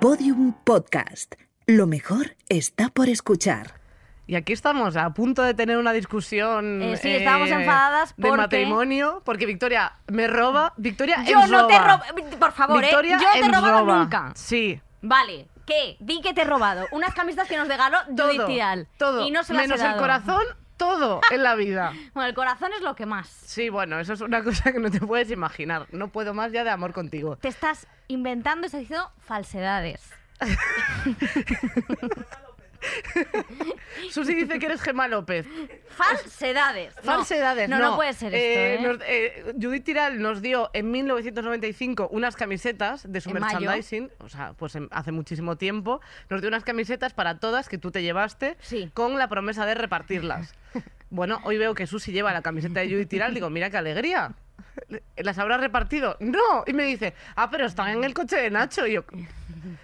Podium 0.00 0.52
Podcast. 0.64 1.34
Lo 1.66 1.86
mejor 1.86 2.36
está 2.48 2.88
por 2.88 3.08
escuchar. 3.08 3.74
Y 4.26 4.34
aquí 4.34 4.52
estamos 4.52 4.96
a 4.96 5.10
punto 5.14 5.42
de 5.42 5.54
tener 5.54 5.78
una 5.78 5.92
discusión. 5.92 6.82
Eh, 6.82 6.96
sí, 6.96 7.10
estábamos 7.10 7.48
enfadadas 7.50 8.14
de 8.16 8.28
porque- 8.28 8.36
matrimonio 8.42 9.22
porque 9.24 9.46
Victoria 9.46 9.92
me 10.08 10.26
roba. 10.26 10.72
Victoria 10.76 11.22
Yo 11.24 11.40
ens 11.40 11.50
no 11.50 11.66
te 11.66 11.78
roba. 11.78 12.02
robo, 12.12 12.30
por 12.38 12.52
favor, 12.52 12.82
¿eh? 12.82 12.86
Victoria 12.88 13.18
Yo 13.18 13.26
no 13.26 13.32
te 13.32 13.38
he 13.38 13.48
robado 13.48 13.78
roba. 13.80 13.98
nunca. 13.98 14.32
Sí. 14.34 14.80
Vale, 15.02 15.46
¿qué? 15.66 15.96
Di 16.00 16.20
que 16.20 16.34
te 16.34 16.42
he 16.42 16.44
robado. 16.44 16.86
Unas 16.90 17.14
camisetas 17.14 17.48
que 17.48 17.56
nos 17.56 17.68
regaló 17.68 17.98
Judith 18.06 18.36
Todo. 18.36 18.46
Tidal. 18.46 18.88
Todo. 18.98 19.26
Y 19.26 19.30
no 19.30 19.44
se 19.44 19.54
las 19.54 19.64
he 19.64 19.68
Menos 19.68 19.80
el 19.80 19.86
dado. 19.86 20.00
corazón, 20.00 20.42
todo 20.76 21.20
en 21.30 21.42
la 21.42 21.54
vida. 21.54 21.92
Bueno, 22.14 22.28
el 22.28 22.34
corazón 22.34 22.70
es 22.76 22.82
lo 22.82 22.94
que 22.96 23.06
más. 23.06 23.28
Sí, 23.28 23.68
bueno, 23.68 23.98
eso 24.00 24.12
es 24.12 24.20
una 24.20 24.42
cosa 24.44 24.72
que 24.72 24.78
no 24.78 24.90
te 24.90 25.00
puedes 25.00 25.30
imaginar. 25.30 25.86
No 25.92 26.08
puedo 26.08 26.34
más 26.34 26.52
ya 26.52 26.64
de 26.64 26.70
amor 26.70 26.92
contigo. 26.92 27.36
Te 27.36 27.48
estás 27.48 27.86
inventando, 28.08 28.66
estás 28.66 28.80
diciendo 28.80 29.10
falsedades. 29.20 30.00
Susi 34.10 34.34
dice 34.34 34.58
que 34.58 34.66
eres 34.66 34.80
Gemma 34.82 35.08
López. 35.08 35.46
Falsedades. 35.88 36.94
Falsedades, 37.02 37.68
no. 37.68 37.78
No, 37.78 37.90
no 37.90 37.96
puede 37.96 38.12
ser 38.12 38.32
esto, 38.34 38.60
¿eh? 38.60 38.78
nos- 38.86 39.02
eh, 39.06 39.54
Judith 39.60 39.84
Tiral 39.84 40.20
nos 40.20 40.40
dio 40.42 40.70
en 40.72 40.90
1995 40.90 42.08
unas 42.12 42.36
camisetas 42.36 43.10
de 43.10 43.20
su 43.20 43.30
En 43.30 43.40
mayo. 43.40 43.58
merchandising, 43.60 44.10
o 44.20 44.28
sea, 44.28 44.52
pues 44.52 44.76
en- 44.76 44.88
hace 44.92 45.10
muchísimo 45.10 45.56
tiempo. 45.56 46.00
Nos 46.28 46.42
dio 46.42 46.48
unas 46.48 46.64
camisetas 46.64 47.12
para 47.14 47.38
todas 47.40 47.68
que 47.68 47.78
tú 47.78 47.90
te 47.90 48.02
llevaste 48.02 48.56
Sí. 48.60 48.90
con 48.94 49.18
la 49.18 49.28
promesa 49.28 49.66
de 49.66 49.74
repartirlas. 49.74 50.54
Bueno, 51.10 51.40
hoy 51.44 51.58
veo 51.58 51.74
que 51.74 51.86
Susi 51.86 52.12
lleva 52.12 52.32
la 52.32 52.42
camiseta 52.42 52.80
de 52.80 52.88
Judith 52.90 53.08
Tiral, 53.08 53.34
digo, 53.34 53.50
mira 53.50 53.70
qué 53.70 53.76
alegría. 53.76 54.32
¿Las 55.16 55.38
habrás 55.38 55.60
repartido? 55.60 56.16
No. 56.20 56.64
Y 56.66 56.72
me 56.72 56.84
dice, 56.84 57.14
ah, 57.34 57.50
pero 57.50 57.66
están 57.66 57.88
en 57.88 58.04
el 58.04 58.12
coche 58.14 58.36
de 58.36 58.50
Nacho. 58.50 58.86
Y 58.86 58.92
yo, 58.94 59.04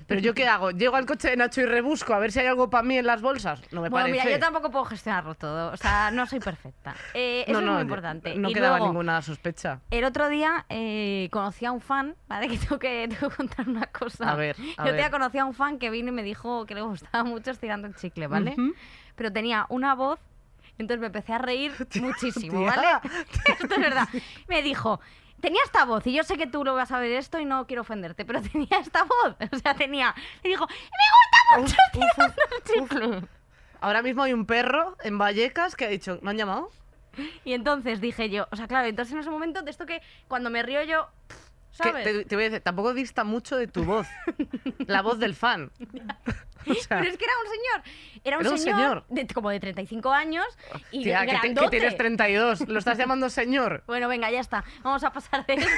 ¿pero 0.07 0.21
yo 0.21 0.35
qué 0.35 0.47
hago? 0.47 0.71
¿Llego 0.71 0.97
al 0.97 1.07
coche 1.07 1.31
de 1.31 1.37
Nacho 1.37 1.61
y 1.63 1.65
rebusco 1.67 2.13
a 2.15 2.19
ver 2.19 2.31
si 2.31 2.41
hay 2.41 2.47
algo 2.47 2.69
para 2.69 2.83
mí 2.83 2.99
en 2.99 3.07
las 3.07 3.23
bolsas? 3.23 3.61
No 3.73 3.81
me 3.81 3.89
Bueno, 3.89 4.07
parece. 4.07 4.25
mira, 4.27 4.37
yo 4.37 4.41
tampoco 4.41 4.71
puedo 4.71 4.85
gestionarlo 4.85 5.35
todo. 5.35 5.73
O 5.73 5.77
sea, 5.77 6.11
no 6.11 6.27
soy 6.27 6.41
perfecta. 6.41 6.95
Eh, 7.15 7.45
eso 7.47 7.53
no, 7.53 7.59
es 7.61 7.65
no, 7.65 7.73
muy 7.75 7.83
importante. 7.83 8.35
No 8.35 8.51
y 8.51 8.55
quedaba 8.55 8.79
luego, 8.79 8.93
ninguna 8.93 9.23
sospecha. 9.23 9.81
El 9.91 10.05
otro 10.05 10.29
día 10.29 10.67
eh, 10.69 11.29
conocí 11.33 11.65
a 11.65 11.73
un 11.73 11.81
fan, 11.81 12.15
¿vale? 12.29 12.49
Que 12.53 12.59
tengo 12.59 12.79
que, 12.79 13.09
tengo 13.09 13.31
que 13.31 13.37
contar 13.37 13.69
una 13.69 13.87
cosa. 13.87 14.31
A 14.31 14.37
ver, 14.37 14.57
a 14.77 14.83
el 14.83 14.89
otro 14.89 14.97
día 14.97 15.11
conocí 15.11 15.39
a 15.39 15.45
un 15.47 15.55
fan 15.55 15.79
que 15.79 15.89
vino 15.91 16.09
y 16.09 16.13
me 16.13 16.23
dijo 16.23 16.67
que 16.67 16.75
le 16.75 16.83
gustaba 16.83 17.25
mucho 17.25 17.51
estirando 17.51 17.87
el 17.89 17.95
chicle, 17.95 18.27
¿vale? 18.27 18.53
Ujú. 18.53 18.75
Pero 19.17 19.33
tenía 19.33 19.67
una 19.69 19.95
voz, 19.95 20.21
entonces 20.83 21.01
me 21.01 21.07
empecé 21.07 21.33
a 21.33 21.39
reír 21.39 21.73
muchísimo, 22.01 22.61
tía. 22.61 22.77
¿vale? 22.77 22.89
Esto 23.47 23.75
es 23.75 23.81
verdad. 23.81 24.09
Me 24.49 24.63
dijo, 24.63 25.01
tenía 25.41 25.61
esta 25.65 25.85
voz, 25.85 26.07
y 26.07 26.13
yo 26.13 26.23
sé 26.23 26.37
que 26.37 26.47
tú 26.47 26.65
lo 26.65 26.75
vas 26.75 26.93
a 26.93 26.99
ver 26.99 27.13
esto 27.13 27.41
y 27.41 27.45
no 27.45 27.67
quiero 27.67 27.83
ofenderte, 27.83 28.25
pero 28.25 28.41
tenía 28.53 28.79
esta 28.79 29.05
voz. 29.05 29.37
O 29.53 29.59
sea, 29.59 29.75
tenía... 29.75 30.15
Y 30.43 30.49
dijo, 30.49 30.67
me 30.67 31.59
gusta 31.59 31.77
mucho 31.97 32.23
el 32.23 32.87
chicle. 32.87 33.29
Ahora 33.81 34.03
mismo 34.03 34.23
hay 34.23 34.33
un 34.33 34.47
perro 34.47 34.97
en 35.03 35.19
Vallecas 35.19 35.75
que 35.75 35.85
ha 35.85 35.89
dicho, 35.89 36.19
¿me 36.23 36.31
han 36.31 36.37
llamado? 36.37 36.71
Y 37.45 37.53
entonces 37.53 38.01
dije 38.01 38.31
yo, 38.31 38.47
o 38.51 38.57
sea, 38.57 38.69
claro, 38.69 38.87
entonces 38.87 39.13
en 39.13 39.21
ese 39.21 39.31
momento 39.31 39.63
de 39.63 39.71
esto 39.71 39.85
que 39.85 40.01
cuando 40.29 40.51
me 40.51 40.63
río 40.63 40.83
yo, 40.85 41.09
¿sabes? 41.73 42.05
te, 42.05 42.25
te 42.25 42.35
voy 42.37 42.45
a 42.45 42.51
decir, 42.51 42.63
tampoco 42.63 42.95
dista 42.95 43.25
mucho 43.25 43.57
de 43.57 43.67
tu 43.67 43.85
voz. 43.85 44.07
la 44.87 45.03
voz 45.03 45.19
del 45.19 45.35
fan. 45.35 45.71
O 46.65 46.75
sea, 46.75 46.99
Pero 47.01 47.11
es 47.11 47.19
que 47.19 47.25
era 47.25 47.33
un 47.45 47.51
señor, 47.51 47.97
era 48.23 48.39
un 48.39 48.43
Era 48.45 48.51
un 48.53 48.59
señor, 48.59 48.79
señor. 48.79 49.05
De, 49.27 49.35
como 49.35 49.51
de 49.51 49.59
35 49.59 50.13
años 50.13 50.45
y 50.93 51.03
tía, 51.03 51.23
que, 51.23 51.27
te- 51.27 51.33
que 51.33 51.39
grandote. 51.41 51.71
tienes 51.71 51.97
32. 51.97 52.69
Lo 52.69 52.79
estás 52.79 52.97
llamando 52.99 53.29
señor. 53.31 53.83
Bueno, 53.89 54.07
venga, 54.07 54.31
ya 54.31 54.39
está. 54.39 54.63
Vamos 54.85 55.03
a 55.03 55.13
pasar 55.13 55.45
de 55.45 55.55
esto 55.55 55.69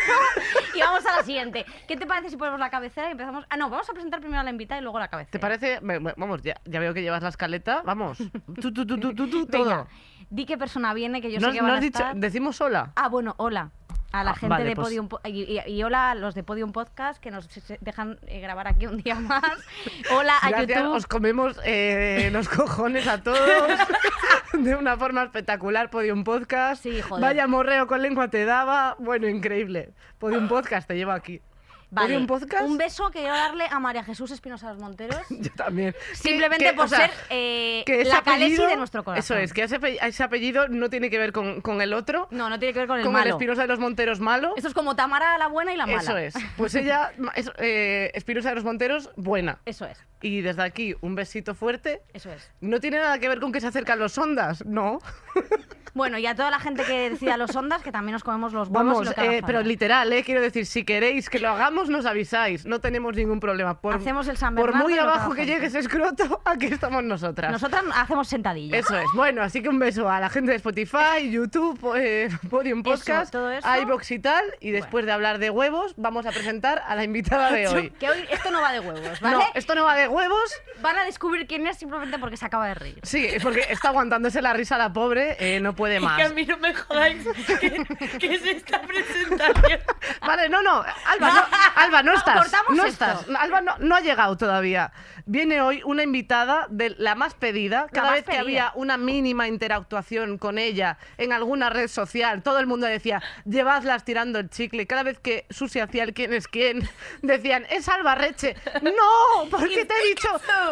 y 0.74 0.80
vamos 0.80 1.06
a 1.06 1.16
la 1.16 1.22
siguiente. 1.22 1.64
¿Qué 1.88 1.96
te 1.96 2.04
parece 2.06 2.28
si 2.28 2.36
ponemos 2.36 2.60
la 2.60 2.68
cabecera 2.68 3.08
y 3.08 3.12
empezamos? 3.12 3.46
Ah, 3.48 3.56
no, 3.56 3.70
vamos 3.70 3.88
a 3.88 3.94
presentar 3.94 4.20
primero 4.20 4.40
a 4.42 4.44
la 4.44 4.50
invitada 4.50 4.78
y 4.78 4.82
luego 4.82 4.98
la 4.98 5.08
cabecera. 5.08 5.30
¿Te 5.32 5.38
parece? 5.38 5.78
Vamos, 5.80 6.42
ya, 6.42 6.60
ya 6.66 6.80
veo 6.80 6.92
que 6.92 7.00
llevas 7.00 7.22
la 7.22 7.30
escaleta. 7.30 7.80
Vamos. 7.82 8.18
Tú, 8.60 8.70
tú, 8.70 8.86
tú, 8.86 8.98
tú, 8.98 9.14
tú, 9.14 9.26
tú, 9.30 9.46
todo. 9.46 9.64
Venga, 9.64 9.86
di 10.28 10.44
qué 10.44 10.58
persona 10.58 10.92
viene, 10.92 11.22
que 11.22 11.32
yo 11.32 11.40
¿No, 11.40 11.46
sé 11.46 11.54
que 11.54 11.58
no 11.60 11.64
van 11.68 11.72
has 11.76 11.78
a 11.78 11.80
dicho, 11.80 11.98
estar... 11.98 12.16
decimos 12.16 12.56
sola. 12.56 12.92
Ah, 12.94 13.08
bueno, 13.08 13.34
hola. 13.38 13.70
A 14.14 14.22
la 14.22 14.30
Ah, 14.30 14.34
gente 14.34 14.48
vale, 14.50 14.64
de 14.66 14.76
pues- 14.76 14.86
Podium 14.86 15.08
Po- 15.08 15.20
y, 15.24 15.42
y- 15.58 15.60
y 15.72 15.82
hola 15.82 16.12
a 16.12 16.14
los 16.14 16.36
de 16.36 16.44
Podium 16.44 16.70
Podcast 16.70 17.20
que 17.20 17.32
nos 17.32 17.48
dejan 17.80 18.18
eh, 18.28 18.38
grabar 18.38 18.68
aquí 18.68 18.86
un 18.86 18.98
día 18.98 19.16
más. 19.16 19.42
Hola 20.16 20.36
a 20.38 20.50
Gracias, 20.50 20.78
YouTube. 20.78 20.94
os 20.94 21.06
comemos 21.08 21.58
eh, 21.64 22.28
los 22.32 22.48
cojones 22.48 23.08
a 23.08 23.20
todos 23.24 23.40
de 24.52 24.76
una 24.76 24.96
forma 24.96 25.24
espectacular. 25.24 25.90
Podium 25.90 26.22
Podcast. 26.22 26.80
Sí, 26.84 27.00
joder. 27.02 27.22
Vaya 27.24 27.48
morreo 27.48 27.88
con 27.88 28.02
lengua 28.02 28.28
te 28.28 28.44
daba. 28.44 28.94
Bueno, 29.00 29.26
increíble. 29.28 29.90
Podium 30.20 30.46
Podcast 30.46 30.86
te 30.86 30.94
lleva 30.94 31.14
aquí. 31.14 31.40
Vale, 31.94 32.08
Podium 32.08 32.26
Podcast. 32.26 32.62
Un 32.64 32.76
beso 32.76 33.10
que 33.10 33.20
quiero 33.20 33.34
darle 33.34 33.64
a 33.70 33.78
María 33.78 34.02
Jesús 34.04 34.30
Espinosa 34.30 34.68
Los 34.70 34.78
Monteros. 34.78 35.16
Yo 35.30 35.50
también. 35.56 35.94
Simplemente 36.12 36.72
por 36.74 36.86
o 36.86 36.88
sea, 36.88 36.98
ser 36.98 37.10
eh, 37.30 37.82
que 37.86 38.04
la 38.04 38.22
Calesi 38.22 38.54
apellido- 38.56 38.68
de 38.68 38.76
nuestro 38.76 39.04
corazón. 39.04 39.38
Eso 39.38 39.42
es, 39.42 39.52
que 39.52 39.62
ese, 39.62 39.80
ape- 39.80 39.98
ese 40.02 40.22
apellido 40.22 40.68
no 40.68 40.90
tiene 40.90 41.08
que 41.10 41.18
ver 41.18 41.32
con, 41.32 41.60
con 41.60 41.80
el 41.80 41.92
otro, 41.94 42.28
No, 42.30 42.50
no 42.50 42.58
tiene 42.58 42.72
que 42.74 42.80
ver 42.80 42.88
con 42.88 42.98
el 42.98 43.04
con 43.04 43.14
el 43.14 43.20
malo. 43.20 43.30
Espinosa 43.36 43.62
de 43.62 43.68
los 43.68 43.78
Monteros 43.78 44.20
malo. 44.20 44.52
Esto 44.56 44.68
es 44.68 44.74
como 44.74 44.96
Tamara 44.96 45.38
la 45.38 45.46
buena 45.48 45.72
y 45.72 45.76
la 45.76 45.86
mala. 45.86 46.00
Eso 46.00 46.16
es. 46.16 46.34
Pues 46.56 46.74
ella, 46.74 47.12
es, 47.36 47.50
eh, 47.58 48.10
Espinosa 48.14 48.48
de 48.50 48.54
los 48.56 48.64
Monteros, 48.64 49.10
buena. 49.16 49.58
Eso 49.64 49.86
es, 49.86 49.98
Y 50.20 50.40
desde 50.40 50.62
aquí, 50.62 50.94
un 51.00 51.14
besito 51.14 51.54
fuerte. 51.54 52.02
eso 52.12 52.30
es. 52.32 52.50
No 52.60 52.80
tiene 52.80 52.98
nada 52.98 53.18
que 53.18 53.28
ver 53.28 53.40
con 53.40 53.52
que 53.52 53.60
se 53.60 53.66
acercan 53.68 53.98
los 53.98 54.16
ondas, 54.18 54.64
no. 54.66 54.98
Bueno, 55.94 56.18
y 56.18 56.26
a 56.26 56.34
toda 56.34 56.50
la 56.50 56.58
gente 56.58 56.82
que 56.82 57.10
decida 57.10 57.36
los 57.36 57.54
ondas, 57.54 57.80
que 57.80 57.92
también 57.92 58.14
nos 58.14 58.24
comemos 58.24 58.52
los 58.52 58.66
huevos 58.66 58.82
y 58.82 58.88
Vamos, 58.88 59.06
lo 59.06 59.12
que 59.14 59.36
eh, 59.38 59.42
pero 59.46 59.62
literal, 59.62 60.12
eh, 60.12 60.24
quiero 60.24 60.40
decir, 60.42 60.66
si 60.66 60.84
queréis 60.84 61.30
que 61.30 61.38
lo 61.38 61.50
hagamos, 61.50 61.83
nos 61.88 62.06
avisáis. 62.06 62.66
No 62.66 62.80
tenemos 62.80 63.14
ningún 63.16 63.40
problema. 63.40 63.80
Por, 63.80 63.94
Hacemos 63.94 64.28
el 64.28 64.36
San 64.36 64.54
Por 64.54 64.74
muy 64.74 64.94
que 64.94 65.00
abajo 65.00 65.34
que 65.34 65.42
llegue 65.46 65.62
falta. 65.62 65.66
ese 65.66 65.78
escroto, 65.80 66.40
aquí 66.44 66.66
estamos 66.66 67.02
nosotras. 67.04 67.52
Nosotras 67.52 67.84
hacemos 67.94 68.28
sentadillas. 68.28 68.84
Eso 68.84 68.96
es. 68.98 69.06
Bueno, 69.14 69.42
así 69.42 69.62
que 69.62 69.68
un 69.68 69.78
beso 69.78 70.08
a 70.08 70.20
la 70.20 70.28
gente 70.30 70.50
de 70.50 70.56
Spotify, 70.56 71.30
YouTube, 71.30 71.78
eh, 71.96 72.28
Podium 72.50 72.82
Podcast, 72.82 73.34
eso. 73.34 73.76
iVoox 73.82 74.10
y 74.10 74.18
tal. 74.18 74.44
Y 74.60 74.70
después 74.70 75.06
de 75.06 75.12
hablar 75.12 75.38
de 75.38 75.50
huevos, 75.50 75.94
vamos 75.96 76.26
a 76.26 76.30
presentar 76.30 76.82
a 76.86 76.94
la 76.94 77.04
invitada 77.04 77.50
de 77.52 77.68
hoy. 77.68 77.90
Que 77.90 78.10
hoy 78.10 78.24
esto 78.30 78.50
no 78.50 78.60
va 78.60 78.72
de 78.72 78.80
huevos, 78.80 79.20
¿vale? 79.20 79.36
No, 79.36 79.42
esto 79.54 79.74
no 79.74 79.84
va 79.84 79.94
de 79.96 80.08
huevos. 80.08 80.52
Van 80.80 80.98
a 80.98 81.04
descubrir 81.04 81.46
quién 81.46 81.66
es 81.66 81.78
simplemente 81.78 82.18
porque 82.18 82.36
se 82.36 82.44
acaba 82.46 82.66
de 82.68 82.74
reír. 82.74 83.00
Sí, 83.02 83.24
es 83.26 83.42
porque 83.42 83.66
está 83.70 83.88
aguantándose 83.88 84.42
la 84.42 84.52
risa 84.52 84.78
la 84.78 84.92
pobre, 84.92 85.36
eh, 85.38 85.60
no 85.60 85.74
puede 85.74 86.00
más. 86.00 86.16
Que 86.16 86.22
a 86.24 86.28
mí 86.30 86.44
no 86.44 86.56
me 86.58 86.74
jodáis. 86.74 87.24
¿Qué, 87.60 87.84
qué 88.18 88.34
es 88.34 88.44
esta 88.44 88.80
presentación? 88.82 89.80
Vale, 90.20 90.48
no, 90.48 90.62
no, 90.62 90.84
Alba, 91.06 91.28
no, 91.28 91.42
Alba, 91.74 92.02
no 92.02 92.14
estás. 92.14 92.52
No 92.70 92.84
esto. 92.84 92.86
estás. 92.86 93.26
Alba 93.38 93.60
no, 93.60 93.76
no 93.78 93.96
ha 93.96 94.00
llegado 94.00 94.36
todavía. 94.36 94.92
Viene 95.26 95.60
hoy 95.60 95.82
una 95.84 96.02
invitada 96.02 96.66
de 96.70 96.94
la 96.98 97.14
más 97.14 97.34
pedida. 97.34 97.86
Cada 97.92 98.08
más 98.08 98.16
vez 98.16 98.24
que 98.24 98.36
había 98.36 98.72
una 98.74 98.96
mínima 98.96 99.48
interactuación 99.48 100.38
con 100.38 100.58
ella 100.58 100.98
en 101.18 101.32
alguna 101.32 101.70
red 101.70 101.88
social, 101.88 102.42
todo 102.42 102.58
el 102.58 102.66
mundo 102.66 102.86
decía, 102.86 103.22
llevadlas 103.44 104.04
tirando 104.04 104.38
el 104.38 104.50
chicle. 104.50 104.86
Cada 104.86 105.02
vez 105.02 105.18
que 105.18 105.46
Susi 105.50 105.80
hacía 105.80 106.04
el 106.04 106.14
quién 106.14 106.32
es 106.32 106.48
quién, 106.48 106.88
decían, 107.22 107.66
es 107.70 107.88
Alba 107.88 108.14
Reche. 108.14 108.56
No, 108.82 109.48
porque 109.50 109.84
te 109.84 109.94
he 109.94 110.08
dicho, 110.08 110.28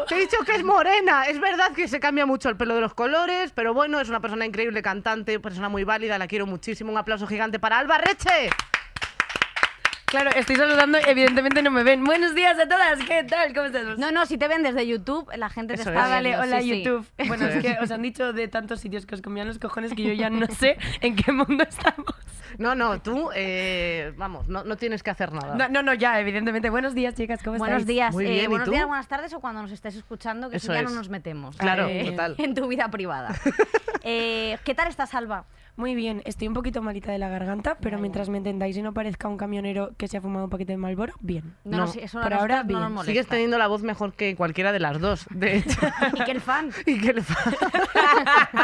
te 0.08 0.14
he 0.14 0.18
dicho 0.20 0.38
que 0.44 0.52
es 0.52 0.64
morena. 0.64 1.24
Es 1.24 1.40
verdad 1.40 1.72
que 1.72 1.88
se 1.88 2.00
cambia 2.00 2.26
mucho 2.26 2.48
el 2.48 2.56
pelo 2.56 2.74
de 2.74 2.80
los 2.80 2.94
colores, 2.94 3.52
pero 3.54 3.74
bueno, 3.74 4.00
es 4.00 4.08
una 4.08 4.20
persona 4.20 4.44
increíble, 4.44 4.82
cantante, 4.82 5.40
persona 5.40 5.68
muy 5.68 5.84
válida, 5.84 6.18
la 6.18 6.26
quiero 6.26 6.46
muchísimo. 6.46 6.92
Un 6.92 6.98
aplauso 6.98 7.26
gigante 7.26 7.58
para 7.58 7.78
Alba 7.78 7.98
Reche. 7.98 8.50
Claro, 10.12 10.28
estoy 10.36 10.56
saludando 10.56 10.98
y 10.98 11.08
evidentemente 11.08 11.62
no 11.62 11.70
me 11.70 11.84
ven. 11.84 12.04
Buenos 12.04 12.34
días 12.34 12.58
a 12.58 12.68
todas, 12.68 12.98
¿qué 13.08 13.24
tal? 13.24 13.54
¿Cómo 13.54 13.64
estás? 13.64 13.96
No, 13.96 14.10
no, 14.12 14.26
si 14.26 14.36
te 14.36 14.46
ven 14.46 14.62
desde 14.62 14.86
YouTube, 14.86 15.26
la 15.38 15.48
gente 15.48 15.72
te 15.74 15.80
Eso 15.80 15.88
está 15.88 16.04
es. 16.04 16.10
Vale, 16.10 16.28
viendo, 16.28 16.44
hola 16.44 16.60
sí, 16.60 16.68
sí. 16.68 16.82
YouTube. 16.82 17.06
Bueno, 17.28 17.46
es 17.46 17.62
que 17.62 17.78
os 17.80 17.90
han 17.90 18.02
dicho 18.02 18.34
de 18.34 18.46
tantos 18.46 18.80
sitios 18.80 19.06
que 19.06 19.14
os 19.14 19.22
comían 19.22 19.46
los 19.48 19.58
cojones 19.58 19.94
que 19.94 20.02
yo 20.02 20.12
ya 20.12 20.28
no 20.28 20.46
sé 20.48 20.76
en 21.00 21.16
qué 21.16 21.32
mundo 21.32 21.64
estamos. 21.66 22.14
No, 22.58 22.74
no, 22.74 23.00
tú, 23.00 23.30
eh, 23.34 24.12
vamos, 24.18 24.48
no, 24.48 24.64
no 24.64 24.76
tienes 24.76 25.02
que 25.02 25.08
hacer 25.08 25.32
nada. 25.32 25.54
No, 25.54 25.70
no, 25.70 25.82
no, 25.82 25.94
ya, 25.94 26.20
evidentemente. 26.20 26.68
Buenos 26.68 26.94
días, 26.94 27.14
chicas, 27.14 27.40
¿cómo 27.42 27.56
Buenos 27.56 27.78
estáis? 27.80 27.86
días, 27.86 28.12
Muy 28.12 28.26
eh, 28.26 28.30
bien, 28.32 28.44
¿y 28.44 28.48
buenos 28.48 28.66
tú? 28.66 28.72
días, 28.72 28.86
buenas 28.86 29.08
tardes 29.08 29.32
o 29.32 29.40
cuando 29.40 29.62
nos 29.62 29.72
estés 29.72 29.96
escuchando, 29.96 30.50
que 30.50 30.58
Eso 30.58 30.66
si 30.66 30.72
ya 30.74 30.80
es. 30.80 30.90
no 30.90 30.94
nos 30.94 31.08
metemos 31.08 31.56
Claro, 31.56 31.86
eh, 31.88 32.04
total. 32.10 32.34
en 32.38 32.54
tu 32.54 32.68
vida 32.68 32.90
privada. 32.90 33.30
Eh, 34.04 34.58
¿Qué 34.64 34.74
tal 34.74 34.88
estás, 34.88 35.14
Alba? 35.14 35.44
Muy 35.74 35.94
bien, 35.94 36.20
estoy 36.26 36.48
un 36.48 36.54
poquito 36.54 36.82
malita 36.82 37.10
de 37.12 37.18
la 37.18 37.28
garganta, 37.30 37.76
pero 37.80 37.92
Vaya. 37.96 38.02
mientras 38.02 38.28
me 38.28 38.36
entendáis 38.38 38.76
y 38.76 38.82
no 38.82 38.92
parezca 38.92 39.26
un 39.28 39.38
camionero 39.38 39.92
que 39.96 40.06
se 40.06 40.18
ha 40.18 40.20
fumado 40.20 40.44
un 40.44 40.50
paquete 40.50 40.72
de 40.72 40.76
Malboro, 40.76 41.14
bien. 41.20 41.54
No, 41.64 41.70
No, 41.70 41.76
no, 41.78 41.86
sí, 41.86 41.98
eso 42.02 42.18
a 42.18 42.22
por 42.22 42.34
ahora 42.34 42.62
no 42.62 42.88
nos. 42.90 43.06
Sigues 43.06 43.26
teniendo 43.26 43.56
la 43.56 43.68
voz 43.68 43.82
mejor 43.82 44.12
que 44.12 44.36
cualquiera 44.36 44.70
de 44.72 44.80
las 44.80 45.00
dos, 45.00 45.26
de 45.30 45.56
hecho. 45.56 45.80
Y 46.14 46.24
que 46.24 46.30
el 46.32 46.40
fan. 46.42 46.70
y 46.86 47.00
que 47.00 47.14
le 47.14 47.22
fa- 47.22 47.52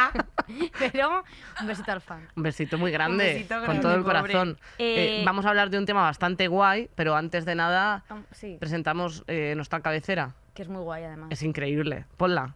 Pero 0.78 1.22
un 1.60 1.66
besito 1.66 1.92
al 1.92 2.00
fan. 2.00 2.28
Un 2.36 2.42
besito 2.42 2.78
muy 2.78 2.90
grande, 2.92 3.24
besito 3.24 3.54
con 3.56 3.64
grande, 3.64 3.82
todo 3.82 3.94
el 3.94 4.02
pobre. 4.02 4.20
corazón. 4.20 4.58
Eh, 4.78 5.20
Eh, 5.20 5.22
vamos 5.24 5.44
a 5.46 5.48
hablar 5.50 5.70
de 5.70 5.78
un 5.78 5.86
tema 5.86 6.02
bastante 6.02 6.46
guay, 6.48 6.90
pero 6.94 7.14
antes 7.16 7.44
de 7.44 7.54
nada 7.54 8.04
Um, 8.10 8.22
Sí, 8.32 8.56
presentamos 8.60 9.24
eh, 9.28 9.54
nuestra 9.56 9.80
cabecera. 9.80 10.34
que 10.54 10.62
es 10.62 10.68
muy 10.68 10.82
guay 10.82 11.04
además. 11.04 11.28
Es 11.30 11.42
increíble. 11.42 12.04
Ponla. 12.16 12.54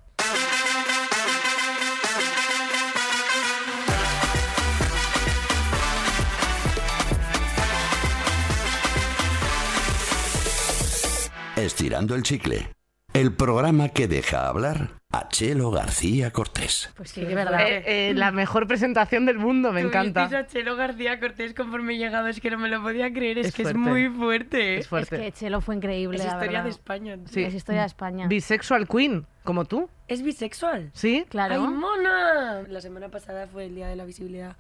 Estirando 11.67 12.17
el 12.17 12.25
chicle. 12.25 12.69
El 13.15 13.33
programa 13.35 13.91
que 13.91 14.09
deja 14.09 14.49
hablar 14.49 14.89
a 15.13 15.29
Chelo 15.29 15.71
García 15.71 16.33
Cortés. 16.33 16.91
Pues 16.97 17.11
sí, 17.11 17.21
que 17.25 17.35
verdad. 17.37 17.61
Eh, 17.69 18.09
eh, 18.11 18.15
la 18.15 18.33
mejor 18.33 18.67
presentación 18.67 19.27
del 19.27 19.39
mundo, 19.39 19.71
me 19.71 19.83
encanta. 19.83 20.25
A 20.25 20.47
Chelo 20.49 20.75
García 20.75 21.21
Cortés 21.21 21.55
conforme 21.55 21.95
he 21.95 21.99
llegado, 21.99 22.27
es 22.27 22.41
que 22.41 22.51
no 22.51 22.59
me 22.59 22.69
lo 22.69 22.83
podía 22.83 23.13
creer, 23.13 23.39
es, 23.39 23.47
Es 23.49 23.55
que 23.55 23.63
fuerte. 23.63 23.79
es 23.81 23.87
muy 23.87 24.09
fuerte. 24.09 24.75
Es 24.75 24.81
Es, 24.81 24.89
fuerte. 24.89 25.15
Es 25.17 25.23
que 25.23 25.33
Chelo 25.39 25.61
fue 25.61 25.77
increíble, 25.77 26.19
la 26.19 26.25
historia 26.25 26.47
verdad. 26.51 26.65
de 26.65 26.71
España. 26.71 27.17
tío. 27.17 27.29
Sí. 27.29 27.45
Es 27.45 27.55
historia 27.55 27.83
de 27.83 27.87
España. 27.87 28.27
Bisexual 28.27 28.89
Queen, 28.89 29.25
como 29.45 29.67
tú. 29.67 29.89
¿Es 30.09 30.23
bisexual? 30.23 30.91
¿Sí? 30.95 31.25
Claro. 31.29 31.55
¡Ay, 31.55 31.61
mona! 31.61 32.63
La 32.67 32.81
semana 32.81 33.09
pasada 33.09 33.47
fue 33.47 33.67
el 33.67 33.77
Día 33.77 33.87
de 33.87 33.95
la 33.95 34.05
Visibilidad 34.05 34.57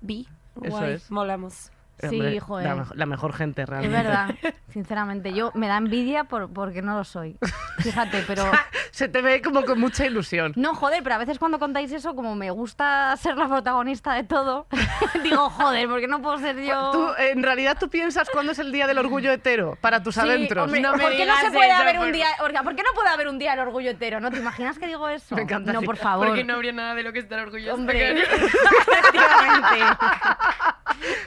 bi. 0.00 0.26
Eso 0.62 0.70
Guay, 0.70 0.92
es. 0.94 1.10
molamos. 1.10 1.70
Sí, 1.98 2.06
Hombre, 2.20 2.40
joder. 2.40 2.66
La, 2.68 2.74
mejo- 2.74 2.94
la 2.94 3.06
mejor 3.06 3.32
gente, 3.32 3.62
Es 3.62 3.68
realmente. 3.68 3.96
verdad, 3.96 4.28
sinceramente. 4.72 5.32
Yo 5.32 5.50
me 5.54 5.66
da 5.66 5.78
envidia 5.78 6.24
por, 6.24 6.52
porque 6.52 6.82
no 6.82 6.94
lo 6.96 7.04
soy. 7.04 7.38
Fíjate, 7.78 8.22
pero. 8.26 8.44
Se 8.90 9.08
te 9.08 9.20
ve 9.20 9.42
como 9.42 9.62
con 9.64 9.78
mucha 9.78 10.06
ilusión. 10.06 10.52
No, 10.56 10.74
joder, 10.74 11.02
pero 11.02 11.16
a 11.16 11.18
veces 11.18 11.38
cuando 11.38 11.58
contáis 11.58 11.92
eso, 11.92 12.14
como 12.14 12.34
me 12.34 12.50
gusta 12.50 13.14
ser 13.18 13.36
la 13.36 13.46
protagonista 13.46 14.14
de 14.14 14.24
todo, 14.24 14.66
digo, 15.22 15.50
joder, 15.50 15.86
porque 15.86 16.08
no 16.08 16.22
puedo 16.22 16.38
ser 16.38 16.58
yo. 16.62 16.92
Tú, 16.92 17.08
en 17.18 17.42
realidad, 17.42 17.76
¿tú 17.78 17.90
piensas 17.90 18.30
cuándo 18.30 18.52
es 18.52 18.58
el 18.58 18.72
día 18.72 18.86
del 18.86 18.96
orgullo 18.96 19.30
hetero 19.32 19.76
para 19.82 20.02
tus 20.02 20.14
Sí, 20.14 20.20
adentros? 20.22 20.64
hombre, 20.64 20.80
No 20.80 20.94
me 20.96 21.02
¿por 21.02 21.12
qué 21.12 21.26
no 21.26 21.36
se 21.36 21.50
puede 21.50 21.68
eso, 21.72 21.82
haber 21.82 21.96
por- 21.96 22.06
un 22.06 22.12
día, 22.12 22.26
Olga, 22.40 22.62
¿por 22.62 22.74
qué 22.74 22.82
no 22.82 22.88
puede 22.94 23.08
haber 23.10 23.28
un 23.28 23.38
día 23.38 23.50
del 23.50 23.60
orgullo 23.60 23.90
hetero? 23.90 24.18
¿No 24.20 24.30
te 24.30 24.38
imaginas 24.38 24.78
que 24.78 24.86
digo 24.86 25.06
eso? 25.10 25.34
Me 25.36 25.42
encanta, 25.42 25.74
No, 25.74 25.82
por 25.82 25.98
favor. 25.98 26.28
Porque 26.28 26.44
no 26.44 26.54
habría 26.54 26.72
nada 26.72 26.94
de 26.94 27.02
lo 27.02 27.12
que 27.12 27.18
estar 27.18 27.38
orgulloso. 27.40 27.74
Hombre, 27.74 28.12
efectivamente. 28.22 29.96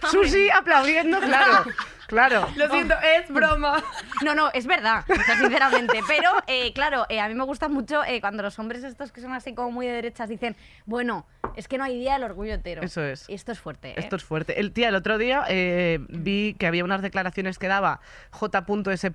Susi 0.09 0.49
aplaudiendo, 0.59 1.19
claro. 1.19 1.63
Claro. 2.07 2.47
Lo 2.55 2.67
siento, 2.69 2.95
es 3.17 3.29
broma. 3.29 3.83
No, 4.23 4.33
no, 4.33 4.49
es 4.53 4.65
verdad, 4.65 5.05
o 5.07 5.15
sea, 5.15 5.37
sinceramente. 5.37 5.99
Pero, 6.07 6.31
eh, 6.47 6.73
claro, 6.73 7.05
eh, 7.07 7.19
a 7.19 7.27
mí 7.27 7.35
me 7.35 7.43
gusta 7.43 7.69
mucho 7.69 8.03
eh, 8.03 8.19
cuando 8.19 8.41
los 8.41 8.57
hombres 8.57 8.83
estos 8.83 9.11
que 9.11 9.21
son 9.21 9.31
así 9.33 9.53
como 9.53 9.71
muy 9.71 9.85
de 9.85 9.93
derechas 9.93 10.27
dicen, 10.27 10.55
bueno, 10.85 11.27
es 11.55 11.67
que 11.67 11.77
no 11.77 11.83
hay 11.83 11.99
día 11.99 12.13
del 12.13 12.23
orgullo 12.23 12.53
hetero. 12.55 12.81
Eso 12.81 13.03
es. 13.03 13.29
Y 13.29 13.35
esto 13.35 13.51
es 13.51 13.59
fuerte. 13.59 13.89
¿eh? 13.89 13.95
Esto 13.97 14.15
es 14.15 14.23
fuerte. 14.23 14.59
El 14.59 14.71
tía, 14.71 14.89
el 14.89 14.95
otro 14.95 15.17
día 15.17 15.45
eh, 15.49 15.99
vi 16.09 16.55
que 16.57 16.67
había 16.67 16.83
unas 16.83 17.01
declaraciones 17.01 17.59
que 17.59 17.67
daba 17.67 18.01
J.S. 18.31 19.11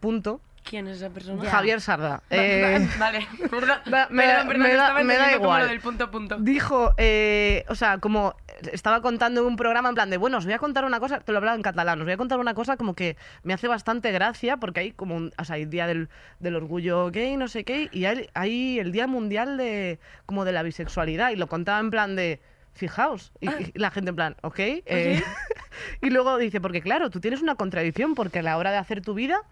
¿Quién 0.69 0.87
es 0.89 0.97
esa 0.97 1.11
persona? 1.11 1.43
Ya. 1.45 1.51
Javier 1.51 1.81
Sarda. 1.81 2.23
Eh, 2.31 2.89
Vale, 2.99 3.27
perdón, 3.51 3.79
me 3.85 3.91
da- 3.93 4.09
perdón, 4.09 4.49
perdón, 4.49 4.63
me 4.63 4.69
da- 4.69 4.83
estaba 4.85 5.03
me 5.03 5.15
da 5.15 5.15
entendiendo 5.15 5.39
como 5.39 5.57
igual. 5.59 5.69
del 5.69 5.81
punto 5.81 6.05
a 6.05 6.11
punto. 6.11 6.37
dijo, 6.41 6.95
eh, 6.97 7.65
o 7.69 7.75
sea, 7.75 7.99
como 7.99 8.35
estaba 8.73 9.03
contando 9.03 9.43
en 9.43 9.47
un 9.47 9.57
programa 9.57 9.91
en 9.91 9.95
plan 9.95 10.09
de, 10.11 10.17
bueno, 10.17 10.39
os 10.39 10.45
voy 10.47 10.55
a 10.55 10.59
contar 10.59 10.85
una 10.87 11.01
cosa, 11.01 11.21
te 11.21 11.33
lo 11.33 11.39
hablaba 11.39 11.55
en 11.55 11.63
catalán, 11.63 11.99
os 12.01 12.05
voy 12.07 12.15
a 12.15 12.17
contar 12.17 12.39
una 12.39 12.55
cosa 12.55 12.77
como 12.79 12.95
que 12.95 13.17
me 13.43 13.53
hace 13.53 13.69
bastante 13.69 14.11
gracia 14.11 14.57
porque 14.57 14.81
hay 14.81 14.93
como 14.93 15.15
un, 15.17 15.33
o 15.37 15.45
sea, 15.45 15.57
hay 15.57 15.67
día 15.67 15.87
del, 15.87 16.09
del 16.41 16.57
orgullo 16.57 17.11
gay, 17.11 17.37
no 17.37 17.47
sé 17.49 17.65
qué, 17.65 17.89
y 17.93 18.07
hay, 18.07 18.29
hay 18.33 18.79
el 18.79 18.91
día 18.91 19.07
mundial 19.07 19.57
de 19.59 19.99
como 20.25 20.45
de 20.47 20.53
la 20.53 20.63
bisexualidad 20.63 21.31
y 21.31 21.37
lo 21.37 21.47
contaba 21.47 21.79
en 21.81 21.91
plan 21.91 22.17
de, 22.17 22.41
fijaos, 22.73 23.33
y, 23.41 23.49
y 23.51 23.73
la 23.79 23.91
gente 23.91 24.09
en 24.11 24.17
plan, 24.17 24.37
ok, 24.43 24.59
eh, 24.59 25.23
y 26.01 26.11
luego 26.11 26.39
dice, 26.39 26.61
porque 26.61 26.81
claro, 26.81 27.11
tú 27.11 27.21
tienes 27.21 27.43
una 27.43 27.55
contradicción 27.57 28.15
porque 28.15 28.39
a 28.39 28.43
la 28.43 28.57
hora 28.57 28.71
de 28.71 28.79
hacer 28.79 29.03
tu 29.03 29.13
vida 29.15 29.43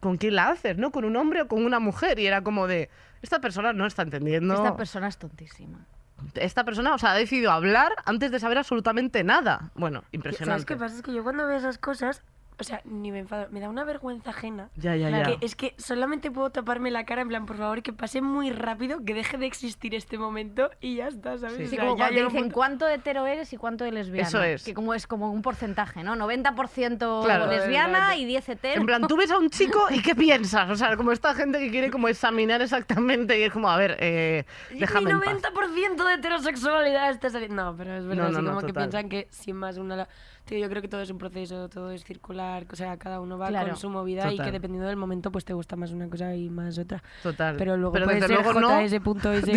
¿con 0.00 0.16
quién 0.16 0.34
la 0.34 0.48
haces? 0.48 0.76
¿No? 0.76 0.90
¿Con 0.90 1.04
un 1.04 1.16
hombre 1.16 1.42
o 1.42 1.48
con 1.48 1.64
una 1.64 1.80
mujer? 1.80 2.18
Y 2.18 2.26
era 2.26 2.42
como 2.42 2.66
de, 2.66 2.90
esta 3.22 3.40
persona 3.40 3.72
no 3.72 3.86
está 3.86 4.02
entendiendo. 4.02 4.54
Esta 4.54 4.76
persona 4.76 5.08
es 5.08 5.18
tontísima. 5.18 5.86
Esta 6.34 6.64
persona, 6.64 6.94
o 6.94 6.98
sea, 6.98 7.12
ha 7.12 7.16
decidido 7.16 7.50
hablar 7.50 7.92
antes 8.04 8.30
de 8.30 8.38
saber 8.40 8.58
absolutamente 8.58 9.24
nada. 9.24 9.70
Bueno, 9.74 10.00
¿Sabes 10.00 10.14
impresionante. 10.14 10.64
qué 10.66 10.76
pasa? 10.76 10.96
Es 10.96 11.02
que 11.02 11.12
yo 11.12 11.22
cuando 11.22 11.46
veo 11.46 11.56
esas 11.56 11.78
cosas, 11.78 12.22
o 12.58 12.64
sea, 12.64 12.80
ni 12.84 13.10
me 13.10 13.18
enfado, 13.20 13.48
me 13.50 13.60
da 13.60 13.68
una 13.68 13.84
vergüenza 13.84 14.30
ajena. 14.30 14.70
Ya, 14.76 14.94
ya, 14.96 15.08
Claro. 15.08 15.30
ya. 15.32 15.38
Que 15.38 15.46
es 15.46 15.56
que 15.56 15.74
solamente 15.76 16.30
puedo 16.30 16.50
taparme 16.50 16.90
la 16.90 17.04
cara 17.04 17.22
en 17.22 17.28
plan, 17.28 17.46
por 17.46 17.56
favor, 17.56 17.82
que 17.82 17.92
pase 17.92 18.20
muy 18.22 18.50
rápido, 18.50 19.04
que 19.04 19.12
deje 19.14 19.36
de 19.38 19.46
existir 19.46 19.94
este 19.94 20.18
momento 20.18 20.70
y 20.80 20.96
ya 20.96 21.08
está, 21.08 21.36
¿sabes? 21.38 21.56
Sí. 21.56 21.62
O 21.64 21.68
Sí, 21.68 21.76
sea, 21.76 21.84
como 21.84 21.96
ya 21.96 22.04
cuando 22.04 22.14
te 22.20 22.24
dicen 22.26 22.40
punto- 22.42 22.54
cuánto 22.54 22.88
hetero 22.88 23.26
eres 23.26 23.52
y 23.52 23.56
cuánto 23.56 23.84
de 23.84 23.92
lesbiana. 23.92 24.28
Eso 24.28 24.42
es. 24.42 24.64
Que 24.64 24.72
como 24.74 24.94
es 24.94 25.06
como 25.06 25.30
un 25.32 25.42
porcentaje, 25.42 26.02
¿no? 26.04 26.14
90% 26.16 27.22
Claro. 27.24 27.46
lesbiana 27.46 28.16
y 28.16 28.24
10 28.24 28.48
hetero. 28.48 28.80
En 28.80 28.86
plan, 28.86 29.06
tú 29.06 29.16
ves 29.16 29.30
a 29.30 29.38
un 29.38 29.50
chico 29.50 29.86
y 29.90 30.00
¿qué 30.02 30.14
piensas? 30.14 30.70
O 30.70 30.76
sea, 30.76 30.96
como 30.96 31.12
esta 31.12 31.34
gente 31.34 31.58
que 31.58 31.70
quiere 31.70 31.90
como 31.90 32.08
examinar 32.08 32.62
exactamente 32.62 33.38
y 33.38 33.42
es 33.42 33.52
como, 33.52 33.68
a 33.70 33.76
ver, 33.76 33.96
eh, 34.00 34.44
déjame 34.78 35.06
Mi 35.06 35.10
en 35.12 35.20
paz. 35.20 35.52
90% 35.52 36.04
de 36.06 36.14
heterosexualidad 36.14 37.10
está 37.10 37.30
saliendo. 37.30 37.54
No, 37.54 37.76
pero 37.76 37.94
es 37.96 38.04
verdad, 38.06 38.24
No, 38.24 38.30
no, 38.30 38.36
así 38.38 38.44
no, 38.46 38.54
como 38.54 38.66
que 38.66 38.72
piensan 38.74 39.08
que 39.08 39.28
sin 39.30 39.56
más 39.56 39.76
una. 39.78 39.96
la- 39.96 40.08
Tío, 40.44 40.58
yo 40.58 40.68
creo 40.68 40.82
que 40.82 40.88
todo 40.88 41.00
es 41.00 41.10
un 41.10 41.16
proceso, 41.16 41.70
todo 41.70 41.90
es 41.90 42.04
circular, 42.04 42.66
o 42.70 42.76
sea, 42.76 42.98
cada 42.98 43.18
uno 43.20 43.38
va 43.38 43.48
Claro. 43.48 43.68
con 43.68 43.76
su 43.78 43.88
movida 43.88 44.30
y 44.30 44.36
que 44.38 44.52
dependiendo 44.52 44.86
del 44.86 44.96
momento, 44.96 45.32
pues 45.32 45.44
te 45.46 45.54
gusta 45.54 45.74
más 45.74 45.90
una 45.90 46.06
cosa 46.10 46.34
y 46.34 46.50
más 46.50 46.76
otra. 46.76 47.02
Total. 47.22 47.56
Pero 47.56 47.78
luego 47.78 47.92
Pero 47.94 48.04
puede 48.04 48.16
desde 48.20 48.28
ser 48.34 48.44
luego 48.44 48.60
no. 48.60 48.68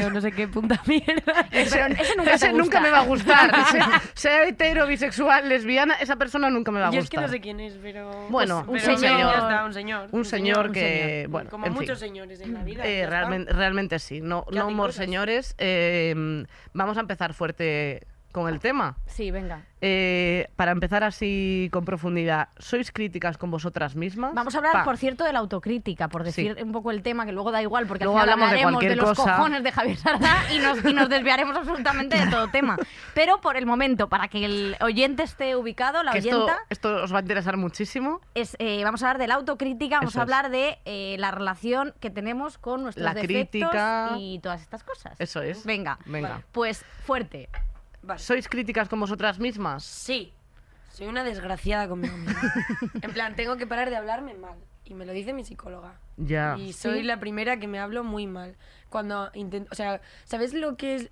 O 0.07 0.09
no 0.11 0.21
sé 0.21 0.31
qué 0.31 0.47
punta 0.47 0.81
mierda. 0.87 1.47
Ese, 1.51 1.81
ese 1.99 2.15
nunca, 2.15 2.33
Ese 2.33 2.53
nunca 2.53 2.79
me 2.79 2.89
va 2.89 2.99
a 2.99 3.05
gustar. 3.05 3.51
sea, 3.71 4.01
sea 4.13 4.47
hetero, 4.47 4.87
bisexual, 4.87 5.49
lesbiana, 5.49 5.95
esa 5.95 6.15
persona 6.15 6.49
nunca 6.49 6.71
me 6.71 6.79
va 6.79 6.87
a 6.87 6.91
Yo 6.91 7.01
gustar. 7.01 7.03
es 7.03 7.09
que 7.09 7.27
no 7.27 7.33
sé 7.33 7.41
quién 7.41 7.59
es, 7.59 7.73
pero. 7.81 8.09
Bueno, 8.29 8.63
Pues, 8.65 8.83
un 8.87 8.95
pero 8.95 8.97
señor. 8.99 9.19
Ya 9.19 9.37
está, 9.39 9.65
un 9.65 9.73
señor. 9.73 10.07
Un 10.13 10.25
señor 10.25 10.71
que, 10.71 11.09
señor. 11.23 11.29
bueno, 11.31 11.49
Como 11.49 11.65
en 11.65 11.73
fin. 11.73 11.81
muchos 11.81 11.99
señores 11.99 12.39
en 12.39 12.53
la 12.53 12.63
vida. 12.63 12.85
Eh, 12.87 13.05
realmente, 13.07 13.51
realmente 13.51 13.99
sí. 13.99 14.21
No, 14.21 14.45
no 14.51 14.67
cosas. 14.77 14.95
señores. 14.95 15.53
Eh, 15.57 16.45
vamos 16.73 16.95
a 16.97 17.01
empezar 17.01 17.33
fuerte 17.33 18.07
con 18.31 18.47
el 18.53 18.59
tema. 18.59 18.97
Sí, 19.07 19.31
venga. 19.31 19.61
Eh, 19.79 20.47
para 20.55 20.71
empezar 20.71 21.03
así 21.03 21.69
con 21.71 21.85
profundidad, 21.85 22.49
¿sois 22.57 22.91
críticas 22.91 23.37
con 23.37 23.51
vosotras 23.51 23.95
mismas? 23.95 24.33
Vamos 24.33 24.55
a 24.55 24.57
hablar, 24.57 24.73
Pa. 24.73 24.83
por 24.83 24.97
cierto, 24.97 25.23
de 25.23 25.33
la 25.33 25.39
autocrítica, 25.39 26.07
por 26.07 26.23
decir 26.23 26.55
Sí. 26.57 26.63
un 26.63 26.71
poco 26.71 26.89
el 26.91 27.03
tema, 27.03 27.25
que 27.27 27.31
luego 27.31 27.51
da 27.51 27.61
igual, 27.61 27.85
porque 27.85 28.03
Luego 28.03 28.17
al 28.19 28.25
final 28.25 28.33
hablamos 28.41 28.49
hablaremos 28.79 28.81
de, 28.81 28.95
los 28.95 29.17
cosa. 29.17 29.35
cojones 29.37 29.63
de 29.63 29.71
Javier 29.71 29.97
Sardá 29.97 30.51
y 30.51 30.59
nos, 30.59 30.83
y 30.83 30.93
nos 30.93 31.09
desviaremos 31.09 31.55
absolutamente 31.55 32.17
de 32.17 32.27
todo 32.31 32.47
tema. 32.49 32.75
Pero 33.13 33.39
por 33.39 33.55
el 33.55 33.65
momento, 33.67 34.09
para 34.09 34.27
que 34.27 34.45
el 34.45 34.75
oyente 34.81 35.21
esté 35.23 35.55
ubicado, 35.55 36.01
la 36.03 36.11
esto, 36.13 36.43
oyenta, 36.43 36.57
esto 36.69 37.03
os 37.03 37.13
va 37.13 37.19
a 37.19 37.21
interesar 37.21 37.55
muchísimo. 37.57 38.19
es, 38.33 38.55
eh, 38.59 38.83
vamos 38.83 39.03
a 39.03 39.07
hablar 39.07 39.19
de 39.19 39.27
la 39.27 39.35
autocrítica, 39.35 39.97
vamos 39.97 40.13
Eso 40.13 40.19
a 40.19 40.23
es. 40.23 40.23
hablar 40.23 40.49
de 40.51 40.79
eh, 40.85 41.15
la 41.19 41.29
relación 41.31 41.93
que 41.99 42.09
tenemos 42.09 42.57
con 42.57 42.81
nuestros 42.83 43.03
La 43.03 43.13
defectos 43.13 43.59
crítica. 43.69 44.11
y 44.17 44.39
todas 44.39 44.61
estas 44.61 44.83
cosas. 44.83 45.13
Eso 45.19 45.41
es. 45.43 45.65
Venga, 45.65 45.99
Venga. 46.05 46.41
pues 46.51 46.83
fuerte. 47.05 47.49
Vale. 48.07 48.19
¿Sois 48.19 48.47
críticas 48.47 48.87
con 48.87 49.01
vosotras 49.01 49.37
mismas? 49.37 49.83
Sí, 49.83 50.33
soy 50.93 51.07
una 51.07 51.25
desgraciada 51.25 51.89
conmigo 51.89 52.15
misma. 52.15 52.41
en 53.01 53.11
plan, 53.11 53.35
tengo 53.35 53.57
que 53.57 53.67
parar 53.67 53.89
de 53.89 53.97
hablarme 53.97 54.33
mal. 54.33 54.57
Y 54.85 54.93
me 54.93 55.05
lo 55.05 55.11
dice 55.11 55.33
mi 55.33 55.43
psicóloga. 55.43 55.99
Ya. 56.17 56.57
Y 56.57 56.73
soy 56.73 57.03
la 57.03 57.19
primera 57.19 57.59
que 57.59 57.67
me 57.67 57.79
hablo 57.79 58.03
muy 58.03 58.27
mal. 58.27 58.55
Cuando 58.89 59.29
intento. 59.33 59.69
O 59.71 59.75
sea, 59.75 60.01
¿sabes 60.23 60.53
lo 60.53 60.77
que 60.77 60.95
es? 60.95 61.11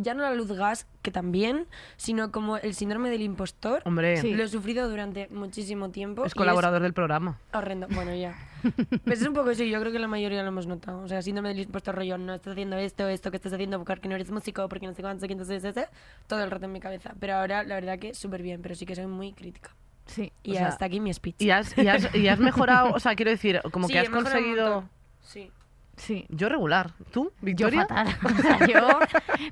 Ya 0.00 0.12
no 0.14 0.22
la 0.22 0.34
luz 0.34 0.52
gas, 0.52 0.86
que 1.00 1.10
también, 1.10 1.66
sino 1.96 2.30
como 2.30 2.58
el 2.58 2.74
síndrome 2.74 3.08
del 3.10 3.22
impostor. 3.22 3.82
Hombre, 3.86 4.18
Sí. 4.18 4.34
Lo 4.34 4.44
he 4.44 4.48
sufrido 4.48 4.88
durante 4.88 5.28
muchísimo 5.28 5.90
tiempo. 5.90 6.24
es 6.26 6.34
colaborador 6.34 6.82
del 6.82 6.92
programa. 6.92 7.38
horrendo. 7.52 7.88
Bueno, 7.90 8.14
ya. 8.14 8.34
Pues 9.04 9.20
es 9.20 9.26
un 9.26 9.34
poco 9.34 9.50
eso, 9.50 9.64
yo 9.64 9.78
creo 9.80 9.92
que 9.92 9.98
la 9.98 10.08
mayoría 10.08 10.42
lo 10.42 10.48
hemos 10.48 10.66
notado. 10.66 11.00
O 11.00 11.08
sea, 11.08 11.20
síndrome 11.20 11.50
del 11.50 11.60
impostor 11.60 11.94
rollo, 11.94 12.16
no 12.16 12.34
estás 12.34 12.52
haciendo 12.52 12.76
esto, 12.76 13.08
esto 13.08 13.30
que 13.30 13.36
estás 13.36 13.52
haciendo, 13.52 13.82
porque 13.84 14.08
no 14.08 14.14
eres 14.14 14.30
músico, 14.30 14.68
porque 14.68 14.86
no 14.86 14.94
sé 14.94 15.02
cuánto, 15.02 15.26
que 15.26 15.32
entonces, 15.32 15.64
ese, 15.64 15.88
todo 16.26 16.42
el 16.42 16.50
rato 16.50 16.64
en 16.66 16.72
mi 16.72 16.80
cabeza. 16.80 17.14
Pero 17.20 17.34
ahora, 17.36 17.62
la 17.64 17.74
verdad 17.74 17.98
que 17.98 18.14
súper 18.14 18.42
bien, 18.42 18.62
pero 18.62 18.74
sí 18.74 18.86
que 18.86 18.94
soy 18.94 19.06
muy 19.06 19.32
crítica. 19.32 19.70
Sí. 20.06 20.32
Y 20.42 20.52
O 20.52 20.54
sea, 20.54 20.68
hasta 20.68 20.84
aquí 20.84 21.00
mi 21.00 21.12
speech. 21.12 21.36
Y 21.38 21.50
has, 21.50 21.76
y 21.78 21.88
has, 21.88 22.14
y 22.14 22.28
has 22.28 22.38
mejorado, 22.38 22.92
o 22.92 23.00
sea, 23.00 23.14
quiero 23.14 23.30
decir, 23.30 23.60
como 23.72 23.86
Sí, 23.88 23.94
que 23.94 24.00
has 24.00 24.08
conseguido... 24.08 24.88
Sí. 25.22 25.50
Sí. 25.96 26.26
Yo 26.28 26.48
regular. 26.48 26.92
¿Tú, 27.12 27.32
Yo 27.40 27.46
Victoria? 27.46 27.86
fatal. 27.86 28.16
O 28.24 28.42
sea, 28.42 28.66
yo... 28.66 28.98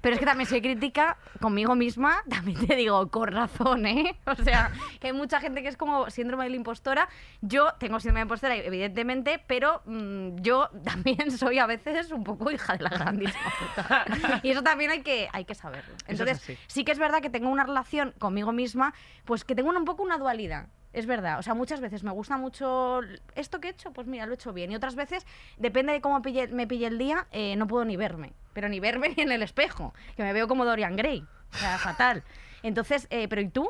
Pero 0.01 0.15
es 0.15 0.19
que 0.19 0.27
también 0.27 0.49
soy 0.49 0.61
crítica 0.61 1.17
conmigo 1.41 1.75
misma, 1.75 2.23
también 2.29 2.67
te 2.67 2.77
digo, 2.77 3.09
con 3.11 3.29
razón, 3.29 3.87
¿eh? 3.87 4.17
O 4.27 4.35
sea, 4.35 4.71
que 5.01 5.09
hay 5.09 5.13
mucha 5.13 5.41
gente 5.41 5.63
que 5.63 5.69
es 5.69 5.77
como 5.77 6.11
síndrome 6.11 6.45
de 6.45 6.51
la 6.51 6.57
impostora. 6.57 7.09
Yo 7.41 7.73
tengo 7.79 8.01
síndrome 8.01 8.21
de 8.21 8.23
impostora, 8.23 8.57
evidentemente, 8.57 9.43
pero 9.47 9.83
mm, 9.85 10.37
yo 10.41 10.69
también 10.85 11.31
soy 11.39 11.59
a 11.59 11.67
veces 11.67 12.11
un 12.11 12.25
poco 12.25 12.51
hija 12.51 12.77
de 12.77 12.85
la 12.85 12.91
grandísima 12.91 13.53
puta. 13.75 14.41
Y 14.43 14.51
eso 14.51 14.63
también 14.63 14.91
hay 14.91 15.03
que, 15.03 15.29
hay 15.33 15.45
que 15.45 15.55
saberlo. 15.55 15.95
es 16.07 16.21
Entonces, 16.21 16.59
sí 16.67 16.85
que 16.85 16.93
es 16.93 16.99
verdad 16.99 17.21
que 17.21 17.31
tengo 17.31 17.49
una 17.51 17.65
relación 17.65 18.13
conmigo 18.19 18.53
misma, 18.53 18.95
pues 19.25 19.45
que 19.45 19.55
tengo 19.55 19.71
un 19.71 19.85
poco 19.85 20.03
una 20.03 20.19
dualidad. 20.19 20.69
Es 20.93 21.07
verdad, 21.07 21.39
o 21.39 21.43
sea, 21.43 21.55
muchas 21.55 21.81
veces 21.81 22.03
me 22.05 22.11
gusta 22.11 22.37
mucho 22.37 23.01
esto 23.35 23.61
que 23.61 23.69
he 23.69 23.71
hecho, 23.71 23.93
pues 23.93 24.07
mira, 24.07 24.27
lo 24.27 24.33
he 24.33 24.35
hecho 24.35 24.53
bien. 24.53 24.71
Y 24.73 24.77
otras 24.77 24.95
veces, 24.95 25.27
depende 25.57 25.93
de 25.93 26.01
cómo 26.01 26.21
pille- 26.21 26.51
me 26.51 26.67
pille 26.67 26.87
el 26.87 26.99
día, 26.99 27.27
eh, 27.33 27.57
no 27.57 27.67
puedo 27.67 27.85
ni 27.85 27.97
verme. 27.97 28.33
Pero 28.53 28.69
ni 28.69 28.79
verme 28.81 29.09
ni 29.09 29.23
en 29.23 29.33
el 29.33 29.43
espejo, 29.43 29.95
que 30.17 30.23
me 30.23 30.33
veo 30.35 30.47
como 30.49 30.65
Dorian 30.67 30.97
Gray. 30.97 31.25
O 31.55 31.57
sea, 31.57 31.79
fatal. 31.79 32.23
Entonces, 32.63 33.07
eh, 33.11 33.27
¿pero 33.29 33.41
y 33.41 33.49
tú? 33.49 33.69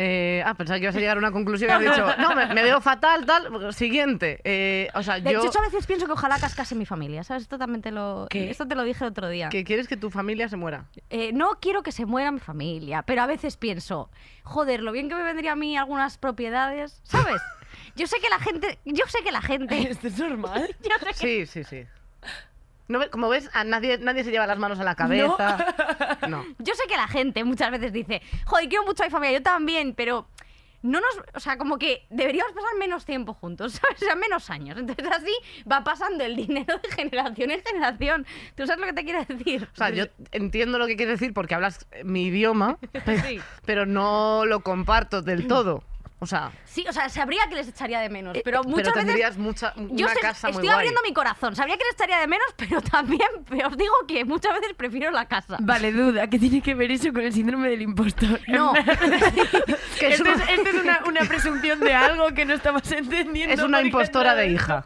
Eh, 0.00 0.44
ah, 0.46 0.54
pensaba 0.54 0.78
que 0.78 0.84
ibas 0.84 0.94
a 0.94 1.00
llegar 1.00 1.16
a 1.16 1.18
una 1.18 1.32
conclusión 1.32 1.68
y 1.68 1.74
has 1.74 1.80
dicho, 1.80 2.06
no, 2.18 2.32
me, 2.36 2.46
me 2.54 2.62
veo 2.62 2.80
fatal, 2.80 3.26
tal. 3.26 3.74
Siguiente. 3.74 4.40
Eh, 4.44 4.88
o 4.94 5.02
sea, 5.02 5.18
De 5.18 5.32
yo... 5.32 5.44
hecho, 5.44 5.58
a 5.58 5.62
veces 5.62 5.86
pienso 5.86 6.06
que 6.06 6.12
ojalá 6.12 6.38
cascase 6.38 6.76
mi 6.76 6.86
familia, 6.86 7.24
¿sabes? 7.24 7.42
Esto 7.42 7.58
también 7.58 7.82
te 7.82 7.90
lo, 7.90 8.28
¿Qué? 8.30 8.48
esto 8.48 8.66
te 8.68 8.76
lo 8.76 8.84
dije 8.84 9.02
el 9.04 9.10
otro 9.10 9.28
día. 9.28 9.48
que 9.48 9.64
quieres 9.64 9.88
que 9.88 9.96
tu 9.96 10.10
familia 10.10 10.48
se 10.48 10.56
muera. 10.56 10.84
Eh, 11.10 11.32
no 11.32 11.58
quiero 11.60 11.82
que 11.82 11.90
se 11.90 12.06
muera 12.06 12.30
mi 12.30 12.38
familia, 12.38 13.02
pero 13.02 13.22
a 13.22 13.26
veces 13.26 13.56
pienso, 13.56 14.08
joder, 14.44 14.84
lo 14.84 14.92
bien 14.92 15.08
que 15.08 15.16
me 15.16 15.24
vendría 15.24 15.52
a 15.52 15.56
mí 15.56 15.76
algunas 15.76 16.16
propiedades, 16.16 17.00
¿sabes? 17.02 17.42
Yo 17.96 18.06
sé 18.06 18.20
que 18.20 18.28
la 18.28 18.38
gente, 18.38 18.78
yo 18.84 19.04
sé 19.08 19.18
que 19.24 19.32
la 19.32 19.42
gente, 19.42 19.76
¿Esto 19.90 20.06
es 20.06 20.18
normal? 20.18 20.68
yo 20.82 20.90
sé 21.00 21.06
que 21.06 21.14
Sí, 21.14 21.46
sí, 21.46 21.64
sí. 21.64 21.84
¿No 22.88 22.98
como 23.10 23.28
ves, 23.28 23.50
a 23.52 23.64
nadie, 23.64 23.98
nadie 23.98 24.24
se 24.24 24.30
lleva 24.30 24.46
las 24.46 24.58
manos 24.58 24.80
a 24.80 24.84
la 24.84 24.94
cabeza. 24.94 25.58
No. 26.28 26.44
Yo 26.58 26.74
sé 26.74 26.82
que 26.88 26.96
la 26.96 27.06
gente 27.06 27.42
muchas 27.44 27.70
veces 27.70 27.92
dice, 27.92 28.20
joder, 28.44 28.68
quiero 28.68 28.84
mucho 28.84 29.02
a 29.02 29.06
mi 29.06 29.10
familia, 29.10 29.38
yo 29.38 29.42
también, 29.42 29.94
pero 29.94 30.26
no 30.82 31.00
nos, 31.00 31.24
o 31.34 31.40
sea, 31.40 31.58
como 31.58 31.78
que 31.78 32.06
deberíamos 32.10 32.52
pasar 32.52 32.70
menos 32.78 33.04
tiempo 33.04 33.34
juntos, 33.34 33.72
¿sabes? 33.80 34.02
O 34.02 34.04
sea, 34.04 34.14
menos 34.14 34.50
años. 34.50 34.78
Entonces 34.78 35.06
así 35.10 35.32
va 35.70 35.84
pasando 35.84 36.24
el 36.24 36.36
dinero 36.36 36.78
de 36.82 36.90
generación 36.90 37.50
en 37.50 37.62
generación. 37.62 38.26
¿Tú 38.54 38.66
sabes 38.66 38.80
lo 38.80 38.86
que 38.86 38.92
te 38.92 39.04
quiero 39.04 39.24
decir? 39.24 39.68
O 39.72 39.76
sea, 39.76 39.90
yo 39.90 40.04
entiendo 40.32 40.78
lo 40.78 40.86
que 40.86 40.96
quieres 40.96 41.18
decir 41.20 41.34
porque 41.34 41.54
hablas 41.54 41.86
mi 42.04 42.26
idioma, 42.26 42.78
pero 43.64 43.86
no 43.86 44.44
lo 44.46 44.60
comparto 44.60 45.22
del 45.22 45.46
todo. 45.46 45.82
O 46.20 46.26
sea, 46.26 46.50
Sí, 46.64 46.84
o 46.88 46.92
sea, 46.92 47.08
sabría 47.08 47.48
que 47.48 47.54
les 47.54 47.68
echaría 47.68 48.00
de 48.00 48.08
menos, 48.08 48.36
pero 48.44 48.60
Eh, 48.60 48.62
pero 48.62 48.64
muchas 48.64 48.86
veces... 48.94 49.04
tendrías 49.06 49.38
mucha, 49.38 49.72
Yo 49.76 50.06
una 50.06 50.14
sé- 50.14 50.20
casa 50.20 50.48
muy 50.48 50.52
estoy 50.52 50.66
guay. 50.66 50.74
abriendo 50.76 51.00
mi 51.04 51.12
corazón, 51.12 51.54
sabría 51.54 51.76
que 51.76 51.84
les 51.84 51.94
echaría 51.94 52.18
de 52.18 52.26
menos, 52.26 52.46
pero 52.56 52.80
también 52.82 53.22
os 53.64 53.76
digo 53.76 53.94
que 54.08 54.24
muchas 54.24 54.52
veces 54.54 54.74
prefiero 54.76 55.10
la 55.12 55.26
casa. 55.26 55.56
Vale, 55.60 55.92
duda, 55.92 56.26
¿qué 56.28 56.38
tiene 56.38 56.60
que 56.60 56.74
ver 56.74 56.90
eso 56.90 57.12
con 57.12 57.22
el 57.22 57.32
síndrome 57.32 57.68
del 57.70 57.82
impostor? 57.82 58.40
No, 58.48 58.72
Que 59.98 60.08
es 60.08 60.20
Esto 60.20 60.24
una, 60.24 60.44
es, 60.44 60.50
esto 60.50 60.68
es 60.70 60.74
una, 60.82 61.00
una 61.06 61.20
presunción 61.22 61.80
de 61.80 61.94
algo 61.94 62.28
que 62.34 62.44
no 62.44 62.54
estamos 62.54 62.90
entendiendo. 62.92 63.54
es 63.54 63.60
una 63.60 63.80
impostora 63.80 64.34
de 64.34 64.48
hija. 64.48 64.84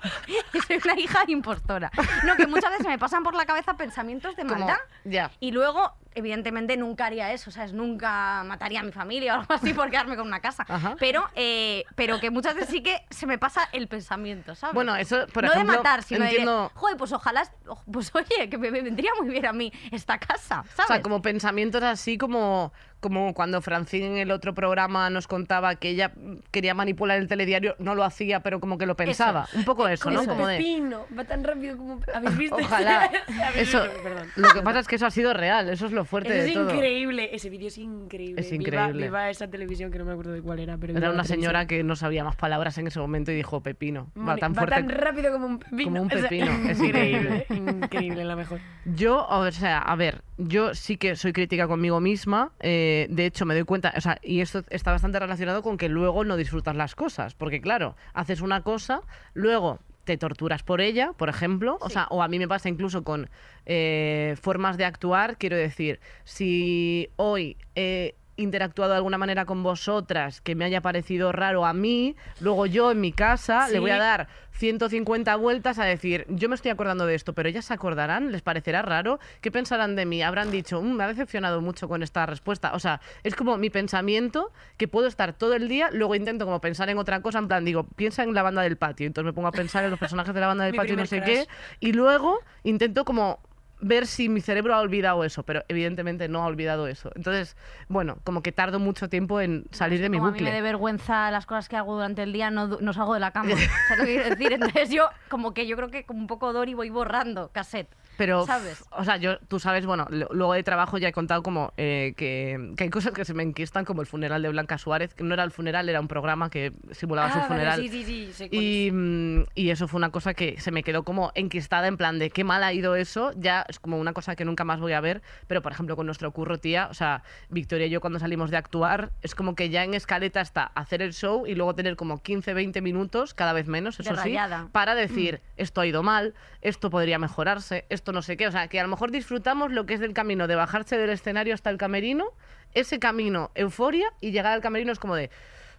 soy 0.67 0.81
una 0.85 0.99
hija 1.01 1.25
impostora. 1.29 1.91
No, 2.25 2.37
que 2.37 2.47
muchas 2.47 2.71
veces 2.71 2.87
me 2.87 2.99
pasan 2.99 3.23
por 3.23 3.35
la 3.35 3.45
cabeza 3.47 3.75
pensamientos 3.77 4.37
de 4.37 4.43
Como- 4.45 4.59
maldad. 4.59 4.77
ya. 5.05 5.31
Y 5.41 5.51
luego, 5.53 5.95
evidentemente, 6.14 6.76
nunca 6.76 7.07
haría 7.07 7.33
eso, 7.33 7.50
¿sabes? 7.50 7.73
Nunca 7.73 8.42
mataría 8.45 8.81
a 8.81 8.83
mi 8.83 8.92
familia 8.92 9.37
o 9.37 9.40
algo 9.40 9.54
así 9.54 9.73
por 9.73 9.90
quedarme 9.90 10.16
con 10.16 10.26
una 10.26 10.40
casa. 10.40 10.64
Ajá. 10.69 10.97
Pero, 10.99 11.28
eh, 11.35 11.85
pero 11.95 12.19
que 12.19 12.31
muchas 12.31 12.54
veces 12.54 12.71
sí 12.71 12.83
que 12.83 13.04
se 13.11 13.26
me 13.26 13.38
pasa 13.38 13.69
el 13.73 13.87
pensamiento, 13.87 14.54
¿sabes? 14.54 14.75
Bueno, 14.75 14.97
eso, 14.97 15.26
por 15.33 15.45
no 15.45 15.52
ejemplo, 15.52 15.73
de 15.73 15.78
matar, 15.78 16.02
sino 16.02 16.25
entiendo... 16.25 16.64
de, 16.64 16.69
joder, 16.75 16.97
pues 16.97 17.12
ojalá, 17.12 17.49
pues 17.90 18.12
oye, 18.14 18.49
que 18.50 18.59
me 18.59 18.73
me 18.73 18.83
vendría 18.83 19.11
muy 19.21 19.28
bien 19.28 19.47
a 19.47 19.52
mí 19.52 19.73
esta 19.92 20.19
casa, 20.19 20.64
¿sabes? 20.75 20.85
O 20.85 20.87
sea, 20.87 21.02
como 21.02 21.23
pensamientos 21.23 21.83
así 21.83 22.19
como, 22.19 22.73
como 23.03 23.35
cuando 23.35 23.61
Francine 23.61 24.07
en 24.07 24.17
el 24.17 24.31
otro 24.31 24.55
programa 24.55 25.11
nos 25.11 25.27
contaba 25.29 25.75
que 25.75 25.91
ella 25.91 26.13
quería 26.51 26.73
manipular 26.73 27.19
el 27.19 27.29
telediario, 27.29 27.75
no 27.79 27.95
lo 27.95 28.05
hacía, 28.05 28.41
pero 28.41 28.61
como 28.61 28.79
que 28.79 28.87
lo 28.87 28.97
pensaba. 28.97 29.47
Un 29.55 29.65
poco 29.65 29.87
eso, 29.89 30.11
¿no? 30.11 30.25
Como 30.25 30.47
de... 30.47 30.57
Pepino, 30.57 31.05
va 31.19 31.25
tan 31.25 31.45
rápido 31.45 31.77
como... 31.77 32.01
¿Habéis 32.15 32.39
visto? 32.39 32.57
Ojalá. 32.57 33.11
¿Habéis 33.49 33.69
Eso, 33.69 33.83
visto? 33.83 34.41
Lo 34.41 34.49
que 34.51 34.63
pasa 34.63 34.79
es 34.79 34.87
que 34.89 34.97
eso 34.97 35.05
ha 35.07 35.11
sido 35.11 35.35
real, 35.35 35.69
eso 35.69 35.87
es 35.87 35.93
lo 35.93 36.05
fuerte 36.05 36.31
Eso 36.31 36.43
de 36.45 36.49
es 36.49 36.55
todo. 36.55 36.75
increíble, 36.75 37.31
ese 37.33 37.51
vídeo 37.51 37.69
es 37.69 37.77
increíble. 37.79 38.41
Es 38.41 38.51
Viva- 38.51 38.63
increíble. 38.63 39.03
Viva, 39.09 39.29
esa 39.31 39.49
televisión 39.51 39.91
que 39.91 39.99
no 39.99 40.05
me 40.05 40.13
acuerdo 40.13 40.33
de 40.33 40.41
cuál 40.41 40.61
era, 40.61 40.79
pero 40.79 40.93
Era 40.93 41.01
viva 41.01 41.13
una 41.13 41.25
señora 41.25 41.67
que 41.67 41.83
no 41.83 41.97
sabía 41.97 42.23
más 42.25 42.37
palabras 42.37 42.79
en 42.79 42.87
ese 42.87 43.01
momento 43.01 43.33
y 43.33 43.35
dijo 43.35 43.61
pepino. 43.63 44.13
Va 44.17 44.37
tan 44.37 44.53
va 44.53 44.59
fuerte. 44.61 44.77
tan 44.77 44.89
rápido 44.89 45.33
como 45.33 45.47
un 45.47 45.59
pepino. 45.59 45.85
como 45.91 46.03
un 46.03 46.07
O 46.13 46.19
sea, 46.19 46.29
pepino, 46.29 46.53
es 46.71 46.79
increíble, 46.81 47.47
increíble, 47.51 48.25
la 48.25 48.37
mejor. 48.37 48.61
Yo, 48.85 49.27
o 49.29 49.51
sea, 49.51 49.79
a 49.79 49.97
ver, 49.97 50.23
yo 50.39 50.75
sí 50.75 50.97
que 50.97 51.17
soy 51.17 51.33
crítica 51.33 51.67
conmigo 51.67 52.01
misma. 52.01 52.53
eh, 52.61 52.91
de 53.11 53.27
hecho, 53.27 53.45
me 53.47 53.55
doy 53.55 53.65
cuenta, 53.65 53.93
o 53.97 54.01
sea, 54.01 54.19
y 54.23 54.41
esto 54.41 54.65
está 54.71 54.93
bastante 54.93 55.19
relacionado 55.19 55.63
con 55.63 55.77
que 55.77 55.89
luego 55.89 56.25
no 56.25 56.37
disfrutas 56.37 56.77
las 56.77 56.95
cosas. 56.95 57.35
Porque, 57.35 57.61
claro, 57.61 57.97
haces 58.15 58.41
una 58.41 58.63
cosa, 58.63 59.01
luego 59.35 59.81
te 60.05 60.17
torturas 60.17 60.63
por 60.63 60.81
ella, 60.81 61.13
por 61.17 61.29
ejemplo. 61.29 61.79
O 61.81 61.89
sea, 61.89 62.07
o 62.11 62.23
a 62.23 62.29
mí 62.29 62.39
me 62.39 62.49
pasa 62.49 62.69
incluso 62.69 63.05
con 63.05 63.31
eh, 63.67 64.37
formas 64.41 64.77
de 64.77 64.85
actuar. 64.85 65.37
Quiero 65.37 65.57
decir, 65.57 66.01
si 66.25 67.09
hoy 67.17 67.57
he 67.75 68.15
interactuado 68.37 68.93
de 68.93 68.97
alguna 68.97 69.19
manera 69.19 69.45
con 69.45 69.62
vosotras 69.62 70.41
que 70.41 70.55
me 70.55 70.65
haya 70.65 70.81
parecido 70.81 71.33
raro 71.33 71.67
a 71.67 71.73
mí, 71.73 72.17
luego 72.41 72.67
yo 72.67 72.91
en 72.91 73.01
mi 73.01 73.12
casa 73.12 73.69
le 73.69 73.79
voy 73.79 73.91
a 73.91 73.99
dar 73.99 74.29
150 74.53 75.35
vueltas 75.37 75.79
a 75.79 75.85
decir, 75.85 76.25
yo 76.29 76.49
me 76.49 76.55
estoy 76.55 76.71
acordando 76.71 77.07
de 77.07 77.15
esto, 77.15 77.33
pero 77.33 77.49
ellas 77.49 77.65
se 77.65 77.75
acordarán, 77.75 78.33
les 78.33 78.43
parecerá 78.43 78.83
raro, 78.83 79.19
¿qué 79.41 79.51
pensarán 79.51 79.97
de 79.97 80.07
mí? 80.07 80.23
Habrán 80.23 80.51
dicho, 80.51 80.81
"Mm, 80.83 80.93
me 80.97 81.05
ha 81.05 81.09
decepcionado 81.09 81.61
mucho 81.61 81.89
con 81.89 82.03
esta 82.03 82.27
respuesta. 82.27 82.73
O 82.75 82.79
sea, 82.79 83.01
es 83.23 83.35
como 83.35 83.57
mi 83.59 83.71
pensamiento 83.71 84.53
que 84.77 84.89
puedo 84.89 85.09
estar 85.09 85.33
todo 85.33 85.55
el 85.55 85.69
día, 85.69 85.91
luego 85.93 86.15
intento 86.15 86.45
como 86.45 86.61
pensar 86.61 86.89
en 86.91 86.99
otra 86.99 87.21
cosa, 87.23 87.39
en 87.39 87.49
plan, 87.49 87.65
digo, 87.65 87.85
piensa 87.97 88.23
en 88.23 88.35
la 88.35 88.43
banda 88.43 88.62
del 88.62 88.77
patio, 88.77 89.07
entonces 89.07 89.27
me 89.27 89.33
pongo 89.33 89.49
a 89.49 89.53
pensar 89.53 89.85
en 89.85 89.91
los 89.91 89.99
personajes 89.99 90.35
de 90.35 90.41
la 90.41 90.47
banda 90.47 90.65
del 90.65 90.75
patio 90.75 90.95
y 90.95 90.97
no 90.97 91.07
sé 91.07 91.23
qué, 91.23 91.47
y 91.81 91.93
luego 91.93 92.39
intento 92.62 93.05
como 93.05 93.41
ver 93.83 94.07
si 94.07 94.29
mi 94.29 94.41
cerebro 94.41 94.75
ha 94.75 94.81
olvidado 94.81 95.25
eso, 95.25 95.43
pero 95.43 95.65
evidentemente 95.69 96.29
no 96.29 96.43
ha 96.43 96.47
olvidado 96.47 96.87
eso. 96.87 97.11
Entonces, 97.15 97.57
bueno, 97.89 98.17
como 98.25 98.43
que 98.43 98.53
tardo 98.53 98.79
mucho 98.79 99.09
tiempo 99.09 99.41
en 99.41 99.65
salir 99.73 100.01
de 100.01 100.09
mi 100.09 100.17
Como 100.19 100.29
a 100.29 100.31
mí 100.31 100.39
me 100.39 100.45
bucle. 100.45 100.57
da 100.57 100.62
vergüenza 100.62 101.31
las 101.31 101.47
cosas 101.47 101.69
que 101.69 101.77
hago 101.77 101.95
durante 101.95 102.23
el 102.23 102.33
día, 102.33 102.51
no, 102.51 102.67
no 102.69 102.93
salgo 102.93 103.15
de 103.15 103.21
la 103.21 103.33
cama. 103.33 103.51
¿Sabes 103.89 103.99
lo 103.99 104.05
que 104.05 104.15
quiero 104.15 104.29
decir? 104.31 104.53
Entonces 104.53 104.91
yo, 104.91 105.09
como 105.29 105.53
que 105.53 105.67
yo 105.67 105.77
creo 105.77 105.91
que 105.91 106.05
como 106.05 106.21
un 106.21 106.27
poco 106.29 106.53
Dori 106.53 106.75
voy 106.75 106.91
borrando 106.91 107.51
cassette. 107.53 107.89
Pero, 108.23 108.47
¿Sabes? 108.47 108.85
o 108.93 109.02
sea, 109.02 109.17
yo, 109.17 109.38
tú 109.49 109.59
sabes, 109.59 109.85
bueno, 109.85 110.07
luego 110.09 110.52
de 110.52 110.62
trabajo 110.62 110.97
ya 110.97 111.09
he 111.09 111.12
contado 111.12 111.43
como 111.43 111.73
eh, 111.76 112.14
que, 112.17 112.73
que 112.76 112.85
hay 112.85 112.91
cosas 112.91 113.12
que 113.12 113.25
se 113.25 113.35
me 113.35 113.43
enquistan, 113.43 113.85
como 113.85 114.00
el 114.00 114.07
funeral 114.07 114.41
de 114.43 114.49
Blanca 114.49 114.79
Suárez, 114.79 115.12
que 115.12 115.25
no 115.25 115.35
era 115.35 115.43
el 115.43 115.50
funeral, 115.50 115.88
era 115.88 116.00
un 116.00 116.07
programa 116.07 116.49
que 116.49 116.73
simulaba 116.93 117.26
Ah, 117.26 117.33
su 117.33 117.38
vale, 117.41 117.49
funeral. 117.49 117.81
sí, 117.81 117.88
sí, 117.88 118.05
sí, 118.05 118.33
sé 118.33 118.49
cuál 118.49 118.62
Y, 118.62 118.91
mm, 118.93 119.45
y 119.57 119.71
eso 119.71 119.88
fue 119.88 119.99
una 119.99 120.11
cosa 120.11 120.35
que 120.35 120.61
se 120.61 120.71
me 120.71 120.85
quedó 120.85 121.02
como 121.02 121.33
enquistada 121.35 121.88
en 121.88 121.97
plan 121.97 122.21
de 122.21 122.31
qué 122.31 122.45
mal 122.45 122.62
ha 122.62 122.73
ido 122.73 122.95
eso, 122.95 123.33
ya 123.37 123.67
es 123.69 123.81
como 123.81 123.99
una 123.99 124.12
cosa 124.12 124.37
que 124.37 124.45
nunca 124.45 124.62
más 124.62 124.79
voy 124.79 124.93
a 124.93 125.00
ver, 125.00 125.21
pero 125.49 125.61
por 125.61 125.73
ejemplo 125.73 125.97
con 125.97 126.07
nuestro 126.07 126.31
curro 126.31 126.59
tía, 126.59 126.87
o 126.91 126.95
sea, 126.95 127.25
Victoria 127.49 127.87
y 127.87 127.91
yo 127.91 128.00
cuando 128.00 128.21
salimos 128.21 128.52
de 128.52 128.57
actuar, 128.57 129.11
es 129.23 129.35
como 129.35 129.57
que 129.57 129.69
ya 129.69 129.83
en 129.83 129.95
escaleta 129.95 130.41
está 130.41 130.62
hacer 130.76 131.02
el 131.02 131.12
show 131.12 131.45
y 131.45 131.57
luego 131.57 131.75
tener 131.75 131.97
como 131.97 132.23
15, 132.23 132.55
20 132.55 132.81
minutos, 132.83 133.35
cada 133.35 133.52
vez 133.52 133.67
menos, 133.67 133.99
eso 133.99 134.14
sí, 134.23 134.37
para 134.71 134.95
decir, 134.95 135.41
esto 135.57 135.81
ha 135.81 135.87
ido 135.87 136.05
mal, 136.05 136.35
esto 136.61 136.88
podría 136.88 137.19
mejorarse, 137.19 137.85
esto 137.88 138.12
no 138.12 138.23
sé 138.23 138.37
qué, 138.37 138.47
o 138.47 138.52
sea, 138.52 138.69
que 138.69 138.78
a 138.78 138.83
lo 138.83 138.88
mejor 138.88 139.11
disfrutamos 139.11 139.73
lo 139.73 139.87
que 139.87 139.95
es 139.95 140.00
del 140.00 140.12
camino 140.14 140.47
de 140.47 140.54
bajarse 140.54 140.97
del 140.99 141.11
escenario 141.11 141.54
hasta 141.54 141.71
el 141.71 141.78
camerino, 141.78 142.26
ese 142.75 142.99
camino, 142.99 143.50
euforia, 143.54 144.07
y 144.21 144.31
llegar 144.31 144.52
al 144.52 144.61
camerino 144.61 144.92
es 144.92 144.99
como 144.99 145.14
de... 145.16 145.31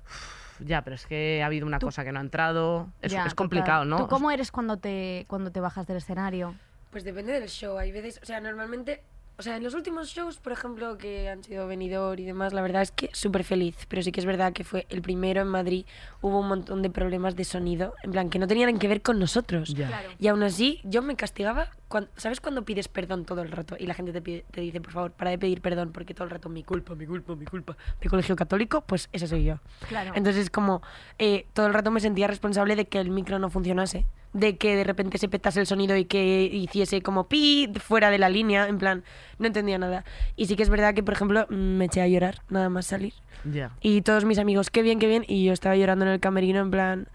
"Uf, 0.06 0.60
Ya, 0.60 0.84
pero 0.84 0.96
es 0.96 1.06
que 1.08 1.42
ha 1.42 1.48
habido 1.48 1.66
una 1.66 1.80
cosa 1.80 2.04
que 2.04 2.12
no 2.12 2.20
ha 2.20 2.22
entrado. 2.22 2.88
Es, 3.02 3.12
Ya, 3.12 3.26
es 3.26 3.34
complicado. 3.36 3.86
¿no? 3.86 3.98
¿Tú 3.98 4.08
cómo 4.08 4.30
eres 4.32 4.52
cuando 4.52 4.78
te, 4.78 5.26
cuando 5.28 5.52
te 5.52 5.60
bajas 5.60 5.88
del 5.88 5.98
escenario? 5.98 6.56
Pues 6.92 7.04
depende 7.04 7.34
del 7.34 7.50
show. 7.50 7.78
Hay 7.78 7.92
veces, 7.92 8.20
o 8.22 8.26
sea, 8.26 8.40
normalmente, 8.40 9.04
o 9.38 9.42
sea, 9.42 9.58
en 9.58 9.64
los 9.64 9.74
últimos 9.74 10.10
shows, 10.10 10.38
por 10.38 10.52
ejemplo, 10.54 10.98
que 10.98 11.28
han 11.30 11.44
sido 11.44 11.68
venidor 11.68 12.20
y 12.20 12.26
demás, 12.26 12.54
la 12.54 12.62
verdad 12.62 12.82
es 12.84 12.92
que 12.92 13.10
súper 13.14 13.44
feliz. 13.44 13.76
Pero 13.88 14.02
sí 14.04 14.12
que 14.12 14.20
es 14.20 14.26
verdad 14.26 14.54
que 14.54 14.64
fue 14.64 14.86
el 14.90 15.02
primero 15.02 15.42
en 15.42 15.48
Madrid. 15.48 15.86
Hubo 16.22 16.40
un 16.40 16.48
montón 16.48 16.82
de 16.82 16.90
problemas 16.90 17.36
de 17.36 17.44
sonido, 17.44 17.94
en 18.04 18.12
plan, 18.12 18.30
que 18.30 18.38
no 18.40 18.48
tenían 18.48 18.78
que 18.78 18.88
ver 18.88 19.02
con 19.02 19.20
nosotros. 19.20 19.74
Claro. 19.76 20.10
Y 20.20 20.28
aún 20.28 20.44
así, 20.44 20.80
yo 20.84 21.02
me 21.02 21.16
castigaba. 21.16 21.70
Cuando, 21.88 22.10
¿Sabes 22.16 22.42
cuando 22.42 22.64
pides 22.64 22.88
perdón 22.88 23.26
todo 23.26 23.42
el 23.42 23.52
rato? 23.52 23.76
Y 23.80 23.86
la 23.88 23.94
gente 23.94 24.12
te, 24.14 24.22
pide- 24.22 24.46
te 24.52 24.62
dice, 24.62 24.82
por 24.82 24.92
favor, 24.94 25.12
para 25.12 25.32
de 25.32 25.38
pedir 25.38 25.62
perdón, 25.62 25.92
porque 25.92 26.14
todo 26.14 26.26
el 26.26 26.30
rato 26.32 26.50
mi 26.50 26.64
culpa, 26.64 26.96
mi 26.96 27.06
culpa, 27.06 27.36
mi 27.36 27.46
culpa. 27.46 27.76
De 28.02 28.10
colegio 28.10 28.36
católico, 28.36 28.82
pues 28.82 29.10
ese 29.12 29.28
soy 29.28 29.44
yo. 29.46 29.60
Claro. 29.90 30.12
Entonces, 30.16 30.50
como 30.50 30.82
eh, 31.20 31.46
todo 31.54 31.68
el 31.68 31.74
rato 31.74 31.92
me 31.92 32.00
sentía 32.00 32.28
responsable 32.28 32.76
de 32.76 32.86
que 32.86 33.00
el 33.00 33.10
micro 33.10 33.38
no 33.40 33.50
funcionase, 33.50 34.06
de 34.34 34.58
que 34.58 34.76
de 34.76 34.84
repente 34.84 35.18
se 35.20 35.30
petase 35.30 35.60
el 35.60 35.68
sonido 35.68 35.96
y 35.96 36.06
que 36.06 36.44
hiciese 36.52 37.02
como 37.02 37.28
pi 37.28 37.70
fuera 37.80 38.10
de 38.10 38.18
la 38.18 38.30
línea, 38.30 38.68
en 38.68 38.78
plan, 38.80 39.04
no 39.40 39.48
entendía 39.48 39.78
nada. 39.78 40.04
Y 40.36 40.48
sí 40.48 40.56
que 40.56 40.64
es 40.64 40.70
verdad 40.70 40.94
que, 40.96 41.04
por 41.04 41.14
ejemplo, 41.14 41.46
me 41.50 41.86
eché 41.86 42.02
a 42.02 42.08
llorar 42.08 42.42
nada 42.50 42.70
más 42.70 42.88
salir. 42.88 43.14
Ya. 43.52 43.72
Y 43.82 44.02
todos 44.02 44.26
mis 44.26 44.40
amigos, 44.40 44.70
qué 44.70 44.82
bien, 44.82 45.00
qué 45.00 45.08
bien, 45.08 45.24
y 45.28 45.46
yo 45.46 45.54
estaba 45.54 45.76
llorando 45.76 46.06
en 46.06 46.12
el 46.12 46.20
camerino, 46.20 46.60
en 46.62 46.72
plan, 46.72 47.08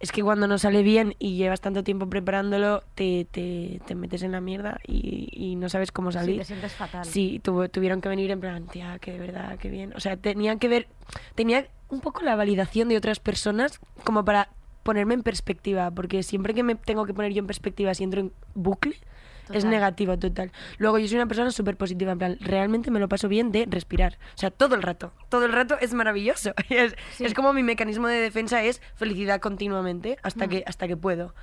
es 0.00 0.10
que 0.12 0.22
cuando 0.22 0.46
no 0.48 0.56
sale 0.58 0.82
bien 0.82 1.14
y 1.18 1.36
llevas 1.36 1.60
tanto 1.60 1.84
tiempo 1.84 2.08
preparándolo, 2.08 2.82
te, 2.94 3.26
te, 3.30 3.80
te 3.86 3.94
metes 3.94 4.22
en 4.22 4.32
la 4.32 4.40
mierda 4.40 4.80
y, 4.86 5.28
y 5.32 5.56
no 5.56 5.68
sabes 5.68 5.92
cómo 5.92 6.10
Sí, 6.10 6.18
salir. 6.18 6.38
te 6.38 6.44
sientes 6.46 6.72
fatal. 6.72 7.04
Sí, 7.04 7.40
tuvo- 7.44 7.68
tuvieron 7.68 8.00
que 8.00 8.08
venir 8.08 8.30
en 8.30 8.40
plan, 8.40 8.66
tía, 8.66 8.98
que 8.98 9.12
de 9.12 9.18
verdad, 9.18 9.58
qué 9.58 9.68
bien. 9.68 9.92
O 9.94 10.00
sea, 10.00 10.16
tenían 10.16 10.58
que 10.58 10.68
ver, 10.68 10.88
tenía 11.34 11.66
un 11.88 12.00
poco 12.00 12.22
la 12.22 12.34
validación 12.34 12.88
de 12.88 12.96
otras 12.96 13.20
personas 13.20 13.78
como 14.04 14.24
para 14.24 14.48
ponerme 14.82 15.14
en 15.14 15.22
perspectiva, 15.22 15.90
porque 15.90 16.22
siempre 16.22 16.54
que 16.54 16.62
me 16.62 16.74
tengo 16.74 17.06
que 17.06 17.14
poner 17.14 17.32
yo 17.32 17.40
en 17.40 17.46
perspectiva, 17.46 17.94
si 17.94 18.04
entro 18.04 18.20
en 18.20 18.32
bucle, 18.54 18.96
es 19.42 19.48
Total. 19.64 19.70
negativo 19.70 20.18
total. 20.18 20.52
Luego 20.78 20.98
yo 20.98 21.08
soy 21.08 21.16
una 21.16 21.26
persona 21.26 21.50
súper 21.50 21.76
positiva, 21.76 22.12
en 22.12 22.18
plan, 22.18 22.36
realmente 22.40 22.90
me 22.90 23.00
lo 23.00 23.08
paso 23.08 23.28
bien 23.28 23.50
de 23.52 23.66
respirar. 23.68 24.18
O 24.34 24.38
sea, 24.38 24.50
todo 24.50 24.74
el 24.76 24.82
rato, 24.82 25.12
todo 25.28 25.44
el 25.44 25.52
rato 25.52 25.76
es 25.80 25.92
maravilloso. 25.94 26.52
Es, 26.70 26.94
Sí. 27.16 27.24
es 27.24 27.34
como 27.34 27.52
mi 27.52 27.62
mecanismo 27.62 28.06
de 28.08 28.16
defensa 28.20 28.62
es 28.62 28.80
felicidad 28.94 29.40
continuamente 29.40 30.16
hasta, 30.22 30.48
que, 30.48 30.62
hasta 30.66 30.86
que 30.88 30.96
puedo. 30.96 31.34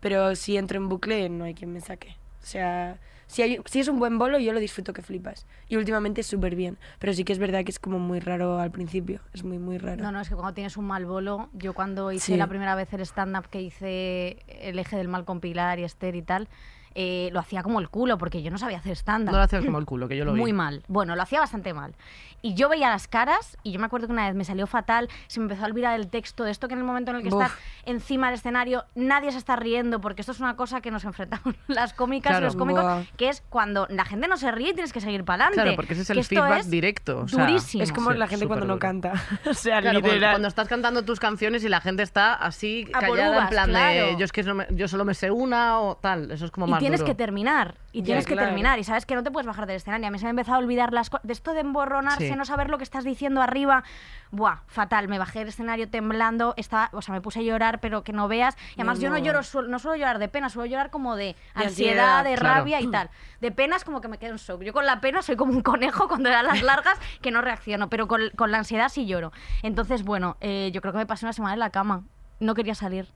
Pero 0.00 0.34
si 0.36 0.56
entro 0.56 0.78
en 0.78 0.88
bucle, 0.88 1.28
no 1.28 1.44
hay 1.44 1.54
quien 1.54 1.72
me 1.72 1.80
saque. 1.80 2.16
O 2.42 2.46
sea, 2.46 2.98
si, 3.30 3.42
hay, 3.42 3.60
si 3.66 3.78
es 3.80 3.86
un 3.88 3.98
buen 4.00 4.18
bolo, 4.18 4.38
yo 4.38 4.52
lo 4.52 4.58
disfruto 4.60 4.92
que 4.92 5.02
flipas. 5.02 5.46
Y 5.68 5.76
últimamente 5.76 6.22
súper 6.24 6.56
bien. 6.56 6.78
Pero 6.98 7.12
sí 7.12 7.22
que 7.24 7.32
es 7.32 7.38
verdad 7.38 7.62
que 7.64 7.70
es 7.70 7.78
como 7.78 7.98
muy 7.98 8.18
raro 8.18 8.58
al 8.58 8.70
principio. 8.72 9.20
Es 9.32 9.44
muy, 9.44 9.58
muy 9.58 9.78
raro. 9.78 10.02
No, 10.02 10.10
no, 10.10 10.20
es 10.20 10.28
que 10.28 10.34
cuando 10.34 10.52
tienes 10.54 10.76
un 10.76 10.86
mal 10.86 11.06
bolo, 11.06 11.48
yo 11.52 11.72
cuando 11.72 12.10
hice 12.10 12.32
Sí. 12.32 12.36
la 12.36 12.48
primera 12.48 12.74
vez 12.74 12.92
el 12.92 13.00
stand-up 13.02 13.48
que 13.48 13.62
hice 13.62 14.38
el 14.48 14.78
eje 14.78 14.96
del 14.96 15.06
mal 15.08 15.24
con 15.24 15.40
Pilar 15.40 15.78
y 15.78 15.84
Esther 15.84 16.16
y 16.16 16.22
tal, 16.22 16.48
eh, 16.94 17.30
lo 17.32 17.40
hacía 17.40 17.62
como 17.62 17.80
el 17.80 17.88
culo, 17.88 18.18
porque 18.18 18.42
yo 18.42 18.50
no 18.50 18.58
sabía 18.58 18.78
hacer 18.78 18.92
estándar. 18.92 19.32
No 19.32 19.38
lo 19.38 19.44
haces 19.44 19.64
como 19.64 19.78
el 19.78 19.86
culo, 19.86 20.08
que 20.08 20.16
yo 20.16 20.24
lo 20.24 20.32
vi. 20.32 20.40
Muy 20.40 20.52
mal. 20.52 20.82
Bueno, 20.88 21.14
lo 21.16 21.22
hacía 21.22 21.40
bastante 21.40 21.72
mal. 21.74 21.94
Y 22.42 22.54
yo 22.54 22.68
veía 22.70 22.88
las 22.88 23.06
caras 23.06 23.58
y 23.62 23.72
yo 23.72 23.78
me 23.80 23.86
acuerdo 23.86 24.06
que 24.06 24.12
una 24.14 24.26
vez 24.26 24.34
me 24.34 24.44
salió 24.44 24.66
fatal, 24.66 25.08
se 25.26 25.40
me 25.40 25.44
empezó 25.44 25.62
a 25.64 25.66
olvidar 25.66 25.98
el 26.00 26.08
texto 26.08 26.42
de 26.44 26.50
esto 26.50 26.68
que 26.68 26.74
en 26.74 26.80
el 26.80 26.86
momento 26.86 27.10
en 27.10 27.18
el 27.18 27.22
que 27.22 27.28
Buf. 27.28 27.42
estás 27.42 27.58
encima 27.84 28.28
del 28.28 28.36
escenario 28.36 28.84
nadie 28.94 29.30
se 29.32 29.36
está 29.38 29.56
riendo 29.56 30.00
porque 30.00 30.22
esto 30.22 30.32
es 30.32 30.40
una 30.40 30.56
cosa 30.56 30.80
que 30.80 30.90
nos 30.90 31.04
enfrentamos 31.04 31.54
las 31.68 31.92
cómicas 31.92 32.30
Claro. 32.30 32.44
y 32.44 32.48
los 32.48 32.56
cómicos, 32.56 32.82
Buah. 32.82 33.02
que 33.18 33.28
es 33.28 33.42
cuando 33.50 33.86
la 33.90 34.04
gente 34.06 34.26
no 34.26 34.38
se 34.38 34.50
ríe 34.52 34.70
y 34.70 34.72
tienes 34.72 34.92
que 34.94 35.00
seguir 35.02 35.22
para 35.24 35.44
adelante. 35.44 35.62
Claro, 35.62 35.76
porque 35.76 35.92
ese 35.92 36.02
es 36.02 36.10
el 36.10 36.24
feedback 36.24 36.60
es 36.60 36.70
directo. 36.70 37.20
o 37.20 37.28
sea, 37.28 37.44
durísimo. 37.46 37.82
Es 37.82 37.92
como 37.92 38.10
Sí, 38.12 38.16
la 38.18 38.26
gente 38.26 38.46
cuando 38.46 38.64
no 38.66 38.74
superduro. 38.74 39.10
canta. 39.10 39.22
o 39.50 39.54
sea, 39.54 39.80
Claro, 39.82 40.00
cuando, 40.00 40.14
literal. 40.14 40.32
cuando 40.32 40.48
estás 40.48 40.66
cantando 40.68 41.02
tus 41.04 41.20
canciones 41.20 41.62
y 41.62 41.68
la 41.68 41.80
gente 41.82 42.02
está 42.02 42.32
así 42.34 42.86
callada 42.90 43.26
en 43.28 43.34
uvas, 43.34 43.50
plan 43.50 43.66
de 43.68 43.72
claro. 43.74 44.18
yo 44.18 44.24
es 44.24 44.32
que 44.32 44.42
no 44.44 44.54
me- 44.54 44.66
yo 44.70 44.88
solo 44.88 45.04
me 45.04 45.12
sé 45.14 45.30
una 45.30 45.78
o 45.80 45.96
tal, 45.96 46.30
eso 46.30 46.46
es 46.46 46.50
como 46.50 46.66
más 46.68 46.79
tienes 46.80 47.00
duro. 47.00 47.10
que 47.12 47.14
terminar 47.14 47.74
y 47.92 48.02
tienes 48.02 48.26
que 48.26 48.32
claro. 48.34 48.48
terminar 48.48 48.78
y 48.78 48.84
sabes 48.84 49.06
que 49.06 49.14
no 49.14 49.22
te 49.22 49.30
puedes 49.30 49.46
bajar 49.46 49.66
del 49.66 49.76
escenario 49.76 50.06
a 50.06 50.10
mí 50.10 50.18
se 50.18 50.24
me 50.24 50.28
ha 50.28 50.30
empezado 50.30 50.56
a 50.56 50.58
olvidar 50.60 50.92
las 50.92 51.10
cosas 51.10 51.26
de 51.26 51.32
esto 51.32 51.52
de 51.54 51.60
emborronarse 51.60 52.28
Sí. 52.28 52.36
no 52.36 52.44
saber 52.44 52.70
lo 52.70 52.78
que 52.78 52.84
estás 52.84 53.04
diciendo 53.04 53.42
arriba 53.42 53.82
buah 54.30 54.58
fatal 54.66 55.08
me 55.08 55.18
bajé 55.18 55.40
del 55.40 55.48
escenario 55.48 55.88
temblando 55.90 56.54
estaba 56.56 56.88
o 56.92 57.02
sea 57.02 57.12
me 57.14 57.20
puse 57.20 57.40
a 57.40 57.42
llorar 57.42 57.80
pero 57.80 58.04
que 58.04 58.12
no 58.12 58.28
veas 58.28 58.56
y 58.70 58.80
además 58.80 58.98
Mi 58.98 59.04
yo 59.04 59.10
no 59.10 59.18
lloro 59.18 59.40
no 59.68 59.78
suelo 59.78 59.96
llorar 59.96 60.18
de 60.18 60.28
pena 60.28 60.48
suelo 60.48 60.66
llorar 60.70 60.90
como 60.90 61.16
de, 61.16 61.34
De 61.56 61.64
ansiedad, 61.64 62.18
ansiedad, 62.18 62.24
de 62.24 62.34
claro. 62.36 62.54
rabia 62.56 62.80
y 62.80 62.86
tal 62.88 63.10
de 63.40 63.50
pena 63.52 63.76
es 63.76 63.84
como 63.84 64.00
que 64.00 64.08
me 64.08 64.18
quedo 64.18 64.32
en 64.32 64.36
shock 64.38 64.62
yo 64.62 64.72
con 64.72 64.86
la 64.86 65.00
pena 65.00 65.22
soy 65.22 65.36
como 65.36 65.52
un 65.52 65.62
conejo 65.62 66.06
cuando 66.08 66.30
dan 66.30 66.46
las 66.46 66.62
largas 66.62 66.98
que 67.20 67.30
no 67.30 67.40
reacciono 67.40 67.88
pero 67.90 68.06
con, 68.06 68.30
con 68.36 68.50
la 68.52 68.58
ansiedad 68.58 68.88
sí 68.88 69.06
lloro 69.06 69.32
entonces 69.62 70.04
bueno 70.04 70.36
eh, 70.40 70.70
yo 70.72 70.80
creo 70.80 70.92
que 70.92 70.98
me 70.98 71.06
pasé 71.06 71.24
una 71.26 71.32
semana 71.32 71.54
en 71.54 71.60
la 71.60 71.70
cama 71.70 72.04
no 72.40 72.54
quería 72.54 72.74
salir 72.74 73.06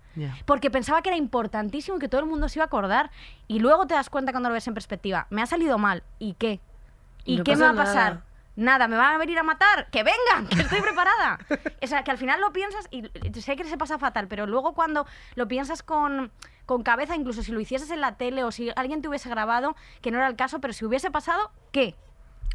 porque 0.47 0.71
pensaba 0.71 1.03
que 1.03 1.09
era 1.09 1.17
importantísimo 1.19 1.97
y 1.97 2.01
que 2.01 2.09
todo 2.09 2.21
el 2.21 2.27
mundo 2.29 2.49
se 2.49 2.59
iba 2.59 2.65
a 2.65 2.67
acordar. 2.67 3.11
Y 3.49 3.59
luego 3.59 3.87
te 3.87 3.95
das 3.95 4.09
cuenta 4.11 4.31
cuando 4.33 4.49
lo 4.49 4.53
ves 4.55 4.69
en 4.69 4.75
perspectiva. 4.75 5.27
Me 5.31 5.43
ha 5.43 5.47
salido 5.47 5.77
mal. 5.79 6.03
¿Y 6.21 6.35
qué? 6.35 6.61
¿Y 7.25 7.39
No 7.39 7.45
qué 7.45 7.57
me 7.57 7.63
va 7.65 7.71
a 7.71 7.75
pasar? 7.75 8.13
nada. 8.15 8.25
Nada, 8.57 8.87
me 8.87 8.97
van 8.97 9.15
a 9.15 9.19
venir 9.19 9.37
a 9.39 9.43
matar. 9.43 9.89
¡Que 9.91 10.05
vengan! 10.05 10.47
¡Que 10.49 10.63
estoy 10.63 10.81
preparada! 10.81 11.41
o 11.83 11.87
sea, 11.89 12.05
que 12.05 12.13
al 12.13 12.19
final 12.19 12.41
lo 12.41 12.53
piensas 12.53 12.87
y 12.93 13.03
sé 13.41 13.57
que 13.57 13.65
se 13.65 13.77
pasa 13.77 13.99
fatal, 13.99 14.29
pero 14.29 14.47
luego 14.47 14.75
cuando 14.75 15.07
lo 15.35 15.49
piensas 15.49 15.83
con, 15.83 16.31
con 16.65 16.85
cabeza, 16.85 17.17
incluso 17.17 17.43
si 17.43 17.51
lo 17.51 17.59
hicieses 17.59 17.91
en 17.91 18.01
la 18.01 18.17
tele 18.17 18.45
o 18.45 18.53
si 18.53 18.71
alguien 18.77 19.03
te 19.03 19.09
hubiese 19.09 19.29
grabado, 19.29 19.75
que 20.03 20.13
no 20.13 20.19
era 20.19 20.29
el 20.29 20.37
caso, 20.37 20.61
pero 20.61 20.73
si 20.73 20.85
hubiese 20.85 21.11
pasado, 21.11 21.51
¿qué? 21.73 21.97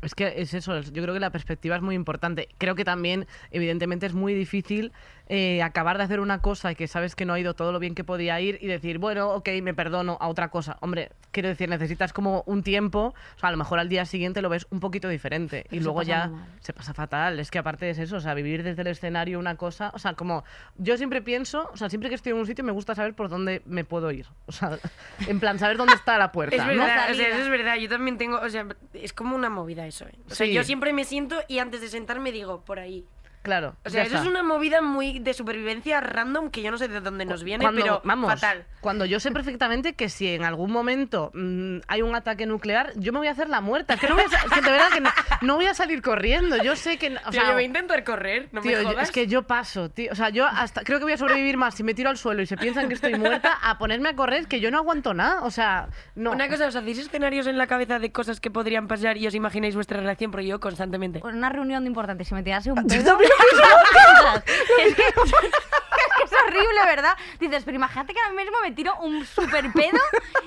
Es 0.02 0.16
que 0.16 0.36
es 0.38 0.54
eso, 0.54 0.74
es- 0.78 0.94
yo 0.94 1.02
creo 1.04 1.14
que 1.14 1.20
la 1.20 1.32
perspectiva 1.32 1.76
es 1.76 1.82
muy 1.82 1.96
importante. 1.96 2.48
Creo 2.58 2.74
que 2.76 2.86
también, 2.86 3.28
evidentemente, 3.52 4.06
es 4.06 4.14
muy 4.14 4.34
difícil 4.34 4.94
eh, 5.30 5.62
acabar 5.62 5.98
de 6.00 6.04
hacer 6.04 6.20
una 6.20 6.42
cosa 6.42 6.72
y 6.72 6.76
que 6.76 6.88
sabes 6.88 7.16
que 7.16 7.24
no 7.24 7.34
ha 7.34 7.40
ido 7.40 7.54
todo 7.54 7.72
lo 7.72 7.78
bien 7.80 7.94
que 7.94 8.04
podía 8.04 8.42
ir 8.42 8.58
y 8.62 8.68
decir, 8.68 8.98
bueno, 8.98 9.30
ok, 9.30 9.48
me 9.62 9.74
perdono 9.76 10.18
a 10.20 10.28
otra 10.28 10.50
cosa. 10.50 10.78
Hombre, 10.82 11.12
quiero 11.32 11.50
decir, 11.50 11.70
necesitas 11.70 12.14
como 12.14 12.44
un 12.48 12.64
tiempo, 12.64 13.14
o 13.36 13.40
sea, 13.40 13.50
a 13.50 13.52
lo 13.52 13.58
mejor 13.58 13.78
al 13.80 13.90
día 13.90 14.06
siguiente 14.06 14.42
lo 14.42 14.50
ves 14.50 14.66
un 14.72 14.80
poquito 14.80 15.08
diferente 15.08 15.66
y 15.70 15.78
se 15.78 15.84
luego 15.84 16.00
pasa 16.00 16.10
ya 16.10 16.28
mal. 16.30 16.46
se 16.62 16.74
pasa 16.74 16.94
fatal. 16.96 17.40
Es 17.40 17.52
que 17.52 17.60
aparte 17.60 17.90
es 17.90 18.00
eso, 18.00 18.16
o 18.18 18.20
sea, 18.20 18.34
vivir 18.34 18.64
desde 18.64 18.82
el 18.82 18.88
escenario 18.88 19.38
una 19.40 19.56
cosa, 19.56 19.92
o 19.94 20.00
sea, 20.00 20.14
como 20.16 20.44
yo 20.78 20.98
siempre 20.98 21.22
pienso, 21.22 21.70
o 21.72 21.78
sea, 21.78 21.90
siempre 21.90 22.10
que 22.10 22.16
estoy 22.16 22.32
en 22.32 22.40
un 22.40 22.48
sitio 22.48 22.64
me 22.64 22.72
gusta 22.72 22.96
saber 22.96 23.14
por 23.14 23.30
dónde 23.30 23.62
me 23.66 23.84
puedo 23.86 24.12
ir. 24.12 24.26
O 24.48 24.52
sea, 24.52 24.80
en 25.28 25.40
plan, 25.40 25.60
saber 25.60 25.78
dónde 25.78 25.94
está 25.94 26.18
la 26.18 26.32
puerta. 26.32 26.56
Es 26.56 26.62
¿no? 26.64 26.70
verdad, 26.70 27.12
o 27.12 27.14
sea, 27.14 27.28
eso 27.30 27.38
es 27.44 27.50
verdad. 27.50 27.76
Yo 27.76 27.88
también 27.88 28.18
tengo, 28.18 28.40
o 28.40 28.50
sea, 28.50 28.66
es 28.94 29.14
como 29.14 29.36
una 29.36 29.52
movida 29.52 29.86
eso, 29.86 30.06
¿eh? 30.08 30.16
O 30.30 30.34
sea, 30.34 30.48
Sí. 30.48 30.54
yo 30.54 30.64
siempre 30.64 30.92
me 30.92 31.04
siento 31.06 31.38
y 31.48 31.60
antes 31.60 31.82
de 31.82 31.88
sentarme 31.90 32.32
digo, 32.32 32.62
por 32.66 32.80
ahí. 32.80 33.06
Claro. 33.42 33.76
O 33.86 33.90
sea, 33.90 34.04
eso 34.04 34.16
está. 34.16 34.24
es 34.24 34.30
una 34.30 34.44
movida 34.44 34.82
muy 34.82 35.20
de 35.20 35.34
supervivencia 35.34 36.02
random 36.02 36.50
que 36.50 36.62
yo 36.62 36.72
no 36.72 36.78
sé 36.78 36.88
de 36.88 37.00
dónde 37.02 37.26
nos 37.26 37.44
viene, 37.44 37.64
Cuando- 37.64 37.82
pero 37.82 38.02
vamos, 38.04 38.30
fatal. 38.32 38.66
Cuando 38.82 39.06
yo 39.06 39.20
sé 39.20 39.32
perfectamente 39.32 39.94
que 39.94 40.10
si 40.10 40.28
en 40.28 40.44
algún 40.46 40.72
momento 40.72 41.32
mm, 41.34 41.80
hay 41.88 42.02
un 42.02 42.16
ataque 42.16 42.46
nuclear, 42.46 42.92
yo 42.96 43.12
me 43.14 43.20
voy 43.20 43.28
a 43.28 43.32
hacer 43.32 43.50
la 43.50 43.62
muerta. 43.62 43.96
Es 43.96 44.00
que, 44.02 44.08
no 44.08 44.16
voy 44.16 44.24
a, 44.26 44.54
que 44.56 44.62
de 44.62 44.72
verdad 44.72 44.88
que 44.94 45.02
no, 45.02 45.10
no 45.42 45.56
voy 45.56 45.66
a 45.66 45.74
salir 45.74 46.02
corriendo. 46.02 46.58
Yo 46.64 46.76
sé 46.76 46.98
que. 46.98 47.08
O 47.26 47.30
Tío, 47.32 47.42
sea, 47.42 47.48
yo 47.48 47.54
voy 47.54 47.64
a 47.64 47.66
intentar 47.66 48.04
correr, 48.04 48.50
no 48.52 48.62
tío, 48.62 48.78
me 48.78 48.84
yo- 48.84 48.90
jodas. 48.90 49.04
es 49.10 49.12
que 49.12 49.28
yo 49.28 49.44
paso, 49.44 49.90
tío. 49.90 50.12
O 50.12 50.16
sea, 50.16 50.30
yo 50.30 50.46
hasta 50.46 50.84
creo 50.84 51.00
que 51.00 51.06
voy 51.06 51.14
a 51.14 51.18
sobrevivir 51.18 51.58
más 51.58 51.76
si 51.76 51.84
me 51.84 51.94
tiro 51.94 52.10
al 52.10 52.18
suelo 52.18 52.42
y 52.42 52.46
se 52.46 52.58
piensan 52.58 52.88
que 52.88 52.94
estoy 52.94 53.16
muerta 53.16 53.58
a 53.62 53.78
ponerme 53.78 54.10
a 54.10 54.16
correr 54.16 54.48
que 54.48 54.60
yo 54.60 54.70
no 54.72 54.78
aguanto 54.78 55.14
nada. 55.14 55.44
O 55.44 55.52
sea, 55.52 55.88
no. 56.16 56.32
Una 56.32 56.48
cosa, 56.50 56.68
¿os 56.68 56.76
hacéis 56.76 57.00
escenarios 57.00 57.48
en 57.48 57.58
la 57.58 57.68
cabeza 57.68 58.00
de 58.00 58.12
cosas 58.12 58.40
que 58.40 58.52
podrían 58.52 58.88
pasar 58.88 59.18
y 59.18 59.28
os 59.28 59.34
imagináis 59.36 59.76
vuestra 59.76 60.00
reacción? 60.02 60.32
Porque 60.32 60.48
yo 60.48 60.60
constantemente. 60.60 61.20
En 61.20 61.36
una 61.38 61.50
reunión 61.50 61.86
importante, 61.88 62.24
si 62.26 62.34
me 62.34 62.44
tirase 62.44 62.72
un 62.72 62.78
Yo 62.88 63.18
pedo... 63.18 63.18
es, 64.78 64.96
que, 64.96 65.08
es 65.08 65.34
que 65.34 66.24
es 66.24 66.32
horrible, 66.46 66.86
¿verdad? 66.86 67.18
Dices, 67.40 67.64
pero 67.64 67.76
imagínate 67.76 68.14
que 68.14 68.20
ahora 68.20 68.34
mismo 68.34 68.58
me 68.62 68.72
tiro 68.72 68.96
un 69.00 69.26
super 69.26 69.72
pedo 69.74 70.00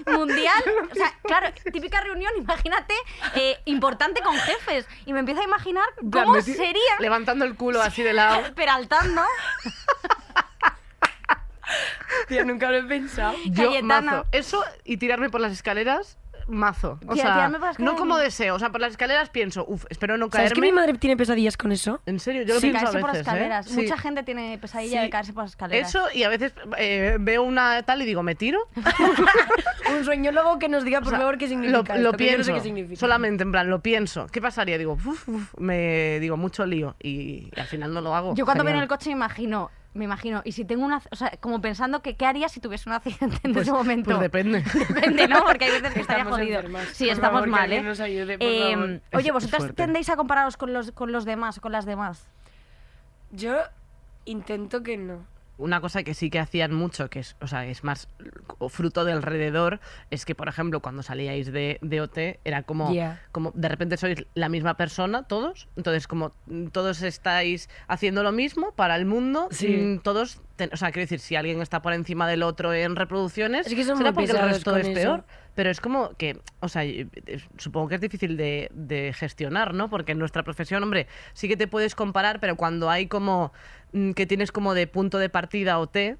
mundial. 0.06 0.62
O 0.90 0.94
sea, 0.94 1.12
claro, 1.22 1.48
típica 1.72 2.00
reunión, 2.00 2.32
imagínate, 2.36 2.94
eh, 3.34 3.58
importante 3.64 4.20
con 4.22 4.36
jefes. 4.36 4.86
Y 5.06 5.12
me 5.12 5.20
empiezo 5.20 5.40
a 5.40 5.44
imaginar 5.44 5.86
cómo 6.10 6.40
sería 6.40 6.96
Levantando 6.98 7.44
el 7.44 7.56
culo 7.56 7.82
así 7.82 8.02
de 8.02 8.12
lado. 8.12 8.42
peraltando. 8.54 9.22
Tío, 12.28 12.44
nunca 12.44 12.70
lo 12.70 12.78
he 12.78 12.82
pensado. 12.82 13.34
Yo, 13.46 13.68
Cayetana. 13.68 14.00
mazo. 14.00 14.26
Eso 14.32 14.64
y 14.84 14.98
tirarme 14.98 15.30
por 15.30 15.40
las 15.40 15.52
escaleras, 15.52 16.18
mazo. 16.48 16.98
O 17.06 17.14
sea, 17.14 17.24
tirarme 17.34 17.58
por 17.58 17.68
las 17.68 17.78
no 17.78 17.84
escaleras, 17.92 17.98
como 17.98 18.18
deseo. 18.18 18.54
O 18.54 18.58
sea, 18.58 18.70
por 18.70 18.80
las 18.80 18.90
escaleras 18.92 19.28
pienso, 19.30 19.64
uff, 19.68 19.84
espero 19.90 20.16
no 20.16 20.26
¿Sabes 20.30 20.50
caerme. 20.50 20.54
que 20.54 20.60
mi 20.60 20.72
madre 20.72 20.94
tiene 20.94 21.16
pesadillas 21.16 21.56
con 21.56 21.72
eso? 21.72 22.00
En 22.06 22.20
serio, 22.20 22.42
yo 22.42 22.54
lo 22.54 22.60
Sí, 22.60 22.70
pienso 22.70 22.78
a 22.78 22.90
caerse 22.90 22.96
veces. 22.98 23.00
por 23.02 23.10
las 23.10 23.18
escaleras. 23.18 23.66
¿eh? 23.66 23.70
Sí. 23.70 23.76
Mucha 23.82 23.96
gente 23.98 24.22
tiene 24.22 24.58
pesadilla 24.58 24.98
Sí. 24.98 25.04
de 25.04 25.10
caerse 25.10 25.32
por 25.32 25.44
las 25.44 25.50
escaleras. 25.52 25.88
Eso 25.88 26.04
y 26.14 26.22
a 26.24 26.28
veces 26.28 26.52
eh, 26.78 27.16
veo 27.20 27.42
una 27.42 27.82
tal 27.82 28.02
y 28.02 28.04
digo, 28.06 28.22
¿me 28.22 28.34
tiro? 28.34 28.68
Un 29.96 30.04
sueño 30.04 30.32
luego 30.32 30.58
que 30.58 30.68
nos 30.68 30.84
diga, 30.84 31.00
por 31.00 31.08
O 31.08 31.10
sea, 31.10 31.18
favor, 31.18 31.38
qué 31.38 31.44
lo, 31.46 31.50
significa 31.50 31.76
lo 31.76 31.80
esto, 31.80 31.92
que 31.92 32.02
yo 32.02 32.10
no 32.12 32.16
pienso. 32.16 32.44
sé 32.44 32.52
qué 32.54 32.60
significa. 32.60 33.00
Solamente, 33.00 33.42
en 33.42 33.52
plan, 33.52 33.68
lo 33.68 33.80
pienso. 33.80 34.26
¿Qué 34.32 34.40
pasaría? 34.40 34.78
Digo, 34.78 34.92
uf, 34.92 35.28
uf, 35.28 35.54
me 35.58 36.18
digo, 36.20 36.36
mucho 36.36 36.64
lío. 36.66 36.94
Y, 37.02 37.50
y 37.54 37.60
al 37.60 37.66
final 37.66 37.92
no 37.92 38.00
lo 38.00 38.14
hago. 38.14 38.34
Yo 38.34 38.44
cuando 38.44 38.64
viene 38.64 38.76
Genial. 38.78 38.84
el 38.84 38.88
coche 38.88 39.10
me 39.10 39.16
imagino, 39.16 39.70
me 39.94 40.04
imagino, 40.06 40.40
y 40.44 40.52
si 40.52 40.64
tengo 40.64 40.84
una, 40.86 41.02
o 41.10 41.16
sea, 41.16 41.32
como 41.40 41.60
pensando 41.60 42.00
que 42.00 42.16
qué 42.16 42.24
haría 42.24 42.48
si 42.48 42.60
tuviese 42.60 42.88
un 42.88 42.94
accidente 42.94 43.38
en 43.42 43.52
Pues- 43.52 43.66
ese 43.66 43.72
momento. 43.72 44.04
Pues 44.10 44.20
depende. 44.20 44.62
Depende, 44.88 45.28
¿no? 45.28 45.44
Porque 45.44 45.66
hay 45.66 45.70
veces 45.72 45.92
que 45.92 46.00
estaría 46.00 46.22
Estamos 46.22 46.38
jodido. 46.40 46.56
enfermas. 46.60 46.88
Sí, 46.94 47.04
Por 47.04 47.12
estamos 47.12 47.40
favor, 47.40 47.48
mal, 47.48 47.72
¿eh? 47.72 47.82
nos 47.82 48.00
ayude, 48.00 48.38
por 48.38 48.46
Eh, 48.48 48.70
favor. 48.72 48.90
Es- 48.90 49.18
oye, 49.18 49.32
vosotras 49.32 49.74
tendéis 49.74 50.08
a 50.08 50.16
compararos 50.16 50.56
con 50.56 50.72
los, 50.72 50.92
con 50.92 51.12
los 51.12 51.24
demás, 51.26 51.60
con 51.60 51.72
las 51.72 51.84
demás. 51.84 52.26
Yo 53.32 53.56
intento 54.24 54.82
que 54.82 54.96
no. 54.96 55.24
Una 55.62 55.80
cosa 55.80 56.02
que 56.02 56.12
sí 56.14 56.28
que 56.28 56.40
hacían 56.40 56.74
mucho, 56.74 57.08
que 57.08 57.20
es, 57.20 57.36
o 57.40 57.46
sea, 57.46 57.64
es 57.66 57.84
más 57.84 58.08
fruto 58.68 59.04
de 59.04 59.12
alrededor, 59.12 59.78
es 60.10 60.24
que, 60.24 60.34
por 60.34 60.48
ejemplo, 60.48 60.80
cuando 60.80 61.02
salíais 61.04 61.52
de, 61.52 61.78
de 61.82 62.00
OT, 62.00 62.18
era 62.44 62.64
como, 62.64 62.92
como 63.30 63.52
de 63.54 63.68
repente 63.68 63.96
sois 63.96 64.26
la 64.34 64.48
misma 64.48 64.76
persona, 64.76 65.22
todos. 65.22 65.68
Entonces, 65.76 66.08
como 66.08 66.32
todos 66.72 67.02
estáis 67.02 67.68
haciendo 67.86 68.24
lo 68.24 68.32
mismo 68.32 68.72
para 68.74 68.96
el 68.96 69.06
mundo, 69.06 69.46
Sí. 69.52 69.68
mm, 69.68 69.98
todos. 70.00 70.40
ten- 70.56 70.70
o 70.72 70.76
sea, 70.76 70.90
quiero 70.92 71.04
decir, 71.04 71.18
si 71.20 71.34
alguien 71.34 71.62
está 71.62 71.80
por 71.80 71.92
encima 71.94 72.28
del 72.28 72.42
otro 72.42 72.74
en 72.74 72.94
reproducciones, 72.94 73.66
Es 73.66 73.74
que 73.74 73.84
son 73.84 73.96
será 73.96 74.12
porque 74.12 74.30
el 74.32 74.38
resto 74.38 74.76
es 74.76 74.86
eso. 74.88 74.94
peor. 74.94 75.24
Pero 75.54 75.70
es 75.70 75.80
como 75.80 76.14
que, 76.16 76.40
o 76.60 76.68
sea, 76.68 76.84
es- 76.84 77.10
supongo 77.58 77.88
que 77.88 77.96
es 77.96 78.00
difícil 78.00 78.36
de, 78.36 78.70
de 78.72 79.12
gestionar, 79.12 79.74
¿no? 79.74 79.90
Porque 79.90 80.12
en 80.12 80.18
nuestra 80.18 80.42
profesión, 80.42 80.82
hombre, 80.82 81.06
sí 81.34 81.46
que 81.48 81.56
te 81.56 81.66
puedes 81.66 81.94
comparar, 81.94 82.40
pero 82.40 82.56
cuando 82.56 82.88
hay 82.90 83.06
como 83.06 83.52
mm, 83.92 84.12
que 84.12 84.26
tienes 84.26 84.50
como 84.52 84.72
de 84.74 84.86
punto 84.86 85.18
de 85.18 85.28
partida 85.28 85.78
o 85.78 85.86
T, 85.86 86.16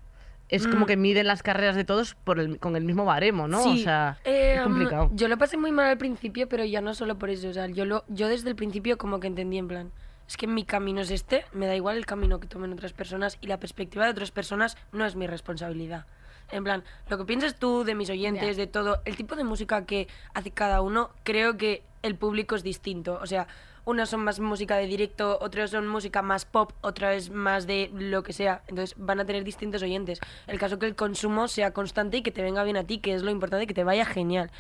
es 0.51 0.67
como 0.69 0.85
Mm. 0.85 0.89
que 0.89 0.97
miden 0.99 1.27
las 1.27 1.43
carreras 1.43 1.77
de 1.77 1.85
todos 1.85 2.15
por 2.15 2.39
el- 2.39 2.59
con 2.59 2.77
el 2.77 2.85
mismo 2.85 3.07
baremo, 3.07 3.49
¿no? 3.49 3.63
Sí, 3.63 3.81
o 3.81 3.85
sea, 3.85 4.19
eh, 4.25 4.53
es 4.57 4.59
um, 4.59 4.65
complicado. 4.65 5.11
Yo 5.15 5.29
lo 5.29 5.39
pasé 5.39 5.57
muy 5.57 5.73
mal 5.73 5.87
al 5.87 5.97
principio, 5.97 6.47
pero 6.49 6.63
ya 6.67 6.83
no 6.83 6.93
solo 6.93 7.17
por 7.19 7.31
eso. 7.31 7.49
O 7.49 7.53
sea, 7.55 7.69
yo, 7.69 7.87
lo, 7.87 8.05
yo 8.09 8.29
desde 8.29 8.51
el 8.51 8.57
principio 8.57 8.99
como 8.99 9.19
que 9.19 9.29
entendí 9.29 9.57
en 9.57 9.69
plan, 9.69 9.93
es 10.29 10.37
que 10.37 10.47
mi 10.47 10.65
camino 10.67 11.01
es 11.01 11.11
este, 11.11 11.47
me 11.55 11.67
da 11.67 11.75
igual 11.75 11.97
el 11.97 12.05
camino 12.05 12.39
que 12.39 12.47
tomen 12.49 12.71
otras 12.75 12.93
personas 12.93 13.39
y 13.41 13.47
la 13.47 13.59
perspectiva 13.59 14.05
de 14.05 14.11
otras 14.11 14.31
personas 14.31 14.77
no 14.93 15.07
es 15.07 15.17
mi 15.17 15.27
responsabilidad. 15.27 16.05
En 16.51 16.65
plan, 16.65 16.85
lo 17.09 17.19
que 17.19 17.25
pienses 17.25 17.57
tú 17.57 17.85
de 17.85 17.95
mis 17.95 18.11
oyentes, 18.11 18.57
de 18.57 18.67
todo, 18.67 19.01
el 19.05 19.17
tipo 19.17 19.37
de 19.37 19.45
música 19.45 19.87
que 19.87 20.09
hace 20.35 20.51
cada 20.51 20.83
uno, 20.83 21.11
creo 21.23 21.57
que 21.57 21.83
el 22.03 22.17
público 22.17 22.55
es 22.55 22.63
distinto. 22.63 23.19
O 23.23 23.27
sea, 23.27 23.47
unas 23.85 24.11
son 24.11 24.23
más 24.23 24.39
música 24.39 24.77
de 24.77 24.87
directo, 24.87 25.39
otras 25.41 25.71
son 25.71 25.89
música 25.89 26.23
más 26.23 26.45
pop, 26.45 26.73
otra 26.83 27.15
es 27.15 27.31
más 27.31 27.67
de 27.67 27.91
lo 27.93 28.23
que 28.23 28.33
sea. 28.33 28.63
Entonces 28.69 28.95
van 28.97 29.21
a 29.21 29.25
tener 29.25 29.45
distintos 29.45 29.83
oyentes. 29.83 30.21
El 30.47 30.59
caso 30.59 30.79
que 30.79 30.87
el 30.87 30.95
consumo 30.95 31.49
sea 31.49 31.73
constante 31.73 32.19
y 32.19 32.23
que 32.23 32.31
te 32.31 32.43
venga 32.43 32.63
bien 32.65 32.77
a 32.77 32.85
ti, 32.85 32.99
que 32.99 33.15
es 33.15 33.23
lo 33.23 33.31
importante, 33.31 33.67
que 33.67 33.75
te 33.75 33.85
vaya 33.85 34.05
genial. 34.05 34.51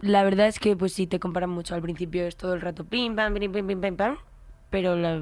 La 0.00 0.22
verdad 0.22 0.48
es 0.48 0.58
que, 0.58 0.76
pues 0.76 0.92
sí, 0.92 1.06
te 1.06 1.18
comparan 1.18 1.50
mucho. 1.50 1.74
Al 1.74 1.80
principio 1.80 2.26
es 2.26 2.36
todo 2.36 2.52
el 2.52 2.60
rato 2.60 2.84
pim, 2.84 3.16
pam, 3.16 3.32
pim, 3.32 3.50
pim, 3.50 3.66
pim, 3.66 3.80
pim, 3.80 3.96
pam. 3.96 4.18
Pero 4.68 4.96
la, 4.96 5.14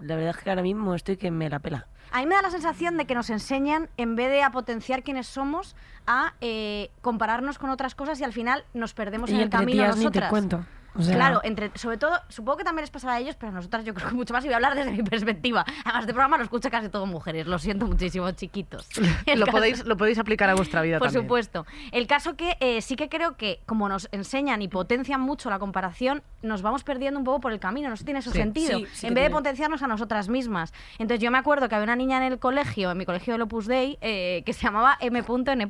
la 0.00 0.16
verdad 0.16 0.30
es 0.30 0.36
que 0.38 0.50
ahora 0.50 0.62
mismo 0.62 0.94
estoy 0.94 1.16
que 1.16 1.30
me 1.30 1.48
la 1.48 1.58
pela. 1.60 1.86
A 2.12 2.20
mí 2.20 2.26
me 2.26 2.34
da 2.34 2.42
la 2.42 2.50
sensación 2.50 2.96
de 2.96 3.06
que 3.06 3.14
nos 3.14 3.30
enseñan, 3.30 3.88
en 3.96 4.16
vez 4.16 4.30
de 4.30 4.42
a 4.42 4.50
potenciar 4.50 5.02
quiénes 5.02 5.26
somos, 5.26 5.76
a 6.06 6.34
eh, 6.40 6.90
compararnos 7.02 7.58
con 7.58 7.70
otras 7.70 7.94
cosas 7.94 8.20
y 8.20 8.24
al 8.24 8.32
final 8.32 8.64
nos 8.74 8.94
perdemos 8.94 9.30
en 9.30 9.36
el 9.36 9.50
camino 9.50 9.82
ni 9.84 9.90
te 9.90 9.96
nosotras. 9.96 10.30
cuento. 10.30 10.64
O 10.94 11.02
sea, 11.02 11.14
Claro, 11.14 11.40
entre, 11.44 11.70
sobre 11.76 11.96
todo, 11.98 12.18
supongo 12.28 12.58
que 12.58 12.64
también 12.64 12.82
les 12.82 12.90
pasará 12.90 13.14
a 13.14 13.18
ellos, 13.20 13.36
pero 13.36 13.52
a 13.52 13.54
nosotras 13.54 13.84
yo 13.84 13.94
creo 13.94 14.08
que 14.08 14.14
mucho 14.14 14.34
más. 14.34 14.44
Y 14.44 14.48
voy 14.48 14.54
a 14.54 14.56
hablar 14.56 14.74
desde 14.74 14.90
mi 14.90 15.02
perspectiva. 15.02 15.64
Además, 15.84 16.00
este 16.02 16.12
programa 16.12 16.36
lo 16.38 16.44
escucha 16.44 16.70
casi 16.70 16.88
todo 16.88 17.06
mujeres. 17.06 17.46
Lo 17.46 17.58
siento 17.58 17.86
muchísimo, 17.86 18.30
chiquitos. 18.32 18.88
Lo 19.26 19.46
caso- 19.46 19.52
podéis, 19.52 19.84
lo 19.84 19.96
podéis 19.96 20.18
aplicar 20.18 20.48
a 20.50 20.54
vuestra 20.54 20.82
vida 20.82 20.98
Por 20.98 21.08
también. 21.08 21.24
supuesto. 21.24 21.66
El 21.92 22.06
caso 22.06 22.36
que 22.36 22.56
eh, 22.60 22.82
sí 22.82 22.96
que 22.96 23.08
creo 23.08 23.36
que 23.36 23.60
como 23.66 23.88
nos 23.88 24.08
enseñan 24.12 24.62
y 24.62 24.68
potencian 24.68 25.20
mucho 25.20 25.48
la 25.50 25.58
comparación, 25.58 26.22
nos 26.42 26.62
vamos 26.62 26.82
perdiendo 26.84 27.18
un 27.18 27.24
poco 27.24 27.40
por 27.40 27.52
el 27.52 27.60
camino. 27.60 27.88
No 27.88 27.96
sé 27.96 28.00
si 28.00 28.04
tiene 28.06 28.22
su 28.22 28.30
Sí. 28.30 28.38
sentido. 28.38 28.78
Sí, 28.80 28.86
sí 28.92 29.06
en 29.06 29.14
vez 29.14 29.24
de 29.24 29.30
potenciarnos 29.30 29.82
a 29.82 29.86
nosotras 29.86 30.28
mismas. 30.28 30.72
Entonces 30.98 31.22
yo 31.22 31.30
me 31.30 31.38
acuerdo 31.38 31.68
que 31.68 31.74
había 31.74 31.84
una 31.84 31.96
niña 31.96 32.16
en 32.18 32.32
el 32.32 32.38
colegio, 32.38 32.90
en 32.90 32.98
mi 32.98 33.04
colegio 33.06 33.34
del 33.34 33.42
Opus 33.42 33.66
Dei, 33.66 33.98
eh, 34.00 34.42
que 34.44 34.52
se 34.52 34.62
llamaba 34.62 34.96
M.N. 35.00 35.68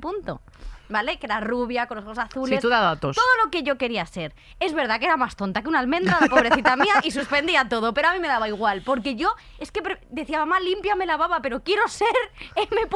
¿Vale? 0.90 1.18
Que 1.18 1.26
era 1.26 1.40
rubia, 1.40 1.87
con 1.87 1.96
los 1.96 2.05
ojos 2.05 2.18
azules. 2.18 2.59
Sí, 2.59 2.61
tú 2.62 2.68
da 2.68 2.81
datos. 2.81 3.16
Todo 3.16 3.44
lo 3.44 3.50
que 3.50 3.62
yo 3.62 3.79
quería 3.79 4.05
ser. 4.07 4.35
Es 4.59 4.74
verdad 4.74 4.98
que 4.98 5.07
era 5.07 5.16
más 5.16 5.37
tonta 5.37 5.62
que 5.62 5.68
una 5.68 5.79
almendra, 5.79 6.18
la 6.20 6.26
pobrecita 6.26 6.76
mía, 6.76 6.94
y 7.03 7.11
suspendía 7.12 7.68
todo, 7.68 7.94
pero 7.94 8.09
a 8.09 8.12
mí 8.12 8.18
me 8.18 8.29
daba 8.29 8.48
igual, 8.48 8.83
porque 8.85 9.14
yo 9.14 9.35
es 9.59 9.70
que 9.72 9.81
decía, 10.11 10.40
mamá, 10.40 10.61
límpiame 10.61 11.07
la 11.07 11.16
baba, 11.16 11.40
pero 11.40 11.62
quiero 11.62 11.87
ser 11.88 12.09
M.N. 12.57 12.88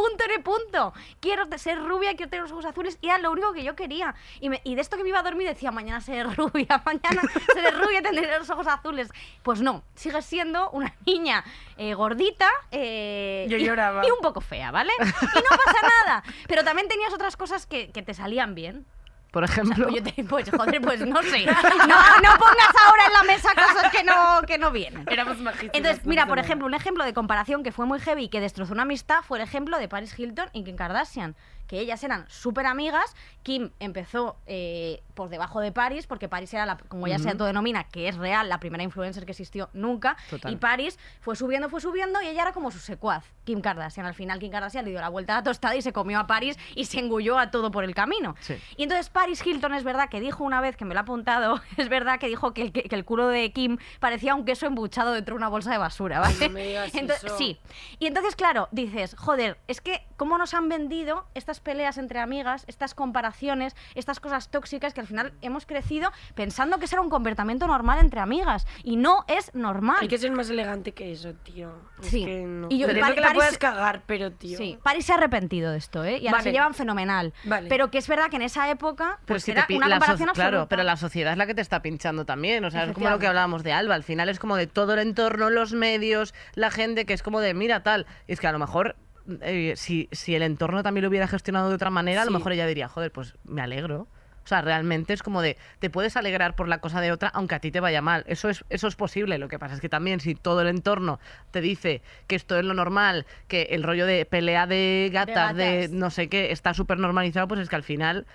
Quiero 1.21 1.47
te- 1.49 1.59
ser 1.59 1.79
rubia, 1.83 2.15
quiero 2.17 2.31
tener 2.31 2.43
los 2.43 2.53
ojos 2.53 2.65
azules, 2.65 2.99
y 3.01 3.07
era 3.09 3.19
lo 3.19 3.31
único 3.33 3.53
que 3.53 3.63
yo 3.65 3.75
quería. 3.77 4.15
Y, 4.41 4.49
me- 4.51 4.61
y 4.65 4.75
de 4.75 4.81
esto 4.81 4.97
que 4.97 5.03
me 5.03 5.09
iba 5.11 5.21
a 5.21 5.23
dormir 5.23 5.47
decía, 5.49 5.71
mañana 5.71 6.01
seré 6.01 6.25
rubia, 6.25 6.83
mañana 6.85 7.23
seré 7.55 7.71
rubia 7.71 8.03
tendré 8.03 8.39
los 8.39 8.51
ojos 8.51 8.67
azules. 8.67 9.09
Pues 9.43 9.61
no, 9.61 9.83
sigues 9.95 10.25
siendo 10.25 10.71
una 10.71 10.95
niña 11.07 11.45
eh, 11.77 11.95
gordita 11.95 12.49
eh, 12.71 13.47
Yo 13.49 13.57
y- 13.57 13.65
lloraba. 13.65 14.07
y 14.07 14.11
un 14.11 14.21
poco 14.21 14.41
fea, 14.41 14.71
¿vale? 14.71 14.93
Y 14.99 15.03
no 15.03 15.57
pasa 15.65 15.79
nada. 16.07 16.23
Pero 16.49 16.65
también 16.65 16.89
tenías 16.89 17.13
otras 17.13 17.37
cosas 17.37 17.67
que, 17.67 17.91
que 17.91 18.03
te 18.03 18.15
salían 18.15 18.55
bien. 18.55 18.87
Por 19.31 19.43
O 19.43 19.47
sea, 19.49 19.65
ejemplo, 19.65 19.89
pues, 19.89 19.97
yo 20.05 20.13
te- 20.13 20.23
pues, 20.25 20.49
joder, 20.49 20.81
pues 20.81 21.01
no 21.05 21.21
sé. 21.25 21.45
No, 21.45 21.97
no 22.21 22.39
pongas 22.39 22.75
ahora 22.87 23.03
en 23.09 23.13
la 23.13 23.23
mesa 23.25 23.49
cosas 23.55 23.91
que 23.91 24.05
no, 24.05 24.43
que 24.47 24.59
no 24.59 24.71
vienen. 24.71 25.05
Éramos. 25.11 25.37
Entonces, 25.73 26.07
mira, 26.07 26.27
por 26.27 26.39
ejemplo, 26.39 26.67
un 26.69 26.75
ejemplo 26.75 27.05
de 27.05 27.13
comparación 27.13 27.65
que 27.65 27.73
fue 27.73 27.85
muy 27.85 27.99
heavy 27.99 28.25
y 28.25 28.29
que 28.29 28.41
destrozó 28.41 28.73
una 28.73 28.83
amistad 28.83 29.23
fue 29.27 29.39
el 29.39 29.45
ejemplo 29.45 29.79
de 29.79 29.89
Paris 29.89 30.17
Hilton 30.17 30.49
y 30.53 30.63
Kim 30.63 30.77
Kardashian. 30.77 31.35
Que 31.67 31.81
ellas 31.81 32.03
eran 32.05 32.27
súper 32.29 32.67
amigas. 32.67 33.15
Kim 33.43 33.71
empezó 33.81 34.37
eh, 34.47 35.03
por 35.15 35.29
debajo 35.29 35.61
de 35.61 35.73
Paris, 35.73 36.07
porque 36.07 36.29
Paris 36.29 36.53
era, 36.55 36.67
la, 36.67 36.77
como 36.77 37.07
ya 37.07 37.19
se 37.19 37.31
autodenomina, 37.31 37.85
que 37.85 38.09
es 38.09 38.17
real, 38.17 38.49
la 38.49 38.61
primera 38.61 38.83
influencer 38.83 39.25
que 39.25 39.33
existió 39.33 39.71
nunca. 39.73 40.17
Total. 40.31 40.53
Y 40.53 40.57
Paris 40.57 40.99
fue 41.21 41.37
subiendo, 41.37 41.69
fue 41.69 41.81
subiendo 41.81 42.21
y 42.23 42.27
ella 42.27 42.43
era 42.43 42.53
como 42.53 42.71
su 42.71 42.79
secuaz, 42.79 43.25
Kim 43.45 43.61
Kardashian. 43.61 44.07
Al 44.07 44.15
final, 44.15 44.39
Kim 44.39 44.51
Kardashian 44.51 44.85
le 44.85 44.91
dio 44.91 45.01
la 45.01 45.09
vuelta 45.09 45.35
a 45.35 45.37
la 45.37 45.43
tostada 45.43 45.77
y 45.77 45.83
se 45.83 45.93
comió 45.93 46.19
a 46.19 46.27
Paris 46.27 46.59
y 46.75 46.85
se 46.87 46.99
engulló 46.99 47.39
a 47.39 47.51
todo 47.51 47.71
por 47.71 47.85
el 47.85 47.95
camino. 47.95 48.35
Sí. 48.41 48.57
Y 48.77 48.85
entonces 48.85 49.09
Paris 49.11 49.45
Hilton 49.45 49.75
es 49.75 49.85
verdad 49.85 50.09
que 50.09 50.21
dijo 50.21 50.45
una 50.45 50.61
vez, 50.61 50.77
que 50.77 50.85
me 50.85 50.95
lo 50.95 51.01
ha 51.01 51.03
apuntado, 51.03 51.61
es 51.77 51.89
verdad 51.89 52.19
que 52.19 52.29
dijo 52.29 52.55
que 52.55 52.63
el, 52.63 52.73
que, 52.73 52.85
que 52.85 52.95
el 52.95 53.05
culo 53.05 53.29
de 53.29 53.53
Kim 53.53 53.79
parecía 54.01 54.35
un 54.35 54.45
queso 54.45 54.67
embuchado 54.67 55.13
dentro 55.13 55.35
de 55.35 55.39
una 55.39 55.49
bolsa 55.49 55.71
de 55.71 55.79
basura, 55.79 56.21
¿vale? 56.21 56.35
Ay, 56.41 56.49
no 56.49 56.55
me 56.55 56.67
digas 56.67 56.95
Entonces, 56.95 57.25
eso. 57.25 57.39
Sí. 57.39 57.59
Y 57.99 58.07
entonces, 58.07 58.37
claro, 58.37 58.69
dices, 58.71 59.15
joder, 59.17 59.59
es 59.69 59.81
que 59.81 60.07
cómo 60.17 60.39
nos 60.39 60.55
han 60.55 60.69
vendido 60.69 61.27
estas 61.35 61.54
peleas 61.61 61.99
entre 61.99 62.21
amigas, 62.21 62.65
estas 62.67 62.95
comparaciones, 62.95 63.75
estas 63.95 64.21
cosas 64.21 64.49
tóxicas 64.51 64.95
que 64.95 65.01
al 65.01 65.07
final 65.07 65.33
hemos 65.43 65.67
crecido 65.67 66.11
pensando 66.35 66.79
que 66.79 66.85
eso 66.87 66.97
era 66.97 67.03
un 67.03 67.11
comportamiento 67.11 67.67
normal 67.67 67.99
entre 68.01 68.21
amigas. 68.21 68.67
Y 68.83 68.97
no 68.97 69.25
es 69.29 69.55
normal. 69.55 69.97
Hay 70.01 70.09
que 70.09 70.19
ser 70.19 70.33
más 70.33 70.51
elegante 70.51 70.93
que 70.93 71.13
eso, 71.13 71.33
tío. 71.35 71.73
Es 72.03 72.09
Sí. 72.09 72.25
que 72.25 72.43
no. 72.45 72.67
Y 72.71 72.79
yo- 72.79 72.89
Pari- 72.89 73.15
que 73.15 73.21
la 73.21 73.27
Paris- 73.29 73.35
puedas 73.35 73.59
cagar, 73.59 74.03
pero, 74.07 74.33
tío. 74.33 74.59
Sí, 74.59 74.79
Paris 74.83 75.07
se 75.07 75.13
ha 75.13 75.17
arrepentido 75.17 75.71
de 75.73 75.79
esto, 75.79 76.05
¿eh? 76.05 76.19
Y 76.19 76.27
ahora 76.27 76.39
Vale. 76.39 76.43
se 76.45 76.53
llevan 76.53 76.75
fenomenal. 76.75 77.33
Vale. 77.45 77.69
Pero 77.69 77.91
que 77.91 77.99
es 77.99 78.09
verdad 78.09 78.29
que 78.31 78.37
en 78.37 78.43
esa 78.43 78.69
época 78.71 79.17
Pero 79.21 79.27
pues 79.27 79.43
es 79.43 79.47
que 79.47 79.53
te 79.53 79.59
era 79.59 79.67
pi- 79.67 79.77
una 79.77 79.87
so- 79.87 79.93
comparación 79.93 80.29
absoluta. 80.29 80.51
Claro, 80.51 80.69
pero 80.69 80.83
la 80.83 80.97
sociedad 80.97 81.33
es 81.33 81.39
la 81.39 81.47
que 81.47 81.55
te 81.55 81.61
está 81.63 81.83
pinchando 81.83 82.25
también. 82.25 82.65
O 82.65 82.71
sea, 82.71 82.85
es 82.85 82.93
como 82.93 83.09
lo 83.11 83.19
que 83.19 83.27
hablábamos 83.27 83.63
de 83.63 83.73
Alba. 83.73 83.95
Al 83.95 84.03
final 84.05 84.29
es 84.29 84.39
como 84.39 84.57
de 84.57 84.67
todo 84.67 84.95
el 84.95 85.01
entorno, 85.01 85.51
los 85.51 85.73
medios, 85.73 86.35
la 86.55 86.71
gente, 86.71 87.07
que 87.07 87.13
es 87.15 87.23
como 87.23 87.41
de 87.41 87.55
mira 87.55 87.83
tal. 87.83 88.07
Y 88.27 88.33
es 88.33 88.41
que 88.41 88.47
a 88.47 88.53
lo 88.53 88.59
mejor. 88.59 88.97
Eh, 89.41 89.75
si, 89.77 90.09
si 90.13 90.35
el 90.35 90.43
entorno 90.43 90.83
también 90.83 91.03
lo 91.03 91.09
hubiera 91.09 91.29
gestionado 91.29 91.69
de 91.69 91.75
otra 91.75 91.91
manera, 91.91 92.23
a 92.23 92.25
lo 92.25 92.31
mejor 92.31 92.53
ella 92.53 92.67
diría, 92.67 92.89
joder, 92.89 93.11
pues 93.11 93.35
me 93.45 93.63
alegro. 93.63 94.07
O 94.45 94.47
sea, 94.47 94.61
realmente 94.61 95.15
es 95.15 95.23
como 95.23 95.41
de, 95.41 95.57
te 95.79 95.89
puedes 95.89 96.19
alegrar 96.19 96.55
por 96.55 96.69
la 96.69 96.79
cosa 96.79 97.01
de 97.01 97.13
otra, 97.13 97.31
aunque 97.31 97.55
a 97.55 97.61
ti 97.61 97.71
te 97.71 97.81
vaya 97.81 98.03
mal. 98.03 98.25
Eso 98.27 98.51
es, 98.51 98.65
eso 98.69 98.89
es 98.89 98.95
posible. 98.95 99.39
Lo 99.39 99.49
que 99.49 99.59
pasa 99.59 99.75
es 99.75 99.81
que 99.81 99.89
también 99.89 100.21
si 100.21 100.35
todo 100.35 100.61
el 100.61 100.69
entorno 100.69 101.19
te 101.51 101.63
dice 101.63 102.03
que 102.27 102.37
esto 102.37 102.59
es 102.59 102.65
lo 102.65 102.75
normal, 102.75 103.25
que 103.49 103.69
el 103.71 103.83
rollo 103.83 104.05
de 104.05 104.27
pelea 104.27 104.67
de 104.67 105.09
gatas, 105.11 105.57
de, 105.57 105.77
gatas. 105.77 105.91
no 105.93 106.11
sé 106.11 106.29
qué, 106.29 106.53
está 106.53 106.75
súper 106.75 106.99
normalizado, 106.99 107.49
pues 107.49 107.61
es 107.61 107.71
que 107.71 107.77
al 107.77 107.83
final 107.83 108.27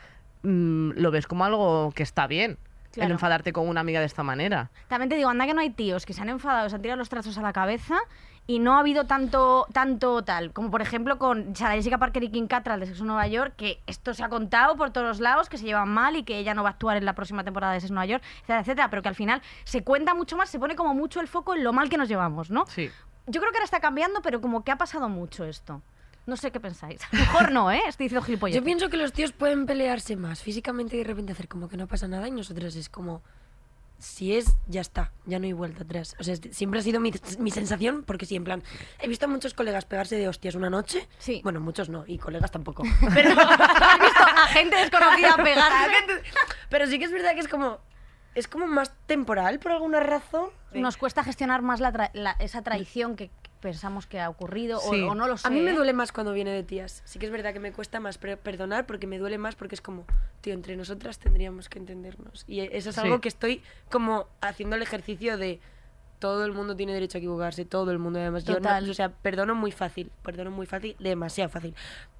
mm, 0.42 0.94
lo 0.96 1.12
ves 1.12 1.28
como 1.28 1.46
algo 1.46 1.92
que 1.92 2.04
está 2.04 2.26
bien. 2.26 2.58
El 2.96 3.12
enfadarte 3.12 3.54
con 3.54 3.70
una 3.70 3.80
amiga 3.80 4.02
de 4.02 4.08
esta 4.08 4.24
manera. 4.24 4.72
También 4.90 5.08
te 5.10 5.16
digo, 5.16 5.30
anda 5.30 5.46
que 5.46 5.54
no 5.54 5.62
hay 5.62 5.70
tíos 5.70 6.06
que 6.06 6.14
se 6.14 6.22
han 6.22 6.28
enfadado, 6.28 6.68
se 6.68 6.76
han 6.76 6.82
tirado 6.82 6.98
los 6.98 7.08
trazos 7.08 7.38
a 7.38 7.42
la 7.42 7.54
cabeza 7.54 7.98
y 8.50 8.58
no 8.58 8.74
ha 8.74 8.80
habido 8.80 9.06
tanto, 9.06 9.68
tanto 9.74 10.24
tal. 10.24 10.54
Como 10.54 10.72
por 10.72 10.82
ejemplo 10.82 11.20
con 11.20 11.56
Sarah 11.56 11.76
Jessica 11.76 12.00
Parker 12.00 12.24
y 12.24 12.32
Kim 12.32 12.48
Cattrall 12.48 12.80
de 12.80 12.88
Sexo 12.88 13.06
Nueva 13.06 13.28
York, 13.28 13.54
que 13.56 13.80
esto 13.86 14.16
se 14.16 14.24
ha 14.24 14.30
contado 14.30 14.76
por 14.76 14.90
todos 14.90 15.06
los 15.06 15.20
lados, 15.20 15.50
que 15.50 15.60
se 15.60 15.66
llevan 15.66 15.90
mal 15.90 16.16
y 16.16 16.24
que 16.24 16.40
ella 16.40 16.56
no 16.56 16.64
va 16.64 16.70
a 16.70 16.72
actuar 16.72 16.98
en 16.98 17.06
la 17.06 17.14
próxima 17.14 17.44
temporada 17.44 17.74
de 17.74 17.82
Sexo 17.82 17.94
Nueva 17.94 18.08
York, 18.08 18.24
etcétera, 18.24 18.60
etcétera. 18.62 18.90
Pero 18.90 19.04
que 19.04 19.10
al 19.10 19.14
final 19.14 19.44
se 19.66 19.84
cuenta 19.84 20.16
mucho 20.16 20.36
más, 20.36 20.50
se 20.50 20.58
pone 20.58 20.76
como 20.76 20.96
mucho 20.96 21.22
el 21.22 21.28
foco 21.28 21.54
en 21.54 21.64
lo 21.64 21.74
mal 21.74 21.90
que 21.90 21.98
nos 21.98 22.10
llevamos, 22.10 22.50
¿no? 22.50 22.66
Sí. 22.66 22.90
Yo 23.28 23.40
creo 23.40 23.52
que 23.52 23.60
ahora 23.60 23.66
está 23.66 23.82
cambiando, 23.82 24.24
pero 24.24 24.42
como 24.42 24.64
que 24.64 24.72
ha 24.72 24.78
pasado 24.80 25.10
mucho 25.10 25.46
esto. 25.46 25.84
No 26.26 26.36
sé 26.36 26.50
qué 26.50 26.60
pensáis. 26.60 27.02
Mejor 27.12 27.52
no, 27.52 27.70
¿eh? 27.70 27.84
Estoy 27.88 28.06
diciendo 28.06 28.26
gilipollas. 28.26 28.56
Yo 28.56 28.64
pienso 28.64 28.90
que 28.90 28.98
los 28.98 29.14
tíos 29.14 29.32
pueden 29.32 29.68
pelearse 29.68 30.16
más 30.16 30.42
físicamente 30.42 30.96
y 30.96 31.00
de 31.00 31.06
repente 31.06 31.34
hacer 31.34 31.48
como 31.48 31.70
que 31.70 31.78
no 31.78 31.86
pasa 31.86 32.08
nada 32.08 32.28
y 32.28 32.32
nosotros 32.32 32.76
es 32.76 32.90
como 32.90 33.22
si 34.00 34.36
es, 34.36 34.56
ya 34.68 34.82
está, 34.82 35.12
ya 35.26 35.40
no 35.40 35.46
hay 35.46 35.54
vuelta 35.54 35.84
atrás. 35.84 36.16
O 36.20 36.24
sea, 36.24 36.36
siempre 36.52 36.80
ha 36.80 36.84
sido 36.84 37.00
mi, 37.00 37.12
mi 37.38 37.52
sensación, 37.52 38.04
porque 38.04 38.26
sí, 38.26 38.36
en 38.36 38.44
plan, 38.46 38.64
he 39.00 39.08
visto 39.08 39.26
a 39.26 39.28
muchos 39.28 39.54
colegas 39.54 39.86
pegarse 39.86 40.16
de 40.16 40.28
hostias 40.28 40.56
una 40.56 40.70
noche. 40.70 41.08
Sí. 41.20 41.42
Bueno, 41.44 41.60
muchos 41.60 41.90
no, 41.90 42.04
y 42.08 42.18
colegas 42.18 42.50
tampoco. 42.52 42.84
Pero 43.14 43.30
has 43.40 44.00
visto 44.00 44.24
a 44.24 44.48
gente 44.48 44.76
desconocida 44.78 45.36
pegarse. 45.38 46.24
Pero 46.70 46.88
sí 46.88 46.98
que 47.00 47.06
es 47.06 47.12
verdad 47.12 47.34
que 47.34 47.42
es 47.42 47.48
como, 47.48 47.80
es 48.36 48.48
como 48.48 48.68
más 48.68 48.94
temporal 49.06 49.60
por 49.60 49.72
alguna 49.74 50.00
razón. 50.00 50.50
Nos 50.74 50.98
cuesta 50.98 51.24
gestionar 51.24 51.62
más 51.62 51.80
la 51.80 51.92
tra- 51.92 52.12
la- 52.14 52.36
esa 52.40 52.62
traición 52.62 53.16
que 53.16 53.32
pensamos 53.60 54.08
que 54.08 54.20
ha 54.20 54.30
ocurrido 54.30 54.78
o- 54.80 54.94
Sí. 54.94 55.02
o, 55.02 55.16
no 55.16 55.28
lo 55.28 55.38
sé. 55.38 55.48
A 55.48 55.52
mí 55.52 55.62
me 55.62 55.72
¿eh? 55.72 55.76
duele 55.76 55.94
más 55.94 56.12
cuando 56.12 56.32
viene 56.34 56.52
de 56.52 56.64
tías. 56.64 57.02
Sí 57.06 57.20
que 57.20 57.26
es 57.26 57.32
verdad 57.32 57.54
que 57.54 57.60
me 57.60 57.72
cuesta 57.72 58.00
más 58.00 58.18
perdonar 58.18 58.86
porque 58.86 59.08
me 59.08 59.18
duele 59.20 59.38
más 59.38 59.56
porque 59.56 59.76
es 59.76 59.82
como, 59.82 60.06
tío, 60.42 60.54
entre 60.54 60.76
nosotras 60.76 61.20
tendríamos 61.20 61.70
que 61.70 61.80
entendernos. 61.80 62.46
Y 62.48 62.62
eso 62.62 62.90
es 62.90 62.96
Sí. 62.96 63.02
algo 63.02 63.20
que 63.22 63.28
estoy 63.30 63.62
como 63.92 64.28
haciendo 64.42 64.76
el 64.76 64.82
ejercicio 64.82 65.38
de 65.38 65.60
todo 66.20 66.44
el 66.46 66.52
mundo 66.52 66.76
tiene 66.76 66.94
derecho 66.94 67.18
a 67.18 67.20
equivocarse, 67.20 67.64
todo 67.66 67.92
el 67.92 68.00
mundo 68.00 68.20
además. 68.20 68.44
Yo 68.44 68.60
no- 68.60 68.92
o 68.92 68.94
sea, 68.94 69.10
perdono 69.10 69.56
muy 69.56 69.72
fácil, 69.72 70.12
perdono 70.24 70.52
muy 70.52 70.66
fácil, 70.66 70.96
demasiado 71.00 71.50
fácil. 71.50 71.74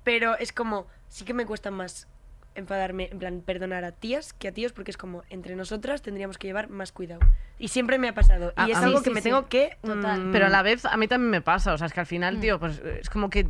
Pero 0.06 0.38
es 0.38 0.54
como, 0.54 0.88
sí 1.10 1.26
que 1.26 1.34
me 1.34 1.46
cuesta 1.46 1.70
más 1.72 2.08
enfadarme, 2.60 3.10
en 3.12 3.20
plan, 3.20 3.42
perdonar 3.42 3.84
a 3.84 3.92
tías 3.92 4.34
que 4.34 4.48
a 4.48 4.52
tíos 4.52 4.72
porque 4.74 4.92
es 4.92 4.98
como, 4.98 5.24
entre 5.30 5.56
nosotras 5.56 6.02
tendríamos 6.02 6.38
que 6.38 6.48
llevar 6.48 6.70
más 6.70 6.92
cuidado. 6.92 7.22
Y 7.58 7.70
siempre 7.70 7.98
me 7.98 8.10
ha 8.10 8.14
pasado. 8.14 8.54
Y 8.68 8.72
es 8.72 8.78
algo 8.78 9.00
sí, 9.00 9.06
que 9.06 9.10
sí, 9.10 9.14
me 9.16 9.22
sí. 9.22 9.30
tengo 9.30 9.48
que... 9.48 9.78
Total. 9.82 10.26
mm, 10.26 10.32
Pero 10.32 10.46
a 10.46 10.50
la 10.50 10.62
vez 10.62 10.86
a 10.86 10.96
mí 10.98 11.08
también 11.08 11.32
me 11.32 11.42
pasa. 11.42 11.74
O 11.74 11.78
sea, 11.78 11.88
es 11.88 11.94
que 11.94 12.00
al 12.00 12.06
final, 12.06 12.38
Mm. 12.38 12.42
tío, 12.42 12.60
pues 12.60 12.80
es 12.80 13.10
como 13.10 13.30
que 13.30 13.48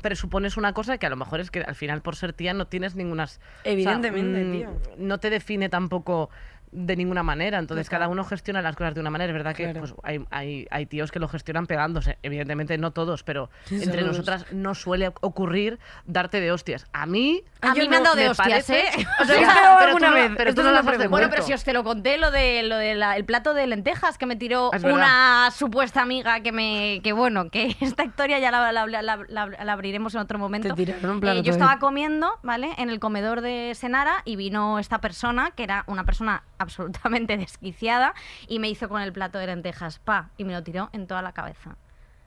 presupones 0.00 0.56
una 0.56 0.72
cosa 0.72 0.98
que 0.98 1.06
a 1.06 1.10
lo 1.10 1.16
mejor 1.16 1.38
es 1.38 1.50
que 1.52 1.60
al 1.60 1.76
final 1.76 2.02
por 2.02 2.16
ser 2.16 2.32
tía 2.32 2.54
no 2.54 2.66
tienes 2.66 2.96
ninguna... 2.96 3.28
Evidentemente, 3.62 4.44
tío. 4.50 4.70
No 4.98 5.18
te 5.18 5.30
define 5.30 5.68
tampoco 5.68 6.28
de 6.72 6.96
ninguna 6.96 7.22
manera. 7.22 7.58
Entonces 7.58 7.86
Total. 7.86 7.98
cada 8.00 8.08
uno 8.08 8.24
gestiona 8.24 8.62
las 8.62 8.74
cosas 8.76 8.94
de 8.94 9.00
una 9.00 9.10
manera. 9.10 9.30
Es 9.30 9.34
verdad 9.34 9.54
que 9.54 9.68
pues, 9.74 9.94
hay, 10.02 10.24
hay, 10.30 10.66
hay 10.70 10.86
tíos 10.86 11.12
que 11.12 11.18
lo 11.18 11.28
gestionan 11.28 11.66
pegándose. 11.66 12.18
Evidentemente 12.22 12.76
no 12.78 12.90
todos, 12.92 13.22
pero 13.22 13.50
entre 13.70 14.02
nosotras 14.02 14.46
no 14.52 14.74
suele 14.74 15.12
ocurrir 15.20 15.78
darte 16.06 16.40
de 16.40 16.50
hostias. 16.50 16.86
A 16.92 17.06
mí... 17.06 17.44
A 17.60 17.74
yo 17.74 17.82
mí 17.82 17.88
me 17.88 17.96
han 17.96 18.02
no, 18.02 18.10
dado 18.10 18.16
de 18.20 18.28
hostias, 18.30 18.66
parece- 18.66 18.80
¿eh? 18.80 19.06
O 19.20 19.24
sea, 19.24 19.36
¿Has 19.48 19.78
pero 19.78 19.78
tú 19.78 19.84
alguna 19.84 20.08
no- 20.08 20.14
vez? 20.14 20.32
pero 20.36 20.50
Esto 20.50 20.62
tú 20.62 20.66
no 20.68 20.80
una 20.80 20.90
has. 20.90 21.08
Bueno, 21.10 21.28
pero 21.30 21.42
si 21.42 21.52
os 21.52 21.62
te 21.62 21.72
lo 21.72 21.84
conté, 21.84 22.18
lo 22.18 22.30
de, 22.30 22.62
lo 22.64 22.76
de 22.76 22.94
la- 22.94 23.16
el 23.16 23.24
plato 23.24 23.54
de 23.54 23.66
lentejas 23.66 24.18
que 24.18 24.26
me 24.26 24.36
tiró 24.36 24.70
verdad. 24.70 24.92
una 24.92 25.50
supuesta 25.50 26.02
amiga 26.02 26.40
que 26.40 26.52
me. 26.52 27.00
que 27.04 27.12
bueno, 27.12 27.50
que 27.50 27.76
esta 27.80 28.04
historia 28.04 28.38
ya 28.38 28.50
la, 28.50 28.72
la- 28.72 28.86
la- 28.86 29.02
la- 29.02 29.16
la- 29.28 29.46
la 29.46 29.72
abriremos 29.72 30.14
en 30.14 30.20
otro 30.22 30.38
momento. 30.38 30.68
Te 30.74 30.86
tiraron 30.86 31.10
un 31.10 31.20
plato 31.20 31.38
Eh, 31.38 31.42
yo 31.42 31.52
de- 31.52 31.58
estaba 31.58 31.78
comiendo, 31.78 32.30
¿vale? 32.42 32.70
En 32.78 32.88
el 32.90 32.98
comedor 32.98 33.42
de 33.42 33.72
Senara 33.74 34.22
y 34.24 34.36
vino 34.36 34.78
esta 34.78 35.00
persona, 35.00 35.50
que 35.52 35.62
era 35.64 35.84
una 35.86 36.04
persona 36.04 36.42
absolutamente 36.62 37.36
desquiciada, 37.38 38.14
y 38.48 38.58
me 38.58 38.68
hizo 38.68 38.88
con 38.88 39.02
el 39.02 39.12
plato 39.12 39.38
de 39.38 39.46
lentejas, 39.46 39.98
pa, 39.98 40.30
y 40.36 40.44
me 40.44 40.52
lo 40.52 40.62
tiró 40.62 40.88
en 40.92 41.06
toda 41.06 41.22
la 41.22 41.32
cabeza. 41.32 41.76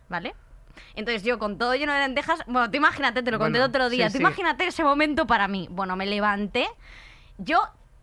¿Vale? 0.10 0.36
Entonces 0.96 1.24
yo 1.24 1.40
con 1.40 1.58
todo 1.58 1.74
lleno 1.76 1.94
de 1.94 2.00
lentejas, 2.00 2.40
bueno, 2.48 2.70
tú 2.70 2.78
imagínate, 2.78 3.24
te 3.24 3.32
lo 3.32 3.40
conté 3.40 3.52
Bueno, 3.60 3.66
el 3.66 3.70
otro 3.70 3.90
día, 3.90 4.08
sí, 4.10 4.14
tú 4.14 4.18
sí. 4.18 4.24
imagínate 4.24 4.68
ese 4.68 4.84
momento 4.84 5.26
para 5.26 5.48
mí. 5.48 5.68
Bueno, 5.72 5.96
me 5.96 6.06
levanté, 6.06 6.68
yo 7.38 7.62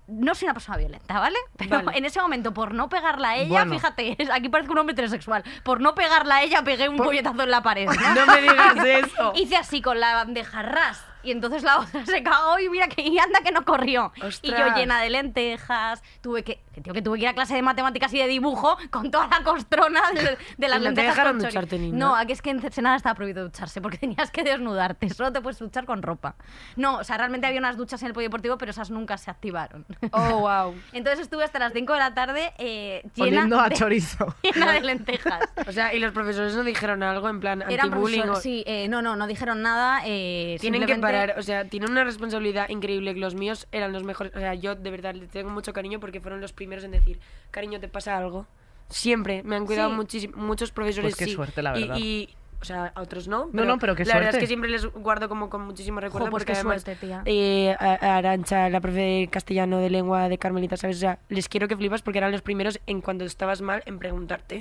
no 0.09 0.35
soy 0.35 0.47
una 0.47 0.55
persona 0.55 0.79
violenta, 0.79 1.21
¿vale? 1.21 1.37
Pero 1.57 1.83
Vale. 1.83 1.99
en 1.99 2.05
ese 2.07 2.21
momento, 2.21 2.53
por 2.55 2.75
no 2.75 2.89
pegarla 2.89 3.31
a 3.31 3.37
ella, 3.37 3.49
Bueno. 3.65 3.75
fíjate, 3.75 4.17
es- 4.21 4.31
aquí 4.31 4.49
parezco 4.49 4.73
un 4.73 4.79
hombre 4.79 4.95
heterosexual, 4.95 5.45
por 5.65 5.81
no 5.81 5.95
pegarla 5.95 6.37
a 6.37 6.43
ella, 6.43 6.63
pegué 6.65 6.89
un 6.89 6.97
puñetazo 6.97 7.43
en 7.43 7.51
la 7.51 7.63
pared. 7.63 7.87
¿no? 7.87 7.93
No 8.15 8.27
me 8.27 8.41
digas 8.41 8.77
eso. 8.85 9.33
Hice 9.37 9.57
así 9.57 9.81
con 9.83 10.01
la 10.01 10.15
bandeja 10.15 10.63
ras. 10.63 11.05
Y 11.23 11.31
entonces 11.31 11.63
la 11.63 11.81
otra 11.81 12.05
se 12.07 12.23
cagó 12.23 12.59
y 12.59 12.69
mira 12.69 12.89
que 12.89 13.03
y 13.03 13.19
anda 13.19 13.41
que 13.43 13.53
no 13.53 13.65
corrió. 13.65 14.13
Y 14.43 14.51
yo 14.51 14.75
llena 14.75 15.01
de 15.01 15.11
lentejas, 15.11 16.03
tuve 16.21 16.43
que, 16.43 16.61
que, 16.73 16.81
tío, 16.81 16.93
que 16.93 17.03
tuve 17.03 17.19
que 17.19 17.25
ir 17.25 17.29
a 17.29 17.35
clase 17.35 17.55
de 17.55 17.63
matemáticas 17.63 18.13
y 18.15 18.19
de 18.19 18.27
dibujo 18.27 18.77
con 18.91 19.11
toda 19.11 19.29
la 19.29 19.43
costrona 19.43 20.01
de, 20.15 20.39
de 20.57 20.69
las 20.69 20.79
¿Y 20.81 20.85
no 20.85 20.95
te 20.95 21.03
lentejas 21.03 21.17
dejaron 21.17 21.33
con 21.39 21.47
ducharte 21.47 21.79
ni 21.79 21.93
No, 21.93 22.17
aquí 22.17 22.33
es 22.33 22.43
que 22.43 22.51
en 22.51 22.73
Senada 22.73 22.97
estaba 22.97 23.15
prohibido 23.15 23.45
ducharse 23.45 23.81
porque 23.81 23.99
tenías 23.99 24.31
que 24.31 24.43
desnudarte, 24.43 25.09
solo 25.11 25.33
te 25.33 25.41
puedes 25.41 25.59
duchar 25.59 25.85
con 25.85 26.03
ropa. 26.03 26.35
No, 26.77 26.97
o 26.99 27.05
sea, 27.05 27.19
realmente 27.19 27.47
había 27.47 27.59
unas 27.61 27.77
duchas 27.77 28.01
en 28.03 28.09
el 28.09 28.15
polideportivo, 28.15 28.59
pero 28.59 28.71
esas 28.71 28.91
nunca 28.91 29.19
se 29.19 29.31
activaron. 29.31 29.85
Oh, 30.13 30.41
wow. 30.41 30.75
Entonces 30.93 31.21
estuve 31.21 31.45
hasta 31.45 31.59
las 31.59 31.73
5 31.73 31.93
de 31.93 31.99
la 31.99 32.15
tarde 32.15 32.53
eh, 32.59 33.03
llena, 33.15 33.27
Oliendo 33.41 33.61
a 33.61 33.69
de, 33.69 33.77
chorizo. 33.77 34.35
llena 34.43 34.73
de 34.73 34.81
lentejas. 34.81 35.45
O 35.67 35.73
sea, 35.73 35.93
y 35.95 35.99
los 35.99 36.13
profesores 36.13 36.55
no 36.55 36.65
dijeron 36.65 37.03
algo 37.03 37.29
en 37.29 37.41
plan 37.41 37.63
anti-bullying. 37.63 38.29
o- 38.29 38.37
sí, 38.37 38.65
eh, 38.67 38.89
no, 38.89 39.03
no, 39.03 39.17
no 39.17 39.27
dijeron 39.27 39.63
nada. 39.63 40.01
eh, 40.07 40.57
Tienen 40.61 40.87
que 40.87 40.97
parar, 40.97 41.35
o 41.39 41.43
sea, 41.43 41.65
tienen 41.67 41.91
una 41.91 42.05
responsabilidad 42.05 42.69
increíble. 42.71 43.15
que 43.15 43.21
Los 43.21 43.35
míos 43.35 43.67
eran 43.73 43.93
los 43.93 44.05
mejores. 44.05 44.35
O 44.35 44.39
sea, 44.39 44.55
yo 44.55 44.75
de 44.75 44.91
verdad 44.91 45.15
les 45.15 45.29
tengo 45.31 45.51
mucho 45.51 45.73
cariño 45.73 46.01
porque 46.01 46.21
fueron 46.21 46.41
los 46.41 46.53
primeros 46.53 46.62
en 46.63 46.91
decir, 46.91 47.19
cariño, 47.51 47.81
¿te 47.81 47.89
pasa 47.89 48.17
algo? 48.17 48.47
Siempre, 48.89 49.43
me 49.43 49.57
han 49.57 49.67
cuidado 49.67 49.91
Sí. 49.91 49.97
muchísimo, 49.97 50.37
muchos 50.37 50.71
profesores. 50.71 51.11
Pues 51.13 51.17
qué 51.17 51.25
sí. 51.27 51.33
suerte, 51.35 51.63
la 51.63 51.77
Y- 51.79 51.81
verdad. 51.83 51.97
Y, 51.99 52.29
o 52.61 52.65
sea, 52.65 52.93
a 52.95 53.01
otros 53.01 53.27
no. 53.27 53.49
No, 53.53 53.65
no, 53.65 53.79
pero 53.79 53.97
qué 53.97 54.05
La 54.05 54.15
verdad 54.15 54.29
es 54.29 54.35
suerte. 54.35 54.41
que 54.45 54.47
siempre 54.47 54.71
les 54.71 54.87
guardo 54.87 55.29
como 55.29 55.51
con 55.51 55.63
muchísimo 55.63 55.99
recuerdo 56.01 56.31
pues 56.31 56.43
porque 56.43 56.53
qué 56.53 56.59
además, 56.59 56.83
suerte, 56.83 57.07
tía. 57.07 57.23
eh, 57.25 57.75
Arancha, 57.79 58.69
la 58.71 58.81
profe 58.81 58.99
de 59.01 59.29
castellano 59.31 59.79
de 59.79 59.91
lengua 59.91 60.29
de 60.29 60.39
Carmelita, 60.39 60.77
¿sabes? 60.77 60.99
O 60.99 61.01
sea, 61.01 61.19
les 61.29 61.49
quiero 61.49 61.67
que 61.69 61.77
flipas 61.77 62.03
porque 62.03 62.19
eran 62.19 62.31
los 62.33 62.43
primeros 62.43 62.81
en 62.87 63.01
cuando 63.01 63.25
estabas 63.25 63.63
mal 63.63 63.83
en 63.87 63.99
preguntarte. 63.99 64.59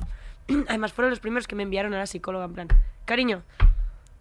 Además, 0.69 0.93
fueron 0.93 1.09
los 1.11 1.19
primeros 1.19 1.47
que 1.47 1.55
me 1.55 1.63
enviaron 1.63 1.93
a 1.93 1.99
la 1.99 2.07
psicóloga 2.07 2.45
en 2.45 2.53
plan, 2.53 2.67
cariño, 3.05 3.43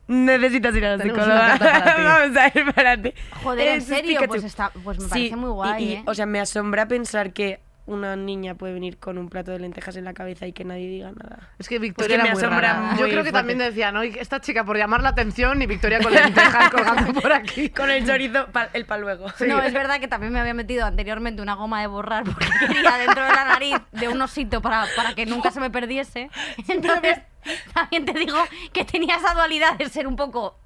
necesitas 0.09 0.75
ir 0.75 0.85
a 0.85 0.97
la 0.97 1.03
psicóloga. 1.03 1.57
Vamos 2.21 2.37
a 2.37 2.47
ir 2.49 2.75
para 2.75 3.01
ti. 3.01 3.13
Joder, 3.43 3.69
¿en 3.69 3.83
serio? 3.83 4.21
Pues, 4.27 4.45
está, 4.45 4.71
pues 4.83 4.99
me 4.99 5.05
Sí, 5.05 5.11
parece 5.11 5.37
muy 5.37 5.51
y- 5.51 5.53
guay, 5.53 5.85
y, 5.85 5.93
¿eh? 5.95 6.03
O 6.07 6.15
sea, 6.15 6.27
me 6.27 6.41
asombra 6.41 6.87
pensar 6.89 7.33
que 7.33 7.61
una 7.91 8.17
niña 8.17 8.55
puede 8.55 8.73
venir 8.73 8.99
con 8.99 9.19
un 9.19 9.29
plato 9.29 9.51
de 9.51 9.59
lentejas 9.59 9.97
en 9.97 10.05
la 10.05 10.15
cabeza 10.15 10.47
y 10.47 10.53
que 10.53 10.65
nadie 10.65 10.89
diga 10.89 11.11
nada. 11.13 11.51
Es 11.59 11.69
que 11.69 11.79
Victoria 11.79 12.17
me 12.19 12.23
era 12.25 12.33
muy 12.35 12.43
asombra 12.43 12.73
rara. 12.73 12.91
Yo 12.93 12.97
creo 12.99 13.09
que 13.09 13.15
fuerte. 13.15 13.33
también 13.33 13.59
decían, 13.59 13.95
¿no? 13.95 14.03
esta 14.03 14.41
chica 14.41 14.65
por 14.65 14.77
llamar 14.79 15.03
la 15.03 15.11
atención 15.11 15.61
y 15.61 15.67
Victoria 15.67 16.01
con 16.01 16.13
lentejas 16.13 16.71
colgando 16.73 17.21
por 17.21 17.33
aquí. 17.33 17.69
Con 17.71 17.91
el 17.91 18.07
chorizo, 18.07 18.47
pa- 18.53 18.69
el 18.73 18.87
pa' 18.87 18.99
luego. 18.99 19.27
No, 19.47 19.61
es 19.63 19.73
verdad 19.73 20.01
que 20.01 20.09
también 20.09 20.33
me 20.33 20.41
había 20.41 20.55
metido 20.55 20.87
anteriormente 20.87 21.43
una 21.43 21.55
goma 21.55 21.81
de 21.81 21.87
borrar 21.89 22.25
porque 22.25 22.47
quería 22.69 22.97
dentro 22.99 23.25
de 23.25 23.31
la 23.33 23.45
nariz 23.45 23.77
de 23.93 24.09
un 24.09 24.21
osito 24.23 24.63
para, 24.63 24.87
para 24.97 25.15
que 25.15 25.27
nunca 25.27 25.51
se 25.51 25.61
me 25.61 25.71
perdiese. 25.71 26.31
Entonces, 26.69 27.19
también 27.75 28.05
te 28.05 28.13
digo 28.13 28.37
que 28.73 28.85
tenía 28.85 29.17
esa 29.17 29.35
dualidad 29.35 29.77
de 29.77 29.89
ser 29.89 30.07
un 30.07 30.17
poco 30.17 30.59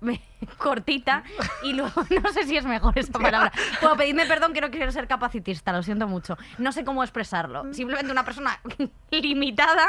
cortita 0.59 1.23
y 1.63 1.73
luego 1.73 2.05
no 2.23 2.33
sé 2.33 2.45
si 2.45 2.57
es 2.57 2.65
mejor 2.65 2.99
esa 2.99 3.13
palabra. 3.13 3.53
Bueno, 3.81 3.97
pedidme 3.97 4.27
perdón 4.27 4.53
que 4.53 4.61
no 4.61 4.71
quiero 4.71 4.91
ser 4.93 5.07
capacitista, 5.09 5.73
lo 5.73 5.83
siento 5.83 6.07
mucho. 6.07 6.37
No 6.59 6.73
sé 6.73 6.85
cómo 6.85 7.03
expresarlo. 7.03 7.73
Simplemente 7.73 8.13
una 8.13 8.25
persona 8.25 8.61
limitada 9.11 9.87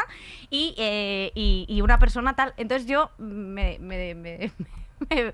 y, 0.49 0.73
eh, 0.77 1.31
y, 1.35 1.65
y 1.67 1.81
una 1.81 1.99
persona 1.99 2.35
tal. 2.35 2.53
Entonces 2.57 2.87
yo 2.87 3.11
me... 3.17 3.77
me- 3.79 4.15
me- 4.15 4.51
me- 5.09 5.33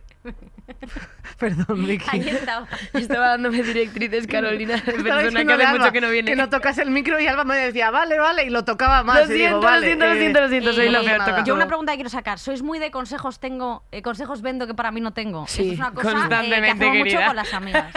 Perdón, 1.38 1.86
Vicky. 1.88 2.06
ahí 2.10 2.30
estaba. 2.30 2.68
Estaba 2.94 3.28
dándome 3.30 3.64
directrices, 3.64 4.28
Carolina, 4.28 4.82
persona 4.86 5.46
que 5.46 5.54
hace 5.54 5.64
Alba 5.66 5.80
mucho 5.80 5.92
que 5.92 6.02
no 6.02 6.10
viene. 6.10 6.32
Que 6.32 6.36
no 6.38 6.50
tocas 6.50 6.78
el 6.78 6.92
micro 6.92 7.20
y 7.20 7.28
Alba 7.28 7.44
me 7.44 7.56
decía, 7.58 7.90
vale, 7.92 8.20
vale, 8.20 8.44
y 8.46 8.50
lo 8.50 8.64
tocaba 8.64 9.04
más. 9.04 9.28
Lo 9.28 9.36
y 9.36 9.38
digo, 9.38 9.48
siento, 9.50 9.58
lo 9.58 9.62
vale, 9.64 9.88
siento, 9.88 10.06
lo 10.06 10.14
eh, 10.14 10.18
siento, 10.20 10.42
lo 10.42 10.50
siento, 10.50 10.74
soy 10.74 10.88
Eh, 10.88 10.92
lo 10.92 11.04
peor. 11.04 11.18
nada. 11.18 11.32
toco 11.36 11.46
Yo 11.48 11.56
una 11.56 11.68
pregunta 11.68 11.92
que 11.94 11.98
quiero 11.98 12.10
sacar. 12.10 12.40
¿Sois 12.40 12.62
muy 12.62 12.80
de 12.80 12.92
consejos 12.92 13.40
tengo, 13.40 13.84
eh, 13.92 14.02
consejos 14.02 14.42
vendo 14.42 14.68
que 14.68 14.74
para 14.74 14.92
mí 14.92 15.02
no 15.02 15.14
tengo? 15.14 15.46
Sí, 15.48 15.64
Eso 15.64 15.74
es 15.74 15.80
una 15.80 15.92
cosa 15.92 16.10
eh, 16.10 16.14
que 16.14 16.20
constantemente, 16.20 16.72
hacemos 16.72 16.98
mucho 16.98 17.18
con 17.26 17.36
las 17.36 17.54
amigas. 17.54 17.94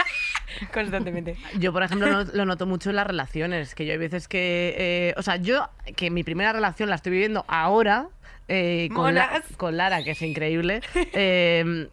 Constantemente. 0.73 1.35
Yo, 1.59 1.71
por 1.73 1.83
ejemplo, 1.83 2.07
no- 2.07 2.23
lo 2.31 2.45
noto 2.45 2.65
mucho 2.65 2.89
en 2.89 2.95
las 2.97 3.07
relaciones, 3.07 3.75
que 3.75 3.85
yo 3.85 3.91
hay 3.93 3.97
veces 3.97 4.27
que... 4.27 4.75
eh, 4.77 5.13
o 5.17 5.21
sea, 5.21 5.35
yo, 5.37 5.69
que 5.95 6.09
mi 6.11 6.23
primera 6.23 6.53
relación 6.53 6.89
la 6.89 6.95
estoy 6.95 7.11
viviendo 7.13 7.45
ahora, 7.47 8.07
eh, 8.47 8.89
con, 8.93 9.15
la- 9.15 9.41
con 9.57 9.75
Lara, 9.77 10.03
que 10.03 10.11
es 10.11 10.21
increíble, 10.21 10.81
eh, 11.13 11.87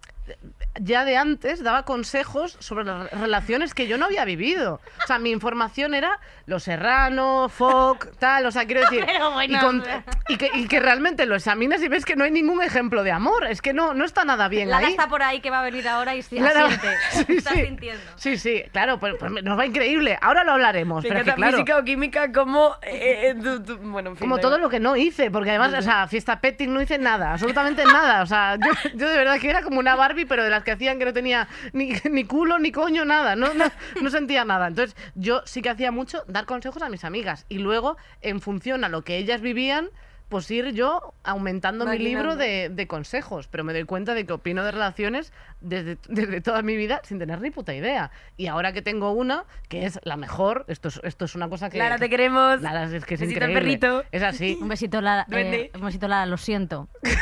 ya 0.80 1.04
de 1.04 1.16
antes 1.16 1.62
daba 1.62 1.84
consejos 1.84 2.56
sobre 2.60 2.84
las 2.84 3.10
relaciones 3.12 3.74
que 3.74 3.86
yo 3.86 3.98
no 3.98 4.06
había 4.06 4.24
vivido. 4.24 4.80
O 5.02 5.06
sea, 5.06 5.18
mi 5.18 5.30
información 5.30 5.94
era 5.94 6.18
Los 6.46 6.62
Serrano, 6.64 7.48
Foc, 7.48 8.08
tal, 8.18 8.46
o 8.46 8.50
sea, 8.50 8.64
quiero 8.66 8.80
decir... 8.82 9.04
Pero 9.06 9.30
bueno, 9.32 9.56
y, 9.56 9.60
con- 9.60 9.82
que, 10.38 10.50
y 10.54 10.66
que 10.68 10.80
realmente 10.80 11.26
lo 11.26 11.34
examinas 11.36 11.82
y 11.82 11.88
ves 11.88 12.04
que 12.04 12.16
no 12.16 12.24
hay 12.24 12.30
ningún 12.30 12.62
ejemplo 12.62 13.02
de 13.04 13.12
amor, 13.12 13.46
es 13.46 13.60
que 13.60 13.72
no, 13.72 13.94
no 13.94 14.04
está 14.04 14.24
nada 14.24 14.48
bien 14.48 14.70
Lara 14.70 14.86
ahí. 14.86 14.92
está 14.92 15.08
por 15.08 15.22
ahí 15.22 15.40
que 15.40 15.50
va 15.50 15.60
a 15.60 15.62
venir 15.62 15.86
ahora 15.88 16.14
y 16.14 16.22
se 16.22 16.40
Lara-. 16.40 16.68
Sí, 17.12 17.36
Está 17.36 17.52
sí. 17.52 17.64
sintiendo. 17.66 18.02
Sí, 18.16 18.36
sí, 18.38 18.62
claro, 18.72 18.98
pues, 18.98 19.14
pues 19.18 19.30
nos 19.42 19.58
va 19.58 19.66
increíble. 19.66 20.18
Ahora 20.22 20.44
lo 20.44 20.52
hablaremos. 20.52 21.02
Me 21.04 21.08
pero 21.08 21.20
es 21.20 21.24
que, 21.24 21.30
encanta 21.30 21.46
claro, 21.48 21.56
física 21.58 21.78
o 21.78 21.84
química 21.84 22.32
como... 22.32 22.76
eh, 22.82 23.30
eh, 23.30 23.34
tú- 23.42 23.62
tú- 23.62 23.76
bueno, 23.78 24.10
en 24.10 24.16
fin. 24.16 24.20
como 24.28 24.38
todo 24.38 24.58
lo 24.58 24.68
que 24.68 24.80
no 24.80 24.96
hice, 24.96 25.30
porque 25.30 25.50
además, 25.50 25.74
o 25.74 25.82
sea, 25.82 26.06
fiesta 26.08 26.40
petting 26.40 26.72
no 26.72 26.80
hice 26.80 26.98
nada, 26.98 27.32
absolutamente 27.32 27.84
nada. 27.84 28.22
O 28.22 28.26
sea, 28.26 28.56
yo, 28.56 28.70
yo 28.94 29.08
de 29.08 29.16
verdad 29.16 29.38
que 29.38 29.50
era 29.50 29.62
como 29.62 29.78
una 29.78 29.94
Barbie, 29.94 30.24
pero 30.26 30.42
de 30.44 30.50
las 30.50 30.61
que 30.64 30.72
hacían 30.72 30.98
que 30.98 31.04
no 31.04 31.12
tenía 31.12 31.48
ni, 31.72 31.92
ni 32.10 32.24
culo, 32.24 32.58
ni 32.58 32.72
coño, 32.72 33.04
nada. 33.04 33.36
No, 33.36 33.54
no, 33.54 33.66
no 34.00 34.10
sentía 34.10 34.44
nada. 34.44 34.68
Entonces, 34.68 34.96
yo 35.14 35.42
sí 35.44 35.62
que 35.62 35.70
hacía 35.70 35.92
mucho 35.92 36.24
dar 36.28 36.46
consejos 36.46 36.82
a 36.82 36.88
mis 36.88 37.04
amigas. 37.04 37.46
Y 37.48 37.58
luego, 37.58 37.96
en 38.20 38.40
función 38.40 38.84
a 38.84 38.88
lo 38.88 39.02
que 39.02 39.18
ellas 39.18 39.40
vivían, 39.40 39.90
pues 40.32 40.50
ir 40.50 40.72
yo 40.72 41.12
aumentando 41.24 41.84
mi 41.84 41.98
libro 41.98 42.36
de, 42.36 42.70
de 42.70 42.86
consejos. 42.86 43.48
Pero 43.48 43.64
me 43.64 43.74
doy 43.74 43.84
cuenta 43.84 44.14
de 44.14 44.24
que 44.24 44.32
opino 44.32 44.64
de 44.64 44.70
relaciones 44.70 45.30
desde, 45.60 45.98
desde 46.08 46.40
toda 46.40 46.62
mi 46.62 46.74
vida 46.74 47.02
sin 47.04 47.18
tener 47.18 47.42
ni 47.42 47.50
puta 47.50 47.74
idea. 47.74 48.10
Y 48.38 48.46
ahora 48.46 48.72
que 48.72 48.80
tengo 48.80 49.12
una, 49.12 49.44
que 49.68 49.84
es 49.84 50.00
la 50.04 50.16
mejor, 50.16 50.64
esto 50.68 50.88
es, 50.88 51.00
esto 51.04 51.26
es 51.26 51.34
una 51.34 51.50
cosa 51.50 51.68
que... 51.68 51.76
Clara, 51.76 51.98
te 51.98 52.08
queremos. 52.08 52.62
Lara, 52.62 52.84
es 52.84 53.04
que 53.04 53.12
es 53.14 53.20
Besito 53.20 53.44
increíble. 53.44 53.60
perrito. 53.60 54.04
Es 54.10 54.22
así. 54.22 54.56
Un 54.58 54.68
besito, 54.68 55.02
Lara. 55.02 55.26
Eh, 55.30 55.70
un 55.74 55.82
besito, 55.82 56.08
Lara, 56.08 56.24
lo 56.24 56.38
siento. 56.38 56.88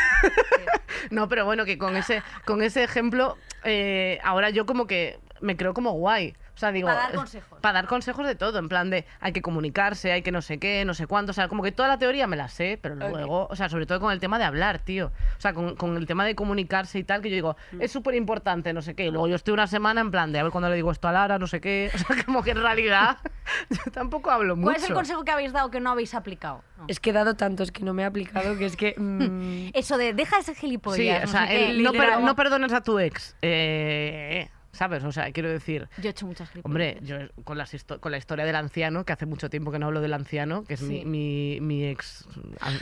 No, 1.10 1.28
pero 1.28 1.44
bueno, 1.44 1.64
que 1.64 1.78
con 1.78 1.96
ese, 1.96 2.22
con 2.44 2.62
ese 2.62 2.84
ejemplo, 2.84 3.36
eh, 3.64 4.18
ahora 4.22 4.50
yo 4.50 4.66
como 4.66 4.86
que 4.86 5.18
me 5.40 5.56
creo 5.56 5.74
como 5.74 5.92
guay. 5.92 6.34
O 6.60 6.64
sea, 6.68 6.72
digo. 6.72 6.88
Para 6.88 7.00
dar 7.00 7.12
eh, 7.12 7.16
consejos. 7.16 7.58
Para 7.62 7.72
dar 7.72 7.86
consejos 7.86 8.26
de 8.26 8.34
todo, 8.34 8.58
en 8.58 8.68
plan 8.68 8.90
de 8.90 9.06
hay 9.20 9.32
que 9.32 9.40
comunicarse, 9.40 10.12
hay 10.12 10.20
que 10.20 10.30
no 10.30 10.42
sé 10.42 10.58
qué, 10.58 10.84
no 10.84 10.92
sé 10.92 11.06
cuánto. 11.06 11.30
O 11.30 11.32
sea, 11.32 11.48
como 11.48 11.62
que 11.62 11.72
toda 11.72 11.88
la 11.88 11.98
teoría 11.98 12.26
me 12.26 12.36
la 12.36 12.48
sé, 12.48 12.78
pero 12.82 12.96
luego, 12.96 13.46
o 13.48 13.56
sea, 13.56 13.70
sobre 13.70 13.86
todo 13.86 13.98
con 13.98 14.12
el 14.12 14.20
tema 14.20 14.38
de 14.38 14.44
hablar, 14.44 14.78
tío. 14.78 15.06
O 15.38 15.40
sea, 15.40 15.54
con, 15.54 15.74
con 15.76 15.96
el 15.96 16.06
tema 16.06 16.26
de 16.26 16.34
comunicarse 16.34 16.98
y 16.98 17.04
tal, 17.04 17.22
que 17.22 17.30
yo 17.30 17.34
digo, 17.36 17.56
Mm. 17.72 17.80
es 17.80 17.90
súper 17.92 18.14
importante, 18.14 18.72
no 18.74 18.82
sé 18.82 18.94
qué. 18.94 19.06
Y 19.06 19.10
luego 19.10 19.26
yo 19.26 19.36
estoy 19.36 19.54
una 19.54 19.66
semana 19.66 20.02
en 20.02 20.10
plan 20.10 20.32
de 20.32 20.38
a 20.38 20.42
ver 20.42 20.52
cuando 20.52 20.68
le 20.68 20.76
digo 20.76 20.90
esto 20.92 21.08
a 21.08 21.12
Lara, 21.12 21.38
no 21.38 21.46
sé 21.46 21.62
qué. 21.62 21.90
O 21.94 21.98
sea, 21.98 22.24
como 22.26 22.42
que 22.42 22.50
en 22.50 22.60
realidad 22.60 23.16
yo 23.70 23.90
tampoco 23.90 24.30
hablo 24.30 24.54
mucho. 24.54 24.64
¿Cuál 24.66 24.76
es 24.76 24.88
el 24.88 24.94
consejo 24.94 25.24
que 25.24 25.30
habéis 25.30 25.52
dado 25.54 25.70
que 25.70 25.80
no 25.80 25.90
habéis 25.92 26.14
aplicado? 26.14 26.62
No. 26.76 26.84
Es 26.88 27.00
que 27.00 27.08
he 27.10 27.12
dado 27.14 27.34
tantos 27.36 27.72
que 27.72 27.84
no 27.84 27.94
me 27.94 28.02
he 28.02 28.04
aplicado 28.04 28.58
que 28.58 28.66
es 28.66 28.76
que... 28.76 28.94
mm, 28.98 29.70
Eso 29.74 29.96
de 29.96 30.12
deja 30.12 30.38
ese 30.38 30.54
gilipollas. 30.54 30.96
Sí, 30.98 31.08
o 31.10 31.20
no 31.20 31.26
sea, 31.26 31.46
sé 31.46 31.54
qué, 31.54 31.70
el 31.70 31.82
no, 31.82 31.92
per- 31.92 32.20
no 32.20 32.36
perdones 32.36 32.72
a 32.72 32.82
tu 32.82 32.98
ex. 32.98 33.36
Eh, 33.42 34.48
¿Sabes? 34.72 35.02
O 35.04 35.10
sea, 35.12 35.30
quiero 35.32 35.48
decir. 35.50 35.88
Yo 36.00 36.08
he 36.08 36.12
hecho 36.12 36.26
muchas 36.26 36.48
gilipollas. 36.50 36.64
Hombre, 36.64 36.98
yo 37.02 37.16
con, 37.44 37.58
las 37.58 37.74
con 38.00 38.12
la 38.12 38.18
historia 38.18 38.44
del 38.44 38.54
anciano, 38.54 39.04
que 39.04 39.12
hace 39.12 39.26
mucho 39.26 39.50
tiempo 39.50 39.72
que 39.72 39.78
no 39.80 39.86
hablo 39.86 40.00
del 40.00 40.12
anciano, 40.14 40.62
que 40.64 40.74
es 40.74 40.82
mi, 40.82 41.00
Sí. 41.00 41.04
mi, 41.06 41.58
mi 41.60 41.84
ex 41.86 42.26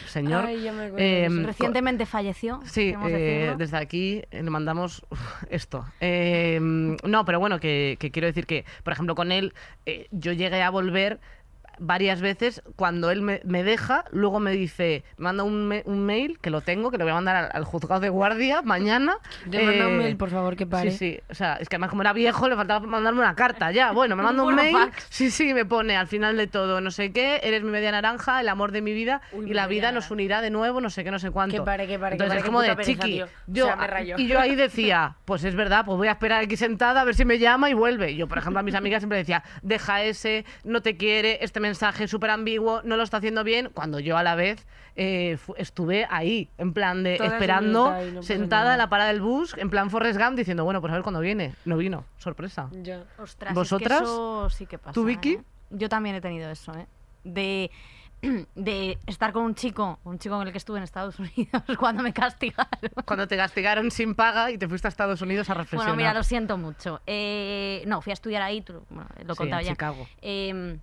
señor. 0.07 0.45
Ay, 0.47 0.63
ya 0.63 0.73
me 0.73 0.85
acuerdo 0.87 0.99
em, 1.07 1.41
co- 1.41 1.47
Recientemente 1.47 2.05
falleció. 2.07 2.61
Sí, 2.67 2.95
eh, 3.07 3.55
desde 3.57 3.77
aquí 3.79 4.23
eh, 4.31 4.43
le 4.43 4.51
mandamos 4.51 5.05
esto. 5.51 5.85
Eh, 6.01 6.59
no, 6.61 7.25
pero 7.25 7.41
bueno, 7.41 7.59
que, 7.59 7.97
que 7.99 8.11
quiero 8.11 8.27
decir 8.27 8.47
que, 8.47 8.65
por 8.85 8.93
ejemplo, 8.93 9.15
con 9.15 9.33
él 9.33 9.55
eh, 9.87 10.09
yo 10.11 10.33
llegué 10.33 10.63
a 10.63 10.71
volver 10.71 11.21
varias 11.81 12.21
veces 12.21 12.63
cuando 12.77 13.11
él 13.11 13.23
me, 13.23 13.41
me 13.45 13.63
deja, 13.65 14.05
luego 14.11 14.41
me 14.41 14.53
dice, 14.53 15.05
me 15.17 15.25
manda 15.25 15.43
un, 15.45 15.67
me- 15.69 15.83
un 15.87 16.05
mail, 16.05 16.39
que 16.41 16.51
lo 16.51 16.61
tengo, 16.61 16.91
que 16.91 16.99
lo 16.99 17.05
voy 17.05 17.13
a 17.13 17.15
mandar 17.15 17.37
al, 17.37 17.51
al 17.53 17.65
juzgado 17.65 18.01
de 18.01 18.09
guardia 18.09 18.63
mañana. 18.63 19.17
Te 19.51 19.63
manda 19.63 19.87
un 19.89 19.95
eh, 19.95 19.99
mail, 19.99 20.17
por 20.17 20.31
favor, 20.31 20.57
que 20.57 20.67
pare. 20.67 20.91
Sí, 20.91 20.97
sí. 20.99 21.21
O 21.31 21.35
sea, 21.35 21.55
es 21.57 21.69
que 21.69 21.77
además 21.77 21.91
como 21.91 22.03
era 22.03 22.13
viejo 22.13 22.49
le 22.49 22.57
faltaba 22.57 22.87
mandarme 22.87 23.21
una 23.21 23.35
carta 23.35 23.71
ya. 23.73 23.93
Bueno, 23.93 24.17
me 24.17 24.23
manda 24.23 24.43
un 24.43 24.55
mail. 24.55 24.73
burofax. 24.73 25.07
Sí, 25.11 25.31
sí, 25.31 25.55
me 25.55 25.65
pone 25.65 25.97
al 25.97 26.07
final 26.07 26.37
de 26.37 26.47
todo, 26.47 26.81
no 26.81 26.91
sé 26.91 27.13
qué, 27.13 27.41
eres 27.43 27.63
mi 27.63 27.71
media 27.71 27.91
naranja, 27.93 28.41
el 28.41 28.49
amor 28.49 28.73
de 28.73 28.83
mi 28.83 28.93
vida 28.93 29.21
Uy, 29.33 29.51
y 29.51 29.55
la 29.55 29.67
vida 29.67 29.93
nos 29.93 30.05
naranja. 30.05 30.15
unirá 30.15 30.41
de 30.41 30.51
nuevo, 30.51 30.81
no 30.81 30.91
sé 30.91 31.05
qué, 31.05 31.11
no 31.11 31.19
sé 31.19 31.31
cuánto. 31.31 31.57
Que 31.57 31.63
pare, 31.63 31.87
que 31.87 31.99
pare, 31.99 32.17
que 32.17 32.23
Entonces 32.25 32.29
pare, 32.29 32.41
es 32.41 32.45
como 32.47 32.61
de 32.63 32.69
pereza, 32.77 32.93
chiqui. 32.93 33.13
tío. 33.15 33.25
O 33.27 33.29
Yo, 33.47 33.65
sea, 33.67 33.77
me 33.77 34.15
y 34.23 34.27
yo 34.27 34.41
ahí 34.41 34.55
decía, 34.57 35.17
pues 35.25 35.45
es 35.45 35.55
verdad, 35.55 35.85
pues 35.85 35.97
voy 35.99 36.09
a 36.09 36.13
esperar 36.13 36.43
aquí 36.45 36.57
sentada 36.57 37.01
a 37.01 37.05
ver 37.05 37.15
si 37.15 37.25
me 37.25 37.39
llama 37.39 37.71
y 37.71 37.75
vuelve. 37.75 38.15
Yo, 38.17 38.27
por 38.29 38.39
ejemplo, 38.39 38.61
a 38.61 38.63
mis 38.63 38.75
amigas 38.75 39.01
siempre 39.03 39.19
decía, 39.19 39.43
deja 39.63 40.03
ese, 40.03 40.45
no 40.65 40.81
te 40.83 40.97
quiere, 40.97 41.39
este 41.43 41.61
mensaje 41.69 42.09
súper 42.09 42.31
ambiguo, 42.31 42.81
no 42.85 42.97
lo 42.97 43.03
está 43.03 43.19
haciendo 43.19 43.45
bien, 43.45 43.71
cuando 43.75 44.01
yo 44.01 44.17
a 44.17 44.23
la 44.23 44.35
vez 44.35 44.67
eh, 44.97 45.39
estuve 45.57 46.07
ahí, 46.11 46.49
en 46.59 46.73
plan 46.73 47.03
de 47.03 47.17
Toda 47.19 47.29
esperando, 47.29 47.95
no 48.13 48.23
sentada 48.23 48.73
en 48.73 48.79
la 48.79 48.89
parada 48.89 49.11
del 49.13 49.21
bus, 49.21 49.55
en 49.57 49.71
plan 49.71 49.91
Forrest 49.91 50.19
Gump, 50.21 50.37
diciendo, 50.37 50.65
bueno, 50.65 50.81
pues 50.81 50.91
a 50.93 50.95
ver 50.95 51.03
cuándo 51.03 51.21
viene. 51.21 51.55
No 51.65 51.77
vino, 51.77 52.05
sorpresa. 52.19 52.69
Ya. 52.83 53.05
Ostras, 53.19 53.55
¿Vosotras? 53.55 53.93
Es 53.93 53.99
que 53.99 54.05
eso 54.05 54.51
sí 54.51 54.67
que 54.67 54.79
pasa. 54.79 54.93
¿Tú, 54.93 55.05
Vicky? 55.05 55.35
¿eh? 55.35 55.43
Yo 55.71 55.89
también 55.89 56.17
he 56.17 56.21
tenido 56.21 56.51
eso, 56.51 56.73
¿eh? 56.75 56.87
De 57.25 57.71
de 58.57 58.99
estar 59.07 59.33
con 59.33 59.45
un 59.45 59.55
chico, 59.55 60.01
un 60.03 60.19
chico 60.19 60.37
con 60.37 60.45
el 60.47 60.51
que 60.53 60.59
estuve 60.59 60.79
en 60.79 60.83
Estados 60.85 61.17
Unidos 61.21 61.63
cuando 61.79 62.03
me 62.03 62.13
castigaron. 62.13 62.67
Cuando 63.05 63.29
te 63.29 63.37
castigaron 63.37 63.93
sin 63.93 64.17
paga 64.17 64.51
y 64.51 64.59
te 64.59 64.67
fuiste 64.69 64.89
a 64.89 64.91
Estados 64.91 65.23
Unidos 65.23 65.49
a 65.51 65.55
reflexionar. 65.55 65.87
Bueno, 65.95 65.97
mira, 65.97 66.15
lo 66.15 66.25
siento 66.25 66.59
mucho. 66.59 67.01
Eh, 67.07 67.85
no, 67.87 68.01
fui 68.03 68.11
a 68.11 68.15
estudiar 68.15 68.43
ahí, 68.43 68.61
tú- 68.63 68.83
bueno, 68.91 69.09
lo 69.25 69.35
Sí, 69.35 69.39
contaba 69.39 69.61
en 69.61 69.67
ya. 69.69 69.73
Chicago. 69.75 70.09
Eh, 70.21 70.79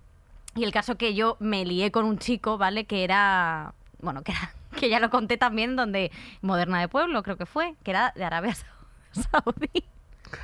y 0.56 0.64
el 0.64 0.72
caso 0.72 0.96
que 0.96 1.14
yo 1.14 1.36
me 1.38 1.64
lié 1.64 1.92
con 1.92 2.04
un 2.04 2.18
chico, 2.18 2.58
¿vale? 2.58 2.86
Que 2.86 3.04
era, 3.04 3.74
bueno, 4.00 4.22
que 4.22 4.32
era, 4.32 4.54
que 4.80 4.88
ya 4.88 4.98
lo 4.98 5.10
conté 5.10 5.36
también, 5.36 5.76
donde 5.76 6.10
Moderna 6.40 6.80
de 6.80 6.88
Pueblo, 6.88 7.22
creo 7.22 7.36
que 7.36 7.46
fue, 7.46 7.74
que 7.84 7.90
era 7.92 8.12
de 8.16 8.24
Arabia 8.24 8.54
Saudí. 9.12 9.84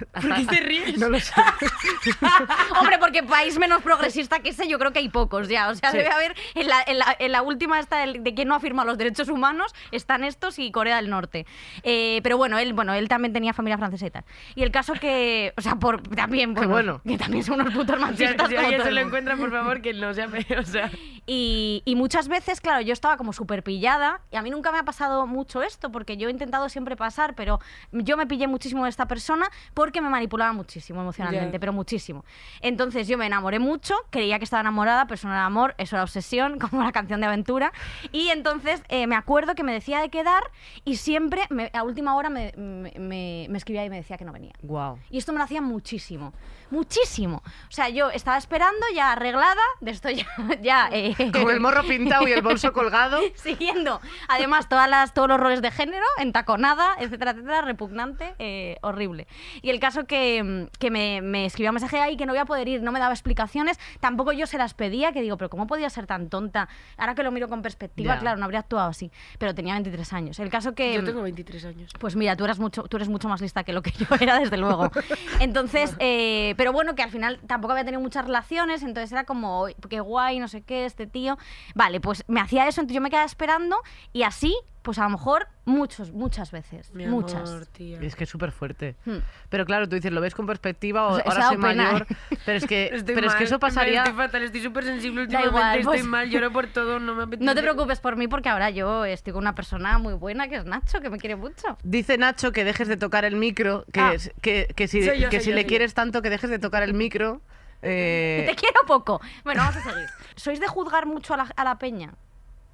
¿Por 0.12 0.34
qué 0.34 0.44
te 0.46 0.60
ríes? 0.60 0.98
No 0.98 1.08
lo 1.08 1.20
sé. 1.20 1.32
Hombre, 2.80 2.98
porque 2.98 3.22
país 3.22 3.58
menos 3.58 3.82
progresista 3.82 4.40
que 4.40 4.50
ese 4.50 4.68
yo 4.68 4.78
creo 4.78 4.92
que 4.92 4.98
hay 5.00 5.08
pocos 5.08 5.48
ya. 5.48 5.68
O 5.68 5.74
sea, 5.74 5.90
Sí. 5.90 5.98
debe 5.98 6.10
haber, 6.10 6.34
en 6.54 6.68
la, 6.68 6.82
en 6.86 6.98
la- 6.98 7.16
en 7.18 7.32
la 7.32 7.42
última 7.42 7.78
esta 7.80 7.98
de 8.06 8.34
que 8.34 8.44
no 8.44 8.54
afirma 8.54 8.84
los 8.84 8.98
derechos 8.98 9.28
humanos, 9.28 9.74
están 9.90 10.24
estos 10.24 10.58
y 10.58 10.70
Corea 10.72 10.96
del 10.96 11.10
Norte. 11.10 11.46
Eh, 11.82 12.20
pero 12.22 12.36
bueno, 12.36 12.58
él, 12.58 12.72
bueno, 12.72 12.94
él 12.94 13.08
también 13.08 13.32
tenía 13.32 13.52
familia 13.52 13.78
francesa 13.78 14.06
y 14.06 14.10
tal. 14.10 14.24
Y 14.54 14.62
el 14.62 14.70
caso 14.70 14.94
que, 14.94 15.52
o 15.56 15.60
sea, 15.60 15.76
por, 15.76 16.02
también, 16.02 16.54
bueno, 16.54 16.70
bueno. 16.70 17.00
que 17.04 17.18
también 17.18 17.44
son 17.44 17.60
unos 17.60 17.74
putos 17.74 17.96
Si, 17.96 18.02
machistas 18.02 18.48
si 18.48 18.54
como 18.54 18.66
alguien 18.66 18.82
se 18.82 18.90
lo 18.90 19.00
encuentra, 19.00 19.36
por 19.36 19.50
favor, 19.50 19.80
que 19.82 19.92
no 19.94 20.12
feo, 20.14 20.60
o 20.60 20.64
sea... 20.64 20.90
Y, 21.24 21.82
y 21.84 21.94
muchas 21.94 22.26
veces, 22.26 22.60
claro, 22.60 22.80
yo 22.80 22.92
estaba 22.92 23.16
como 23.16 23.32
súper 23.32 23.62
pillada 23.62 24.20
y 24.32 24.36
a 24.36 24.42
mí 24.42 24.50
nunca 24.50 24.72
me 24.72 24.78
ha 24.78 24.82
pasado 24.82 25.26
mucho 25.28 25.62
esto 25.62 25.92
porque 25.92 26.16
yo 26.16 26.26
he 26.28 26.32
intentado 26.32 26.68
siempre 26.68 26.96
pasar, 26.96 27.34
pero 27.36 27.60
yo 27.92 28.16
me 28.16 28.26
pillé 28.26 28.48
muchísimo 28.48 28.82
de 28.84 28.90
esta 28.90 29.06
persona 29.06 29.48
porque 29.82 30.00
me 30.00 30.08
manipulaba 30.08 30.52
muchísimo 30.52 31.00
emocionalmente, 31.00 31.54
Ya. 31.54 31.58
pero 31.58 31.72
muchísimo. 31.72 32.24
Entonces 32.60 33.08
yo 33.08 33.18
me 33.18 33.26
enamoré 33.26 33.58
mucho, 33.58 33.96
creía 34.10 34.38
que 34.38 34.44
estaba 34.44 34.60
enamorada, 34.60 35.06
pero 35.06 35.16
eso 35.16 35.26
no 35.26 35.34
era 35.34 35.44
amor, 35.44 35.74
eso 35.76 35.96
era 35.96 36.04
obsesión, 36.04 36.58
como 36.60 36.84
la 36.84 36.92
canción 36.92 37.20
de 37.20 37.26
aventura. 37.26 37.72
Y 38.12 38.28
entonces 38.28 38.80
eh, 38.88 39.08
me 39.08 39.16
acuerdo 39.16 39.56
que 39.56 39.64
me 39.64 39.72
decía 39.72 40.00
de 40.00 40.08
quedar 40.08 40.44
y 40.84 40.96
siempre 40.98 41.42
me- 41.50 41.70
a 41.74 41.82
última 41.82 42.14
hora 42.14 42.30
me, 42.30 42.52
me- 42.56 42.92
me- 42.96 43.46
me 43.50 43.58
escribía 43.58 43.84
y 43.84 43.90
me 43.90 43.96
decía 43.96 44.16
que 44.16 44.24
no 44.24 44.32
venía. 44.32 44.52
Wow. 44.62 45.00
Y 45.10 45.18
esto 45.18 45.32
me 45.32 45.38
lo 45.38 45.44
hacía 45.44 45.60
muchísimo, 45.60 46.32
muchísimo. 46.70 47.42
O 47.68 47.70
sea, 47.72 47.88
yo 47.88 48.10
estaba 48.10 48.36
esperando 48.38 48.86
ya 48.94 49.12
arreglada, 49.12 49.60
de 49.80 49.90
esto 49.90 50.10
ya... 50.10 50.26
ya 50.62 50.88
eh, 50.92 51.14
Con 51.32 51.50
el 51.50 51.58
morro 51.58 51.82
pintado 51.82 52.26
y 52.28 52.32
el 52.32 52.42
bolso 52.42 52.72
colgado. 52.78 53.18
Siguiendo, 53.34 54.00
además, 54.28 54.68
todas 54.68 54.88
las, 54.88 55.12
todos 55.12 55.28
los 55.28 55.40
roles 55.40 55.60
de 55.60 55.70
género, 55.70 56.04
entaconada, 56.18 56.94
etcétera, 56.98 57.32
etcétera, 57.32 57.62
repugnante, 57.62 58.34
eh, 58.38 58.76
horrible. 58.82 59.26
Y 59.62 59.70
el 59.70 59.80
caso 59.80 60.04
que, 60.04 60.42
mm, 60.42 60.66
que 60.78 60.90
me, 60.90 61.22
me 61.22 61.46
escribió 61.46 61.70
un 61.70 61.74
mensaje 61.76 62.00
ahí 62.00 62.16
que 62.16 62.26
no 62.26 62.32
voy 62.32 62.40
a 62.40 62.44
poder 62.44 62.68
ir, 62.68 62.82
no 62.82 62.92
me 62.92 62.98
daba 62.98 63.12
explicaciones, 63.14 63.78
tampoco 64.00 64.32
yo 64.32 64.46
se 64.46 64.58
las 64.58 64.74
pedía, 64.74 65.12
que 65.12 65.22
digo, 65.22 65.36
pero 65.36 65.48
¿cómo 65.50 65.66
podía 65.66 65.88
ser 65.90 66.06
tan 66.06 66.28
tonta? 66.28 66.68
Ahora 66.96 67.14
que 67.14 67.22
lo 67.22 67.30
miro 67.30 67.48
con 67.48 67.62
perspectiva, 67.62 68.14
Ya. 68.14 68.20
claro, 68.20 68.38
no 68.38 68.44
habría 68.44 68.60
actuado 68.60 68.88
así, 68.90 69.10
pero 69.38 69.54
tenía 69.54 69.74
23 69.74 70.12
años. 70.12 70.38
El 70.40 70.50
caso 70.50 70.74
que... 70.74 70.94
Yo 70.94 71.04
tengo 71.04 71.22
23 71.22 71.64
años. 71.64 71.92
Pues 71.98 72.16
mira, 72.16 72.36
tú 72.36 72.44
eres 72.44 72.58
mucho, 72.58 72.82
tú 72.84 72.96
eres 72.96 73.08
mucho 73.08 73.28
más 73.28 73.40
lista 73.40 73.62
que 73.64 73.72
lo 73.72 73.82
que 73.82 73.92
yo 73.92 74.06
era, 74.20 74.38
desde 74.38 74.56
luego. 74.56 74.90
Entonces, 75.40 75.94
eh, 75.98 76.54
pero 76.56 76.72
bueno, 76.72 76.94
que 76.94 77.02
al 77.02 77.10
final 77.10 77.38
tampoco 77.46 77.72
había 77.72 77.84
tenido 77.84 78.00
muchas 78.00 78.24
relaciones, 78.24 78.82
entonces 78.82 79.12
era 79.12 79.24
como, 79.24 79.62
"Uy, 79.62 79.76
qué 79.88 80.00
guay, 80.00 80.38
no 80.38 80.48
sé 80.48 80.62
qué, 80.62 80.84
este 80.84 81.06
tío. 81.06 81.38
Vale, 81.74 82.00
pues 82.00 82.24
me 82.28 82.40
hacía 82.40 82.66
eso, 82.68 82.80
entonces 82.80 82.96
yo 82.96 83.00
me 83.00 83.10
quedaba 83.10 83.26
esperando 83.26 83.76
y 84.12 84.22
así, 84.24 84.56
pues 84.82 84.98
a 84.98 85.04
lo 85.04 85.10
mejor 85.10 85.46
muchos, 85.64 86.10
muchas 86.12 86.50
veces, 86.50 86.92
Mi 86.92 87.06
muchas. 87.06 87.48
amor, 87.48 87.66
es 87.78 88.16
que 88.16 88.24
es 88.24 88.30
súper 88.30 88.50
fuerte. 88.52 88.96
Hmm. 89.04 89.18
Pero 89.48 89.64
claro, 89.64 89.88
tú 89.88 89.94
dices, 89.94 90.10
lo 90.12 90.20
ves 90.20 90.34
con 90.34 90.44
perspectiva, 90.46 91.06
o 91.06 91.12
O 91.12 91.16
sea, 91.16 91.24
ahora 91.26 91.48
soy 91.48 91.56
pena, 91.58 91.84
mayor. 91.92 92.06
¿eh? 92.10 92.36
Pero 92.44 92.58
es 92.58 92.66
que, 92.66 92.86
Estoy 92.92 93.14
pero 93.14 93.28
es 93.28 93.34
que 93.36 93.44
eso 93.44 93.58
pasaría. 93.60 94.02
Estoy 94.02 94.16
fatal, 94.16 94.42
estoy 94.42 94.60
súper 94.62 94.84
sensible 94.84 95.26
Da 95.26 95.38
últimamente, 95.38 95.48
igual, 95.58 95.78
estoy 95.78 95.98
pues- 95.98 96.04
mal, 96.04 96.30
lloro 96.30 96.52
por 96.52 96.66
todo, 96.66 96.98
no 96.98 97.14
me 97.14 97.22
apetece. 97.22 97.44
No 97.44 97.54
te 97.54 97.62
preocupes 97.62 98.00
por 98.00 98.16
mí 98.16 98.26
porque 98.28 98.48
ahora 98.48 98.70
yo 98.70 99.04
estoy 99.04 99.32
con 99.32 99.42
una 99.42 99.54
persona 99.54 99.98
muy 99.98 100.14
buena 100.14 100.48
que 100.48 100.56
es 100.56 100.64
Nacho, 100.64 101.00
que 101.00 101.10
me 101.10 101.18
quiere 101.18 101.36
mucho. 101.36 101.78
Dice 101.84 102.18
Nacho 102.18 102.50
que 102.52 102.64
dejes 102.64 102.88
de 102.88 102.96
tocar 102.96 103.24
el 103.24 103.36
micro, 103.36 103.84
que, 103.92 104.00
Ah. 104.00 104.14
es- 104.14 104.32
que, 104.40 104.66
que 104.74 104.88
si, 104.88 105.00
yo, 105.00 105.28
que 105.30 105.40
si 105.40 105.50
yo, 105.50 105.54
le 105.56 105.62
yo. 105.62 105.68
quieres 105.68 105.94
tanto, 105.94 106.22
que 106.22 106.30
dejes 106.30 106.50
de 106.50 106.58
tocar 106.58 106.82
el 106.82 106.94
micro. 106.94 107.40
eh, 107.82 108.44
Te 108.50 108.56
quiero 108.56 108.80
poco. 108.86 109.20
Bueno, 109.44 109.60
vamos 109.62 109.76
a 109.76 109.80
seguir. 109.82 110.08
¿Sois 110.34 110.58
de 110.60 110.66
juzgar 110.66 111.06
mucho 111.06 111.34
a 111.34 111.36
la, 111.36 111.42
a 111.56 111.64
la 111.64 111.78
peña? 111.78 112.14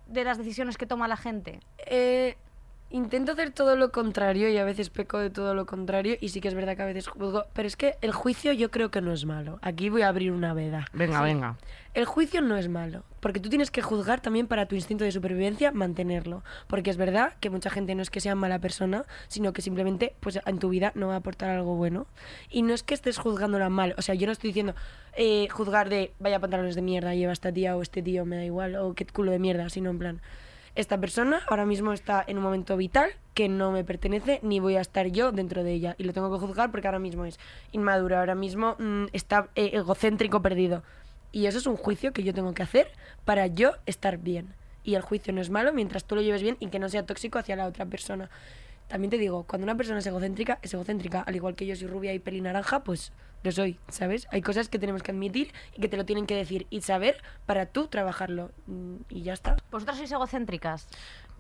De 0.09 0.25
las 0.25 0.38
decisiones 0.38 0.77
que 0.77 0.87
toma 0.87 1.07
la 1.07 1.16
gente. 1.16 1.61
Eh, 1.87 2.37
intento 2.90 3.33
hacer 3.33 3.51
todo 3.51 3.77
lo 3.77 3.92
contrario 3.92 4.48
y 4.48 4.57
a 4.57 4.64
veces 4.64 4.90
peco 4.90 5.18
de 5.18 5.31
todo 5.31 5.55
lo 5.55 5.66
contrario 5.66 6.16
y 6.20 6.31
sí 6.31 6.40
que 6.40 6.48
es 6.48 6.55
verdad 6.55 6.77
que 6.77 6.83
a 6.83 6.87
veces 6.87 7.07
juzgo, 7.07 7.44
pero 7.53 7.68
es 7.68 7.77
que 7.77 7.96
el 8.01 8.12
juicio 8.12 8.53
yo 8.53 8.70
creo 8.70 8.90
que 8.90 9.01
no 9.01 9.12
es 9.12 9.24
malo. 9.24 9.59
Aquí 9.62 9.88
voy 9.88 10.03
a 10.03 10.09
abrir 10.09 10.33
una 10.33 10.55
veda. 10.55 10.87
venga, 10.92 11.20
venga. 11.22 11.57
El 11.94 12.05
juicio 12.05 12.40
no 12.42 12.57
es 12.57 12.68
malo, 12.68 13.03
porque 13.18 13.40
tú 13.40 13.48
tienes 13.48 13.70
que 13.70 13.83
juzgar 13.83 14.20
también 14.20 14.46
para 14.46 14.66
tu 14.66 14.77
instinto 14.77 15.05
de 15.05 15.11
supervivencia 15.11 15.72
mantenerlo, 15.72 16.44
porque 16.68 16.90
es 16.90 16.96
verdad 16.96 17.33
que 17.40 17.51
mucha 17.51 17.70
gente 17.70 17.94
no 17.94 18.03
es 18.03 18.11
que 18.11 18.20
sea 18.20 18.35
mala 18.35 18.61
persona, 18.61 19.05
sino 19.27 19.53
que 19.53 19.62
simplemente 19.62 20.14
pues 20.20 20.38
en 20.44 20.59
tu 20.59 20.68
vida 20.68 20.92
no 20.94 21.09
va 21.09 21.14
a 21.14 21.18
aportar 21.18 21.51
algo 21.51 21.74
bueno 21.74 22.07
y 22.51 22.62
no 22.62 22.72
es 22.72 22.83
que 22.83 22.94
estés 22.94 23.18
juzgándola 23.18 23.68
mal, 23.68 23.94
o 23.98 24.03
sea, 24.03 24.14
yo 24.14 24.27
no 24.27 24.33
estoy 24.33 24.51
diciendo 24.51 24.74
eh, 25.16 25.48
juzgar 25.51 25.88
de 25.88 26.12
vaya 26.20 26.38
pantalones 26.38 26.77
de 26.77 26.83
mierda 26.83 27.14
lleva 27.14 27.33
esta 27.33 27.53
tía 27.53 27.77
o 27.77 27.83
este 27.83 28.03
tío 28.03 28.24
me 28.24 28.37
da 28.37 28.44
igual 28.44 28.77
o 28.77 28.94
qué 28.94 29.05
culo 29.07 29.33
de 29.33 29.40
mierda, 29.40 29.68
sino 29.68 29.90
en 29.90 29.98
plan 29.98 30.20
esta 30.79 30.97
persona 30.97 31.41
ahora 31.49 31.67
mismo 31.67 31.93
está 31.93 32.23
en 32.25 32.37
un 32.37 32.45
momento 32.45 32.77
vital 32.77 33.11
que 33.35 33.49
no 33.49 33.73
me 33.73 33.83
pertenece 33.83 34.38
ni 34.45 34.61
voy 34.61 34.77
a 34.77 34.81
estar 34.81 35.09
yo 35.09 35.33
dentro 35.33 35.64
de 35.64 35.73
ella 35.73 35.97
y 35.99 36.05
lo 36.05 36.12
tengo 36.12 36.31
que 36.33 36.47
juzgar 36.47 36.71
porque 36.71 36.87
ahora 36.87 37.01
mismo 37.01 37.25
es 37.25 37.41
inmaduro, 37.73 38.17
ahora 38.17 38.37
mismo 38.37 38.77
mm, 38.79 39.07
está 39.12 39.49
eh, 39.57 39.71
egocéntrico 39.73 40.41
perdido. 40.41 40.85
Y 41.33 41.47
eso 41.47 41.59
es 41.59 41.67
un 41.67 41.77
juicio 41.77 42.12
que 42.12 42.23
yo 42.23 42.33
tengo 42.33 42.55
que 42.55 42.62
hacer 42.62 42.93
para 43.25 43.49
yo 43.49 43.73
estar 43.87 44.19
bien. 44.19 44.55
Y 44.85 44.95
el 44.95 45.03
juicio 45.03 45.33
no 45.33 45.41
es 45.41 45.51
malo 45.51 45.73
mientras 45.73 46.05
tú 46.05 46.14
lo 46.14 46.23
lleves 46.23 46.43
bien 46.43 46.57
y 46.61 46.69
que 46.69 46.79
no 46.79 46.88
sea 46.88 47.05
tóxico 47.05 47.41
hacia 47.41 47.57
la 47.57 47.67
otra 47.67 47.85
persona. 47.85 48.31
También 48.87 49.11
te 49.11 49.19
digo, 49.19 49.43
cuando 49.49 49.64
una 49.64 49.77
persona 49.77 49.99
es 49.99 50.07
egocéntrica, 50.07 50.61
es 50.62 50.73
egocéntrica. 50.73 51.23
Al 51.23 51.35
igual 51.35 51.57
que 51.57 51.67
yo 51.67 51.75
soy 51.75 51.88
rubia 51.88 52.14
y 52.14 52.21
peli 52.21 52.41
naranja, 52.41 52.85
pues 52.85 53.12
lo 53.42 53.53
soy, 53.53 53.79
¿sabes? 53.88 54.27
Hay 54.31 54.42
cosas 54.42 54.68
que 54.68 54.79
tenemos 54.79 55.03
que 55.03 55.12
admitir 55.12 55.53
y 55.77 55.81
que 55.81 55.88
te 55.88 55.96
lo 55.96 56.05
tienen 56.05 56.27
que 56.27 56.35
decir 56.35 56.66
y 56.70 56.81
saber 56.81 57.22
para 57.46 57.66
tú 57.66 57.87
trabajarlo. 57.88 58.51
Mm, 58.66 58.96
Y 59.09 59.22
ya 59.22 59.33
está. 59.33 59.57
¿Vosotras 59.70 59.96
sois 59.98 60.11
egocéntricas? 60.12 60.88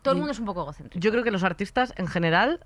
Todo 0.02 0.12
el 0.12 0.18
mundo 0.18 0.32
es 0.32 0.38
un 0.38 0.46
poco 0.46 0.62
egocéntrico. 0.62 1.00
Yo 1.02 1.10
creo 1.10 1.24
que 1.24 1.30
los 1.32 1.42
artistas 1.42 1.92
en 1.96 2.06
general 2.06 2.60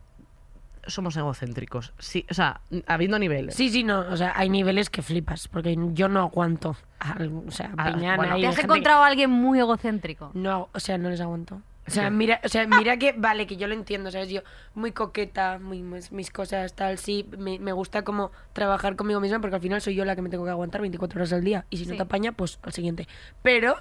somos 0.86 1.16
egocéntricos. 1.16 1.92
Sí, 1.98 2.26
o 2.30 2.34
sea, 2.34 2.60
habiendo 2.86 3.18
niveles. 3.18 3.54
Sí, 3.54 3.68
sí, 3.70 3.84
no. 3.84 4.00
O 4.00 4.16
sea, 4.16 4.32
hay 4.36 4.50
niveles 4.50 4.90
que 4.90 5.00
flipas, 5.00 5.48
porque 5.48 5.76
yo 5.92 6.08
no 6.08 6.20
aguanto. 6.20 6.76
al- 6.98 7.32
o 7.46 7.50
sea, 7.50 7.72
Ah, 7.78 7.92
piñana 7.92 8.16
bueno. 8.16 8.36
¿Te 8.36 8.46
has 8.48 8.56
que- 8.56 8.62
encontrado 8.62 9.02
a 9.02 9.06
alguien 9.06 9.30
muy 9.30 9.58
egocéntrico? 9.60 10.30
No, 10.34 10.68
o 10.72 10.78
sea, 10.80 10.98
no 10.98 11.08
les 11.10 11.20
aguanto. 11.20 11.62
O 11.92 11.94
sea, 11.94 12.11
mira, 12.11 12.40
o 12.42 12.48
sea, 12.48 12.66
mira 12.66 12.96
que, 12.96 13.12
vale, 13.12 13.46
que 13.46 13.57
yo 13.57 13.66
lo 13.66 13.74
entiendo, 13.74 14.11
¿sabes? 14.11 14.31
Yo, 14.31 14.40
muy 14.74 14.92
coqueta, 14.92 15.59
muy, 15.59 15.83
mis, 15.83 16.31
cosas, 16.31 16.74
tal, 16.74 16.98
sí, 16.98 17.28
me, 17.37 17.59
me 17.59 17.72
gusta 17.72 18.02
como 18.02 18.33
trabajar 18.55 18.96
conmigo 18.96 19.20
misma 19.20 19.40
porque 19.40 19.57
al 19.57 19.62
final 19.62 19.81
soy 19.83 19.94
yo 19.94 20.05
la 20.05 20.16
que 20.16 20.22
me 20.22 20.31
tengo 20.31 20.44
que 20.44 20.50
aguantar 20.50 20.81
24 20.81 21.18
horas 21.18 21.33
al 21.33 21.44
día 21.44 21.66
y 21.68 21.76
si 21.76 21.87
no 21.87 21.96
te 21.96 22.02
apaña, 22.02 22.33
pues 22.33 22.59
al 22.62 22.72
siguiente. 22.72 23.07
Pero, 23.42 23.76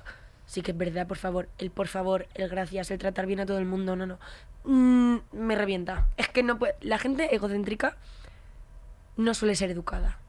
sí 0.45 0.61
que 0.61 0.71
es 0.71 0.77
verdad, 0.77 1.07
por 1.07 1.17
favor, 1.17 1.47
el 1.57 1.71
por 1.71 1.87
favor, 1.87 2.27
el 2.35 2.49
gracias, 2.49 2.91
el 2.91 2.99
tratar 2.99 3.25
bien 3.25 3.39
a 3.39 3.45
todo 3.45 3.57
el 3.57 3.65
mundo, 3.65 3.95
no, 3.95 4.05
no. 4.05 4.19
Mm, 4.65 5.17
me 5.31 5.55
revienta. 5.55 6.09
Es 6.17 6.27
que 6.27 6.43
no 6.43 6.59
puede, 6.59 6.75
la 6.81 6.97
gente 6.97 7.33
egocéntrica 7.33 7.95
no 9.15 9.33
suele 9.33 9.55
ser 9.55 9.71
educada. 9.71 10.19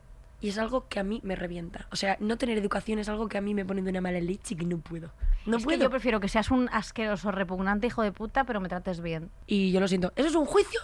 Y 0.43 0.49
es 0.49 0.59
algo 0.59 0.89
que 0.89 0.99
a 1.01 1.05
mí 1.05 1.21
me 1.23 1.37
revienta. 1.37 1.87
O 1.93 1.97
sea, 1.97 2.17
no 2.21 2.37
tener 2.37 2.59
educación 2.59 2.99
es 2.99 3.09
algo 3.09 3.29
que 3.29 3.39
a 3.39 3.41
mí 3.41 3.55
me 3.55 3.65
pone 3.65 3.81
de 3.81 3.89
una 3.91 4.01
mala 4.01 4.21
leche 4.21 4.55
y 4.55 4.57
que 4.59 4.67
no 4.67 4.79
puedo. 4.79 5.13
No 5.47 5.57
es 5.57 5.65
puedo. 5.65 5.79
que 5.79 5.85
yo 5.85 5.91
prefiero 5.91 6.19
que 6.21 6.29
seas 6.29 6.51
un 6.51 6.69
asqueroso, 6.73 7.31
repugnante 7.31 7.87
hijo 7.87 8.03
de 8.03 8.13
puta, 8.13 8.45
pero 8.45 8.61
me 8.61 8.69
trates 8.69 9.01
bien. 9.01 9.31
Y 9.47 9.71
yo 9.73 9.81
lo 9.81 9.87
siento. 9.89 10.13
Eso 10.17 10.29
es 10.29 10.35
un 10.35 10.45
juicio 10.45 10.81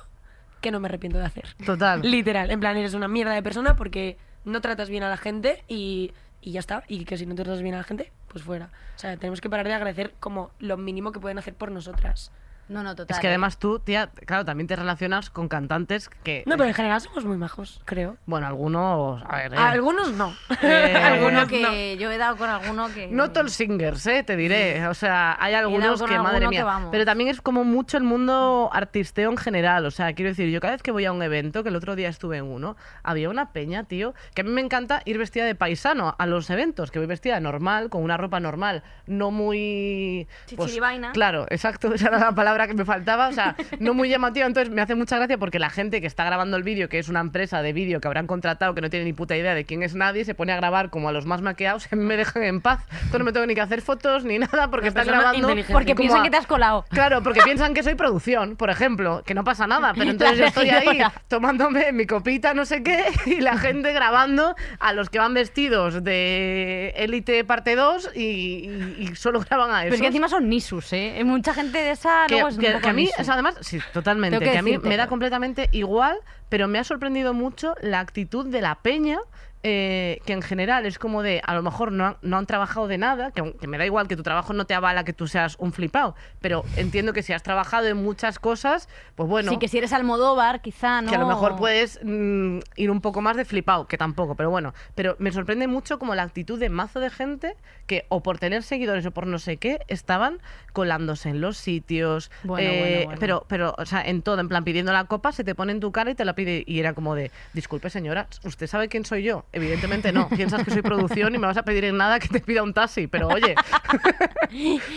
que 0.60 0.70
no 0.70 0.78
me 0.80 0.86
arrepiento 0.86 1.18
de 1.18 1.24
hacer. 1.24 1.54
Total. 1.66 2.00
Literal. 2.02 2.50
En 2.50 2.60
plan, 2.60 2.76
eres 2.76 2.94
una 2.94 3.08
mierda 3.08 3.32
de 3.32 3.42
persona 3.42 3.74
porque 3.76 4.16
no 4.44 4.60
tratas 4.60 4.88
bien 4.88 5.02
a 5.02 5.08
la 5.08 5.16
gente 5.16 5.64
y, 5.66 6.12
y 6.40 6.52
ya 6.52 6.60
está. 6.60 6.84
Y 6.86 7.04
que 7.04 7.18
si 7.18 7.26
no 7.26 7.34
tratas 7.34 7.60
bien 7.60 7.74
a 7.74 7.78
la 7.78 7.84
gente, 7.84 8.12
pues 8.28 8.44
fuera. 8.44 8.70
O 8.94 8.98
sea, 8.98 9.16
tenemos 9.16 9.40
que 9.40 9.50
parar 9.50 9.66
de 9.66 9.74
agradecer 9.74 10.14
como 10.20 10.52
lo 10.60 10.76
mínimo 10.76 11.10
que 11.10 11.18
pueden 11.18 11.38
hacer 11.38 11.54
por 11.54 11.72
nosotras. 11.72 12.30
No, 12.68 12.82
no, 12.82 12.94
total. 12.94 13.14
Es 13.14 13.20
que 13.20 13.26
¿eh? 13.26 13.30
además 13.30 13.58
tú, 13.58 13.78
tía, 13.78 14.10
claro, 14.26 14.44
también 14.44 14.66
te 14.66 14.76
relacionas 14.76 15.30
con 15.30 15.48
cantantes 15.48 16.08
que. 16.08 16.42
No, 16.46 16.56
pero 16.56 16.68
en 16.68 16.74
general 16.74 17.00
somos 17.00 17.24
muy 17.24 17.36
majos, 17.36 17.80
creo. 17.84 18.16
Bueno, 18.26 18.46
algunos. 18.46 19.22
A 19.26 19.36
ver, 19.36 19.54
eh, 19.54 19.56
algunos 19.56 20.12
no. 20.12 20.34
Eh, 20.62 20.94
Alguno 20.94 21.28
algunos 21.38 21.48
que 21.48 21.62
no. 21.62 22.00
yo 22.00 22.10
he 22.10 22.18
dado 22.18 22.36
con 22.36 22.48
alguno 22.48 22.88
que... 22.92 23.08
No 23.08 23.30
todos 23.30 23.52
singers, 23.52 24.06
¿eh? 24.06 24.22
te 24.22 24.36
diré. 24.36 24.86
O 24.88 24.94
sea, 24.94 25.36
hay 25.40 25.54
algunos 25.54 26.02
que, 26.02 26.18
madre 26.18 26.36
alguno 26.36 26.50
mía. 26.50 26.60
que 26.60 26.64
vamos. 26.64 26.88
Pero 26.90 27.04
también 27.04 27.30
es 27.30 27.40
como 27.40 27.64
mucho 27.64 27.96
el 27.96 28.04
mundo 28.04 28.70
artisteo 28.72 29.30
en 29.30 29.36
general. 29.36 29.86
O 29.86 29.90
sea, 29.90 30.12
quiero 30.12 30.30
decir, 30.30 30.48
yo 30.50 30.60
cada 30.60 30.74
vez 30.74 30.82
que 30.82 30.90
voy 30.90 31.04
a 31.04 31.12
un 31.12 31.22
evento, 31.22 31.62
que 31.62 31.68
el 31.70 31.76
otro 31.76 31.96
día 31.96 32.08
estuve 32.08 32.38
en 32.38 32.44
uno, 32.44 32.76
había 33.02 33.30
una 33.30 33.52
peña, 33.52 33.84
tío, 33.84 34.14
que 34.34 34.42
a 34.42 34.44
mí 34.44 34.50
me 34.50 34.60
encanta 34.60 35.02
ir 35.04 35.18
vestida 35.18 35.44
de 35.44 35.54
paisano 35.54 36.14
a 36.18 36.26
los 36.26 36.50
eventos, 36.50 36.90
que 36.90 36.98
voy 36.98 37.06
vestida 37.06 37.34
de 37.34 37.40
normal, 37.40 37.88
con 37.90 38.02
una 38.02 38.16
ropa 38.16 38.40
normal, 38.40 38.82
no 39.06 39.30
muy. 39.30 40.26
pues, 40.56 40.68
Chichiribaina. 40.68 41.12
claro, 41.12 41.46
exacto, 41.50 41.92
esa 41.94 42.08
era 42.08 42.18
la 42.18 42.32
palabra 42.32 42.57
palabra 42.58 42.72
que 42.72 42.76
me 42.76 42.84
faltaba, 42.84 43.28
o 43.28 43.32
sea, 43.32 43.54
no 43.78 43.94
muy 43.94 44.08
llamativa, 44.08 44.44
entonces 44.46 44.72
me 44.74 44.82
hace 44.82 44.94
mucha 44.96 45.16
gracia 45.16 45.38
porque 45.38 45.58
la 45.60 45.70
gente 45.70 46.00
que 46.00 46.06
está 46.08 46.24
grabando 46.24 46.56
el 46.56 46.64
vídeo, 46.64 46.88
que 46.88 46.98
es 46.98 47.08
una 47.08 47.20
empresa 47.20 47.62
de 47.62 47.72
vídeo 47.72 48.00
que 48.00 48.08
habrán 48.08 48.26
contratado, 48.26 48.74
que 48.74 48.80
no 48.80 48.90
tiene 48.90 49.04
ni 49.04 49.12
puta 49.12 49.36
idea 49.36 49.54
de 49.54 49.64
quién 49.64 49.82
es 49.84 49.94
nadie, 49.94 50.24
se 50.24 50.34
pone 50.34 50.52
a 50.52 50.56
grabar 50.56 50.90
como 50.90 51.08
a 51.08 51.12
los 51.12 51.24
más 51.24 51.40
maqueados 51.40 51.86
me 51.92 52.16
dejan 52.16 52.42
en 52.42 52.60
paz. 52.60 52.80
Entonces 52.90 53.18
no 53.20 53.24
me 53.24 53.32
tengo 53.32 53.46
ni 53.46 53.54
que 53.54 53.60
hacer 53.60 53.80
fotos 53.80 54.24
ni 54.24 54.38
nada 54.40 54.68
porque 54.70 54.88
están 54.88 55.06
grabando. 55.06 55.48
Porque 55.70 55.94
piensan 55.94 56.20
a- 56.20 56.22
que 56.24 56.30
te 56.30 56.36
has 56.36 56.46
colado. 56.46 56.84
Claro, 56.90 57.22
porque 57.22 57.40
piensan 57.42 57.74
que 57.74 57.82
soy 57.84 57.94
producción, 57.94 58.56
por 58.56 58.70
ejemplo, 58.70 59.22
que 59.24 59.34
no 59.34 59.44
pasa 59.44 59.66
nada, 59.68 59.92
pero 59.96 60.10
entonces 60.10 60.38
yo 60.38 60.44
estoy 60.46 60.70
ahí 60.70 61.00
tomándome 61.28 61.92
mi 61.92 62.06
copita, 62.06 62.54
no 62.54 62.64
sé 62.64 62.82
qué, 62.82 63.04
y 63.26 63.40
la 63.40 63.56
gente 63.56 63.92
grabando 63.92 64.56
a 64.80 64.92
los 64.92 65.10
que 65.10 65.18
van 65.20 65.32
vestidos 65.34 66.02
de 66.02 66.92
élite 66.96 67.44
parte 67.44 67.76
2 67.76 68.10
y, 68.16 68.20
y- 68.20 68.94
y 68.98 69.14
solo 69.16 69.40
graban 69.40 69.70
a 69.70 69.82
eso. 69.82 69.84
Pero 69.84 69.94
es 69.94 70.00
que 70.00 70.06
encima 70.08 70.28
son 70.28 70.48
nisus, 70.48 70.92
¿eh? 70.92 71.22
Mucha 71.24 71.52
gente 71.54 71.78
de 71.78 71.90
esa 71.90 72.24
que, 72.26 72.34
luego 72.34 72.47
que- 72.56 72.68
a 72.88 72.92
mí, 72.92 73.10
o 73.18 73.24
sea, 73.24 73.34
además, 73.34 73.56
sí, 73.60 73.80
totalmente, 73.92 74.38
que, 74.38 74.52
que 74.52 74.58
a 74.58 74.62
mí 74.62 74.78
me 74.78 74.96
da 74.96 75.06
completamente 75.08 75.68
igual, 75.72 76.18
pero 76.48 76.68
me 76.68 76.78
ha 76.78 76.84
sorprendido 76.84 77.34
mucho 77.34 77.74
la 77.80 78.00
actitud 78.00 78.46
de 78.46 78.60
la 78.60 78.76
peña. 78.76 79.18
eh, 79.64 80.20
que 80.24 80.34
en 80.34 80.40
general 80.40 80.86
es 80.86 81.00
como 81.00 81.20
de, 81.24 81.42
a 81.44 81.52
lo 81.52 81.64
mejor 81.64 81.90
no 81.90 82.06
han, 82.06 82.16
no 82.22 82.38
han 82.38 82.46
trabajado 82.46 82.86
de 82.86 82.96
nada, 82.96 83.32
que, 83.32 83.54
que 83.60 83.66
me 83.66 83.76
da 83.76 83.84
igual 83.84 84.06
que 84.06 84.14
tu 84.14 84.22
trabajo 84.22 84.52
no 84.52 84.66
te 84.66 84.72
avala 84.74 85.02
que 85.02 85.12
tú 85.12 85.26
seas 85.26 85.56
un 85.58 85.72
flipado, 85.72 86.14
pero 86.40 86.64
entiendo 86.76 87.12
que 87.12 87.24
si 87.24 87.32
has 87.32 87.42
trabajado 87.42 87.88
en 87.88 87.96
muchas 87.96 88.38
cosas, 88.38 88.88
pues 89.16 89.28
bueno, 89.28 89.50
Sí, 89.50 89.56
que 89.58 89.66
si 89.66 89.76
eres 89.78 89.92
Almodóvar, 89.92 90.60
quizá, 90.60 91.02
¿no? 91.02 91.08
que 91.10 91.16
a 91.16 91.18
lo 91.18 91.26
mejor 91.26 91.56
puedes 91.56 91.98
mm, 92.04 92.60
ir 92.76 92.88
un 92.92 93.00
poco 93.00 93.20
más 93.20 93.36
de 93.36 93.44
flipado, 93.44 93.88
que 93.88 93.98
tampoco, 93.98 94.36
pero 94.36 94.48
bueno. 94.48 94.74
Pero 94.94 95.16
me 95.18 95.32
sorprende 95.32 95.66
mucho 95.66 95.98
como 95.98 96.14
la 96.14 96.22
actitud 96.22 96.60
de 96.60 96.68
mazo 96.68 97.00
de 97.00 97.10
gente 97.10 97.56
que, 97.88 98.06
o 98.10 98.22
por 98.22 98.38
tener 98.38 98.62
seguidores 98.62 99.04
o 99.06 99.10
por 99.10 99.26
no 99.26 99.40
sé 99.40 99.56
qué, 99.56 99.80
estaban 99.88 100.38
colándose 100.72 101.30
en 101.30 101.40
los 101.40 101.56
sitios. 101.56 102.30
Bueno, 102.44 102.70
eh, 102.70 102.78
bueno, 102.78 103.04
bueno. 103.06 103.18
Pero, 103.20 103.44
pero, 103.48 103.74
o 103.76 103.86
sea, 103.86 104.02
en 104.02 104.22
todo, 104.22 104.38
en 104.38 104.46
plan, 104.48 104.62
pidiendo 104.62 104.92
la 104.92 105.06
copa, 105.06 105.32
se 105.32 105.42
te 105.42 105.56
pone 105.56 105.72
en 105.72 105.80
tu 105.80 105.90
cara 105.90 106.12
y 106.12 106.14
te 106.14 106.24
la 106.24 106.36
Y 106.38 106.78
era 106.80 106.94
como 106.94 107.14
de, 107.14 107.30
disculpe 107.52 107.90
señora, 107.90 108.26
¿usted 108.44 108.66
sabe 108.66 108.88
quién 108.88 109.04
soy 109.04 109.22
yo? 109.22 109.44
Evidentemente 109.52 110.12
no. 110.12 110.28
Piensas 110.28 110.64
que 110.64 110.70
soy 110.70 110.82
producción 110.82 111.34
y 111.34 111.38
me 111.38 111.46
vas 111.46 111.56
a 111.56 111.62
pedir 111.62 111.84
en 111.84 111.96
nada 111.96 112.18
que 112.18 112.28
te 112.28 112.40
pida 112.40 112.62
un 112.62 112.74
taxi, 112.74 113.06
pero 113.06 113.28
oye. 113.28 113.54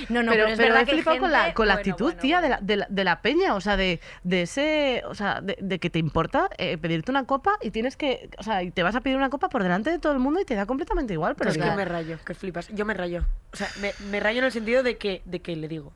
No, 0.10 0.24
no, 0.24 0.32
pero, 0.32 0.44
pero, 0.44 0.48
es 0.48 0.58
pero 0.58 0.74
verdad 0.74 0.82
he 0.82 0.86
que 0.86 0.92
flipado 0.94 1.20
con 1.20 1.32
la, 1.32 1.54
con 1.54 1.68
la 1.68 1.76
bueno, 1.76 1.80
actitud, 1.92 2.06
bueno, 2.06 2.20
tía, 2.20 2.40
bueno. 2.40 2.58
De, 2.58 2.62
la, 2.62 2.66
de, 2.66 2.78
la, 2.78 2.88
de 2.90 3.04
la 3.04 3.22
peña, 3.22 3.56
o 3.56 3.62
sea, 3.62 3.78
de, 3.78 4.00
de 4.24 4.44
ese, 4.44 5.04
o 5.08 5.16
sea, 5.16 5.42
de, 5.42 5.58
de 5.60 5.80
que 5.80 5.90
te 5.90 6.00
importa 6.00 6.50
eh, 6.58 6.78
pedirte 6.78 7.12
una 7.12 7.26
copa 7.26 7.58
y 7.62 7.72
tienes 7.72 7.98
que, 7.98 8.30
o 8.38 8.44
sea, 8.44 8.64
y 8.64 8.72
te 8.72 8.84
vas 8.84 8.96
a 8.96 9.02
pedir 9.02 9.18
una 9.18 9.30
copa 9.30 9.50
por 9.50 9.64
delante 9.64 9.90
de 9.90 10.00
todo 10.00 10.14
el 10.14 10.20
mundo 10.20 10.40
y 10.40 10.46
te 10.46 10.56
da 10.56 10.66
completamente 10.66 11.14
igual, 11.14 11.36
pero 11.36 11.50
es 11.50 11.58
que 11.58 11.72
me 11.72 11.86
rayo, 11.86 12.18
que 12.26 12.34
flipas. 12.34 12.68
Yo 12.70 12.86
me 12.86 12.94
rayo. 12.94 13.26
O 13.54 13.58
sea, 13.58 13.68
me, 13.82 13.94
me 14.10 14.20
rayo 14.20 14.40
en 14.40 14.46
el 14.46 14.52
sentido 14.52 14.84
de 14.84 14.98
que, 14.98 15.22
de 15.26 15.40
que 15.42 15.56
le 15.56 15.68
digo. 15.68 15.92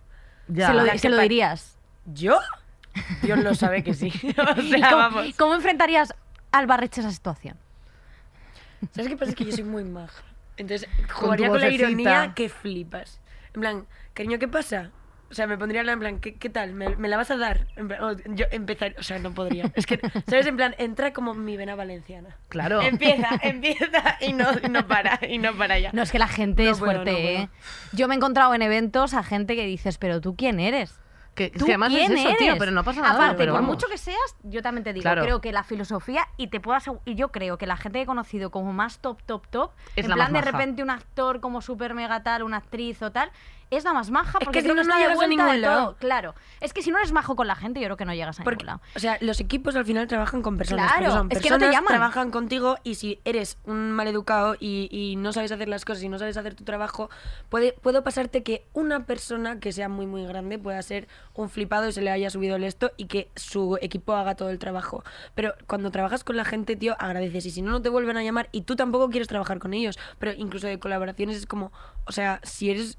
ya. 0.48 0.68
Se 0.68 0.74
lo, 0.74 0.86
se 0.86 1.00
que 1.00 1.10
lo 1.10 1.18
dirías. 1.20 1.78
¿Yo? 2.14 2.40
Dios 3.22 3.40
lo 3.40 3.54
sabe 3.56 3.84
que 3.84 3.94
sí. 3.94 4.12
o 4.58 4.62
¿Y 4.62 4.70
sea, 4.70 4.90
cómo, 4.90 5.02
vamos. 5.02 5.36
cómo 5.38 5.56
enfrentarías 5.56 6.14
al 6.52 6.68
Barreche 6.68 7.02
esa 7.02 7.12
situación? 7.12 7.58
¿Sabes 8.92 9.10
qué 9.10 9.18
pasa? 9.18 9.32
Es 9.32 9.36
que 9.36 9.46
yo 9.46 9.52
soy 9.52 9.64
muy 9.64 9.84
maja. 9.84 10.24
Entonces, 10.58 10.88
jugaría 11.12 11.50
con, 11.50 11.60
la 11.60 11.70
ironía 11.70 12.34
que 12.36 12.50
flipas. 12.50 13.20
En 13.54 13.62
plan, 13.62 13.88
cariño, 14.14 14.40
¿qué 14.40 14.48
pasa? 14.48 14.92
O 15.30 15.34
sea, 15.34 15.48
me 15.48 15.58
pondría 15.58 15.82
en 15.82 16.00
plan, 16.00 16.20
¿qué, 16.20 16.36
qué 16.36 16.50
tal? 16.50 16.74
¿Me, 16.74 16.96
me 16.96 17.10
la 17.10 17.18
vas 17.18 17.32
a 17.32 17.36
dar? 17.36 17.68
En 17.76 17.88
plan, 17.88 18.04
o 18.04 18.14
yo 18.36 18.46
empezar, 18.52 18.96
o 18.98 19.04
sea, 19.04 19.18
no 19.20 19.34
podría. 19.34 19.72
Es 19.76 19.86
que, 19.86 20.00
¿sabes? 20.28 20.46
En 20.46 20.56
plan, 20.56 20.76
entra 20.78 21.14
como 21.14 21.34
mi 21.34 21.58
vena 21.58 21.76
valenciana. 21.76 22.38
Claro. 22.48 22.82
Empieza, 22.82 23.30
empieza 23.42 24.18
y 24.22 24.34
no, 24.34 24.46
y 24.64 24.70
no 24.70 24.88
para, 24.88 25.20
y 25.28 25.40
no 25.40 25.54
para 25.58 25.80
ya. 25.80 25.90
No, 25.94 26.04
es 26.04 26.12
que 26.12 26.20
la 26.20 26.28
gente 26.28 26.64
No 26.64 26.72
es 26.72 26.78
puedo, 26.80 26.92
fuerte, 26.92 27.12
no 27.12 27.18
puedo. 27.18 27.40
¿eh? 27.40 27.50
Yo 27.92 28.08
me 28.08 28.14
he 28.14 28.18
encontrado 28.18 28.54
en 28.54 28.62
eventos 28.62 29.14
a 29.14 29.24
gente 29.24 29.56
que 29.56 29.66
dices, 29.66 29.98
pero 29.98 30.22
tú 30.22 30.36
quién 30.36 30.60
eres. 30.60 31.00
Que, 31.36 31.46
es 31.46 31.52
¿Tú 31.52 31.66
que 31.66 31.74
además 31.74 31.94
es 31.94 32.10
eso, 32.10 32.28
eres? 32.30 32.38
tío, 32.38 32.56
pero 32.58 32.72
no 32.72 32.84
pasa 32.86 33.02
nada. 33.02 33.16
Aparte, 33.16 33.36
pero 33.38 33.52
por 33.52 33.62
vamos. 33.62 33.76
mucho 33.76 33.88
que 33.88 33.98
seas, 33.98 34.18
yo 34.44 34.62
también 34.62 34.86
te 34.86 34.94
digo, 34.94 35.04
Claro. 35.04 35.22
creo 35.22 35.42
que 35.42 35.52
la 35.52 35.64
filosofía, 35.64 36.26
y 36.38 36.48
te 36.48 36.62
puedo 36.62 36.80
y 37.04 37.16
yo 37.16 37.28
creo 37.30 37.58
que 37.58 37.68
la 37.68 37.76
gente 37.76 38.00
que 38.00 38.04
he 38.04 38.06
conocido 38.06 38.52
como 38.52 38.72
más 38.72 39.00
top, 39.00 39.22
top, 39.24 39.46
top, 39.50 39.72
Es 39.98 40.06
en 40.06 40.12
la 40.12 40.16
plan 40.16 40.32
más 40.32 40.46
de 40.46 40.52
repente 40.52 40.82
un 40.82 40.90
actor 40.90 41.42
como 41.42 41.62
súper 41.62 41.94
mega 41.94 42.24
tal, 42.24 42.42
una 42.44 42.58
actriz 42.58 43.02
o 43.02 43.12
tal, 43.12 43.32
es 43.72 43.84
la 43.84 43.94
más 43.94 44.10
maja 44.12 44.38
Es 44.40 44.46
porque 44.46 44.60
que 44.62 44.70
si 44.70 44.74
no, 44.74 44.84
no 44.84 44.98
llegas 44.98 45.20
a 45.20 45.28
ningún 45.28 45.62
lado. 45.62 45.86
todo. 45.88 45.96
Claro. 45.98 46.36
Es 46.62 46.74
que 46.74 46.82
si 46.82 46.92
no 46.92 46.98
eres 46.98 47.12
majo 47.12 47.36
con 47.36 47.48
la 47.48 47.56
gente, 47.56 47.80
yo 47.80 47.86
creo 47.88 47.98
que 47.98 48.06
no 48.06 48.14
llegas 48.14 48.40
a 48.40 48.44
Porque, 48.44 48.64
ningún 48.66 48.80
lado. 48.80 48.82
o 48.96 49.00
sea, 49.00 49.18
los 49.22 49.40
equipos 49.40 49.76
al 49.76 49.86
final 49.86 50.08
trabajan 50.08 50.42
con 50.42 50.58
personas. 50.58 50.92
Claro, 50.94 51.12
son 51.14 51.28
es 51.32 51.40
que 51.40 51.50
no 51.50 51.56
te 51.58 51.66
personas, 51.66 51.76
llaman. 51.76 51.88
trabajan 51.90 52.32
contigo 52.32 52.78
y 52.84 52.96
si 52.96 53.20
eres 53.26 53.58
un 53.66 53.92
maleducado 53.92 54.56
y, 54.60 54.88
y 54.92 55.16
no 55.16 55.34
sabes 55.34 55.52
hacer 55.52 55.68
las 55.68 55.84
cosas 55.86 56.04
y 56.04 56.10
no 56.10 56.18
sabes 56.20 56.38
hacer 56.38 56.56
tu 56.56 56.64
trabajo, 56.64 57.10
puede, 57.50 57.74
puede 57.74 58.02
pasarte 58.02 58.44
que 58.44 58.66
una 58.74 59.06
persona 59.06 59.60
que 59.60 59.72
sea 59.72 59.90
muy, 59.90 60.06
muy 60.06 60.26
grande 60.26 60.58
pueda 60.58 60.82
ser 60.82 61.08
un 61.34 61.50
flipado 61.50 61.88
y 61.88 61.92
se 61.92 62.02
le 62.02 62.12
haya 62.12 62.30
subido 62.30 62.56
el 62.56 62.64
esto 62.64 62.92
y 62.98 63.06
que 63.06 63.30
su 63.36 63.78
equipo 63.82 64.14
haga 64.16 64.36
todo 64.36 64.50
el 64.50 64.60
trabajo. 64.60 65.04
Pero 65.34 65.54
cuando 65.68 65.92
trabajas 65.92 66.24
con 66.24 66.38
la 66.38 66.46
gente, 66.46 66.76
tío, 66.76 66.96
agradeces 67.00 67.46
y 67.46 67.52
si 67.52 67.62
no, 67.62 67.72
no 67.72 67.82
te 67.82 67.90
vuelven 67.90 68.18
a 68.18 68.24
llamar 68.24 68.50
y 68.52 68.62
tú 68.62 68.76
tampoco 68.76 69.10
quieres 69.10 69.28
trabajar 69.28 69.60
con 69.60 69.74
ellos. 69.74 69.98
Pero 70.20 70.32
incluso 70.34 70.68
de 70.68 70.80
colaboraciones 70.80 71.36
es 71.38 71.46
como, 71.46 71.72
o 72.06 72.12
sea, 72.12 72.40
si 72.44 72.70
eres... 72.72 72.98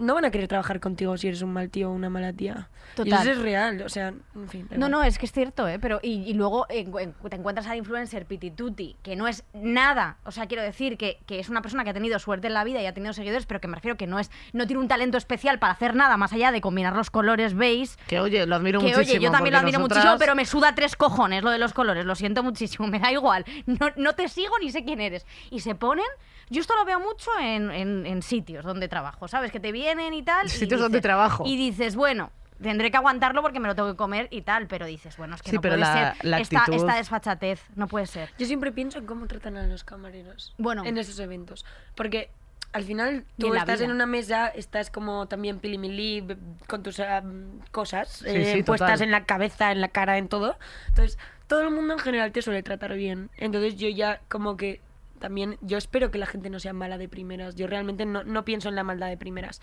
No 0.00 0.14
van 0.14 0.24
a 0.24 0.30
querer 0.32 0.48
trabajar 0.48 0.80
contigo 0.80 1.16
si 1.16 1.28
eres 1.28 1.40
un 1.42 1.52
mal 1.52 1.70
tío 1.70 1.88
o 1.90 1.92
una 1.92 2.10
mala 2.10 2.32
tía. 2.32 2.68
Y 2.94 2.96
Total. 2.96 3.20
eso 3.22 3.30
es 3.30 3.38
real, 3.38 3.82
o 3.82 3.88
sea, 3.88 4.08
en 4.08 4.48
fin. 4.48 4.66
No, 4.70 4.76
igual. 4.76 4.90
no, 4.90 5.02
es 5.04 5.18
que 5.18 5.26
es 5.26 5.32
cierto, 5.32 5.68
¿eh? 5.68 5.78
Pero, 5.78 6.00
y, 6.02 6.22
y 6.28 6.32
luego 6.34 6.66
en- 6.68 6.92
en- 6.98 7.12
te 7.30 7.36
encuentras 7.36 7.66
al 7.68 7.76
influencer 7.78 8.26
Pitituti, 8.26 8.96
que 9.04 9.14
no 9.14 9.28
es 9.28 9.44
nada. 9.52 10.16
O 10.24 10.32
sea, 10.32 10.46
quiero 10.46 10.62
decir 10.64 10.96
que, 10.98 11.20
que 11.26 11.38
es 11.38 11.48
una 11.48 11.62
persona 11.62 11.84
que 11.84 11.90
ha 11.90 11.94
tenido 11.94 12.18
suerte 12.18 12.48
en 12.48 12.54
la 12.54 12.64
vida 12.64 12.82
y 12.82 12.86
ha 12.86 12.94
tenido 12.94 13.12
seguidores, 13.12 13.46
pero 13.46 13.60
que 13.60 13.68
me 13.68 13.76
refiero 13.76 13.96
que 13.96 14.06
no 14.08 14.18
es 14.18 14.30
no 14.52 14.66
tiene 14.66 14.80
un 14.82 14.88
talento 14.88 15.16
especial 15.16 15.58
para 15.60 15.74
hacer 15.74 15.94
nada 15.94 16.16
más 16.16 16.32
allá 16.32 16.50
de 16.50 16.60
combinar 16.60 16.96
los 16.96 17.10
colores 17.10 17.54
beige. 17.54 17.96
Que 18.08 18.18
oye, 18.20 18.46
lo 18.46 18.56
admiro 18.56 18.80
Que 18.80 18.86
muchísimo. 18.86 19.16
oye, 19.16 19.24
yo 19.24 19.30
también 19.30 19.52
lo 19.52 19.58
admiro 19.60 19.78
nosotras- 19.78 19.98
muchísimo, 20.04 20.18
pero 20.18 20.34
me 20.34 20.44
suda 20.44 20.74
tres 20.74 20.96
cojones 20.96 21.44
lo 21.44 21.50
de 21.50 21.58
los 21.58 21.72
colores. 21.72 22.04
Lo 22.04 22.16
siento 22.16 22.42
muchísimo, 22.42 22.86
me 22.88 22.98
da 22.98 23.12
igual. 23.12 23.44
No, 23.66 23.90
no 23.96 24.14
te 24.14 24.28
sigo 24.28 24.54
ni 24.60 24.72
sé 24.72 24.84
quién 24.84 25.00
eres. 25.00 25.24
Y 25.50 25.60
se 25.60 25.74
ponen. 25.76 26.04
Yo 26.50 26.60
esto 26.60 26.74
lo 26.76 26.84
veo 26.84 26.98
mucho 27.00 27.30
en, 27.40 27.70
en- 27.70 28.06
en 28.06 28.22
sitios 28.22 28.64
donde 28.64 28.88
trabajo, 28.88 29.28
¿sabes? 29.28 29.52
Que 29.52 29.60
te 29.60 29.72
vienen 29.72 30.14
y 30.14 30.22
tal. 30.22 30.46
y 30.46 30.50
Sitios 30.50 30.80
donde 30.80 31.00
trabajo. 31.00 31.44
Y 31.46 31.56
dices, 31.56 31.96
bueno. 31.96 32.30
Tendré 32.60 32.90
que 32.90 32.96
aguantarlo 32.96 33.40
porque 33.40 33.60
me 33.60 33.68
lo 33.68 33.76
tengo 33.76 33.88
que 33.88 33.96
comer 33.96 34.26
y 34.32 34.42
tal, 34.42 34.66
pero 34.66 34.84
dices, 34.84 35.16
bueno, 35.16 35.36
es 35.36 35.42
que 35.42 35.50
Sí, 35.50 35.54
no 35.56 35.60
pero 35.62 35.74
puede 35.76 35.80
la- 35.94 36.14
ser 36.16 36.24
la 36.24 36.40
esta, 36.40 36.58
actitud- 36.64 36.74
esta 36.74 36.96
desfachatez, 36.96 37.62
no 37.76 37.86
puede 37.86 38.06
ser. 38.06 38.30
Yo 38.36 38.46
siempre 38.46 38.72
pienso 38.72 38.98
en 38.98 39.06
cómo 39.06 39.28
tratan 39.28 39.56
a 39.56 39.62
los 39.68 39.84
camareros 39.84 40.56
Bueno. 40.58 40.84
en 40.84 40.98
esos 40.98 41.20
eventos. 41.20 41.64
Porque 41.94 42.32
al 42.72 42.82
final 42.82 43.24
tú 43.38 43.46
en 43.54 43.58
estás 43.60 43.78
vida. 43.78 43.84
en 43.84 43.92
una 43.92 44.06
mesa, 44.06 44.48
estás 44.48 44.90
como 44.90 45.28
también 45.28 45.60
pilimili 45.60 46.20
b- 46.20 46.36
con 46.66 46.82
tus 46.82 46.98
ah, 46.98 47.22
cosas 47.70 48.08
Sí, 48.08 48.24
eh, 48.26 48.54
sí, 48.56 48.62
puestas 48.64 48.90
total. 48.94 49.02
en 49.06 49.12
la 49.12 49.24
cabeza, 49.24 49.70
en 49.70 49.80
la 49.80 49.86
cara, 49.90 50.18
en 50.18 50.26
todo. 50.26 50.58
Entonces, 50.88 51.16
todo 51.46 51.60
el 51.60 51.70
mundo 51.70 51.94
en 51.94 52.00
general 52.00 52.32
te 52.32 52.42
suele 52.42 52.64
tratar 52.64 52.92
bien. 52.94 53.30
Entonces 53.36 53.76
yo 53.76 53.88
ya 53.88 54.20
como 54.28 54.56
que 54.56 54.80
también, 55.18 55.58
yo 55.60 55.76
espero 55.78 56.10
que 56.10 56.18
la 56.18 56.26
gente 56.26 56.50
no 56.50 56.58
sea 56.60 56.72
mala 56.72 56.98
de 56.98 57.08
primeras. 57.08 57.54
Yo 57.54 57.66
realmente 57.66 58.06
no, 58.06 58.24
no 58.24 58.44
pienso 58.44 58.68
en 58.68 58.74
la 58.74 58.84
maldad 58.84 59.08
de 59.08 59.16
primeras. 59.16 59.60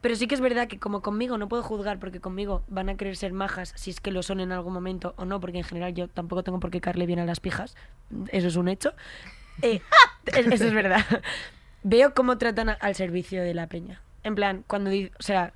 Pero 0.00 0.14
sí 0.16 0.26
que 0.26 0.34
es 0.34 0.40
verdad 0.40 0.66
que 0.68 0.78
como 0.78 1.02
conmigo 1.02 1.36
no 1.36 1.48
puedo 1.48 1.62
juzgar 1.62 1.98
porque 1.98 2.20
conmigo 2.20 2.62
van 2.68 2.88
a 2.88 2.96
querer 2.96 3.16
ser 3.16 3.32
majas 3.34 3.72
si 3.76 3.90
es 3.90 4.00
que 4.00 4.10
lo 4.12 4.22
son 4.22 4.40
en 4.40 4.50
algún 4.52 4.72
momento 4.72 5.14
o 5.18 5.24
no, 5.26 5.40
porque 5.40 5.58
en 5.58 5.64
general 5.64 5.92
yo 5.92 6.08
tampoco 6.08 6.42
tengo 6.42 6.58
por 6.60 6.70
qué 6.70 6.80
caerle 6.80 7.04
bien 7.06 7.18
a 7.18 7.26
las 7.26 7.40
pijas. 7.40 7.76
Eso 8.28 8.48
es 8.48 8.56
un 8.56 8.68
hecho. 8.68 8.94
Eh, 9.62 9.82
es- 10.24 10.46
eso 10.46 10.64
es 10.68 10.72
verdad. 10.72 11.04
Veo 11.82 12.14
cómo 12.14 12.38
tratan 12.38 12.70
a- 12.70 12.72
al 12.80 12.94
servicio 12.94 13.42
de 13.42 13.52
la 13.52 13.66
peña. 13.66 14.00
En 14.22 14.34
plan, 14.34 14.64
cuando... 14.66 14.90
O 14.90 15.22
sea, 15.22 15.52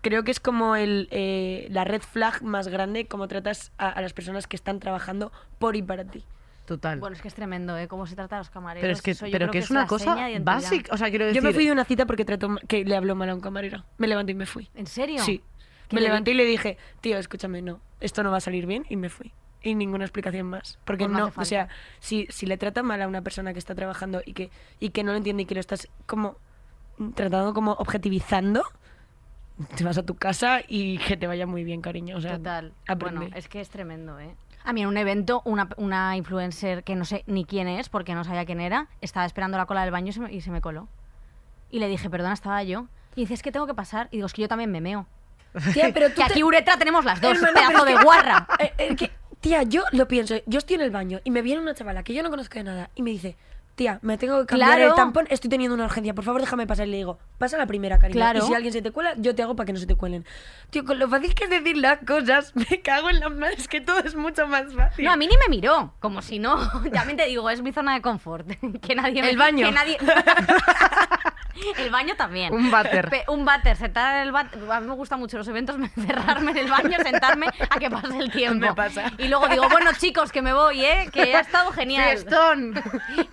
creo 0.00 0.24
que 0.24 0.32
es 0.32 0.40
como 0.40 0.74
el, 0.74 1.06
eh, 1.12 1.68
la 1.70 1.84
red 1.84 2.02
flag 2.02 2.42
más 2.42 2.66
grande, 2.66 3.06
cómo 3.06 3.28
tratas 3.28 3.70
a, 3.78 3.88
a 3.90 4.00
las 4.00 4.12
personas 4.12 4.48
que 4.48 4.56
están 4.56 4.80
trabajando 4.80 5.30
por 5.60 5.76
y 5.76 5.82
para 5.82 6.04
ti. 6.04 6.24
Total. 6.66 6.98
Bueno, 6.98 7.14
es 7.14 7.20
que 7.22 7.28
es 7.28 7.34
tremendo, 7.34 7.76
¿eh? 7.76 7.88
Cómo 7.88 8.06
se 8.06 8.14
trata 8.16 8.36
a 8.36 8.38
los 8.38 8.48
camareros. 8.50 8.82
pero 8.82 8.92
es 8.92 9.02
que, 9.02 9.10
eso 9.10 9.26
yo 9.26 9.32
pero 9.32 9.44
creo 9.46 9.52
que 9.52 9.58
es 9.58 9.70
la 9.70 9.80
una 9.80 9.86
cosa 9.86 10.14
seña 10.14 10.24
de 10.26 10.32
identidad. 10.32 10.54
básica. 10.54 10.94
O 10.94 10.96
sea, 10.96 11.10
quiero 11.10 11.26
decir. 11.26 11.42
Yo 11.42 11.46
me 11.46 11.52
fui 11.54 11.66
de 11.66 11.72
una 11.72 11.84
cita 11.84 12.06
porque 12.06 12.24
trató, 12.24 12.56
que 12.68 12.84
le 12.84 12.96
habló 12.96 13.14
mal 13.14 13.28
a 13.28 13.34
un 13.34 13.40
camarero. 13.40 13.84
Me 13.98 14.06
levanté 14.06 14.32
y 14.32 14.34
me 14.34 14.46
fui. 14.46 14.70
¿En 14.74 14.86
serio? 14.86 15.22
Sí. 15.22 15.42
¿Qué 15.88 15.96
Me 15.96 16.00
le 16.00 16.08
levanté 16.08 16.30
y 16.30 16.34
le 16.34 16.44
dije, 16.46 16.78
tío, 17.02 17.18
escúchame, 17.18 17.60
no, 17.60 17.80
esto 18.00 18.22
no 18.22 18.30
va 18.30 18.38
a 18.38 18.40
salir 18.40 18.64
bien 18.66 18.86
y 18.88 18.96
me 18.96 19.10
fui. 19.10 19.32
Y 19.62 19.74
ninguna 19.74 20.04
explicación 20.04 20.46
más. 20.46 20.78
Porque 20.84 21.04
Pues 21.04 21.12
no 21.12 21.18
no, 21.18 21.26
hace 21.26 21.40
o 21.40 21.44
sea, 21.44 21.68
si, 22.00 22.26
si 22.30 22.46
le 22.46 22.56
trata 22.56 22.82
mal 22.82 23.00
a 23.02 23.08
una 23.08 23.20
persona 23.20 23.52
que 23.52 23.58
está 23.58 23.74
trabajando 23.74 24.22
y 24.24 24.32
que, 24.32 24.50
y 24.80 24.90
que 24.90 25.04
no 25.04 25.12
lo 25.12 25.18
entiende 25.18 25.42
y 25.42 25.46
que 25.46 25.54
lo 25.54 25.60
estás 25.60 25.88
como 26.06 26.36
tratando 27.14 27.52
como 27.54 27.72
objetivizando, 27.72 28.62
te 29.76 29.84
vas 29.84 29.98
a 29.98 30.02
tu 30.04 30.14
casa 30.16 30.60
y 30.66 30.98
que 30.98 31.16
te 31.16 31.26
vaya 31.26 31.46
muy 31.46 31.64
bien, 31.64 31.80
cariño. 31.80 32.16
O 32.16 32.20
sea, 32.20 32.36
Total. 32.38 32.72
aprende. 32.88 33.20
Bueno, 33.20 33.36
es 33.36 33.48
que 33.48 33.60
es 33.60 33.68
tremendo, 33.68 34.18
¿eh? 34.18 34.34
A 34.64 34.72
mí 34.72 34.82
en 34.82 34.88
un 34.88 34.96
evento, 34.96 35.42
una, 35.44 35.68
una 35.76 36.16
influencer 36.16 36.82
que 36.84 36.96
no 36.96 37.04
sé 37.04 37.22
ni 37.26 37.44
quién 37.44 37.68
es, 37.68 37.88
porque 37.88 38.14
no 38.14 38.24
sabía 38.24 38.44
quién 38.46 38.60
era, 38.60 38.88
estaba 39.02 39.26
esperando 39.26 39.58
la 39.58 39.66
cola 39.66 39.82
del 39.82 39.90
baño 39.90 40.08
y 40.08 40.12
se 40.12 40.20
me, 40.20 40.32
y 40.32 40.40
se 40.40 40.50
me 40.50 40.60
coló. 40.60 40.88
Y 41.70 41.78
le 41.80 41.88
dije, 41.88 42.08
perdona, 42.08 42.32
estaba 42.34 42.62
yo. 42.62 42.86
Y 43.14 43.22
dice, 43.22 43.34
es 43.34 43.42
que 43.42 43.52
tengo 43.52 43.66
que 43.66 43.74
pasar. 43.74 44.08
Y 44.10 44.16
digo, 44.16 44.26
es 44.26 44.32
que 44.32 44.42
yo 44.42 44.48
también 44.48 44.70
me 44.72 44.80
meo. 44.80 45.06
Tía, 45.74 45.90
pero 45.94 46.08
tú 46.08 46.14
Que 46.16 46.24
te- 46.26 46.32
aquí 46.32 46.42
uretra 46.42 46.76
tenemos 46.78 47.04
las 47.04 47.20
dos, 47.20 47.36
Hermana, 47.36 47.52
pero 47.54 47.68
pedazo 47.68 47.86
es 47.86 47.92
de 47.92 47.98
que- 47.98 48.04
guarra. 48.04 48.46
Eh, 48.58 48.72
eh, 48.78 48.96
que- 48.96 49.10
tía, 49.40 49.62
yo 49.64 49.82
lo 49.92 50.08
pienso. 50.08 50.34
Yo 50.46 50.58
estoy 50.58 50.76
en 50.76 50.82
el 50.82 50.90
baño 50.90 51.20
y 51.24 51.30
me 51.30 51.42
viene 51.42 51.60
una 51.60 51.74
chavala 51.74 52.02
que 52.02 52.14
yo 52.14 52.22
no 52.22 52.30
conozco 52.30 52.54
de 52.54 52.64
nada 52.64 52.90
y 52.94 53.02
me 53.02 53.10
dice, 53.10 53.36
tía, 53.74 53.98
me 54.02 54.16
tengo 54.18 54.40
que 54.40 54.46
cambiar 54.46 54.70
Claro. 54.76 54.90
el 54.90 54.94
tampón, 54.94 55.26
estoy 55.30 55.50
teniendo 55.50 55.74
una 55.74 55.84
urgencia, 55.86 56.14
por 56.14 56.24
favor 56.24 56.40
déjame 56.40 56.66
pasar. 56.66 56.86
Y 56.86 56.90
le 56.92 56.96
digo, 56.98 57.18
pasa 57.38 57.56
la 57.58 57.66
primera, 57.66 57.98
cariño. 57.98 58.14
Claro. 58.18 58.38
Y 58.38 58.42
si 58.42 58.54
alguien 58.54 58.72
se 58.72 58.82
te 58.82 58.90
cuela, 58.90 59.14
yo 59.16 59.34
te 59.34 59.42
hago 59.42 59.56
para 59.56 59.66
que 59.66 59.72
no 59.72 59.78
se 59.78 59.86
te 59.86 59.94
cuelen. 59.96 60.24
Tío, 60.70 60.84
con 60.84 60.98
lo 60.98 61.08
fácil 61.08 61.34
que 61.34 61.44
es 61.44 61.50
decir 61.50 61.76
las 61.76 61.98
cosas, 62.06 62.52
me 62.70 62.80
cago 62.82 63.10
en 63.10 63.20
las 63.20 63.30
manos, 63.32 63.58
es 63.58 63.68
que 63.68 63.80
todo 63.80 63.98
es 64.00 64.14
mucho 64.14 64.46
más 64.46 64.72
fácil. 64.74 65.04
No, 65.04 65.12
a 65.12 65.16
mí 65.16 65.26
ni 65.26 65.36
me 65.36 65.48
miró, 65.48 65.94
como 66.00 66.22
si 66.22 66.38
no. 66.38 66.56
También 66.92 67.16
te 67.16 67.26
digo, 67.26 67.48
es 67.50 67.62
mi 67.62 67.72
zona 67.72 67.94
de 67.94 68.02
confort. 68.02 68.46
Que 68.80 68.94
nadie 68.94 69.22
me- 69.22 69.30
El 69.30 69.36
baño. 69.38 69.66
Que 69.66 69.72
nadie... 69.72 69.98
el 71.78 71.90
baño 71.90 72.14
también. 72.16 72.52
Un 72.52 72.70
váter. 72.70 73.08
Pe- 73.10 73.24
un 73.28 73.44
váter, 73.44 73.76
sentar 73.76 74.16
en 74.16 74.22
el 74.22 74.32
váter. 74.32 74.60
A 74.70 74.80
mí 74.80 74.86
me 74.86 74.94
gustan 74.94 75.18
mucho 75.18 75.38
los 75.38 75.48
eventos, 75.48 75.76
encerrarme 75.76 76.50
en 76.52 76.58
el 76.58 76.70
baño, 76.70 76.96
sentarme 77.02 77.46
a 77.70 77.78
que 77.78 77.90
pase 77.90 78.18
el 78.18 78.30
tiempo. 78.30 78.66
Me 78.66 78.74
pasa. 78.74 79.12
Y 79.18 79.28
luego 79.28 79.48
digo, 79.48 79.68
bueno, 79.68 79.90
chicos, 79.98 80.32
que 80.32 80.42
me 80.42 80.52
voy, 80.52 80.84
¿eh? 80.84 81.08
Que 81.12 81.34
ha 81.36 81.40
estado 81.40 81.70
genial. 81.72 82.04
Fiestón. 82.10 82.74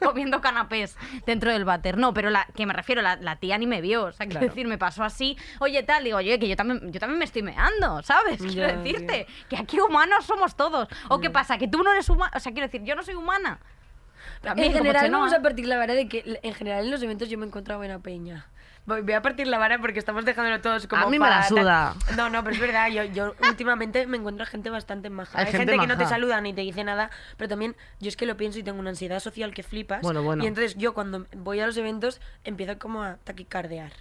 comiendo 0.04 0.42
canapés 0.42 0.98
dentro 1.26 1.52
del 1.52 1.66
váter. 1.66 1.98
No, 1.98 2.14
pero 2.14 2.30
la 2.30 2.46
que 2.56 2.66
me 2.66 2.74
refiero, 2.74 3.02
la, 3.02 3.16
la 3.18 3.38
tía 3.38 3.58
ni 3.58 3.68
me 3.68 3.82
vio. 3.82 4.06
O 4.06 4.12
sea, 4.12 4.28
quiero 4.28 4.42
decir, 4.46 4.68
me 4.68 4.78
pasó 4.78 5.04
así. 5.04 5.38
Oye, 5.60 5.84
tal, 5.84 6.04
digo, 6.04 6.18
oye, 6.18 6.40
que 6.40 6.48
yo 6.48 6.56
también, 6.56 6.92
yo 6.92 7.00
también 7.00 7.20
me 7.20 7.26
estoy 7.26 7.44
meando, 7.44 8.02
¿sabes? 8.04 8.42
Quiero 8.42 8.78
decirte 8.78 9.28
que 9.50 9.58
aquí 9.58 9.80
humanos 9.80 10.26
somos 10.26 10.56
todos. 10.56 10.88
¿O 11.10 11.20
qué 11.20 11.30
pasa? 11.30 11.58
Que 11.58 11.68
tú 11.68 11.84
no 11.84 11.92
eres 11.92 12.10
humana. 12.10 12.32
O 12.36 12.40
sea, 12.40 12.52
quiero 12.52 12.68
decir, 12.68 12.84
yo 12.84 12.96
no 12.96 13.04
soy 13.04 13.16
humana. 13.16 13.60
También, 14.42 14.72
en 14.72 14.78
general 14.78 15.12
vamos 15.12 15.34
a 15.34 15.42
partir 15.42 15.68
la 15.68 15.78
vara 15.78 15.94
de 15.94 16.08
que 16.08 16.40
en 16.42 16.54
general 16.54 16.86
en 16.86 16.92
los 16.92 17.02
eventos 17.04 17.30
yo 17.30 17.38
me 17.38 17.46
he 17.46 17.48
encontrado 17.48 17.80
buena 17.80 18.00
peña. 18.00 18.48
Voy, 18.86 19.02
voy 19.02 19.14
a 19.14 19.22
partir 19.22 19.46
la 19.46 19.60
vara 19.60 19.78
porque 19.80 20.00
estamos 20.00 20.26
dejándolo 20.26 20.60
todos 20.60 20.88
como 20.88 21.06
A 21.06 21.10
mí 21.10 21.20
me 21.20 21.30
la 21.30 21.44
suda. 21.44 21.94
No, 22.18 22.32
no, 22.32 22.44
pero 22.44 22.56
es 22.56 22.62
verdad, 22.62 22.90
yo, 22.90 23.04
yo 23.04 23.36
últimamente 23.48 24.08
me 24.08 24.18
encuentro 24.18 24.44
gente 24.48 24.72
bastante 24.72 25.12
maja. 25.12 25.38
Hay 25.38 25.46
Hay, 25.46 25.52
gente 25.52 25.74
gente, 25.74 25.82
que 25.82 25.88
no 25.88 25.98
te 25.98 26.08
saluda 26.08 26.42
ni 26.42 26.54
te 26.54 26.62
dice 26.62 26.84
nada, 26.84 27.12
pero 27.38 27.48
también 27.50 27.76
yo 28.00 28.10
es 28.10 28.18
que 28.18 28.26
lo 28.26 28.38
pienso 28.38 28.58
y 28.58 28.64
tengo 28.64 28.80
una 28.80 28.90
ansiedad 28.90 29.20
social 29.20 29.54
que 29.54 29.62
flipas. 29.62 30.02
Bueno, 30.02 30.24
bueno. 30.24 30.44
Y 30.44 30.48
entonces 30.48 30.76
yo 30.78 30.96
cuando 30.96 31.28
voy 31.36 31.60
a 31.60 31.68
los 31.68 31.78
eventos 31.78 32.20
empiezo 32.44 32.80
como 32.80 33.04
a 33.04 33.18
taquicardear. 33.24 33.92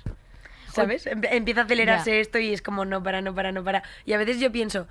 ¿Sabes? 0.73 1.07
Empieza 1.07 1.63
a 1.63 1.65
acelerarse 1.65 2.21
esto 2.21 2.39
y 2.39 2.53
es 2.55 2.63
como 2.63 2.85
no 2.85 3.03
para, 3.03 3.21
no 3.21 3.35
para, 3.35 3.53
no 3.53 3.63
para. 3.63 3.83
Y 4.07 4.13
a 4.13 4.19
veces 4.19 4.39
yo 4.39 4.53
pienso, 4.53 4.87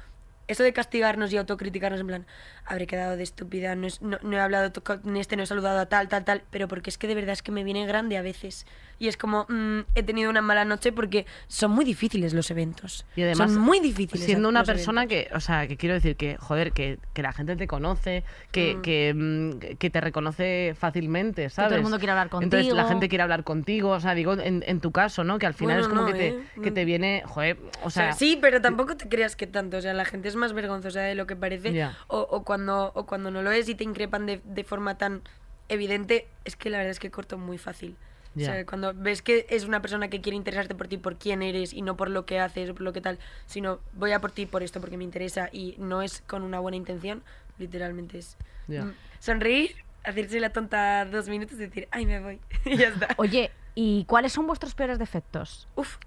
eso 0.49 0.63
de 0.63 0.73
castigarnos 0.73 1.31
y 1.31 1.37
autocriticarnos 1.37 2.01
en 2.01 2.07
plan, 2.07 2.27
habré 2.69 2.87
quedado 2.87 3.17
de 3.17 3.23
estúpida, 3.23 3.75
no, 3.75 3.87
es- 3.87 4.01
no, 4.01 4.17
no 4.21 4.37
he 4.37 4.39
hablado 4.39 4.71
con 4.83 5.17
este, 5.17 5.35
no 5.35 5.43
he 5.43 5.45
saludado 5.45 5.79
a 5.79 5.87
tal, 5.87 6.07
tal, 6.07 6.23
tal, 6.23 6.43
pero 6.51 6.67
porque 6.67 6.89
es 6.89 6.97
que 6.97 7.07
de 7.07 7.15
verdad 7.15 7.33
es 7.33 7.41
que 7.43 7.51
me 7.51 7.63
viene 7.63 7.85
grande 7.85 8.17
a 8.17 8.21
veces. 8.21 8.65
Y 9.01 9.07
es 9.07 9.15
como, 9.15 9.45
mm, 9.47 9.79
he 9.95 10.03
tenido 10.03 10.29
una 10.29 10.41
mala 10.41 10.65
noche 10.65 10.91
porque 10.91 11.25
son 11.47 11.71
muy 11.71 11.85
difíciles 11.85 12.33
los 12.33 12.51
eventos. 12.51 13.05
Y 13.15 13.23
además, 13.23 13.51
son 13.53 13.61
muy 13.61 13.79
difíciles. 13.79 14.25
Siendo 14.25 14.49
una 14.49 14.63
persona 14.65 15.03
eventos. 15.03 15.29
que, 15.31 15.35
o 15.35 15.39
sea, 15.39 15.67
que 15.67 15.77
quiero 15.77 15.95
decir 15.95 16.15
que, 16.17 16.35
joder, 16.37 16.73
que, 16.73 16.99
que 17.13 17.21
la 17.21 17.31
gente 17.31 17.55
te 17.55 17.65
conoce, 17.65 18.23
que, 18.51 18.75
Mm. 18.75 18.81
que, 18.81 19.13
mm, 19.15 19.75
que 19.77 19.89
te 19.89 20.01
reconoce 20.01 20.75
fácilmente, 20.77 21.49
¿sabes? 21.49 21.69
todo 21.69 21.77
el 21.77 21.83
mundo 21.83 21.97
quiere 21.97 22.11
hablar 22.11 22.27
Entonces 22.41 22.65
la 22.67 22.69
contigo. 22.83 22.87
gente 22.89 23.09
quiere 23.09 23.23
hablar 23.23 23.43
contigo, 23.45 23.89
o 23.91 23.99
sea, 24.01 24.13
digo, 24.15 24.33
en, 24.33 24.63
en 24.67 24.81
tu 24.81 24.91
caso, 24.91 25.23
¿no? 25.23 25.39
Que 25.39 25.45
al 25.45 25.53
final 25.53 25.77
Bueno, 25.79 25.87
es 25.87 25.87
como 25.87 26.01
no, 26.01 26.07
que, 26.07 26.13
te, 26.13 26.27
¿eh? 26.29 26.43
que 26.61 26.71
te 26.71 26.83
viene, 26.85 27.23
joder, 27.25 27.57
o 27.83 27.87
O 27.87 27.89
sea, 27.89 28.03
sea... 28.03 28.13
sí, 28.13 28.37
pero 28.41 28.61
tampoco 28.61 28.97
te 28.97 29.07
creas 29.07 29.37
que 29.37 29.47
tanto. 29.47 29.77
O 29.77 29.81
sea, 29.81 29.93
la 29.93 30.03
gente 30.05 30.27
es 30.27 30.35
más 30.35 30.51
vergonzosa 30.51 30.99
de 31.01 31.15
lo 31.15 31.25
que 31.25 31.37
parece. 31.37 31.71
Ya. 31.73 31.97
O, 32.07 32.19
o 32.19 32.43
cuando, 32.43 32.58
o 32.67 33.05
cuando 33.05 33.31
no 33.31 33.41
lo 33.41 33.51
es 33.51 33.69
y 33.69 33.75
te 33.75 33.83
increpan 33.83 34.25
de, 34.25 34.41
de 34.43 34.63
forma 34.63 34.97
tan 34.97 35.21
evidente, 35.69 36.27
es 36.45 36.55
que 36.55 36.69
la 36.69 36.77
verdad 36.77 36.91
es 36.91 36.99
que 36.99 37.11
corto 37.11 37.37
muy 37.37 37.57
fácil. 37.57 37.95
O 38.35 38.39
Ya. 38.39 38.45
sea, 38.45 38.65
cuando 38.65 38.93
ves 38.93 39.21
que 39.21 39.45
es 39.49 39.65
una 39.65 39.81
persona 39.81 40.07
que 40.09 40.21
quiere 40.21 40.35
interesarte 40.35 40.75
por 40.75 40.87
ti, 40.87 40.97
por 40.97 41.17
quién 41.17 41.41
eres 41.41 41.73
y 41.73 41.81
no 41.81 41.95
por 41.97 42.09
lo 42.09 42.25
que 42.25 42.39
haces, 42.39 42.71
por 42.71 42.81
lo 42.81 42.93
que 42.93 43.01
tal, 43.01 43.19
sino 43.45 43.79
voy 43.93 44.11
a 44.11 44.19
por 44.21 44.31
ti 44.31 44.45
por 44.45 44.63
esto 44.63 44.79
porque 44.79 44.97
me 44.97 45.03
interesa 45.03 45.49
y 45.51 45.75
no 45.77 46.01
es 46.01 46.21
con 46.27 46.43
una 46.43 46.59
buena 46.59 46.77
intención, 46.77 47.23
literalmente 47.57 48.19
es 48.19 48.37
mm, 48.67 48.89
sonreír, 49.19 49.75
hacerse 50.03 50.39
la 50.39 50.51
tonta 50.51 51.05
dos 51.05 51.27
minutos 51.27 51.55
y 51.57 51.61
decir, 51.65 51.87
ay, 51.91 52.05
me 52.05 52.19
voy. 52.19 52.39
y 52.65 52.77
ya 52.77 52.89
está. 52.89 53.07
Oye, 53.17 53.51
¿y 53.75 54.05
cuáles 54.05 54.31
son 54.31 54.47
vuestros 54.47 54.73
peores 54.75 54.99
defectos? 54.99 55.67
Uf, 55.75 55.97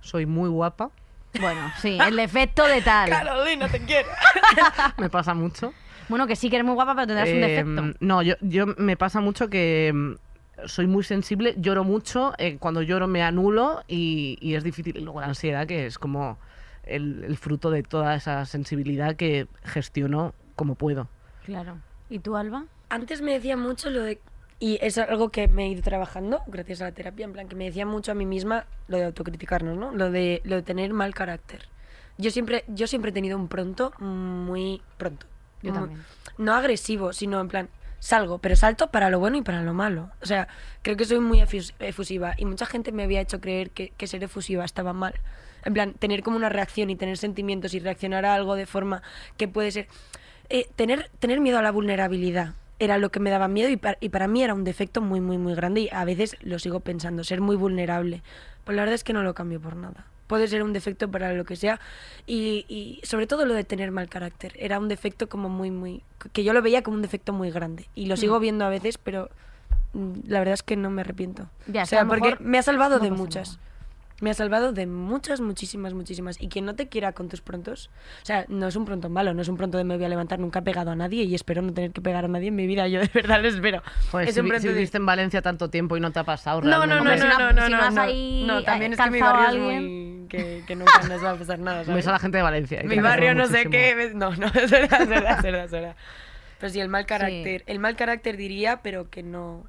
Soy 0.00 0.26
muy 0.26 0.48
guapa, 0.48 0.90
Bueno, 1.40 1.72
sí, 1.80 1.98
el 2.00 2.16
defecto 2.16 2.66
de 2.66 2.82
tal. 2.82 3.08
Carolina, 3.10 3.68
te 3.68 3.80
quiero. 3.80 4.08
me 4.98 5.10
pasa 5.10 5.34
mucho. 5.34 5.72
Bueno, 6.08 6.26
que 6.26 6.36
sí 6.36 6.48
que 6.50 6.56
eres 6.56 6.66
muy 6.66 6.74
guapa, 6.74 6.94
pero 6.94 7.06
tendrás 7.08 7.28
un 7.28 7.34
Eh, 7.42 7.48
defecto. 7.48 7.96
No, 8.00 8.22
yo, 8.22 8.34
yo 8.40 8.66
me 8.78 8.96
pasa 8.96 9.20
mucho 9.20 9.48
que 9.48 9.92
mm, 9.94 10.12
soy 10.66 10.86
muy 10.86 11.02
sensible, 11.02 11.54
lloro 11.58 11.82
mucho, 11.84 12.32
eh, 12.38 12.58
cuando 12.58 12.82
lloro 12.82 13.06
me 13.08 13.22
anulo 13.22 13.82
y, 13.88 14.38
y 14.40 14.54
es 14.54 14.62
difícil. 14.64 14.96
Y 14.96 15.00
luego 15.00 15.20
la 15.20 15.26
ansiedad, 15.26 15.66
que 15.66 15.86
es 15.86 15.98
como 15.98 16.38
el, 16.84 17.24
el 17.24 17.36
fruto 17.36 17.70
de 17.70 17.82
toda 17.82 18.14
esa 18.14 18.44
sensibilidad 18.46 19.16
que 19.16 19.48
gestiono 19.64 20.34
como 20.54 20.76
puedo. 20.76 21.08
Claro. 21.44 21.78
¿Y 22.08 22.20
tú, 22.20 22.36
Alba? 22.36 22.64
Antes 22.88 23.20
me 23.20 23.32
decía 23.32 23.56
mucho 23.56 23.90
lo 23.90 24.02
de... 24.02 24.20
Y 24.58 24.78
es 24.80 24.96
algo 24.96 25.28
que 25.30 25.48
me 25.48 25.66
he 25.66 25.68
ido 25.68 25.82
trabajando 25.82 26.40
gracias 26.46 26.80
a 26.80 26.84
la 26.84 26.92
terapia, 26.92 27.24
en 27.24 27.32
plan, 27.32 27.48
que 27.48 27.56
me 27.56 27.64
decía 27.64 27.84
mucho 27.84 28.12
a 28.12 28.14
mí 28.14 28.24
misma 28.24 28.64
lo 28.88 28.96
de 28.96 29.04
autocriticarnos, 29.04 29.76
¿no? 29.76 29.92
Lo 29.92 30.10
de, 30.10 30.40
lo 30.44 30.56
de 30.56 30.62
tener 30.62 30.92
mal 30.94 31.14
carácter. 31.14 31.68
Yo 32.16 32.30
siempre, 32.30 32.64
yo 32.66 32.86
siempre 32.86 33.10
he 33.10 33.12
tenido 33.14 33.36
un 33.36 33.48
pronto 33.48 33.92
muy 33.98 34.80
pronto. 34.96 35.26
Yo 35.62 35.72
Muy- 35.72 35.80
también. 35.80 36.04
No 36.38 36.54
agresivo, 36.54 37.12
sino 37.12 37.38
en 37.40 37.48
plan, 37.48 37.68
salgo, 37.98 38.38
pero 38.38 38.56
salto 38.56 38.90
para 38.90 39.10
lo 39.10 39.18
bueno 39.18 39.36
y 39.36 39.42
para 39.42 39.62
lo 39.62 39.74
malo. 39.74 40.10
O 40.22 40.26
sea, 40.26 40.48
creo 40.80 40.96
que 40.96 41.04
soy 41.04 41.20
muy 41.20 41.40
efus- 41.42 41.74
efusiva 41.78 42.32
y 42.38 42.46
mucha 42.46 42.64
gente 42.64 42.92
me 42.92 43.02
había 43.04 43.20
hecho 43.20 43.40
creer 43.42 43.70
que, 43.70 43.90
que 43.90 44.06
ser 44.06 44.24
efusiva 44.24 44.64
estaba 44.64 44.94
mal. 44.94 45.14
En 45.64 45.74
plan, 45.74 45.92
tener 45.92 46.22
como 46.22 46.36
una 46.36 46.48
reacción 46.48 46.88
y 46.88 46.96
tener 46.96 47.18
sentimientos 47.18 47.74
y 47.74 47.80
reaccionar 47.80 48.24
a 48.24 48.34
algo 48.34 48.54
de 48.54 48.64
forma 48.64 49.02
que 49.36 49.48
puede 49.48 49.70
ser... 49.70 49.88
eh, 50.48 50.66
tener, 50.76 51.10
tener 51.18 51.40
miedo 51.40 51.58
a 51.58 51.62
la 51.62 51.72
vulnerabilidad 51.72 52.54
era 52.78 52.98
lo 52.98 53.10
que 53.10 53.20
me 53.20 53.30
daba 53.30 53.48
miedo 53.48 53.68
y, 53.70 53.76
pa- 53.76 53.96
y 54.00 54.08
para 54.10 54.28
mí 54.28 54.42
era 54.42 54.54
un 54.54 54.64
defecto 54.64 55.00
muy, 55.00 55.20
muy, 55.20 55.38
muy 55.38 55.54
grande 55.54 55.82
y 55.82 55.88
a 55.92 56.04
veces 56.04 56.36
lo 56.42 56.58
sigo 56.58 56.80
pensando, 56.80 57.24
ser 57.24 57.40
muy 57.40 57.56
vulnerable. 57.56 58.22
Pues 58.64 58.76
la 58.76 58.82
verdad 58.82 58.94
es 58.94 59.04
que 59.04 59.12
no 59.12 59.22
lo 59.22 59.34
cambio 59.34 59.60
por 59.60 59.76
nada. 59.76 60.06
Puede 60.26 60.48
ser 60.48 60.62
un 60.64 60.72
defecto 60.72 61.08
para 61.10 61.32
lo 61.34 61.44
que 61.44 61.54
sea 61.56 61.78
y, 62.26 62.64
y 62.68 63.00
sobre 63.06 63.26
todo 63.28 63.46
lo 63.46 63.54
de 63.54 63.62
tener 63.64 63.92
mal 63.92 64.08
carácter. 64.08 64.52
Era 64.58 64.78
un 64.78 64.88
defecto 64.88 65.28
como 65.28 65.48
muy, 65.48 65.70
muy... 65.70 66.02
que 66.32 66.42
yo 66.44 66.52
lo 66.52 66.62
veía 66.62 66.82
como 66.82 66.96
un 66.96 67.02
defecto 67.02 67.32
muy 67.32 67.50
grande 67.50 67.88
y 67.94 68.06
lo 68.06 68.16
sigo 68.16 68.40
viendo 68.40 68.64
a 68.64 68.68
veces, 68.68 68.98
pero 68.98 69.30
mm, 69.92 70.12
la 70.26 70.40
verdad 70.40 70.54
es 70.54 70.62
que 70.64 70.76
no 70.76 70.90
me 70.90 71.02
arrepiento. 71.02 71.48
Ya, 71.68 71.84
o 71.84 71.86
sea, 71.86 72.04
porque 72.06 72.22
mejor 72.30 72.40
me 72.40 72.58
ha 72.58 72.62
salvado 72.62 72.98
no 72.98 73.04
de 73.04 73.10
muchas. 73.12 73.50
nada. 73.58 73.60
Me 74.22 74.30
ha 74.30 74.34
salvado 74.34 74.72
de 74.72 74.86
muchas, 74.86 75.42
muchísimas, 75.42 75.92
muchísimas. 75.92 76.40
Y 76.40 76.48
quien 76.48 76.64
no 76.64 76.74
te 76.74 76.88
quiera 76.88 77.12
con 77.12 77.28
tus 77.28 77.42
prontos, 77.42 77.90
o 78.22 78.24
sea, 78.26 78.46
no 78.48 78.66
es 78.68 78.74
un 78.76 78.86
pronto 78.86 79.10
malo, 79.10 79.34
no 79.34 79.42
es 79.42 79.48
un 79.48 79.58
pronto 79.58 79.76
de 79.76 79.84
me 79.84 79.96
voy 79.96 80.06
a 80.06 80.08
levantar, 80.08 80.38
nunca 80.38 80.60
he 80.60 80.62
pegado 80.62 80.90
a 80.90 80.96
nadie 80.96 81.24
y 81.24 81.34
espero 81.34 81.60
no 81.60 81.74
tener 81.74 81.90
que 81.92 82.00
pegar 82.00 82.24
a 82.24 82.28
nadie 82.28 82.48
en 82.48 82.56
mi 82.56 82.66
vida, 82.66 82.88
yo 82.88 83.00
de 83.00 83.10
verdad 83.12 83.42
lo 83.42 83.48
espero. 83.48 83.82
Es 84.22 84.32
si, 84.34 84.40
un 84.40 84.48
pronto 84.48 84.62
si 84.62 84.68
de- 84.68 84.74
viviste 84.74 84.96
en 84.96 85.04
Valencia 85.04 85.42
tanto 85.42 85.68
tiempo 85.68 85.98
y 85.98 86.00
no 86.00 86.12
te 86.12 86.18
ha 86.20 86.24
pasado 86.24 86.62
No, 86.62 86.86
no, 86.86 86.86
no, 86.86 87.04
no, 87.04 87.14
no, 87.16 87.38
no- 87.38 87.52
no, 87.52 87.66
si 87.66 87.72
no, 87.72 87.90
no. 87.90 88.00
ahí, 88.00 88.44
No, 88.46 88.58
eh, 88.60 88.62
también 88.64 88.92
es 88.94 88.98
que 88.98 89.10
mi 89.10 89.20
barrio 89.20 89.70
es 89.70 89.82
muy... 89.82 90.26
que, 90.30 90.64
que 90.66 90.76
nunca 90.76 91.02
nos 91.08 91.22
va 91.22 91.32
a 91.32 91.36
pasar 91.36 91.58
nada, 91.58 91.78
Ves 91.80 91.86
¿sabes? 91.86 92.06
a 92.06 92.12
la 92.12 92.18
gente 92.18 92.38
de 92.38 92.42
Valencia. 92.42 92.82
Mi 92.84 92.98
barrio 92.98 93.34
no 93.34 93.46
sé 93.48 93.68
qué... 93.68 93.94
ves- 93.94 94.14
No, 94.14 94.34
no, 94.34 94.46
es 94.54 94.70
verdad, 94.70 95.02
es 95.02 95.08
verdad, 95.10 95.36
es 95.36 95.42
verdad, 95.42 95.64
es 95.66 95.70
verdad. 95.70 95.96
Pero 96.58 96.72
sí, 96.72 96.80
el 96.80 96.88
mal 96.88 97.04
carácter. 97.04 97.64
El 97.66 97.78
mal 97.80 97.96
carácter 97.96 98.38
diría, 98.38 98.80
pero 98.82 99.10
que 99.10 99.22
no... 99.22 99.64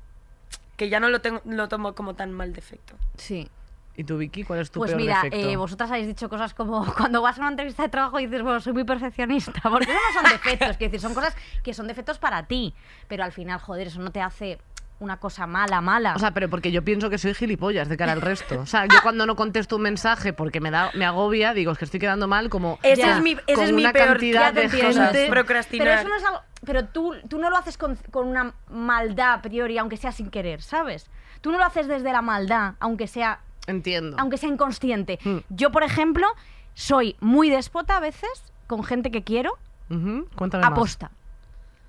Que 0.77 0.87
ya 0.87 1.01
no 1.01 1.09
lo, 1.09 1.19
tengo, 1.19 1.41
lo 1.43 1.67
tomo 1.67 1.95
como 1.95 2.13
tan 2.15 2.31
mal 2.31 2.53
defecto. 2.53 2.95
Sí. 3.17 3.49
¿Y 3.97 4.03
tú, 4.03 4.17
Vicky, 4.17 4.43
cuál 4.43 4.59
es 4.59 4.69
tu 4.69 4.79
Pues 4.79 4.91
peor 4.91 5.01
mira, 5.01 5.15
defecto? 5.23 5.49
eh, 5.49 5.55
vosotras 5.57 5.89
habéis 5.89 6.05
dicho 6.07 6.29
cosas 6.29 6.53
como 6.53 6.85
cuando 6.95 7.21
vas 7.21 7.37
a 7.37 7.41
una 7.41 7.49
entrevista 7.49 7.81
de 7.83 7.89
trabajo 7.89 8.19
y 8.19 8.27
dices, 8.27 8.43
bueno, 8.43 8.59
soy 8.59 8.73
muy 8.73 8.83
perfeccionista, 8.83 9.59
porque 9.69 9.91
eso 9.91 9.99
no 10.13 10.21
son 10.21 10.31
defectos, 10.31 10.77
quiero 10.77 10.91
decir, 10.91 10.99
son 11.01 11.13
cosas 11.15 11.35
que 11.63 11.73
son 11.73 11.87
defectos 11.87 12.19
para 12.19 12.43
ti, 12.43 12.73
pero 13.07 13.23
al 13.23 13.31
final, 13.31 13.59
joder, 13.59 13.87
eso 13.87 13.99
no 13.99 14.11
te 14.11 14.21
hace 14.21 14.59
una 14.99 15.17
cosa 15.17 15.45
mala, 15.47 15.81
mala. 15.81 16.13
O 16.15 16.19
sea, 16.19 16.31
pero 16.31 16.49
porque 16.49 16.71
yo 16.71 16.83
pienso 16.83 17.09
que 17.09 17.17
soy 17.19 17.33
gilipollas 17.35 17.87
de 17.89 17.97
cara 17.97 18.13
al 18.13 18.21
resto. 18.21 18.59
O 18.59 18.65
sea, 18.65 18.85
yo 18.85 18.97
cuando 19.03 19.25
no 19.27 19.35
contesto 19.35 19.75
un 19.75 19.83
mensaje 19.83 20.33
porque 20.33 20.59
me 20.59 20.71
da 20.71 20.89
me 20.95 21.05
agobia, 21.05 21.53
digo, 21.53 21.71
es 21.71 21.77
que 21.77 21.85
estoy 21.85 21.99
quedando 21.99 22.27
mal 22.27 22.49
como 22.49 22.79
Ese 22.81 23.01
Ya. 23.03 23.15
es 23.17 23.21
mi, 23.21 23.33
ese 23.33 23.53
con 23.53 23.63
es 23.65 23.73
mi 23.73 23.83
una 23.83 23.93
peor 23.93 24.07
cantidad 24.13 24.51
de 24.53 24.69
gente 24.69 25.27
procrastinar. 25.29 25.87
Pero 25.87 25.99
eso 25.99 26.09
no 26.09 26.15
es 26.15 26.23
algo. 26.23 26.41
Pero 26.65 26.85
tú, 26.85 27.13
tú 27.29 27.37
no 27.37 27.51
lo 27.51 27.57
haces 27.57 27.77
con, 27.77 27.95
con 28.09 28.27
una 28.27 28.53
maldad 28.71 29.33
a 29.33 29.41
priori, 29.43 29.77
aunque 29.77 29.97
sea 29.97 30.11
sin 30.11 30.31
querer, 30.31 30.63
¿sabes? 30.63 31.07
Tú 31.41 31.51
no 31.51 31.59
lo 31.59 31.63
haces 31.65 31.87
desde 31.87 32.11
la 32.11 32.23
maldad, 32.23 32.73
aunque 32.79 33.05
sea, 33.05 33.41
Entiendo. 33.68 34.18
aunque 34.20 34.38
sea 34.38 34.49
inconsciente. 34.49 35.20
Hmm. 35.24 35.38
Yo, 35.49 35.72
por 35.72 35.84
ejemplo, 35.84 36.26
soy 36.74 37.15
muy 37.20 37.49
déspota 37.49 37.97
a 37.97 37.99
veces 37.99 38.30
con 38.68 38.84
gente 38.84 39.11
que 39.11 39.24
quiero, 39.24 39.53
Ujú, 39.89 40.28
Cuéntame 40.36 40.63
más. 40.63 40.72
aposta. 40.72 41.11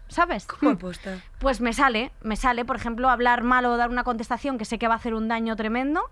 ¿Sabes? 0.09 0.47
¿Cómo 0.47 0.73
aposta? 0.73 1.21
Pues 1.39 1.61
me 1.61 1.73
sale, 1.73 2.13
me 2.23 2.37
sale, 2.37 2.65
por 2.65 2.77
ejemplo, 2.77 3.11
hablar 3.11 3.43
mal 3.43 3.67
o 3.67 3.77
dar 3.77 3.91
una 3.91 4.05
contestación 4.05 4.57
que 4.57 4.65
sé 4.65 4.79
que 4.79 4.89
va 4.89 4.95
a 4.95 4.97
hacer 4.97 5.13
un 5.15 5.29
daño 5.29 5.55
tremendo. 5.57 6.03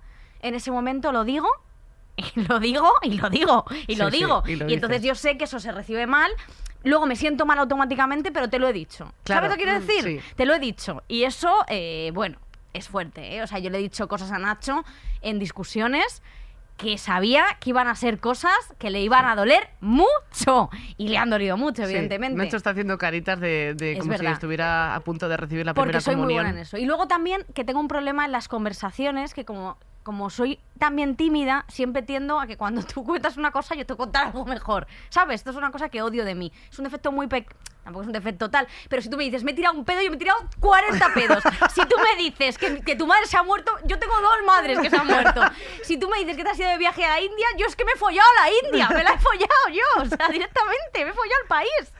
En 0.41 0.55
ese 0.55 0.71
momento 0.71 1.13
lo 1.13 1.25
digo, 1.25 1.49
y 2.17 2.41
lo 2.43 2.59
digo, 2.61 2.91
y 3.03 3.15
lo 3.15 3.31
digo, 3.31 3.65
y 3.87 3.97
lo 3.97 4.07
Sí, 4.11 4.11
sí, 4.13 4.19
digo. 4.19 4.43
y 4.47 4.57
lo 4.57 4.69
y 4.69 4.75
entonces 4.75 5.03
yo 5.03 5.15
sé 5.15 5.39
que 5.39 5.45
eso 5.45 5.59
se 5.61 5.73
recibe 5.73 6.07
mal. 6.07 6.31
Luego 6.85 7.07
me 7.07 7.17
siento 7.17 7.47
mal 7.47 7.59
automáticamente, 7.59 8.31
pero 8.31 8.49
te 8.51 8.59
lo 8.59 8.69
he 8.69 8.73
dicho. 8.73 9.13
Claro, 9.25 9.47
¿Sabes 9.47 9.51
lo 9.51 9.57
que 9.57 9.63
quiero 9.65 9.79
mm, 9.81 9.87
decir? 9.87 10.03
sí. 10.23 10.35
Te 10.37 10.45
lo 10.47 10.55
he 10.55 10.59
dicho. 10.59 11.03
Y 11.09 11.25
eso, 11.25 11.65
eh, 11.69 12.11
bueno, 12.15 12.39
es 12.77 12.89
fuerte. 12.89 13.37
¿eh? 13.37 13.43
O 13.43 13.47
sea, 13.47 13.59
yo 13.59 13.71
le 13.71 13.79
he 13.79 13.83
dicho 13.83 14.09
cosas 14.09 14.33
a 14.33 14.39
Nacho 14.39 14.85
en 15.23 15.39
discusiones 15.39 16.23
que 16.77 16.99
sabía 16.99 17.45
que 17.61 17.71
iban 17.71 17.89
a 17.89 17.95
ser 17.95 18.21
cosas 18.21 18.55
que 18.79 18.91
le 18.91 19.01
iban 19.01 19.25
a 19.25 19.35
doler 19.35 19.71
mucho. 19.81 20.69
Y 20.97 21.09
le 21.09 21.17
han 21.17 21.31
dolido 21.31 21.57
mucho, 21.57 21.87
Sí, 21.87 21.91
evidentemente. 21.91 22.37
Nacho 22.37 22.57
está 22.57 22.71
haciendo 22.71 22.99
caritas 22.99 23.41
de, 23.41 23.75
de 23.75 23.93
Es 23.93 24.01
como 24.01 24.17
si 24.17 24.27
estuviera 24.27 24.95
a 24.95 25.01
punto 25.01 25.29
de 25.29 25.37
recibir 25.37 25.65
la 25.65 25.73
Porque 25.75 25.89
primera 25.89 26.01
soy 26.01 26.17
muy 26.17 26.35
buena 26.35 26.51
en 26.51 26.59
eso. 26.59 26.77
Y 26.77 26.85
luego 26.85 27.09
también 27.09 27.45
que 27.55 27.65
tengo 27.65 27.81
un 27.81 27.89
problema 27.89 28.25
en 28.25 28.33
las 28.33 28.49
conversaciones, 28.49 29.33
que 29.33 29.45
como, 29.45 29.79
como 30.03 30.29
soy 30.29 30.61
también 30.79 31.17
tímida, 31.17 31.65
siempre 31.69 32.03
tiendo 32.03 32.39
a 32.39 32.47
que 32.47 32.57
cuando 32.59 32.83
tú 32.95 33.05
cuentas 33.05 33.37
una 33.39 33.53
cosa, 33.53 33.75
yo 33.75 33.87
te 33.87 33.97
contar 33.97 34.27
algo 34.27 34.45
mejor. 34.45 34.87
¿Sabes? 35.09 35.37
Esto 35.37 35.51
es 35.51 35.57
una 35.57 35.71
cosa 35.71 35.89
que 35.89 36.03
odio 36.03 36.25
de 36.25 36.35
mí. 36.35 36.53
Es 36.71 36.79
un 36.79 36.85
defecto 36.85 37.11
muy 37.11 37.27
pe... 37.27 37.47
Tampoco 37.87 38.03
es 38.03 38.09
un 38.09 38.15
defecto 38.15 38.47
total, 38.47 38.67
pero 38.89 39.01
si 39.01 39.09
tú 39.09 39.17
me 39.17 39.23
dices, 39.23 39.45
me 39.45 39.53
he 39.53 39.55
tirado 39.55 39.79
un 39.79 39.85
pedo, 39.85 40.03
yo 40.03 40.11
me 40.11 40.17
he 40.17 40.19
tirado 40.19 40.41
40 40.59 41.15
pedos. 41.15 41.41
Si 41.73 41.87
tú 41.87 41.95
me 42.03 42.21
dices 42.21 42.59
que, 42.59 42.97
tu 42.97 43.07
madre 43.07 43.27
se 43.27 43.37
ha 43.37 43.45
muerto, 43.45 43.71
yo 43.85 43.97
tengo 44.01 44.21
dos 44.21 44.39
madres 44.45 44.81
que 44.81 44.91
se 44.91 44.97
han 44.97 45.07
muerto. 45.07 45.41
Si 45.85 45.97
tú 45.97 46.09
me 46.09 46.19
dices 46.19 46.37
que 46.37 46.43
te 46.43 46.51
has 46.51 46.59
ido 46.59 46.69
de 46.69 46.79
viaje 46.79 47.05
a 47.05 47.21
India, 47.21 47.47
yo 47.57 47.65
es 47.65 47.77
que 47.77 47.85
me 47.85 47.93
he 47.93 47.97
follado 47.97 48.29
a 48.39 48.43
la 48.43 48.57
India, 48.67 48.89
me 48.89 49.05
la 49.05 49.13
he 49.13 49.19
follado 49.19 49.69
yo, 49.71 50.03
o 50.03 50.05
sea, 50.05 50.29
directamente, 50.29 51.05
me 51.05 51.11
he 51.11 51.13
follado 51.13 51.43
al 51.43 51.49
país. 51.49 51.93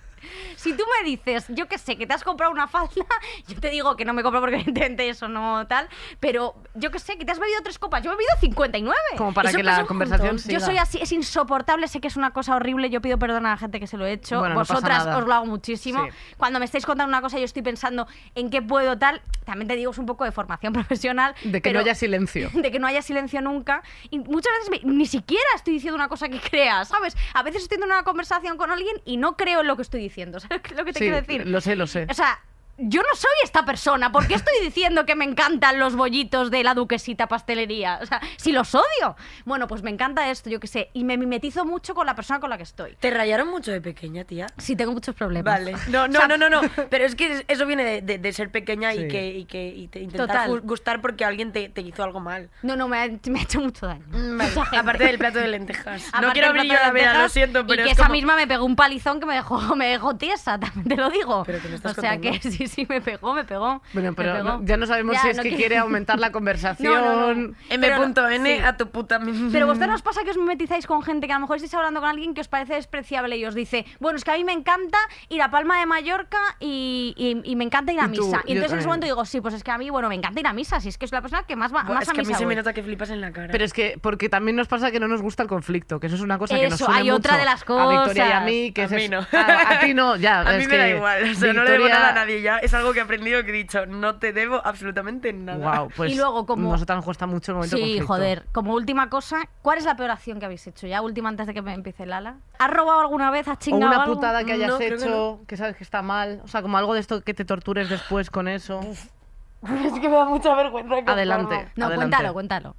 Si 0.57 0.73
tú 0.73 0.83
me 0.99 1.09
dices, 1.09 1.47
yo 1.49 1.69
qué 1.69 1.79
sé, 1.79 1.97
que 1.97 2.07
te 2.07 2.15
has 2.15 2.25
comprado 2.25 2.53
una 2.53 2.67
falda, 2.69 2.91
yo 3.49 3.61
te 3.61 3.71
digo 3.71 3.97
que 3.97 4.05
no 4.05 4.13
me 4.13 4.23
compro 4.23 4.41
porque 4.41 4.57
evidentemente 4.61 5.09
eso 5.09 5.29
no 5.29 5.67
tal, 5.67 5.89
pero 6.21 6.55
yo 6.75 6.91
qué 6.91 6.99
sé, 6.99 7.17
que 7.19 7.25
te 7.25 7.33
has 7.33 7.39
bebido 7.39 7.61
tres 7.63 7.79
copas, 7.79 8.03
yo 8.03 8.11
he 8.13 8.15
bebido 8.15 8.31
59. 8.41 8.97
Como 9.17 9.33
para 9.33 9.49
Eso 9.51 9.59
que 9.59 9.63
la 9.63 9.85
conversación 9.87 10.37
montón. 10.37 10.51
Yo 10.53 10.59
siga. 10.61 10.67
soy 10.67 10.79
así, 10.79 10.99
es 11.01 11.13
insoportable, 11.13 11.89
sé 11.89 12.01
que 12.01 12.09
es 12.09 12.17
una 12.17 12.33
cosa 12.33 12.57
horrible, 12.57 12.91
yo 12.91 13.01
pido 13.01 13.19
perdón 13.19 13.47
a 13.47 13.51
la 13.51 13.57
gente 13.57 13.81
que 13.81 13.87
se 13.87 13.97
lo 13.97 14.07
he 14.07 14.13
hecho, 14.13 14.39
Bueno, 14.41 14.55
vosotras 14.55 15.07
os 15.07 15.25
lo 15.27 15.35
hago 15.35 15.47
muchísimo. 15.47 16.05
Sí. 16.05 16.11
Cuando 16.37 16.59
me 16.59 16.65
estáis 16.65 16.85
contando 16.87 17.09
una 17.11 17.21
cosa 17.23 17.39
yo 17.39 17.45
estoy 17.45 17.63
pensando 17.63 18.07
en 18.35 18.51
qué 18.51 18.63
puedo 18.63 18.99
tal, 18.99 19.23
también 19.45 19.69
te 19.69 19.77
digo 19.77 19.91
es 19.93 19.99
un 19.99 20.07
poco 20.07 20.25
de 20.25 20.33
formación 20.33 20.73
profesional. 20.73 21.35
De 21.45 21.61
que 21.61 21.71
pero- 21.71 21.81
no 21.81 21.85
haya 21.85 21.95
silencio. 21.95 22.51
de 22.53 22.71
que 22.71 22.79
no 22.79 22.87
haya 22.87 23.03
silencio 23.03 23.41
nunca. 23.41 23.83
Y 24.11 24.19
muchas 24.19 24.53
veces 24.59 24.71
me- 24.85 24.93
ni 24.93 25.07
siquiera 25.07 25.45
estoy 25.55 25.75
diciendo 25.75 25.95
una 25.97 26.09
cosa 26.09 26.29
que 26.29 26.41
crea, 26.41 26.85
¿sabes? 26.85 27.17
A 27.35 27.43
veces 27.43 27.63
estoy 27.63 27.77
teniendo 27.79 27.95
una 27.95 28.05
conversación 28.05 28.57
con 28.57 28.71
alguien 28.71 28.97
y 29.05 29.17
no 29.17 29.37
creo 29.37 29.61
en 29.61 29.67
lo 29.67 29.77
que 29.77 29.83
estoy 29.83 30.01
diciendo. 30.01 30.16
¿Sabes 30.41 30.73
lo 30.77 30.85
que 30.85 30.93
te 30.93 30.99
Sí, 30.99 31.05
quiero 31.05 31.17
decir? 31.17 31.47
lo 31.47 31.61
sé, 31.61 31.77
lo 31.77 31.87
sé. 31.87 32.07
O 32.11 32.15
sea, 32.15 32.39
yo 32.79 33.01
no 33.03 33.09
soy 33.17 33.31
esta 33.43 33.65
persona. 33.65 34.13
¿Por 34.13 34.27
qué 34.27 34.35
estoy 34.35 34.55
diciendo 34.63 35.07
que 35.07 35.15
me 35.15 35.25
encantan 35.25 35.79
los 35.79 35.97
bollitos 35.97 36.51
de 36.51 36.63
la 36.63 36.75
duquesita 36.75 37.27
pastelería? 37.27 37.99
O 38.03 38.07
sea, 38.07 38.21
si 38.37 38.53
los 38.53 38.75
odio. 38.75 39.17
Bueno, 39.45 39.67
pues 39.67 39.83
me 39.83 39.91
encanta 39.91 40.31
esto, 40.31 40.51
yo 40.51 40.61
qué 40.61 40.67
sé. 40.67 40.91
Y 40.93 41.05
me 41.05 41.17
mimetizo 41.17 41.65
mucho 41.65 41.95
con 41.95 42.07
la 42.07 42.15
persona 42.15 42.41
con 42.41 42.51
la 42.51 42.57
que 42.57 42.63
estoy. 42.65 42.95
¿Te 43.01 43.11
rayaron 43.11 43.49
mucho 43.49 43.71
de 43.73 43.81
pequeña, 43.81 44.25
tía? 44.25 44.47
Sí, 44.59 44.77
tengo 44.77 44.93
muchos 44.93 45.15
problemas. 45.15 45.45
Vale. 45.61 45.75
No, 45.89 46.03
O 46.05 46.09
no, 46.09 46.19
sea, 46.19 46.29
no, 46.29 46.37
no, 46.37 46.49
no. 46.51 46.61
Pero 46.91 47.05
es 47.05 47.15
que 47.15 47.45
eso 47.49 47.67
viene 47.67 47.85
de, 47.85 48.03
de- 48.03 48.19
de 48.19 48.33
ser 48.33 48.51
pequeña 48.51 48.93
Sí. 48.93 49.01
y 49.03 49.09
que, 49.09 49.29
y 49.29 49.45
que 49.47 49.67
y 49.69 49.89
te 49.89 50.01
intentar 50.01 50.47
Total. 50.47 50.61
gustar 50.63 51.01
porque 51.01 51.25
alguien 51.25 51.53
te, 51.53 51.69
te 51.69 51.81
hizo 51.81 52.03
algo 52.03 52.21
mal. 52.21 52.51
No, 52.63 52.77
no, 52.77 52.89
me 52.89 52.99
ha, 52.99 53.09
me 53.31 53.39
ha 53.41 53.43
hecho 53.43 53.61
mucho 53.61 53.87
daño. 53.87 54.05
Mm, 54.09 54.39
vale. 54.39 54.77
Aparte 54.79 55.05
del 55.05 55.19
plato 55.19 55.39
de 55.39 55.49
lentejas. 55.49 56.03
no 56.13 56.19
Aparte 56.19 56.33
quiero 56.33 56.49
del 56.49 56.57
abrir 56.59 56.73
yo 56.73 56.79
la 56.79 56.89
lo 56.89 56.95
lentejas, 56.95 57.33
siento, 57.33 57.67
pero 57.67 57.83
y 57.83 57.85
que 57.87 57.91
es 57.93 57.97
esa 57.99 58.05
como- 58.09 58.15
misma 58.15 58.37
me 58.37 58.47
pegó 58.47 58.65
un 58.65 58.77
palizón 58.77 59.21
que 59.21 59.27
me 59.27 59.35
dejó, 59.35 59.59
me 59.77 59.87
dejó 59.89 60.17
tiesa, 60.17 60.59
también 60.59 60.89
te 60.89 60.97
lo 60.97 61.11
digo. 61.11 61.45
Pero 61.47 61.61
que 61.63 61.69
me 61.69 61.77
estás 61.77 61.97
o 61.97 62.01
sea 62.01 62.13
contando. 62.15 62.41
que 62.43 62.51
sí, 62.51 62.66
sí, 62.75 62.87
me 62.89 63.01
pegó, 63.01 63.35
me 63.35 63.45
pegó. 63.45 63.83
Bueno, 63.93 64.13
pero 64.15 64.33
pegó. 64.35 64.45
no- 64.45 64.65
ya 64.65 64.77
no 64.77 64.87
sabemos 64.87 65.15
Ya, 65.17 65.23
si 65.23 65.29
es 65.31 65.37
no 65.37 65.43
que 65.43 65.49
quiero- 65.51 65.61
quiere 65.61 65.79
aumentar 65.79 66.19
la 66.19 66.31
conversación. 66.33 66.93
No, 66.97 67.35
no, 67.35 67.35
no. 67.35 67.55
Pero 67.69 67.99
no- 67.99 68.29
M.N. 68.29 68.57
sí. 68.59 68.63
a 68.65 68.77
tu 68.77 68.89
puta. 68.91 69.21
Pero 69.53 69.67
vosotros 69.67 69.91
nos 69.93 70.03
pasa 70.03 70.23
que 70.25 70.31
os 70.31 70.37
mimetizáis 70.37 70.87
con 70.87 71.03
gente 71.03 71.27
que 71.27 71.33
a 71.33 71.37
lo 71.37 71.41
mejor 71.43 71.57
estáis 71.57 71.75
hablando 71.75 72.01
con 72.01 72.09
alguien 72.09 72.35
que 72.35 72.41
os 72.41 72.49
parece 72.49 72.75
despreciable 72.75 73.37
y 73.37 73.45
os 73.45 73.55
dice, 73.55 73.85
bueno, 74.01 74.17
es 74.17 74.25
que 74.25 74.31
a 74.31 74.35
mí 74.35 74.45
me 74.45 74.53
encanta 74.53 74.99
ir 75.29 75.43
a 75.43 75.51
Palma 75.51 75.79
de 75.79 75.87
Mallorca 75.87 76.39
y, 76.61 77.15
y- 77.17 77.51
y 77.51 77.57
me 77.57 77.65
encanta 77.65 77.93
ir 77.93 78.01
a 78.01 78.07
Y 78.07 78.13
tú, 78.13 78.25
misa. 78.27 78.43
Y 78.47 78.53
entonces 78.53 78.73
en 78.73 78.79
ese 78.81 78.89
momento 78.89 79.07
digo, 79.07 79.25
sí, 79.25 79.41
pues 79.41 79.55
es 79.55 79.63
que 79.65 79.71
a 79.71 79.79
mí, 79.79 79.91
bueno, 79.91 80.09
me 80.09 80.15
encanta 80.15 80.41
ir 80.41 80.47
a 80.47 80.53
misa, 80.53 80.81
si 80.81 80.89
es 80.89 80.99
que 80.99 81.05
es 81.05 81.13
la 81.13 81.21
persona 81.23 81.43
que 81.45 81.57
más, 81.57 81.73
va, 81.75 81.83
Buah, 81.85 81.95
más 81.95 82.03
es 82.05 82.09
a 82.11 82.13
que 82.13 82.21
a 82.21 82.25
mí 82.25 82.35
se 82.35 82.47
me 82.47 82.55
nota 82.55 82.73
que 82.73 82.83
flipas 82.83 83.11
en 83.11 83.21
la 83.21 83.33
cara. 83.33 83.49
Pero 83.53 83.65
es 83.65 83.73
que, 83.73 83.99
porque 84.01 84.29
también 84.29 84.57
nos 84.57 84.69
pasa 84.69 84.91
que 84.91 85.01
no 85.01 85.09
nos 85.09 85.23
gusta 85.23 85.43
el 85.43 85.49
conflicto, 85.49 86.01
que 86.01 86.07
eso 86.07 86.17
es 86.17 86.23
una 86.23 86.39
cosa 86.39 86.57
que 86.57 86.65
nos 86.69 86.75
Eso, 86.81 86.87
une 86.87 86.97
hay 86.99 87.11
otra 87.11 87.33
mucho 87.33 87.41
de 87.41 87.45
las 87.45 87.63
A 87.63 87.89
Victoria 87.89 88.27
y 88.27 88.31
a 88.31 88.33
cosas. 88.35 88.45
mí, 88.45 88.73
que 88.73 88.83
a 88.83 88.85
es 88.85 88.91
mí 88.93 89.09
no. 89.09 89.19
A, 89.33 89.71
a 89.75 89.81
ti 89.81 89.95
no, 89.95 90.17
ya. 90.17 90.41
A 90.41 90.53
mí 90.57 90.63
es 90.63 90.69
me 90.69 90.77
da 90.77 90.85
que 90.85 90.97
igual. 90.97 91.31
O 91.31 91.35
sea, 91.35 91.53
no 91.53 91.65
le 91.65 91.71
Victoria- 91.73 91.95
nada 91.95 92.09
a 92.11 92.15
nadie 92.15 92.43
ya. 92.43 92.56
Es 92.63 92.75
algo 92.75 92.93
que 92.93 92.99
he 92.99 93.03
aprendido 93.03 93.43
que 93.45 93.51
he 93.51 93.53
dicho. 93.53 93.87
No 93.87 94.17
te 94.17 94.33
debo 94.33 94.61
absolutamente 94.65 95.33
nada. 95.33 95.59
Guau, 95.59 95.89
pues 95.97 96.13
Y 96.13 96.17
luego, 96.17 96.47
como- 96.47 96.71
nosotras 96.73 96.97
nos 96.97 97.05
cuesta 97.05 97.27
mucho 97.27 97.53
el 97.53 97.57
momento 97.57 97.77
Sí, 97.77 97.83
conflicto. 97.83 98.07
joder. 98.07 98.47
Como 98.53 98.75
última 98.75 99.09
cosa, 99.11 99.49
¿cuál 99.63 99.79
es 99.79 99.85
la 99.85 99.97
peor 99.97 100.11
acción 100.11 100.39
que 100.39 100.45
habéis 100.47 100.67
hecho? 100.67 100.87
Ya 100.87 101.01
última 101.03 101.29
antes 101.29 101.47
de 101.47 101.55
que 101.55 101.63
me 101.63 101.73
empiece 101.75 102.07
Lala. 102.07 102.37
¿Has 102.59 102.71
robado 102.71 103.01
alguna 103.01 103.31
vez? 103.31 103.47
¿Has 103.49 103.59
O 103.59 103.61
chingado 103.61 103.87
una 103.93 104.03
algo? 104.03 104.15
putada 104.15 104.45
que 104.45 104.53
hayas 104.53 104.69
No, 104.69 104.81
hecho, 104.81 105.39
que 105.43 105.47
que, 105.47 105.57
sabes 105.57 105.77
que 105.77 105.85
está 105.85 106.03
mal. 106.03 106.41
O 106.45 106.49
sea, 106.49 106.63
como 106.63 106.79
algo 106.79 106.95
de 106.95 107.01
esto 107.01 107.23
que 107.23 107.35
te 107.35 107.45
tortures 107.45 107.89
después 107.91 108.31
con 108.31 108.49
eso. 108.49 108.81
es 109.63 109.93
que 110.01 110.09
me 110.09 110.17
da 110.17 110.25
mucha 110.25 110.55
vergüenza. 110.55 111.13
Adelante. 111.13 111.55
No, 111.77 111.87
adelante. 111.87 111.95
cuéntalo, 111.97 112.33
cuéntalo. 112.33 112.77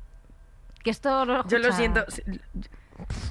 Que 0.83 0.91
esto 0.91 1.25
lo 1.25 1.45
Yo 1.47 1.59
lo 1.59 1.71
siento. 1.73 2.05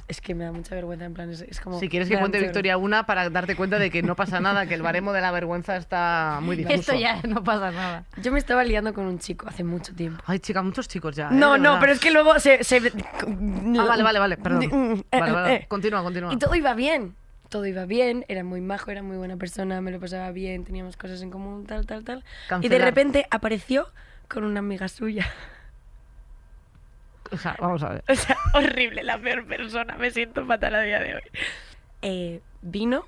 Es 0.07 0.21
que 0.21 0.33
me 0.35 0.45
da 0.45 0.51
mucha 0.51 0.73
vergüenza, 0.75 1.05
en 1.05 1.13
plan, 1.13 1.29
es, 1.29 1.41
es 1.41 1.59
como... 1.59 1.79
Si 1.79 1.89
quieres 1.89 2.09
que 2.09 2.17
cuente 2.17 2.39
Victoria 2.39 2.77
una 2.77 3.05
para 3.05 3.29
darte 3.29 3.55
cuenta 3.55 3.77
de 3.79 3.89
que 3.91 4.01
no 4.03 4.15
pasa 4.15 4.39
nada, 4.39 4.65
que 4.65 4.73
el 4.73 4.81
baremo 4.81 5.13
de 5.13 5.21
la 5.21 5.31
vergüenza 5.31 5.75
está 5.77 6.39
muy 6.41 6.55
difuso. 6.55 6.75
Esto 6.75 6.95
ya 6.95 7.21
no 7.23 7.43
pasa 7.43 7.71
nada. 7.71 8.05
Yo 8.21 8.31
me 8.31 8.39
estaba 8.39 8.63
liando 8.63 8.93
con 8.93 9.05
un 9.05 9.19
chico 9.19 9.47
hace 9.47 9.63
mucho 9.63 9.93
tiempo. 9.93 10.23
Ay, 10.25 10.39
chica, 10.39 10.61
muchos 10.61 10.87
chicos 10.87 11.15
ya. 11.15 11.25
¿eh? 11.27 11.33
No, 11.33 11.57
no, 11.57 11.63
verdad. 11.71 11.79
pero 11.81 11.93
es 11.93 11.99
que 11.99 12.11
luego 12.11 12.39
se... 12.39 12.63
se... 12.63 12.77
Ah, 12.77 13.85
vale, 13.85 14.03
vale, 14.03 14.19
vale, 14.19 14.37
perdón. 14.37 14.65
Mm, 14.65 15.01
Vale, 15.11 15.29
eh, 15.29 15.33
vale. 15.33 15.55
eh. 15.55 15.65
Continúa, 15.67 16.03
continúa. 16.03 16.33
Y 16.33 16.37
todo 16.37 16.55
iba 16.55 16.73
bien. 16.73 17.15
Todo 17.49 17.65
iba 17.65 17.85
bien, 17.85 18.25
era 18.27 18.43
muy 18.43 18.59
majo, 18.59 18.91
era 18.91 19.01
muy 19.03 19.15
buena 19.15 19.37
persona, 19.37 19.79
me 19.79 19.91
lo 19.91 19.99
pasaba 20.01 20.31
bien, 20.31 20.65
teníamos 20.65 20.97
cosas 20.97 21.21
en 21.21 21.29
común, 21.31 21.65
tal, 21.65 21.85
tal, 21.85 22.03
tal. 22.03 22.23
Y 22.61 22.67
de 22.67 22.77
repente 22.79 23.25
apareció 23.31 23.87
con 24.27 24.43
una 24.43 24.59
amiga 24.59 24.89
suya. 24.89 25.25
O 27.31 27.37
sea, 27.37 27.55
vamos 27.59 27.83
a 27.83 27.89
ver. 27.89 28.03
O 28.07 28.15
sea, 28.15 28.37
horrible, 28.53 29.03
la 29.03 29.17
peor 29.17 29.45
persona, 29.45 29.97
me 29.97 30.11
siento 30.11 30.45
fatal 30.45 30.75
a 30.75 30.81
día 30.81 30.99
de 30.99 31.15
hoy. 31.15 31.21
Eh, 32.01 32.41
vino 32.61 33.05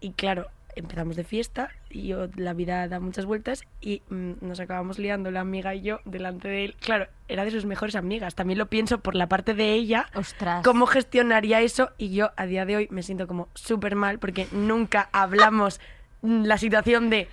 y 0.00 0.12
claro, 0.12 0.48
empezamos 0.74 1.16
de 1.16 1.24
fiesta 1.24 1.70
y 1.90 2.08
yo, 2.08 2.28
la 2.36 2.54
vida 2.54 2.88
da 2.88 3.00
muchas 3.00 3.26
vueltas 3.26 3.64
y 3.80 4.02
mm, 4.08 4.32
nos 4.40 4.60
acabamos 4.60 4.98
liando 4.98 5.30
la 5.30 5.40
amiga 5.40 5.74
y 5.74 5.82
yo 5.82 6.00
delante 6.04 6.48
de 6.48 6.64
él. 6.64 6.76
Claro, 6.80 7.08
era 7.28 7.44
de 7.44 7.50
sus 7.50 7.64
mejores 7.64 7.94
amigas, 7.94 8.34
también 8.34 8.58
lo 8.58 8.66
pienso 8.66 8.98
por 8.98 9.14
la 9.14 9.26
parte 9.26 9.54
de 9.54 9.72
ella. 9.74 10.06
Ostras. 10.14 10.64
¿Cómo 10.64 10.86
gestionaría 10.86 11.60
eso? 11.60 11.90
Y 11.98 12.14
yo 12.14 12.30
a 12.36 12.46
día 12.46 12.64
de 12.64 12.76
hoy 12.76 12.88
me 12.90 13.02
siento 13.02 13.26
como 13.26 13.48
súper 13.54 13.96
mal 13.96 14.18
porque 14.18 14.48
nunca 14.52 15.08
hablamos 15.12 15.80
la 16.22 16.56
situación 16.56 17.10
de 17.10 17.28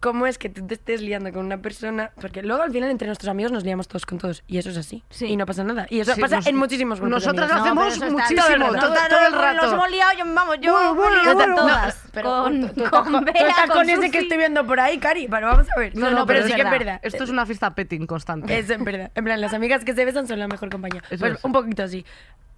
cómo 0.00 0.26
es 0.26 0.38
que 0.38 0.48
tú 0.48 0.66
te 0.66 0.74
estés 0.74 1.02
liando 1.02 1.30
con 1.32 1.44
una 1.44 1.58
persona. 1.58 2.10
Porque 2.20 2.42
luego 2.42 2.62
al 2.62 2.72
final 2.72 2.90
entre 2.90 3.06
nuestros 3.06 3.28
amigos 3.28 3.52
nos 3.52 3.64
liamos 3.64 3.86
todos 3.86 4.06
con 4.06 4.18
todos. 4.18 4.42
Y 4.46 4.58
eso 4.58 4.70
es 4.70 4.76
así. 4.78 5.04
Sí. 5.10 5.26
Y 5.26 5.36
no 5.36 5.44
pasa 5.46 5.62
nada. 5.62 5.86
Y 5.90 6.00
eso 6.00 6.14
Sí, 6.14 6.20
pasa 6.20 6.36
nos- 6.36 6.46
en 6.46 6.56
muchísimos 6.56 7.00
grupos. 7.00 7.26
amigos. 7.26 7.48
lo 7.48 7.54
No, 7.54 7.62
hacemos 7.62 7.92
está- 7.94 8.10
muchísimo, 8.10 8.40
todo 8.40 8.54
el 8.54 8.60
todo, 8.60 8.72
rato. 8.94 9.08
todo 9.10 9.26
el 9.26 9.32
Nos 9.32 9.40
rato. 9.42 9.72
hemos 9.74 9.90
liado, 9.90 10.10
yo, 10.18 10.24
vamos, 10.34 10.56
yo 10.60 10.72
Bueno, 10.72 10.94
bueno, 10.94 11.16
yo 11.24 11.34
bueno. 11.34 11.54
todas. 11.54 12.02
Pero 12.12 12.42
con, 12.42 12.60
tú, 12.60 12.68
tú 12.84 12.90
con 12.90 13.04
con- 13.12 13.24
tú 13.26 13.32
Bea, 13.32 13.48
estás 13.48 13.70
con, 13.70 13.82
ese 13.90 13.96
Susi. 13.96 14.10
que 14.10 14.18
estoy 14.20 14.38
viendo 14.38 14.66
por 14.66 14.80
ahí, 14.80 14.98
Cari. 14.98 15.28
Pero 15.28 15.46
vamos 15.48 15.66
a 15.76 15.78
ver. 15.78 15.94
No, 15.94 16.10
no, 16.10 16.24
pero, 16.24 16.26
pero 16.26 16.42
sí 16.46 16.48
es 16.50 16.54
que 16.56 16.62
es 16.62 16.70
verdad. 16.70 16.78
verdad. 16.86 17.00
Esto 17.02 17.24
es 17.24 17.30
una 17.30 17.44
fiesta 17.46 17.74
petting 17.74 18.06
constante. 18.06 18.58
Es 18.58 18.70
en 18.70 18.84
verdad. 18.84 19.10
En 19.14 19.24
plan, 19.24 19.40
las 19.40 19.52
amigas 19.54 19.84
que 19.84 19.94
se 19.94 20.04
besan 20.04 20.26
son 20.26 20.38
la 20.38 20.48
mejor 20.48 20.70
compañía. 20.70 21.02
Eso 21.10 21.20
Pues 21.20 21.34
es. 21.38 21.44
un 21.44 21.52
poquito 21.52 21.82
así. 21.82 22.04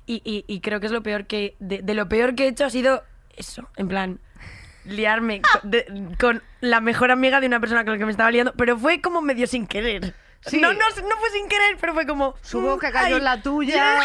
Y, 0.07 0.23
y- 0.25 0.45
y 0.47 0.61
creo 0.61 0.81
que 0.81 0.87
es 0.87 0.93
lo 0.93 1.03
peor 1.03 1.27
que. 1.27 1.57
De, 1.61 1.83
de 1.83 1.95
lo 1.95 2.09
peor 2.09 2.35
que 2.35 2.45
he 2.45 2.49
hecho 2.49 2.65
ha 2.65 2.71
sido 2.71 3.03
eso. 3.37 3.69
En 3.77 3.89
plan, 3.89 4.21
liarme 4.85 5.41
con, 5.43 5.71
de- 5.71 5.87
con 6.19 6.43
la 6.61 6.81
mejor 6.81 7.11
amiga 7.11 7.41
de 7.41 7.47
una 7.47 7.61
persona 7.61 7.85
con 7.85 7.93
la 7.95 7.99
que 7.99 8.05
me 8.07 8.11
estaba 8.13 8.31
liando. 8.31 8.53
Pero 8.57 8.79
fue 8.79 9.01
como 9.01 9.21
medio 9.21 9.47
sin 9.47 9.67
querer. 9.67 10.15
Sí. 10.45 10.61
No, 10.61 10.73
no, 10.73 10.79
no 10.81 11.17
fue 11.21 11.31
sin 11.31 11.47
querer, 11.49 11.77
pero 11.81 11.95
fue 11.95 12.05
como. 12.05 12.35
Su 12.43 12.61
boca 12.61 12.91
mm, 12.91 12.93
cayó 12.93 13.07
ay, 13.07 13.19
en 13.21 13.25
la 13.25 13.41
tuya. 13.43 14.01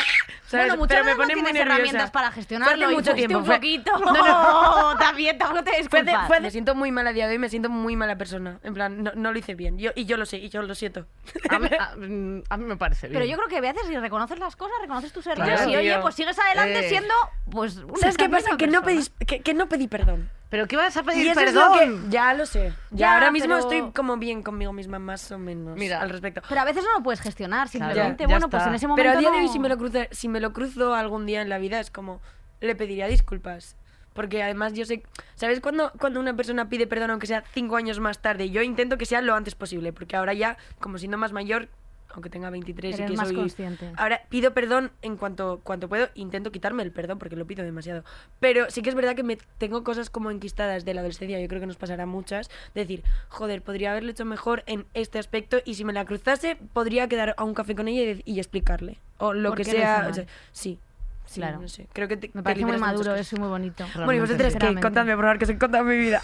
¿sabes? 0.45 0.67
Bueno, 0.67 0.78
muchas 0.78 0.97
Pero 1.01 1.03
me 1.05 1.09
veces 1.15 1.17
no 1.17 1.23
pone 1.23 1.36
muy 1.41 1.51
nerviosa. 1.51 1.73
herramientas 1.73 2.11
para 2.11 2.32
gestionarlo. 2.32 2.86
Fue 2.86 2.93
mucho 2.93 3.15
tiempo. 3.15 3.39
un 3.39 3.45
fue- 3.45 3.55
poquito. 3.55 3.91
No, 3.99 4.13
no, 4.13 4.93
no. 4.93 4.97
también, 4.99 5.36
tampoco 5.39 5.63
te 5.63 5.71
Fue 5.89 6.03
de- 6.03 6.15
fue 6.28 6.36
de- 6.36 6.41
me 6.43 6.51
siento 6.51 6.75
muy 6.75 6.91
mal 6.91 7.07
a 7.07 7.11
día 7.13 7.25
de 7.25 7.34
hoy, 7.34 7.39
me 7.39 7.49
siento 7.49 7.71
muy 7.71 7.95
mala 7.95 8.19
persona. 8.19 8.59
En 8.61 8.75
plan, 8.75 9.01
no, 9.03 9.11
no 9.15 9.32
lo 9.34 9.39
hice 9.39 9.55
bien. 9.55 9.80
Yo, 9.80 9.89
y 9.95 10.05
yo 10.05 10.15
lo 10.15 10.28
sé, 10.28 10.38
y 10.38 10.49
yo 10.49 10.61
lo 10.61 10.75
siento. 10.75 11.07
A 11.49 11.57
mí, 11.57 11.69
a- 11.80 11.95
mm, 11.95 12.43
a 12.51 12.57
mí 12.57 12.65
me 12.65 12.78
parece 12.78 13.07
bien. 13.07 13.19
Pero 13.19 13.32
yo 13.32 13.36
creo 13.38 13.49
que 13.49 13.57
a 13.57 13.61
veces 13.61 13.88
si 13.88 13.97
reconoces 13.97 14.38
las 14.38 14.55
cosas, 14.55 14.75
reconoces 14.80 15.11
tus 15.11 15.25
errores 15.25 15.55
Claro, 15.55 15.71
y 15.71 15.75
oye, 15.75 15.97
pues 16.03 16.13
sigues 16.13 16.38
adelante 16.38 16.86
Eh. 16.86 16.89
siendo 16.89 17.15
pues 17.49 17.78
una 17.78 17.97
¿Sabes 17.97 18.15
qué 18.17 18.30
pasa? 18.30 18.55
Que 18.57 18.67
no, 18.67 18.84
pedís, 18.84 19.11
que, 19.25 19.39
que 19.41 19.55
no 19.55 19.67
pedí 19.67 19.88
perdón. 19.88 20.30
¿Pero 20.50 20.66
qué 20.68 20.78
vas 20.78 20.95
a 20.95 21.04
pedir 21.04 21.26
Y 21.26 21.30
eso 21.30 21.39
perdón? 21.41 21.80
es 21.82 21.89
lo 21.89 22.04
que... 22.06 22.10
Ya 22.10 22.34
lo 22.34 22.45
sé. 22.45 22.70
Ya, 22.91 22.98
Ya, 22.98 23.14
ahora 23.16 23.32
mismo 23.32 23.56
pero- 23.56 23.60
estoy 23.60 23.91
como 23.91 24.16
bien 24.18 24.43
conmigo 24.43 24.72
misma, 24.72 24.98
más 24.98 25.30
o 25.32 25.38
menos, 25.38 25.78
Mira. 25.78 26.00
al 26.02 26.10
respecto. 26.10 26.41
Pero 26.48 26.62
a 26.62 26.66
veces 26.66 26.84
no 26.86 26.93
lo 26.98 27.04
puedes 27.04 27.20
gestionar, 27.20 27.68
simplemente. 27.68 28.24
ya 28.24 28.28
bueno, 28.28 28.50
pues 28.50 28.62
está. 28.62 28.70
en 28.70 28.76
ese 28.76 28.88
momento 28.88 29.04
Pero 29.10 29.18
a 29.18 29.20
día 29.20 29.30
de 29.32 29.38
hoy, 29.38 29.48
no- 29.48 29.52
si 29.54 29.60
me, 29.60 29.68
lo 29.70 29.78
cruzo, 29.78 30.00
si 30.12 30.28
me 30.30 30.39
lo 30.39 30.54
cruzo 30.54 30.95
algún 30.95 31.26
día 31.26 31.41
en 31.41 31.50
la 31.50 31.58
vida, 31.58 31.80
es 31.80 31.91
como... 31.91 32.22
Le 32.62 32.76
pediría 32.76 33.08
disculpas. 33.08 33.76
Porque 34.14 34.41
además 34.41 34.74
yo 34.74 34.86
sé... 34.86 35.04
¿Sabes 35.36 35.60
cuando, 35.60 35.91
cuando 36.00 36.20
una 36.20 36.34
persona 36.36 36.70
pide 36.70 36.88
perdón, 36.88 37.12
aunque 37.12 37.28
sea 37.28 37.43
cinco 37.54 37.76
años 37.76 38.00
más 38.00 38.20
tarde? 38.20 38.50
Yo 38.50 38.62
intento 38.64 38.98
que 38.98 39.06
sea 39.06 39.22
lo 39.22 39.36
antes 39.36 39.54
posible. 39.54 39.91
Porque 39.93 40.16
ahora 40.16 40.34
ya, 40.34 40.58
como 40.80 40.98
siendo 40.98 41.18
más 41.18 41.34
mayor, 41.34 41.68
aunque 42.10 42.30
tenga 42.30 42.49
23 42.49 42.99
y 42.99 43.05
que 43.05 43.14
más 43.14 43.28
soy... 43.28 43.36
consciente. 43.36 43.91
Ahora 43.97 44.22
pido 44.30 44.53
perdón 44.53 44.91
en 45.01 45.18
cuanto, 45.18 45.60
cuanto 45.64 45.89
puedo. 45.89 46.08
Intento 46.16 46.51
quitarme 46.51 46.84
el 46.84 46.91
perdón 46.91 47.20
porque 47.20 47.36
lo 47.36 47.45
pido 47.45 47.64
demasiado. 47.64 48.03
Pero 48.39 48.70
sí 48.70 48.82
que 48.82 48.89
es 48.89 48.95
verdad 48.95 49.16
que 49.16 49.24
me 49.24 49.38
tengo 49.58 49.84
cosas 49.84 50.10
como 50.10 50.32
enquistadas 50.32 50.86
de 50.86 50.93
la 50.93 51.01
adolescencia. 51.01 51.39
Yo 51.39 51.47
creo 51.47 51.62
que 51.62 51.68
nos 51.68 51.78
pasará 51.78 52.05
muchas. 52.05 52.49
De 52.74 52.82
decir, 52.82 53.03
joder, 53.30 53.62
podría 53.62 53.91
haberlo 53.91 54.12
hecho 54.12 54.26
mejor 54.26 54.64
en 54.66 54.86
este 54.93 55.20
aspecto. 55.20 55.58
Y 55.66 55.76
si 55.76 55.86
me 55.86 55.93
la 55.93 56.05
cruzase, 56.05 56.58
podría 56.74 57.08
quedar 57.08 57.36
a 57.38 57.43
un 57.43 57.53
café 57.53 57.76
con 57.76 57.88
ella 57.88 58.22
y, 58.26 58.38
explicarle. 58.39 58.99
o 59.18 59.34
lo 59.34 59.49
¿Por 59.49 59.58
que 59.58 59.66
sea. 59.66 60.08
o 60.10 60.14
sea, 60.14 60.26
sí, 60.51 60.80
sí, 61.28 61.39
Claro. 61.39 61.59
no 61.61 61.67
sé. 61.67 61.88
Creo 61.93 62.07
que 62.07 62.17
te, 62.17 62.28
Me 62.30 62.41
te 62.41 62.43
parece 62.43 62.65
muy 62.65 62.78
maduro 62.78 63.15
eso 63.15 63.36
y 63.36 63.39
muy 63.39 63.49
bonito. 63.49 63.86
Bueno, 63.95 64.13
y 64.13 64.19
vosotros, 64.19 64.38
¿qué? 64.45 64.51
Sinceramente. 64.51 64.82
Contadme, 64.82 65.15
por 65.15 65.25
favor, 65.25 65.38
que 65.39 65.45
se 65.45 65.57
contado 65.57 65.84
mi 65.84 65.97
vida. 65.97 66.21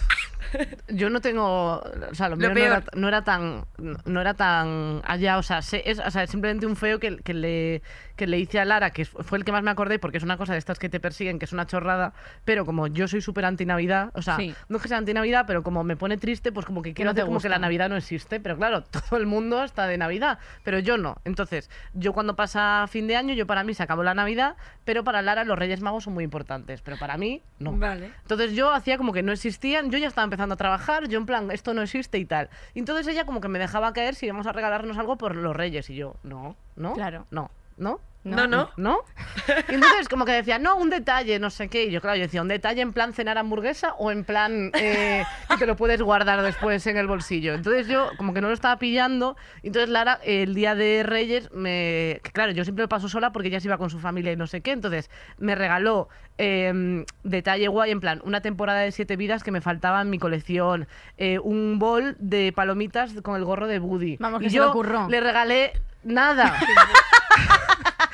Yo 0.90 1.10
no 1.10 1.20
tengo, 1.22 1.80
o 1.80 2.14
sea, 2.16 2.30
lo, 2.30 2.36
mío 2.38 2.50
no 2.50 2.54
peor. 2.54 2.68
era, 2.68 2.84
no 2.96 3.08
era 3.08 3.24
tan, 3.24 3.66
no 4.06 4.22
era 4.22 4.34
tan 4.36 5.02
allá, 5.06 5.38
o 5.40 5.44
sea, 5.44 5.60
es, 5.60 6.00
o 6.00 6.12
sea, 6.12 6.28
simplemente 6.28 6.66
un 6.68 6.76
feo 6.76 7.00
que, 7.00 7.18
que 7.18 7.34
le, 7.34 7.82
que 8.16 8.28
le 8.28 8.38
hice 8.38 8.60
a 8.60 8.66
Lara, 8.66 8.92
que 8.92 9.06
fue 9.06 9.40
el 9.40 9.46
que 9.46 9.52
más 9.52 9.64
me 9.64 9.72
acordé, 9.72 9.98
porque 9.98 10.18
es 10.18 10.24
una 10.24 10.38
cosa 10.38 10.54
de 10.54 10.60
estas 10.60 10.78
que 10.78 10.90
te 10.90 11.00
persiguen, 11.00 11.40
que 11.40 11.46
es 11.46 11.54
una 11.54 11.66
chorrada, 11.66 12.14
pero 12.46 12.66
como 12.66 12.86
yo 12.86 13.08
soy 13.08 13.22
súper 13.22 13.46
anti-Navidad, 13.46 14.12
o 14.14 14.22
sea, 14.22 14.36
Sí. 14.38 14.54
no 14.70 14.78
es 14.78 14.84
que 14.84 14.90
sea 14.90 14.98
anti-Navidad, 15.00 15.46
pero 15.48 15.64
como 15.64 15.84
me 15.84 15.96
pone 15.98 16.18
triste, 16.18 16.52
pues 16.52 16.68
como 16.68 16.84
que 16.84 16.94
quiero 16.94 17.08
no 17.10 17.12
hacer 17.14 17.26
como 17.26 17.40
que 17.40 17.50
la. 17.50 17.58
Navidad 17.58 17.90
no 17.90 17.96
existe, 17.96 18.40
pero 18.40 18.56
claro, 18.58 18.84
todo 18.92 19.18
el 19.18 19.26
mundo 19.26 19.64
está 19.64 19.88
de 19.88 19.98
Navidad, 19.98 20.38
pero 20.64 20.78
yo 20.78 20.98
no. 21.00 21.16
Entonces, 21.26 21.72
yo 21.94 22.14
cuando 22.14 22.36
pasa 22.36 22.86
fin 22.88 23.08
de 23.08 23.16
año, 23.16 23.34
yo 23.34 23.48
para 23.48 23.64
mí 23.64 23.74
se 23.74 23.82
acabó 23.82 24.04
la 24.04 24.14
Navidad, 24.14 24.56
pero 24.86 24.93
para 25.06 25.22
Lara 25.22 25.46
los 25.46 25.58
Reyes 25.58 25.80
Magos 25.82 26.04
son 26.04 26.14
muy 26.14 26.26
importantes, 26.26 26.82
pero 26.82 26.98
para 26.98 27.16
mí 27.16 27.42
no. 27.60 27.72
Vale. 27.72 28.12
Entonces 28.24 28.52
yo 28.54 28.72
hacía 28.72 28.98
como 28.98 29.14
que 29.14 29.24
no 29.24 29.32
existían, 29.32 29.90
yo 29.92 29.98
ya 29.98 30.08
estaba 30.10 30.26
empezando 30.26 30.54
a 30.54 30.58
trabajar, 30.58 31.08
yo 31.08 31.18
en 31.18 31.26
plan, 31.26 31.50
esto 31.52 31.74
no 31.74 31.82
existe 31.82 32.18
y 32.20 32.26
tal. 32.26 32.50
Y 32.74 32.80
entonces 32.80 33.08
ella 33.08 33.26
como 33.26 33.40
que 33.40 33.48
me 33.48 33.60
dejaba 33.60 33.94
caer 33.94 34.16
si 34.16 34.26
íbamos 34.26 34.46
a 34.46 34.52
regalarnos 34.52 34.98
algo 34.98 35.16
por 35.18 35.36
los 35.38 35.56
reyes. 35.56 35.90
Y 35.90 35.96
yo, 35.96 36.18
no, 36.24 36.58
no, 36.76 36.94
Claro. 36.94 37.26
no, 37.32 37.50
no. 37.78 38.00
No, 38.24 38.48
no. 38.48 38.70
¿No? 38.78 39.00
Y 39.70 39.76
entonces 39.76 40.08
como 40.08 40.26
que 40.26 40.32
decía, 40.32 40.60
no, 40.60 40.78
un 40.78 40.90
detalle, 40.90 41.40
no 41.40 41.50
sé 41.50 41.68
qué. 41.68 41.86
Y 41.86 41.92
yo, 41.92 42.00
claro, 42.02 42.16
yo 42.18 42.24
decía, 42.24 42.42
un 42.42 42.48
detalle 42.48 42.82
en 42.82 42.94
plan 42.94 43.14
cenar 43.14 43.38
hamburguesa 43.38 43.94
o 43.98 44.12
en 44.12 44.24
plan 44.24 44.72
eh, 44.74 45.24
que 45.50 45.58
te 45.58 45.66
lo 45.66 45.76
puedes 45.76 46.02
guardar 46.02 46.42
después 46.42 46.86
en 46.88 46.98
el 46.98 47.08
bolsillo. 47.08 47.54
Entonces 47.54 47.88
yo 47.88 48.10
como 48.18 48.34
que 48.34 48.42
no 48.42 48.48
lo 48.48 48.54
estaba 48.54 48.78
pillando. 48.78 49.36
Y 49.62 49.68
entonces 49.68 49.90
Lara, 49.90 50.20
el 50.24 50.54
día 50.56 50.76
de 50.76 51.04
Reyes, 51.04 51.52
me... 51.52 52.22
que 52.24 52.32
claro, 52.32 52.52
yo 52.54 52.64
siempre 52.64 52.84
lo 52.84 52.90
paso 52.90 53.10
sola 53.10 53.32
porque 53.32 53.50
ella 53.50 53.60
se 53.60 53.68
iba 53.68 53.78
con 53.78 53.90
su 53.90 54.00
familia 54.00 54.32
y 54.32 54.36
no 54.38 54.48
sé 54.48 54.62
qué. 54.62 54.72
Entonces 54.72 55.10
me 55.38 55.56
regaló 55.56 56.08
eh, 56.38 57.06
detalle 57.24 57.68
guay, 57.68 57.92
en 57.92 58.00
plan, 58.00 58.22
una 58.24 58.42
temporada 58.42 58.80
de 58.80 58.92
siete 58.92 59.18
vidas 59.18 59.44
que 59.44 59.52
me 59.52 59.62
faltaba 59.62 60.02
en 60.02 60.10
mi 60.10 60.20
colección. 60.20 60.88
eh, 61.18 61.40
un 61.40 61.78
bol 61.80 62.16
de 62.20 62.52
palomitas 62.54 63.14
con 63.22 63.36
el 63.36 63.44
gorro 63.46 63.68
de 63.68 63.80
Woody. 63.80 64.18
Vamos, 64.20 64.40
que 64.40 64.48
y 64.48 64.50
se 64.50 64.56
yo 64.58 64.66
lo 64.68 64.72
curró. 64.72 65.08
le 65.10 65.20
regalé 65.20 65.74
nada. 66.04 66.58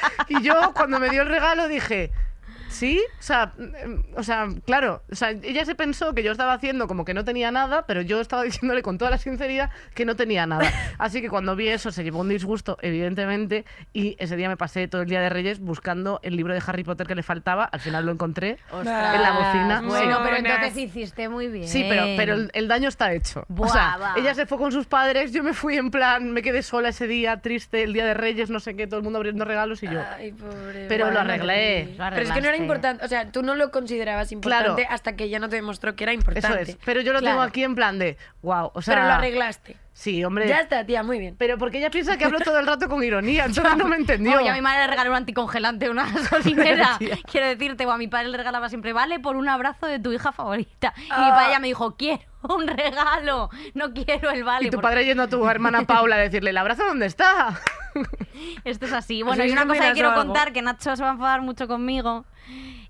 Y 0.29 0.41
yo, 0.41 0.73
cuando 0.73 0.99
me 0.99 1.09
dio 1.09 1.23
el 1.23 1.29
regalo, 1.29 1.67
dije, 1.67 2.11
¿sí? 2.79 3.01
O 3.19 3.21
sea, 3.21 3.53
mm, 3.57 4.17
o 4.17 4.23
sea, 4.23 4.47
claro, 4.65 5.03
o 5.11 5.15
sea, 5.15 5.31
ella 5.31 5.65
se 5.65 5.75
pensó 5.75 6.13
que 6.13 6.23
yo 6.23 6.31
estaba 6.31 6.53
haciendo 6.53 6.87
como 6.87 7.03
que 7.05 7.13
no 7.13 7.23
tenía 7.25 7.51
nada, 7.51 7.85
pero 7.85 8.01
yo 8.01 8.21
estaba 8.21 8.43
diciéndole 8.49 8.81
con 8.81 8.97
toda 8.97 9.11
la 9.11 9.17
sinceridad 9.17 9.69
que 9.93 10.05
no 10.05 10.15
tenía 10.15 10.45
nada. 10.45 10.71
Así 10.97 11.21
que 11.21 11.29
cuando 11.29 11.55
vi 11.55 11.67
eso, 11.69 11.91
se 11.91 12.03
llevó 12.03 12.19
un 12.19 12.29
disgusto, 12.29 12.77
evidentemente, 12.81 13.65
y 13.93 14.15
ese 14.19 14.35
día 14.35 14.47
me 14.49 14.57
pasé 14.57 14.87
todo 14.87 15.01
el 15.01 15.09
día 15.09 15.21
de 15.21 15.29
Reyes 15.29 15.59
buscando 15.59 16.19
el 16.23 16.35
libro 16.35 16.53
de 16.53 16.61
Harry 16.65 16.83
Potter 16.83 17.07
que 17.07 17.15
le 17.15 17.23
faltaba. 17.23 17.65
Al 17.65 17.79
final 17.79 18.05
lo 18.05 18.11
encontré 18.11 18.57
Ostras. 18.71 19.15
en 19.15 19.21
la 19.21 19.31
bocina. 19.31 19.81
Bueno, 19.85 20.15
Sí. 20.17 20.21
pero 20.23 20.35
entonces 20.37 20.77
hiciste 20.77 21.29
muy 21.29 21.47
bien. 21.47 21.67
Sí, 21.67 21.85
pero, 21.89 22.03
pero 22.15 22.33
el, 22.35 22.51
el 22.53 22.67
daño 22.67 22.87
está 22.89 23.11
hecho. 23.13 23.43
Buah, 23.47 23.67
o 23.67 23.71
sea, 23.71 23.97
va. 23.97 24.13
ella 24.17 24.33
se 24.33 24.45
fue 24.45 24.57
con 24.57 24.71
sus 24.71 24.85
padres, 24.85 25.31
yo 25.33 25.43
me 25.43 25.53
fui 25.53 25.77
en 25.77 25.91
plan, 25.91 26.31
me 26.31 26.41
quedé 26.41 26.61
sola 26.63 26.89
ese 26.89 27.07
día, 27.07 27.41
triste, 27.41 27.83
el 27.83 27.93
día 27.93 28.05
de 28.05 28.13
Reyes, 28.13 28.49
no 28.49 28.59
sé 28.59 28.75
qué, 28.75 28.87
todo 28.87 28.97
el 28.99 29.03
mundo 29.03 29.17
abriendo 29.17 29.43
regalos 29.45 29.83
y 29.83 29.87
yo. 29.87 30.01
Ay, 30.17 30.31
pobre. 30.31 30.85
Pero 30.87 31.11
lo 31.11 31.19
arreglé. 31.19 31.95
Pero 31.97 32.15
es 32.21 32.31
que 32.31 32.41
no 32.41 32.47
era. 32.49 32.57
Importante. 32.69 33.05
O 33.05 33.07
sea, 33.07 33.31
tú 33.31 33.43
no 33.43 33.55
lo 33.55 33.71
considerabas 33.71 34.31
importante 34.31 34.81
Claro. 34.83 34.93
hasta 34.93 35.15
que 35.15 35.25
ella 35.25 35.39
no 35.39 35.49
te 35.49 35.55
demostró 35.57 35.95
que 35.95 36.03
era 36.03 36.11
Eso 36.13 36.19
importante. 36.19 36.61
es. 36.71 36.77
Pero 36.85 37.01
yo 37.01 37.13
lo 37.13 37.19
tengo 37.19 37.33
Claro. 37.35 37.49
aquí 37.49 37.63
en 37.63 37.75
plan 37.75 37.99
de, 37.99 38.17
wow, 38.41 38.71
o 38.73 38.81
sea. 38.81 38.95
Pero 38.95 39.07
lo 39.07 39.13
arreglaste. 39.13 39.77
Sí, 39.93 40.23
hombre. 40.23 40.47
Ya 40.47 40.59
está, 40.61 40.85
tía, 40.85 41.03
muy 41.03 41.19
bien. 41.19 41.35
Pero 41.37 41.57
porque 41.57 41.77
ella 41.79 41.89
piensa 41.89 42.17
que 42.17 42.23
hablo 42.23 42.39
todo 42.39 42.57
el 42.57 42.65
rato 42.65 42.87
con 42.87 43.03
ironía, 43.03 43.45
entonces 43.45 43.75
no 43.75 43.85
me 43.85 43.97
entendió. 43.97 44.37
Oye, 44.37 44.49
a 44.49 44.53
mi 44.53 44.61
madre 44.61 44.79
le 44.81 44.87
regaló 44.87 45.09
un 45.11 45.17
anticongelante, 45.17 45.89
una 45.89 46.05
gasolinera. 46.13 46.97
Quiero 47.29 47.47
decirte, 47.47 47.85
o 47.85 47.91
a 47.91 47.97
mi 47.97 48.07
padre 48.07 48.29
le 48.29 48.37
regalaba 48.37 48.69
siempre, 48.69 48.93
vale, 48.93 49.19
por 49.19 49.35
un 49.35 49.49
abrazo 49.49 49.87
de 49.87 49.99
tu 49.99 50.13
hija 50.13 50.31
favorita. 50.31 50.93
Y 50.97 51.01
mi 51.01 51.07
Ah. 51.11 51.33
padre 51.35 51.51
ya 51.51 51.59
me 51.59 51.67
dijo, 51.67 51.95
quiero 51.97 52.21
un 52.43 52.65
regalo, 52.67 53.49
no 53.73 53.93
quiero 53.93 54.29
el 54.29 54.45
vale. 54.45 54.67
y 54.67 54.69
tu 54.69 54.77
porque 54.77 54.87
padre 54.87 55.05
yendo 55.05 55.23
a 55.23 55.27
tu 55.27 55.45
hermana 55.49 55.83
Paula 55.83 56.15
a 56.15 56.19
decirle, 56.19 56.51
¿el 56.51 56.57
abrazo 56.57 56.85
dónde 56.85 57.05
está? 57.07 57.59
Esto 58.63 58.85
es 58.85 58.93
así. 58.93 59.23
Bueno, 59.23 59.37
sea, 59.37 59.45
y 59.45 59.49
que 59.49 59.53
una 59.53 59.67
cosa 59.67 59.87
que 59.87 59.93
quiero 59.93 60.09
algo. 60.11 60.23
contar, 60.25 60.53
que 60.53 60.61
Nacho 60.61 60.95
se 60.95 61.03
va 61.03 61.09
a 61.09 61.13
enfadar 61.13 61.41
mucho 61.41 61.67
conmigo, 61.67 62.25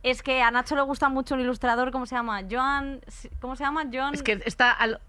es 0.04 0.22
que 0.24 0.42
a 0.42 0.52
Nacho 0.52 0.76
le 0.76 0.82
gusta 0.82 1.10
mucho 1.10 1.36
un 1.36 1.42
ilustrador, 1.42 1.92
¿cómo 1.92 2.06
se 2.06 2.16
llama? 2.16 2.42
Joan... 2.50 3.02
¿Cómo 3.42 3.56
se 3.56 3.64
llama? 3.64 3.84
John... 3.92 4.14
Es 4.14 4.24
que 4.24 4.42
está 4.46 4.72
al... 4.72 5.02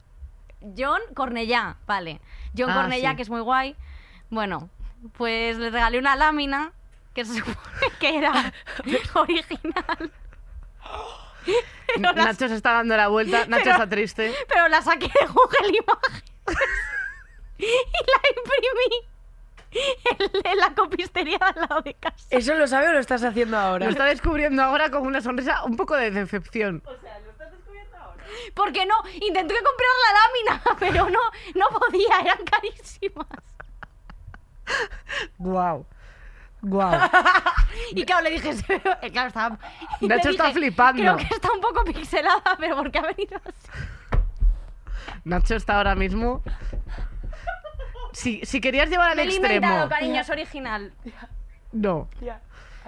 John 0.77 1.01
Cornellá, 1.15 1.77
vale. 1.87 2.21
John 2.57 2.71
Ah, 2.71 2.75
Cornellá, 2.75 3.11
sí. 3.11 3.17
que 3.17 3.23
es 3.23 3.31
muy 3.31 3.41
guay. 3.41 3.77
Bueno, 4.29 4.69
pues 5.17 5.57
le 5.57 5.71
regalé 5.71 5.99
una 5.99 6.17
lámina 6.17 6.73
que 7.15 7.25
se 7.25 7.35
supone 7.39 7.57
que 7.99 8.19
era 8.19 8.53
original. 9.15 10.13
Nacho 11.99 12.49
se 12.49 12.55
está 12.55 12.73
dando 12.75 12.97
la 12.97 13.09
vuelta, 13.09 13.47
Nacho 13.47 13.63
pero- 13.65 13.77
está 13.77 13.89
triste. 13.89 14.35
pero 14.49 14.69
la 14.69 14.83
saqué 14.83 15.07
de 15.07 15.27
Google 15.27 15.69
Imágenes 15.79 16.31
y 17.59 17.65
la 17.65 18.21
imprimí 18.37 19.09
en, 20.45 20.59
la 20.59 20.75
copistería 20.75 21.39
de 21.39 21.45
al 21.45 21.69
lado 21.69 21.83
de 21.83 21.95
casa. 21.95 22.27
¿Eso 22.31 22.55
lo 22.55 22.67
sabe 22.67 22.89
o 22.89 22.93
lo 22.93 22.99
estás 22.99 23.23
haciendo 23.23 23.57
ahora? 23.57 23.87
Lo 23.87 23.93
está 23.93 24.05
descubriendo 24.05 24.63
ahora 24.63 24.91
con 24.91 25.07
una 25.07 25.21
sonrisa 25.21 25.65
un 25.65 25.77
poco 25.77 25.97
de 25.97 26.11
decepción. 26.11 26.83
Porque 28.55 28.87
no, 28.87 28.95
intenté 29.15 29.55
comprar 29.55 29.91
la 30.07 30.13
lámina, 30.21 30.63
pero 30.79 31.11
no, 31.11 31.21
no 31.55 31.79
podía, 31.79 32.21
eran 32.21 32.45
carísimas. 32.45 33.27
Guau. 35.39 35.87
Guau. 36.63 36.93
Y 37.93 38.05
claro, 38.05 38.25
le 38.25 38.31
dije, 38.31 38.51
eh, 38.51 39.11
claro, 39.11 39.29
estaba... 39.29 39.59
Nacho 40.01 40.31
está 40.31 40.53
flipando. 40.53 41.03
Creo 41.03 41.17
que 41.17 41.35
está 41.35 41.53
un 41.53 41.61
poco 41.61 41.85
pixelada, 41.85 42.57
pero 42.59 42.77
porque 42.77 42.99
ha 42.99 43.03
venido 43.03 43.41
así. 43.45 43.69
Nacho 45.25 45.55
está 45.55 45.77
ahora 45.77 45.95
mismo... 45.95 46.43
Si, 48.13 48.41
si 48.45 48.61
querías 48.61 48.89
llevar 48.91 49.11
al 49.11 49.17
Me 49.17 49.25
lo 49.25 49.31
he 49.31 49.35
extremo... 49.35 49.55
inventado, 49.57 49.89
cariño, 49.89 50.21
es 50.21 50.31
original. 50.31 50.93
No. 51.73 52.09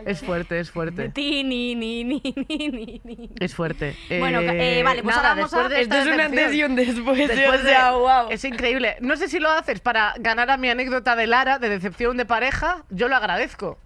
Es 0.07 0.21
fuerte, 0.21 0.59
es 0.59 0.71
fuerte. 0.71 1.11
Ti, 1.11 1.45
ni, 1.45 1.75
ni, 1.75 2.03
ni, 2.03 2.21
ni, 2.49 2.69
ni, 2.71 3.01
ni. 3.05 3.31
Es 3.39 3.55
fuerte. 3.55 3.95
Bueno, 4.19 4.41
eh, 4.41 4.83
vale, 4.83 5.03
pues 5.03 5.15
nada, 5.15 5.31
ahora 5.31 5.43
vamos 5.43 5.55
a- 5.55 5.57
después 5.59 5.71
de 5.77 5.83
Esto 5.83 5.95
esta 5.97 6.11
es 6.11 6.15
un 6.15 6.21
antes 6.21 6.55
y 6.55 6.65
un 6.65 6.75
después. 6.75 7.19
¿eh? 7.21 7.29
Después 7.29 7.61
o 7.61 7.65
sea, 7.65 7.91
de- 7.93 7.99
wow. 7.99 8.31
Es 8.31 8.45
increíble. 8.45 8.97
No 9.01 9.17
sé 9.17 9.29
si 9.29 9.39
lo 9.39 9.51
haces 9.51 9.81
para 9.81 10.15
ganar 10.19 10.51
a 10.51 10.57
mi 10.57 10.71
anécdota 10.71 11.15
de 11.15 11.27
Lara, 11.27 11.59
de 11.59 11.69
decepción 11.69 12.17
de 12.17 12.25
pareja. 12.25 12.85
Yo 12.91 13.09
lo 13.09 13.17
agradezco. 13.17 13.79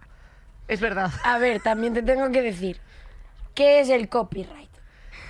Es 0.69 0.81
verdad. 0.81 1.11
A 1.25 1.39
ver, 1.39 1.61
también 1.61 1.93
te 1.93 2.03
tengo 2.03 2.31
que 2.31 2.41
decir. 2.41 2.81
¿Qué 3.55 3.81
es 3.81 3.89
el 3.91 4.09
copyright? 4.09 4.71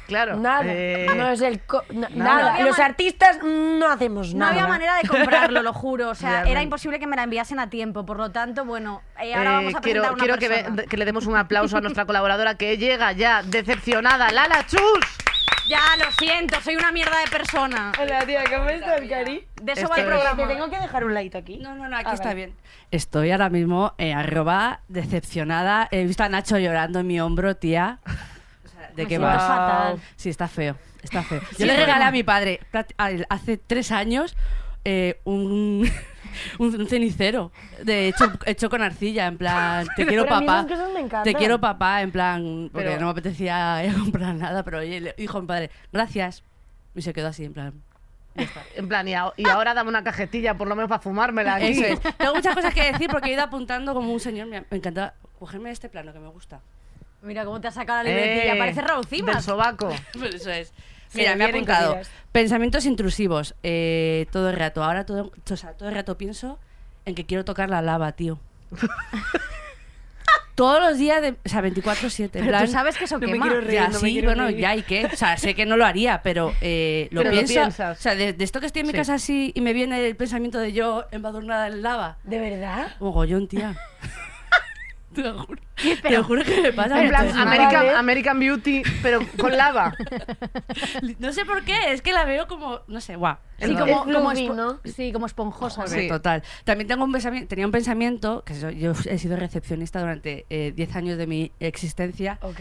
Claro. 0.07 0.37
Nada. 0.37 0.63
eh, 0.67 1.07
no 1.17 1.29
es 1.29 1.41
el 1.41 1.61
co- 1.65 1.85
na- 1.93 2.09
nada. 2.11 2.59
No 2.59 2.67
Los 2.67 2.79
artistas 2.79 3.39
no 3.43 3.89
hacemos 3.89 4.33
No 4.35 4.41
nada. 4.41 4.53
había 4.53 4.67
manera 4.69 4.97
de 5.03 5.09
comprarlo, 5.09 5.63
lo 5.63 5.73
juro. 5.73 6.11
O 6.11 6.15
sea, 6.15 6.45
era 6.45 6.63
imposible 6.63 6.99
que 6.99 7.07
me 7.07 7.17
la 7.17 7.25
enviasen 7.25 7.59
a 7.59 7.69
tiempo. 7.71 8.07
Por 8.07 8.17
lo 8.19 8.31
tanto, 8.31 8.65
bueno, 8.65 9.03
eh, 9.21 9.35
ahora 9.35 9.51
eh, 9.51 9.55
vamos 9.55 9.75
a 9.75 9.81
presentar 9.81 9.83
quiero 9.83 10.29
una 10.29 10.39
quiero 10.39 10.87
que, 10.89 10.97
le 10.97 11.05
demos 11.05 11.27
un 11.27 11.37
aplauso 11.37 11.77
a 11.77 11.81
nuestra 11.81 12.05
colaboradora 12.07 12.57
que 12.57 12.77
llega 12.79 13.13
ya 13.13 13.43
decepcionada. 13.43 14.31
¡Lala 14.31 14.65
Chus! 14.67 14.81
Ya, 15.69 15.81
lo 15.99 16.09
siento, 16.13 16.61
soy 16.61 16.77
una 16.77 16.93
mierda 16.93 17.19
de 17.19 17.27
persona. 17.29 17.91
Hola, 18.01 18.21
tía, 18.25 18.45
¿cómo 18.49 18.69
estás, 18.69 19.01
Cari? 19.09 19.45
De 19.61 19.73
eso 19.73 19.89
va 19.89 19.97
el 19.97 20.05
programa. 20.05 20.37
Te 20.47 20.55
tengo 20.55 20.71
que 20.71 20.79
dejar 20.79 21.05
un 21.05 21.13
ladito 21.13 21.39
aquí. 21.39 21.57
No, 21.59 21.75
no, 21.75 21.89
no, 21.89 21.97
aquí 21.97 22.07
Ah, 22.09 22.15
está 22.15 22.35
bien. 22.35 22.55
Estoy 22.93 23.33
ahora 23.33 23.49
mismo 23.51 23.93
eh, 23.99 24.15
arroba 24.15 24.83
decepcionada. 24.87 25.89
He 25.91 26.05
visto 26.05 26.23
a 26.23 26.29
Nacho 26.29 26.57
llorando 26.59 27.01
en 27.01 27.09
mi 27.09 27.21
hombro, 27.21 27.57
tía. 27.57 27.99
¿De 28.97 29.07
qué 29.07 29.19
fatal. 29.19 30.01
Sí, 30.17 30.29
está 30.31 30.49
feo. 30.49 30.77
Está 31.03 31.23
feo. 31.23 31.41
Yo 31.59 31.67
le 31.67 31.77
regalé 31.77 32.05
a 32.05 32.11
mi 32.11 32.23
padre 32.23 32.61
hace 33.29 33.57
tres 33.59 33.93
años 33.93 34.37
eh, 34.85 35.21
un, 35.25 35.89
un, 36.59 36.89
cenicero 36.89 37.51
de 37.83 38.09
hecho, 38.09 38.33
hecho 38.45 38.71
con 38.71 38.83
arcilla, 38.83 39.27
en 39.27 39.37
plan, 39.37 39.87
te 39.97 40.07
quiero 40.07 40.25
Pero 40.25 40.41
papá. 40.47 40.67
Te 41.25 41.35
quiero 41.35 41.61
papá, 41.61 42.03
en 42.03 42.13
plan, 42.13 42.71
porque 42.73 42.89
Pero- 42.89 43.01
no 43.01 43.07
me 43.07 43.13
apetecía 43.13 43.85
ir 43.85 43.91
a 43.97 43.99
comprar 43.99 44.35
nada, 44.35 44.63
pero 44.65 44.79
oye, 44.79 45.01
le 45.01 45.15
dijo 45.17 45.41
mi 45.41 45.47
padre, 45.47 45.71
gracias. 45.93 46.45
Y 46.95 47.03
se 47.03 47.13
quedó 47.13 47.29
así, 47.29 47.45
en 47.45 47.53
plan. 47.53 47.75
En 48.77 48.87
plan, 48.87 49.09
y, 49.09 49.15
a- 49.15 49.33
y 49.37 49.49
ahora 49.49 49.75
dame 49.75 49.89
una 49.89 50.05
cajetilla 50.05 50.57
por 50.57 50.69
lo 50.69 50.77
menos 50.77 50.89
para 50.89 51.01
fumármela 51.01 51.55
aquí. 51.57 51.69
Eso 51.69 51.85
es. 51.85 52.01
Tengo 52.17 52.35
muchas 52.35 52.55
cosas 52.55 52.75
que 52.75 52.93
decir 52.93 53.09
porque 53.11 53.31
he 53.31 53.33
ido 53.33 53.43
apuntando 53.43 53.95
como 53.95 54.13
un 54.13 54.21
señor. 54.21 54.47
Me, 54.47 54.61
me 54.71 54.77
encanta 54.77 55.15
cogerme 55.39 55.71
este 55.71 55.89
plano 55.89 56.13
que 56.13 56.19
me 56.19 56.29
gusta. 56.29 56.61
Mira 57.27 57.45
cómo 57.45 57.61
te 57.61 57.68
ha 57.68 57.72
sacado 57.72 58.03
la 58.05 58.09
libretilla. 58.11 58.55
Eh, 58.55 58.59
Parece 58.59 58.81
Raúl 58.81 59.05
Del 59.05 59.18
Cimas. 59.18 59.45
sobaco. 59.45 59.89
Pues 60.18 60.35
eso 60.37 60.51
es. 60.51 60.72
Mira, 61.14 61.35
me 61.37 61.45
ha 61.45 61.49
apuntado. 61.49 61.99
Pensamientos 62.33 62.85
intrusivos. 62.87 63.55
eh, 63.62 64.27
todo 64.33 64.51
el 64.51 64.57
rato. 64.57 64.83
Ahora 64.85 65.05
todo, 65.07 65.33
o 65.51 65.57
sea, 65.57 65.72
todo 65.72 65.89
el 65.89 65.95
rato 65.95 66.16
pienso 66.18 66.59
en 67.05 67.14
que 67.14 67.24
quiero 67.27 67.45
tocar 67.45 67.68
la 67.70 67.83
lava, 67.83 68.12
tío. 68.12 68.39
Todos 70.55 70.81
los 70.81 70.97
días, 70.97 71.20
de, 71.20 71.33
o 71.33 71.49
sea, 71.51 71.61
24-7. 71.61 72.20
en 72.22 72.29
Pero 72.31 72.47
plan, 72.47 72.64
tú 72.64 72.72
sabes 72.72 72.97
que 72.97 73.05
eso 73.05 73.18
No 73.18 73.27
me 73.27 73.35
quema. 73.35 73.45
quiero 73.47 73.61
reír. 73.61 73.74
ya, 73.74 73.89
no 73.89 73.93
me 74.01 74.09
sí, 74.09 74.12
quiero 74.14 74.29
bueno, 74.29 74.45
reír. 74.47 74.59
ya 74.59 74.74
y 74.74 74.83
qué. 74.85 75.05
O 75.05 75.14
sea, 75.16 75.37
sé 75.37 75.55
que 75.55 75.66
no 75.66 75.77
lo 75.77 75.85
haría, 75.85 76.22
pero 76.22 76.55
eh, 76.62 77.09
lo 77.11 77.20
Pero 77.20 77.31
lo 77.33 77.37
pienso. 77.37 77.53
piensas. 77.53 77.99
o 77.99 78.01
sea, 78.01 78.14
de, 78.14 78.33
de 78.33 78.43
esto 78.43 78.59
que 78.61 78.64
estoy 78.66 78.81
en 78.81 78.87
mi 78.87 78.93
Sí. 78.93 78.97
casa 78.97 79.14
así 79.14 79.53
y 79.55 79.61
me 79.61 79.74
viene 79.74 80.07
el 80.07 80.16
pensamiento 80.16 80.59
de 80.59 80.72
yo 80.72 81.05
embadurnada 81.11 81.66
en 81.66 81.83
lava. 81.83 82.16
¿De 82.24 82.39
verdad? 82.39 82.97
Mogollón, 83.01 83.49
tía. 83.49 83.77
Te 85.17 85.23
lo 85.23 85.39
juro. 85.45 85.62
Te 86.03 86.11
lo 86.11 86.25
juro 86.25 86.45
que 86.45 86.61
me 86.62 86.73
pasa. 86.73 87.03
En 87.03 87.09
plan. 87.09 87.29
American, 87.97 88.39
Beauty, 88.39 88.83
pero 89.03 89.21
con 89.39 89.57
lava. 89.57 89.95
No 91.19 91.33
sé 91.33 91.45
por 91.45 91.62
qué, 91.64 91.75
es 91.93 92.03
que 92.03 92.12
la 92.12 92.25
veo 92.25 92.47
como, 92.47 92.81
no 92.87 93.01
sé, 93.01 93.17
guau. 93.17 93.37
Sí, 93.59 93.64
Es 93.64 93.71
como, 93.81 94.05
como 94.05 94.33
espo- 94.33 94.55
¿no? 94.55 94.81
sí, 94.85 95.12
como 95.12 95.27
esponjosa. 95.27 95.87
Sí. 95.87 96.09
Total. 96.09 96.43
También 96.64 96.87
tengo 96.89 97.05
un 97.05 97.12
pensamiento, 97.12 97.49
tenía 97.49 97.67
un 97.67 97.73
pensamiento, 97.73 98.43
que 98.45 98.55
yo 98.59 98.93
he 99.07 99.19
sido 99.19 99.37
recepcionista 99.37 100.01
durante 100.01 100.47
eh, 100.51 100.73
10 100.77 100.97
años 100.97 101.19
de 101.19 101.27
mi 101.27 101.53
existencia. 101.61 102.39
Ok. 102.43 102.61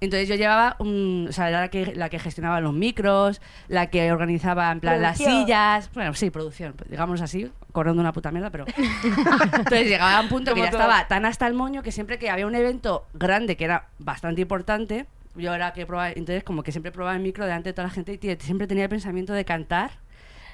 Entonces 0.00 0.28
yo 0.28 0.34
llevaba, 0.34 0.76
un, 0.78 1.26
o 1.28 1.32
sea, 1.32 1.48
era 1.48 1.60
la 1.60 1.68
que, 1.68 1.94
la 1.94 2.08
que 2.08 2.18
gestionaba 2.18 2.60
los 2.60 2.74
micros, 2.74 3.40
la 3.68 3.88
que 3.88 4.12
organizaba 4.12 4.70
en 4.70 4.80
plan 4.80 5.00
las 5.00 5.16
Producción. 5.16 5.46
sillas, 5.46 5.90
bueno, 5.94 6.14
sí, 6.14 6.30
producción, 6.30 6.74
digamos 6.88 7.20
así, 7.22 7.50
cobrando 7.72 8.02
una 8.02 8.12
puta 8.12 8.30
mierda, 8.30 8.50
pero... 8.50 8.66
Entonces 9.44 9.88
llegaba 9.88 10.18
a 10.18 10.20
un 10.20 10.28
punto 10.28 10.50
que 10.50 10.60
Como 10.60 10.64
ya 10.64 10.70
estaba 10.70 11.08
tan 11.08 11.24
hasta 11.24 11.46
el 11.46 11.54
moño 11.54 11.82
que 11.82 11.92
siempre 11.92 12.18
que 12.18 12.28
había 12.28 12.46
un 12.46 12.54
evento 12.54 13.06
grande 13.14 13.56
que 13.56 13.64
era 13.64 13.86
bastante 13.98 14.42
importante, 14.42 15.06
yo 15.34 15.54
era 15.54 15.72
que 15.72 15.86
probaba, 15.86 16.10
entonces 16.10 16.44
como 16.44 16.62
que 16.62 16.72
siempre 16.72 16.92
probaba 16.92 17.16
el 17.16 17.22
micro 17.22 17.44
delante 17.44 17.70
de 17.70 17.72
toda 17.72 17.88
la 17.88 17.94
gente 17.94 18.12
y 18.12 18.18
tío, 18.18 18.34
siempre 18.38 18.66
tenía 18.66 18.84
el 18.84 18.90
pensamiento 18.90 19.32
de 19.32 19.44
cantar. 19.44 19.92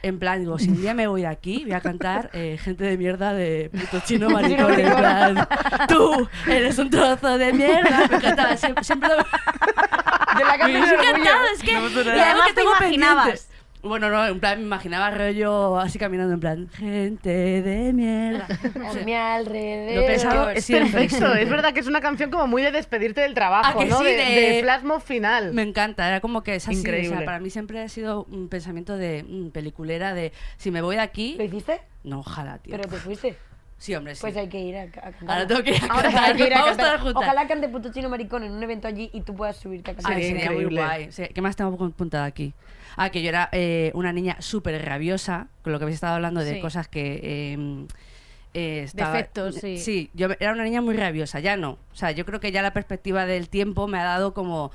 En 0.03 0.19
plan, 0.19 0.41
digo, 0.41 0.59
si 0.59 0.69
un 0.69 0.81
día 0.81 0.95
me 0.95 1.07
voy 1.07 1.21
de 1.23 1.29
aquí, 1.29 1.63
voy 1.65 1.75
a 1.75 1.81
cantar 1.81 2.31
eh, 2.33 2.59
gente 2.61 2.85
de 2.85 2.97
mierda 2.99 3.33
de 3.35 3.71
puto 3.73 4.01
chino 4.05 4.29
maricón. 4.31 4.79
En 4.79 4.97
plan, 4.97 5.49
tú 5.89 6.29
eres 6.49 6.79
un 6.79 6.91
trozo 6.91 7.39
de 7.39 7.53
mierda. 7.53 8.09
Me 8.11 8.17
encantaba, 8.17 8.57
siempre, 8.57 8.83
siempre 8.85 9.09
lo- 9.11 9.17
Yo 10.39 10.45
la 10.47 10.59
canto 10.59 10.67
me 10.79 10.79
encantado, 10.79 11.45
es 11.55 11.63
que. 11.63 11.71
Y 11.73 11.75
y 11.75 12.21
además 12.21 12.47
que 12.47 12.53
te 12.53 12.61
tengo 12.61 12.71
imaginabas. 12.77 13.25
pendiente. 13.27 13.52
Bueno, 13.83 14.11
no, 14.11 14.25
en 14.27 14.39
plan 14.39 14.61
me 14.61 14.65
imaginaba 14.67 15.11
rollo 15.11 15.77
así 15.79 15.99
caminando 15.99 16.35
en 16.35 16.41
plan, 16.41 16.69
gente 16.71 17.29
de 17.63 17.93
mierda. 17.93 18.47
A 18.91 19.05
mi 19.05 19.13
alrededor. 19.13 19.95
Lo 19.97 20.01
he 20.03 20.07
pensado 20.07 20.51
Es 20.51 20.65
siempre, 20.65 20.93
perfecto. 20.93 21.17
siempre. 21.17 21.43
Es 21.43 21.51
verdad 21.51 21.73
que 21.75 21.81
es 21.81 21.89
una 21.89 22.01
canción 22.01 22.31
como 22.31 22.47
muy 22.47 22.63
de 22.63 22.71
despedirte 22.71 23.23
del 23.23 23.35
trabajo, 23.35 23.81
que 23.81 23.87
¿no? 23.87 23.99
sí, 23.99 24.05
de, 24.05 24.11
de- 24.17 24.41
de 24.55 24.61
flash 24.63 24.83
mob 24.85 25.01
final. 25.03 25.53
Me 25.53 25.63
encanta, 25.63 26.07
era 26.07 26.21
como 26.21 26.43
que 26.45 26.55
es 26.55 26.69
así. 26.69 26.77
O 26.77 26.79
Increíble. 26.79 27.17
sea, 27.17 27.25
para 27.25 27.41
mí 27.41 27.51
siempre 27.51 27.81
ha 27.83 27.89
sido 27.89 28.25
un 28.31 28.49
pensamiento 28.49 28.97
de 28.97 29.25
mm, 29.29 29.49
peliculera 29.49 30.15
de 30.15 30.33
si 30.59 30.71
me 30.71 30.81
voy 30.81 30.95
de 30.97 31.03
aquí. 31.03 31.35
¿Lo 31.37 31.43
hiciste? 31.45 31.81
No, 32.05 32.21
ojalá, 32.21 32.59
tío. 32.59 32.77
Pero 32.77 32.89
te 32.89 32.97
fuiste. 32.99 33.37
Sí, 33.83 33.97
hombre, 33.97 34.15
sí. 34.15 34.21
Pues 34.21 34.37
hay 34.37 34.49
que 34.49 34.61
ir 34.61 34.77
a, 34.77 34.83
a 34.83 34.87
cantar. 34.87 35.29
Ahora 35.29 35.47
tengo 35.49 35.63
que 35.65 35.71
ir 35.71 35.83
a 35.83 35.87
Ahora 35.93 36.03
cantar. 36.05 36.25
hay 36.25 36.37
que 36.37 36.47
ir 36.47 36.55
a 36.55 36.61
Vamos 36.61 36.77
cantar. 36.77 37.01
juntas. 37.01 37.23
Ojalá 37.25 37.49
cante 37.49 37.69
puto 37.69 37.93
chino 37.93 38.09
maricón 38.09 38.45
en 38.45 38.53
un 38.53 38.63
evento 38.63 38.87
allí 38.87 39.11
y 39.13 39.23
tú 39.23 39.35
puedas 39.35 39.57
subirte 39.57 39.91
a 39.91 39.95
cantar. 39.95 40.13
Ay, 40.13 40.23
Sería 40.23 40.45
muy 40.53 40.63
increíble. 40.63 40.81
guay. 40.83 41.11
Sí, 41.11 41.25
¿Qué 41.35 41.41
más 41.43 41.57
tengo 41.57 41.85
apuntado 41.85 42.23
aquí? 42.25 42.55
Ah, 42.97 43.11
que 43.11 43.23
yo 43.23 43.29
era 43.29 43.49
eh, 43.51 43.91
una 43.95 44.13
niña 44.13 44.37
súper 44.41 44.81
rabiosa, 44.85 45.49
con 45.63 45.73
lo 45.73 45.81
que 45.81 45.85
habéis 45.87 45.97
estado 45.97 46.15
hablando 46.15 46.45
de 46.45 46.55
Sí. 46.55 46.61
cosas 46.61 46.87
que... 46.87 47.19
eh, 47.23 47.87
eh, 48.55 48.83
estaba- 48.85 49.15
Defectos, 49.15 49.57
sí. 49.57 49.79
Sí, 49.79 50.11
yo 50.15 50.29
era 50.39 50.53
una 50.53 50.63
niña 50.63 50.81
muy 50.81 50.95
rabiosa, 50.97 51.41
ya 51.41 51.57
no. 51.57 51.73
O 51.93 51.95
sea, 51.97 52.13
yo 52.13 52.25
creo 52.25 52.39
que 52.39 52.53
ya 52.53 52.63
la 52.63 52.73
perspectiva 52.73 53.27
del 53.27 53.49
tiempo 53.49 53.89
me 53.89 53.99
ha 53.99 54.05
dado 54.05 54.33
como... 54.33 54.71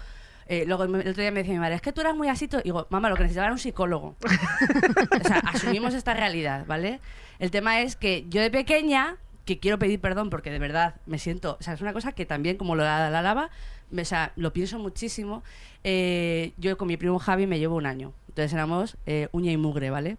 eh, 0.47 0.63
luego 0.67 0.83
el 0.83 0.95
otro 0.95 1.13
día 1.21 1.31
me 1.31 1.39
decía 1.41 1.53
mi 1.53 1.59
madre, 1.59 1.75
es 1.75 1.81
que 1.81 1.91
tú 1.93 2.01
eras 2.01 2.15
muy 2.15 2.27
así. 2.27 2.47
to-". 2.47 2.61
Digo, 2.61 2.87
mamá, 2.89 3.09
lo 3.09 3.15
que 3.15 3.23
necesitaba 3.23 3.47
era 3.47 3.53
un 3.53 3.59
psicólogo. 3.59 4.15
o 4.21 5.27
sea, 5.27 5.37
asumimos 5.45 5.93
esta 5.93 6.13
realidad, 6.13 6.65
¿vale? 6.67 6.99
El 7.39 7.51
tema 7.51 7.81
es 7.81 7.95
que 7.95 8.25
yo 8.29 8.41
de 8.41 8.49
pequeña, 8.51 9.17
que 9.45 9.59
quiero 9.59 9.79
pedir 9.79 9.99
perdón 10.01 10.29
porque 10.29 10.49
de 10.51 10.59
verdad 10.59 10.95
me 11.05 11.19
siento, 11.19 11.57
o 11.59 11.63
sea, 11.63 11.73
es 11.73 11.81
una 11.81 11.93
cosa 11.93 12.11
que 12.11 12.25
también, 12.25 12.57
como 12.57 12.75
lo 12.75 12.83
de 12.83 12.89
la, 12.89 13.09
la 13.09 13.21
lava, 13.21 13.49
me- 13.91 14.01
o 14.01 14.05
sea, 14.05 14.31
lo 14.35 14.51
pienso 14.53 14.79
muchísimo. 14.79 15.43
Eh, 15.83 16.53
yo 16.57 16.77
con 16.77 16.87
mi 16.87 16.97
primo 16.97 17.17
Javi 17.19 17.47
me 17.47 17.59
llevo 17.59 17.75
un 17.75 17.85
año. 17.85 18.13
Entonces 18.29 18.53
éramos 18.53 18.97
eh, 19.07 19.29
uña 19.31 19.51
y 19.51 19.57
mugre, 19.57 19.89
¿vale? 19.89 20.15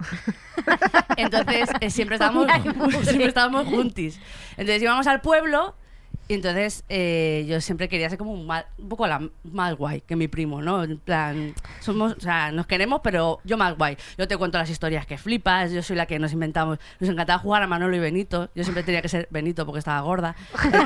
Entonces 1.17 1.69
eh, 1.81 1.91
siempre 1.91 2.17
estábamos, 2.17 2.47
y 2.49 3.05
siempre 3.05 3.27
estábamos 3.27 3.67
juntis. 3.67 4.21
Entonces 4.53 4.83
íbamos 4.83 5.07
al 5.07 5.21
pueblo 5.21 5.75
y 6.29 6.35
entonces 6.35 6.85
eh, 6.89 7.47
yo 7.49 7.61
siempre 7.61 7.89
quería 7.89 8.09
ser 8.11 8.19
como 8.19 8.33
un, 8.33 8.47
mal- 8.47 8.67
un 8.79 8.89
poco 8.89 9.07
la 9.07 9.21
más 9.45 9.75
guay 9.77 10.03
que 10.03 10.15
mi 10.15 10.29
primo, 10.29 10.61
¿no? 10.63 10.85
En 10.85 10.99
plan, 10.99 11.55
somos, 11.81 12.13
o 12.13 12.21
sea, 12.21 12.53
nos 12.53 12.67
queremos, 12.67 13.01
pero 13.03 13.41
yo 13.45 13.57
más 13.57 13.77
guay. 13.77 13.97
Yo 14.19 14.29
te 14.29 14.37
cuento 14.37 14.59
las 14.59 14.69
historias 14.71 15.07
que 15.07 15.17
flipas, 15.19 15.73
yo 15.73 15.83
soy 15.83 15.97
la 15.97 16.07
que 16.07 16.19
nos 16.19 16.33
inventamos. 16.33 16.79
Nos 17.01 17.11
encantaba 17.11 17.39
jugar 17.39 17.63
a 17.63 17.67
Manolo 17.67 17.97
y 17.97 18.01
Benito. 18.01 18.51
Yo 18.55 18.63
siempre 18.63 18.83
tenía 18.83 19.01
que 19.03 19.09
ser 19.09 19.27
Benito 19.31 19.65
porque 19.67 19.79
estaba 19.79 20.01
gorda. 20.03 20.37
El, 20.65 20.71
te- 20.71 20.79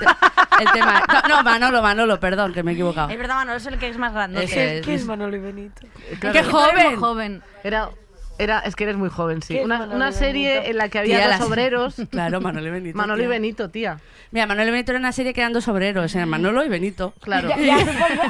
el 0.65 0.71
tema. 0.73 1.03
No, 1.29 1.37
no, 1.37 1.43
Manolo, 1.43 1.83
Manolo, 1.83 2.21
perdón, 2.21 2.53
que 2.53 2.63
me 2.63 2.71
he 2.71 2.75
equivocado. 2.75 3.11
Es 3.11 3.19
verdad, 3.19 3.35
Manolo 3.37 3.57
es 3.57 3.67
el 3.67 3.79
que 3.79 3.89
es 3.89 3.99
más 3.99 4.13
grande. 4.13 4.45
Ese 4.45 4.81
¿Qué 4.85 4.95
es- 4.95 5.01
es 5.03 5.07
Manolo 5.07 5.37
y 5.37 5.41
Benito? 5.41 5.83
Claro. 6.21 6.33
¡Qué 6.39 6.45
joven! 6.49 6.97
joven. 6.97 7.43
Era, 7.65 7.91
era, 8.39 8.61
es 8.61 8.75
que 8.77 8.85
eres 8.85 8.97
muy 8.97 9.09
joven, 9.09 9.43
sí. 9.43 9.55
¿Qué 9.55 9.61
es 9.61 9.65
Una, 9.67 10.09
y 10.09 10.13
serie 10.13 10.53
Benito? 10.55 10.71
en 10.71 10.77
la 10.79 10.89
que 10.89 10.99
había 10.99 11.17
Tía, 11.19 11.29
dos 11.29 11.39
las- 11.39 11.49
obreros. 11.49 11.95
Claro, 12.11 12.41
Manolo 12.41 12.67
y 12.67 12.71
Benito. 12.71 12.97
Manolo 12.99 13.19
y 13.23 13.25
tía. 13.25 13.29
Benito, 13.29 13.71
tía. 13.71 13.99
Mira, 14.31 14.47
Manolo 14.47 14.69
y 14.69 14.71
Benito 14.73 14.93
era 14.93 14.99
una 14.99 15.13
serie 15.13 15.33
que 15.35 15.41
eran 15.41 15.53
dos 15.53 15.69
obreros, 15.69 16.15
eran 16.15 16.29
Manolo 16.29 16.65
y 16.65 16.69
Benito. 16.69 17.13
Claro. 17.21 17.49
Ya, 17.57 17.57
ya, 17.59 17.79
supongo. 17.79 18.23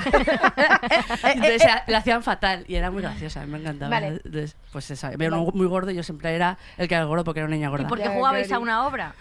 Entonces 1.25 1.65
la, 1.65 1.85
la 1.87 1.99
hacían 1.99 2.23
fatal 2.23 2.65
y 2.69 2.75
era 2.75 2.91
muy 2.91 3.03
graciosa, 3.03 3.47
me 3.47 3.59
encantaba. 3.59 3.91
Vale. 3.91 4.21
Entonces, 4.25 4.57
pues 4.73 5.05
me 5.19 5.25
era 5.27 5.37
muy 5.37 5.67
gordo 5.67 5.91
y 5.91 5.95
yo 5.95 6.03
siempre 6.03 6.35
era 6.35 6.59
el 6.77 6.89
que 6.89 6.95
era 6.95 7.05
gordo 7.05 7.25
porque 7.25 7.41
era 7.41 7.47
una 7.47 7.57
niña 7.57 7.69
¿Y 7.69 7.71
gorda. 7.71 7.89
por 7.89 7.99
qué 7.99 8.05
Ya, 8.05 8.11
jugabais 8.11 8.51
a 8.53 8.59
una 8.59 8.87
obra? 8.87 9.15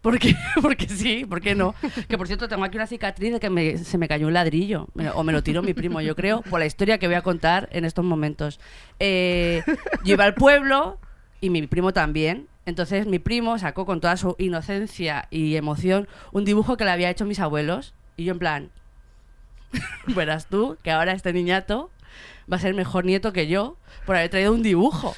¿Por 0.00 0.18
qué? 0.18 0.34
Porque 0.62 0.88
sí, 0.88 1.24
¿por 1.24 1.40
qué 1.40 1.54
no? 1.54 1.74
Que 2.08 2.16
por 2.18 2.26
cierto, 2.26 2.48
tengo 2.48 2.64
aquí 2.64 2.76
una 2.76 2.86
cicatriz 2.86 3.32
de 3.32 3.40
que 3.40 3.50
me- 3.50 3.78
se 3.78 3.98
me 3.98 4.08
cayó 4.08 4.26
un 4.26 4.32
ladrillo. 4.34 4.88
O 5.14 5.22
me 5.24 5.32
lo 5.32 5.42
tiró 5.42 5.62
mi 5.62 5.74
primo, 5.74 6.00
yo 6.00 6.14
creo, 6.16 6.42
por 6.42 6.60
la 6.60 6.66
historia 6.66 6.98
que 6.98 7.06
voy 7.06 7.16
a 7.16 7.22
contar 7.22 7.68
en 7.72 7.84
estos 7.84 8.04
momentos. 8.04 8.60
Eh, 8.98 9.62
yo 10.04 10.14
iba 10.14 10.24
al 10.24 10.34
pueblo 10.34 10.98
y 11.40 11.50
mi 11.50 11.66
primo 11.66 11.92
también. 11.92 12.46
Entonces 12.66 13.06
mi 13.06 13.18
primo 13.18 13.58
sacó 13.58 13.86
con 13.86 14.00
toda 14.00 14.16
su 14.16 14.36
inocencia 14.38 15.26
y 15.30 15.56
emoción 15.56 16.06
un 16.32 16.44
dibujo 16.44 16.76
que 16.76 16.84
le 16.84 16.90
había 16.90 17.10
hecho 17.10 17.24
mis 17.24 17.40
abuelos. 17.40 17.94
Y 18.16 18.24
yo 18.24 18.32
en 18.32 18.38
plan, 18.38 18.70
verás 20.14 20.46
tú 20.46 20.76
que 20.82 20.90
ahora 20.90 21.12
este 21.12 21.32
niñato 21.32 21.90
va 22.52 22.56
a 22.56 22.60
ser 22.60 22.74
mejor 22.74 23.04
nieto 23.04 23.32
que 23.32 23.46
yo 23.46 23.76
por 24.06 24.16
haber 24.16 24.30
traído 24.30 24.52
un 24.52 24.62
dibujo. 24.62 25.14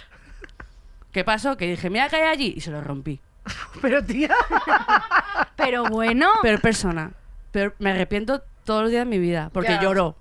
¿Qué 1.10 1.24
pasó? 1.24 1.56
Que 1.56 1.68
dije, 1.68 1.90
mira 1.90 2.08
hay 2.10 2.22
allí 2.22 2.54
y 2.56 2.60
se 2.60 2.70
lo 2.70 2.80
rompí. 2.80 3.20
Pero, 3.82 4.04
tía. 4.04 4.34
Pero 5.56 5.84
bueno. 5.84 6.28
Peor 6.42 6.60
persona. 6.60 7.10
Peor- 7.52 7.74
me 7.78 7.90
arrepiento 7.90 8.42
todos 8.64 8.82
los 8.82 8.90
días 8.90 9.04
de 9.04 9.10
mi 9.10 9.18
vida. 9.18 9.50
Porque 9.52 9.72
Ya. 9.72 9.80
lloró. 9.82 10.16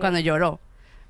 Cuando 0.00 0.18
lloró. 0.18 0.58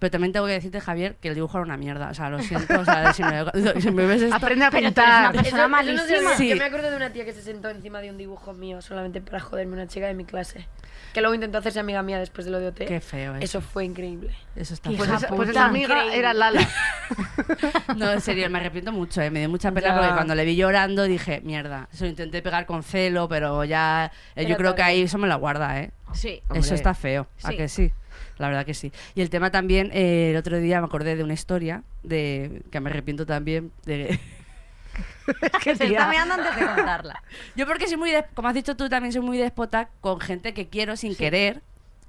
Pero 0.04 0.10
también 0.10 0.32
tengo 0.34 0.44
que 0.44 0.52
decirte, 0.52 0.82
Javier, 0.82 1.16
que 1.16 1.28
el 1.28 1.34
dibujo 1.34 1.56
era 1.56 1.64
una 1.64 1.78
mierda. 1.78 2.10
O 2.10 2.14
sea, 2.14 2.28
lo 2.28 2.38
siento. 2.42 2.78
O 2.78 2.84
sea, 2.84 3.14
si 3.14 3.22
me, 3.22 3.42
si 3.80 3.90
me 3.90 4.04
ves 4.04 4.20
esto... 4.20 4.36
Aprende 4.36 4.66
a 4.66 4.70
Pero 4.70 4.92
tú 4.92 5.00
eres 5.00 5.14
una 5.14 5.32
pintar. 5.32 5.42
persona 5.42 5.80
Eso- 5.80 5.92
no 5.94 6.28
se. 6.32 6.36
Sí. 6.36 6.48
Yo 6.50 6.56
me 6.56 6.64
acuerdo 6.64 6.90
de 6.90 6.96
una 6.96 7.08
tía 7.10 7.24
que 7.24 7.32
se 7.32 7.40
sentó 7.40 7.70
encima 7.70 8.02
de 8.02 8.10
un 8.10 8.18
dibujo 8.18 8.52
mío 8.52 8.82
solamente 8.82 9.22
para 9.22 9.40
joderme, 9.40 9.72
una 9.72 9.86
chica 9.86 10.06
de 10.06 10.12
mi 10.12 10.26
clase. 10.26 10.68
Que 11.14 11.20
luego 11.22 11.34
intentó 11.34 11.56
hacerse 11.56 11.80
amiga 11.80 12.02
mía 12.02 12.18
después 12.18 12.44
de 12.44 12.50
lo 12.50 12.60
de 12.60 12.66
OT. 12.68 12.84
Qué 12.86 13.00
feo 13.00 13.34
eso. 13.36 13.44
Eso 13.44 13.60
fue 13.62 13.86
increíble. 13.86 14.34
Eso 14.56 14.74
está 14.74 14.90
Pues 14.90 15.08
feo. 15.08 15.16
esa, 15.16 15.28
pues 15.28 15.48
esa 15.48 15.64
amiga 15.64 15.94
Increíble. 15.94 16.18
era 16.18 16.34
Lala. 16.34 16.68
No, 17.96 18.10
en 18.12 18.20
serio, 18.20 18.48
me 18.50 18.58
arrepiento 18.58 18.92
mucho. 18.92 19.20
eh, 19.22 19.30
Me 19.30 19.38
dio 19.40 19.48
mucha 19.48 19.72
pena 19.72 19.88
Ya. 19.88 19.96
porque 19.96 20.12
cuando 20.12 20.34
le 20.34 20.44
vi 20.44 20.56
llorando 20.56 21.04
dije, 21.04 21.40
mierda. 21.44 21.88
Eso 21.92 22.04
lo 22.04 22.10
intenté 22.10 22.42
pegar 22.42 22.66
con 22.66 22.82
celo, 22.82 23.28
pero 23.28 23.64
ya... 23.64 24.10
eh, 24.36 24.42
yo 24.42 24.48
Pero 24.48 24.58
creo 24.58 24.74
que 24.74 24.82
ahí 24.82 25.02
eso 25.02 25.18
me 25.18 25.28
la 25.28 25.36
guarda, 25.36 25.80
¿eh? 25.80 25.92
Sí. 26.12 26.40
Hombre. 26.44 26.60
Eso 26.60 26.74
está 26.74 26.94
feo. 26.94 27.26
¿A 27.42 27.50
Sí. 27.50 27.56
que 27.56 27.68
sí? 27.68 27.92
La 28.38 28.48
verdad 28.48 28.66
que 28.66 28.74
sí. 28.74 28.92
Y 29.14 29.20
el 29.20 29.30
tema 29.30 29.50
también, 29.50 29.90
eh, 29.92 30.30
el 30.30 30.36
otro 30.36 30.58
día 30.58 30.80
me 30.80 30.86
acordé 30.86 31.16
de 31.16 31.24
una 31.24 31.34
historia 31.34 31.82
de 32.02 32.62
que 32.70 32.80
me 32.80 32.90
arrepiento 32.90 33.26
también 33.26 33.72
de... 33.84 34.18
¿Qué 35.62 35.74
Se 35.74 35.86
está 35.86 36.08
mirando 36.08 36.34
antes 36.34 36.54
de 36.56 36.66
contarla. 36.66 37.22
Yo 37.56 37.66
porque 37.66 37.88
soy 37.88 37.96
muy, 37.96 38.12
como 38.34 38.48
has 38.48 38.54
dicho 38.54 38.76
tú, 38.76 38.88
también 38.88 39.12
soy 39.12 39.22
muy 39.22 39.38
déspota 39.38 39.88
con 40.00 40.20
gente 40.20 40.54
que 40.54 40.68
quiero 40.68 40.96
sin 40.96 41.16
querer. 41.16 41.62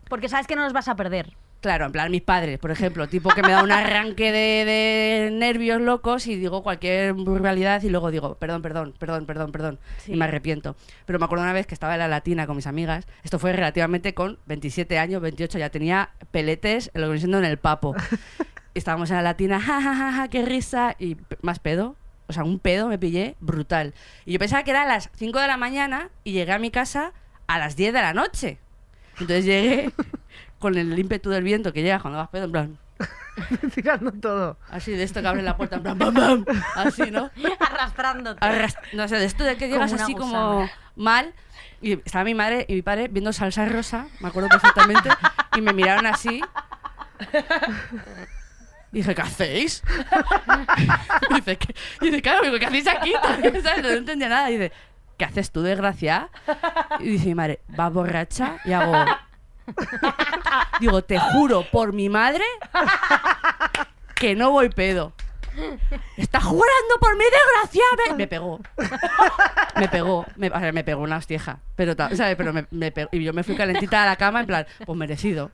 Porque 0.10 0.30
sabes 0.30 0.46
que 0.48 0.56
no 0.56 0.64
los 0.64 0.74
vas 0.74 0.88
a 0.88 0.96
perder. 0.96 1.34
Claro, 1.66 1.88
en 1.88 1.92
plan 1.92 2.12
mis 2.12 2.22
padres, 2.22 2.60
por 2.60 2.70
ejemplo, 2.70 3.08
tipo 3.08 3.32
que 3.32 3.42
me 3.42 3.50
da 3.50 3.64
un 3.64 3.72
arranque 3.72 4.32
de, 4.32 4.66
de 4.66 5.32
nervios 5.34 5.82
locos 5.82 6.28
y 6.28 6.36
digo 6.36 6.62
cualquier 6.62 7.14
burbalidad 7.14 7.82
y 7.82 7.90
luego 7.90 8.12
digo, 8.12 8.36
perdón, 8.36 8.62
perdón, 8.62 8.94
perdón, 9.00 9.26
perdón, 9.26 9.52
perdón, 9.52 9.80
Sí. 9.98 10.14
y 10.14 10.16
me 10.16 10.26
arrepiento. 10.26 10.76
Pero 11.08 11.18
me 11.18 11.26
acuerdo 11.26 11.44
una 11.44 11.54
vez 11.54 11.66
que 11.66 11.74
estaba 11.74 11.94
en 11.94 12.00
la 12.02 12.08
latina 12.08 12.46
con 12.46 12.56
mis 12.56 12.68
amigas, 12.68 13.08
esto 13.24 13.40
fue 13.40 13.52
relativamente 13.52 14.14
con 14.14 14.38
27 14.46 15.00
años, 15.00 15.24
28, 15.24 15.58
ya 15.58 15.72
tenía 15.72 16.12
peletes, 16.30 16.92
lo 16.94 17.02
que 17.02 17.08
viene 17.08 17.18
siendo 17.20 17.40
en 17.40 17.46
el 17.46 17.58
papo. 17.58 17.96
Estábamos 18.76 19.10
en 19.10 19.16
la 19.16 19.24
latina, 19.24 19.60
ja, 19.60 19.82
ja, 19.82 19.96
ja, 19.96 20.12
ja, 20.12 20.28
qué 20.28 20.46
risa, 20.46 20.96
y 21.00 21.18
más 21.42 21.58
pedo. 21.58 21.96
O 22.28 22.34
sea, 22.34 22.44
un 22.44 22.60
pedo 22.60 22.88
me 22.90 23.00
pillé 23.00 23.38
brutal. 23.40 23.96
Y 24.26 24.34
yo 24.34 24.38
pensaba 24.40 24.62
que 24.64 24.70
era 24.70 24.84
a 24.84 24.86
las 24.86 25.10
5 25.16 25.40
de 25.40 25.48
la 25.48 25.58
mañana 25.58 26.10
y 26.24 26.34
llegué 26.34 26.52
a 26.52 26.60
mi 26.60 26.70
casa 26.70 27.12
a 27.48 27.58
las 27.58 27.76
10 27.76 27.92
de 27.92 28.02
la 28.04 28.14
noche. 28.14 28.60
Entonces 29.20 29.46
llegué 29.46 29.92
con 30.66 30.76
el 30.78 30.98
ímpetu 30.98 31.30
del 31.30 31.44
viento 31.44 31.72
que 31.72 31.84
llega 31.84 32.00
cuando 32.00 32.18
vas 32.18 32.30
pedo, 32.30 32.46
en 32.46 32.52
plan, 32.52 32.78
Tirando 33.76 34.12
todo. 34.14 34.58
así 34.72 34.92
de 34.94 35.04
esto 35.04 35.22
que 35.22 35.28
abre 35.28 35.44
la 35.44 35.56
puerta, 35.58 35.76
en 35.76 35.84
plan, 35.84 35.98
bam, 36.00 36.14
bam, 36.14 36.46
así, 36.76 37.12
¿no? 37.12 37.30
Arrastrándote. 37.60 38.40
Arrast- 38.42 38.80
no 38.94 39.08
sé, 39.08 39.18
de 39.18 39.26
esto 39.26 39.44
de 39.44 39.58
que 39.58 39.68
llegas 39.68 39.94
así 39.94 40.16
como 40.16 40.68
mal. 40.96 41.34
Y 41.82 41.92
estaba 41.94 42.24
mi 42.24 42.34
madre 42.34 42.66
y 42.68 42.74
mi 42.74 42.82
padre 42.82 43.10
viendo 43.10 43.32
salsa 43.32 43.66
rosa, 43.66 44.08
me 44.22 44.30
acuerdo 44.30 44.50
perfectamente, 44.50 45.10
y 45.56 45.62
me 45.62 45.72
miraron 45.74 46.08
así. 46.08 46.42
Y 48.92 48.98
dije, 49.00 49.14
¿qué 49.14 49.22
hacéis? 49.22 49.84
y 51.30 51.34
dice, 51.36 51.58
¿qué? 51.58 51.76
Y 52.02 52.06
dice, 52.06 52.22
claro, 52.24 52.44
digo, 52.44 52.58
¿qué 52.58 52.66
hacéis 52.66 52.88
aquí? 52.88 53.14
¿Sabes? 53.62 53.84
No 53.84 53.90
entendía 53.90 54.30
nada. 54.30 54.50
Y 54.50 54.54
dice, 54.54 54.72
¿qué 55.18 55.26
haces 55.26 55.52
tú, 55.52 55.62
desgraciada? 55.62 56.30
Y 57.02 57.10
dice 57.10 57.28
mi 57.28 57.36
madre, 57.36 57.60
¿vas 57.68 57.92
borracha? 57.94 58.58
Y 58.66 58.72
hago... 58.72 59.06
Digo, 60.80 61.02
te 61.04 61.20
juro 61.20 61.64
por 61.72 61.94
mi 61.94 62.10
madre 62.10 62.44
que 64.16 64.36
no 64.36 64.52
voy 64.52 64.70
pedo. 64.70 65.14
¡Estás 66.18 66.44
jurando 66.44 66.96
por 67.00 67.16
mi 67.18 67.24
desgracia! 67.24 67.84
Me, 68.10 68.16
me 68.18 68.28
pegó. 68.28 68.60
Me 69.78 69.88
pegó. 69.88 70.26
Me, 70.36 70.48
o 70.50 70.60
sea, 70.60 70.72
me 70.74 70.84
pegó 70.84 71.02
una 71.02 71.16
hostieja. 71.16 71.60
Pero, 71.78 71.96
ta- 71.96 72.14
¿sabes? 72.14 72.36
Pero 72.36 72.52
me, 72.52 72.66
me 72.72 72.92
pegó. 72.92 73.08
Y 73.14 73.24
yo 73.24 73.32
me 73.32 73.42
fui 73.44 73.56
calentita 73.56 74.04
a 74.04 74.06
la 74.06 74.18
cama 74.18 74.42
en 74.42 74.48
plan, 74.48 74.68
pues 74.86 74.98
merecido. 74.98 75.52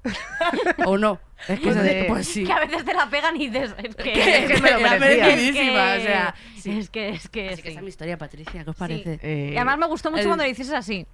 O 0.85 0.97
no. 0.97 1.19
Es 1.47 1.59
que 1.59 1.69
eso 1.69 1.83
de- 1.83 2.05
pues 2.07 2.27
sí. 2.27 2.45
Que 2.45 2.51
a 2.51 2.59
veces 2.59 2.83
te 2.83 2.95
la 2.95 3.07
pegan 3.11 3.39
y 3.39 3.49
dices, 3.49 3.75
es 3.77 3.95
que... 3.95 4.03
Que- 4.13 4.45
que 4.47 4.61
me 4.61 4.71
lo 4.71 4.77
era 4.79 4.97
merecía. 4.99 5.25
merecidísima, 5.25 5.95
es 5.95 6.01
o 6.01 6.05
sea, 6.07 6.35
que- 6.55 6.61
sí. 6.61 6.79
Es 6.79 6.89
que, 6.89 7.09
es 7.09 7.29
que, 7.29 7.49
Así 7.49 7.55
que 7.57 7.61
sí. 7.61 7.67
esa 7.69 7.79
es 7.79 7.83
mi 7.83 7.89
historia, 7.89 8.17
Patricia, 8.17 8.63
¿qué 8.63 8.69
os 8.71 8.75
Sí. 8.75 8.79
parece? 8.79 9.19
Eh, 9.21 9.51
Y 9.53 9.55
además 9.57 9.77
me 9.77 9.85
gustó 9.85 10.09
mucho 10.09 10.21
el- 10.23 10.27
cuando 10.29 10.43
lo 10.45 10.49
hicieses 10.49 10.73
así. 10.73 11.05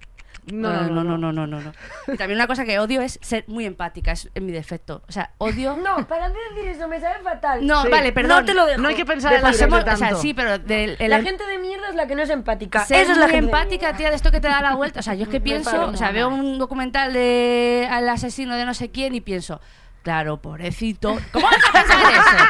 No, 0.52 0.72
no, 0.72 0.88
no, 0.88 1.04
no, 1.04 1.16
no, 1.18 1.32
no, 1.32 1.46
no, 1.46 1.60
no. 1.60 1.72
Y 2.12 2.16
también 2.16 2.38
una 2.38 2.46
cosa 2.46 2.64
que 2.64 2.78
odio 2.78 3.00
es 3.00 3.18
ser 3.22 3.44
muy 3.48 3.64
empática, 3.66 4.12
es 4.12 4.28
en 4.34 4.46
mi 4.46 4.52
defecto. 4.52 5.02
O 5.08 5.12
sea, 5.12 5.32
odio. 5.38 5.76
No, 5.82 6.06
para 6.08 6.28
de 6.28 6.34
decir 6.54 6.70
eso, 6.70 6.88
me 6.88 7.00
sabe 7.00 7.20
fatal. 7.22 7.66
No, 7.66 7.82
Sí. 7.82 7.88
vale, 7.90 8.12
perdón. 8.12 8.40
No 8.40 8.44
te 8.44 8.54
lo 8.54 8.66
dejo. 8.66 8.80
No 8.80 8.88
hay 8.88 8.94
que 8.94 9.06
pensar 9.06 9.32
en 9.34 9.42
la 9.42 9.48
Pasemos- 9.50 9.78
gente 9.78 9.90
o 9.92 9.96
sea, 9.96 10.06
tanto. 10.08 10.22
sí, 10.22 10.34
pero 10.34 10.58
del, 10.58 10.96
el- 10.98 11.10
La 11.10 11.22
gente 11.22 11.46
de 11.46 11.58
mierda 11.58 11.88
es 11.88 11.94
la 11.94 12.06
que 12.06 12.14
no 12.14 12.22
es 12.22 12.30
empática. 12.30 12.84
ser 12.84 13.02
Esa 13.02 13.12
es 13.12 13.18
la 13.18 13.24
muy 13.26 13.34
gente 13.34 13.46
empática, 13.46 13.92
tía, 13.96 14.10
de 14.10 14.16
esto 14.16 14.30
que 14.30 14.40
te 14.40 14.48
da 14.48 14.60
la 14.60 14.74
vuelta. 14.74 15.00
O 15.00 15.02
sea, 15.02 15.14
yo 15.14 15.22
es 15.24 15.28
que 15.28 15.40
pienso, 15.40 15.86
o 15.88 15.96
sea, 15.96 16.10
veo 16.10 16.28
un 16.28 16.58
documental 16.58 17.12
de 17.12 17.88
al 17.90 18.08
asesino 18.08 18.56
de 18.56 18.64
no 18.64 18.74
sé 18.74 18.90
quién 18.90 19.14
y 19.14 19.20
pienso, 19.20 19.60
claro, 20.02 20.38
pobrecito. 20.42 21.18
¿Cómo 21.32 21.46
vas 21.46 21.56
a 21.68 21.72
pensar 21.72 22.12
eso? 22.12 22.44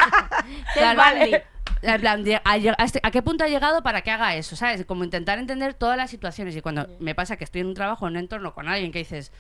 Claro, 0.75 1.03
Bundy. 1.03 1.37
En 1.83 2.01
plan, 2.01 2.25
a, 2.45 2.57
este- 2.85 3.01
¿a 3.03 3.11
qué 3.11 3.23
punto 3.23 3.45
ha 3.45 3.49
llegado 3.49 3.83
para 3.83 4.03
que 4.03 4.11
haga 4.11 4.35
eso? 4.37 4.55
¿Sabes? 4.57 4.85
Como 4.85 5.05
intentar 5.05 5.39
entender 5.39 5.73
todas 5.75 5.97
las 5.97 6.11
situaciones. 6.11 6.55
Y 6.57 6.61
cuando 6.61 6.87
me 7.01 7.15
pasa 7.15 7.37
que 7.37 7.45
estoy 7.45 7.61
en 7.63 7.69
un 7.69 7.75
trabajo, 7.75 8.07
en 8.07 8.13
un 8.15 8.19
entorno 8.21 8.53
con 8.55 8.69
alguien 8.69 8.93
que 8.93 8.99
dices, 9.01 9.33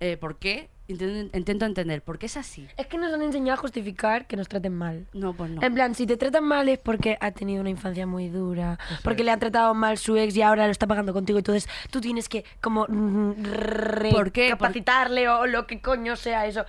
eh, 0.00 0.16
¿por 0.16 0.38
qué? 0.38 0.68
Intento, 0.88 1.36
intento 1.38 1.64
entender, 1.64 2.02
¿por 2.02 2.18
qué 2.18 2.26
es 2.26 2.36
así? 2.36 2.66
Es 2.76 2.86
que 2.88 2.98
nos 2.98 3.14
han 3.14 3.22
enseñado 3.22 3.54
a 3.54 3.56
justificar 3.56 4.26
que 4.26 4.36
nos 4.36 4.48
traten 4.48 4.76
mal. 4.76 5.06
No, 5.12 5.32
pues 5.32 5.50
no. 5.52 5.62
En 5.62 5.74
plan, 5.74 5.94
si 5.94 6.06
te 6.08 6.16
tratan 6.16 6.42
mal 6.44 6.68
es 6.68 6.78
porque 6.80 7.16
ha 7.20 7.30
tenido 7.30 7.60
una 7.60 7.70
infancia 7.70 8.04
muy 8.06 8.28
dura, 8.28 8.78
porque 9.04 9.22
le 9.22 9.30
ha 9.30 9.36
tratado 9.38 9.72
mal 9.74 9.96
su 9.96 10.16
ex 10.16 10.36
y 10.36 10.42
ahora 10.42 10.66
lo 10.66 10.72
está 10.72 10.88
pagando 10.88 11.12
contigo. 11.12 11.38
Entonces 11.38 11.68
tú 11.90 12.00
tienes 12.00 12.28
que 12.28 12.44
como 12.60 12.86
recapacitarle 12.88 15.28
o 15.28 15.46
lo 15.46 15.66
que 15.66 15.80
coño 15.80 16.16
sea 16.16 16.46
eso. 16.46 16.64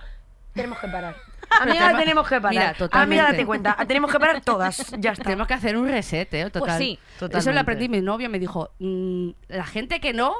Tenemos 0.54 0.78
que 0.78 0.88
parar. 0.88 1.16
Pero 1.58 1.70
Amiga, 1.70 1.84
tenemos- 1.86 2.00
tenemos 2.02 2.28
que 2.28 2.40
parar. 2.40 2.50
Mira, 2.52 2.64
Amiga, 2.68 2.78
totalmente. 2.78 3.22
date 3.24 3.46
cuenta. 3.46 3.76
Tenemos 3.86 4.12
que 4.12 4.20
parar 4.20 4.40
todas. 4.42 4.90
Ya 4.98 5.12
está. 5.12 5.24
Tenemos 5.24 5.46
que 5.46 5.54
hacer 5.54 5.76
un 5.76 5.88
reset, 5.88 6.32
¿eh? 6.34 6.50
Total. 6.50 6.78
sí. 6.78 6.98
Eso 7.16 7.18
Totalmente. 7.20 7.52
lo 7.54 7.60
aprendí 7.60 7.88
mi 7.88 8.00
novio, 8.00 8.28
me 8.30 8.38
dijo, 8.38 8.70
"Mm, 8.78 9.30
la 9.48 9.64
gente 9.66 10.00
que 10.00 10.12
no, 10.12 10.34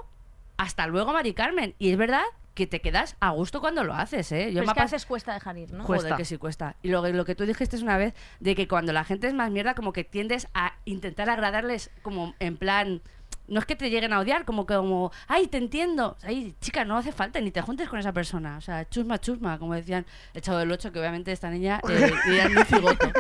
hasta 0.57 0.87
luego, 0.87 1.13
Mari 1.13 1.35
Carmen. 1.35 1.75
Y 1.79 1.91
es 1.91 1.97
verdad 1.97 2.23
que 2.55 2.69
te 2.69 2.81
quedas 2.81 3.17
a 3.19 3.31
gusto 3.31 3.61
cuando 3.61 3.83
lo 3.83 3.95
haces, 3.95 4.31
¿eh? 4.31 4.47
Yo 4.53 4.61
Pero 4.61 4.67
me 4.67 4.67
es 4.67 4.75
que 4.75 4.81
ha 4.81 4.83
a 4.83 4.87
pas- 4.87 4.91
veces 4.93 5.07
cuesta 5.07 5.35
dejar 5.35 5.59
ir, 5.59 5.73
¿no? 5.73 5.83
Joder, 5.85 6.03
Cuesta. 6.03 6.17
que 6.17 6.25
sí 6.25 6.37
cuesta. 6.39 6.77
Y 6.83 6.89
lo, 6.89 7.05
lo 7.09 7.25
que 7.25 7.35
tú 7.35 7.45
dijiste 7.47 7.75
es 7.75 7.83
una 7.83 7.97
vez, 7.99 8.15
de 8.39 8.55
que 8.55 8.69
cuando 8.69 8.93
la 8.93 9.03
gente 9.03 9.27
es 9.27 9.35
más 9.35 9.51
mierda, 9.51 9.75
como 9.75 9.93
que 9.93 10.05
tiendes 10.05 10.47
a 10.55 10.75
intentar 10.85 11.29
agradarles 11.31 11.91
como 12.03 12.35
en 12.39 12.57
plan... 12.57 13.03
No 13.47 13.61
es 13.61 13.67
que 13.67 13.77
te 13.77 13.91
lleguen 13.91 14.13
a 14.13 14.21
odiar, 14.21 14.45
como 14.45 14.65
que 14.67 14.75
como, 14.75 15.13
ay, 15.29 15.47
te 15.49 15.59
entiendo. 15.59 16.17
Ay, 16.23 16.55
chica, 16.61 16.85
no 16.85 16.97
hace 16.97 17.13
falta, 17.13 17.41
ni 17.41 17.51
te 17.51 17.61
juntes 17.61 17.89
con 17.89 17.99
esa 17.99 18.13
persona. 18.13 18.57
O 18.57 18.61
sea, 18.61 18.89
chusma, 18.89 19.19
chusma, 19.21 19.59
como 19.59 19.75
decían 19.75 20.07
el 20.33 20.41
chavo 20.43 20.59
del 20.59 20.73
8, 20.73 20.93
que 20.93 20.99
obviamente 20.99 21.31
esta 21.33 21.51
niña 21.51 21.81
eh, 21.89 22.11
era 22.29 22.49
muy 22.49 22.65
cigoto. 22.65 23.11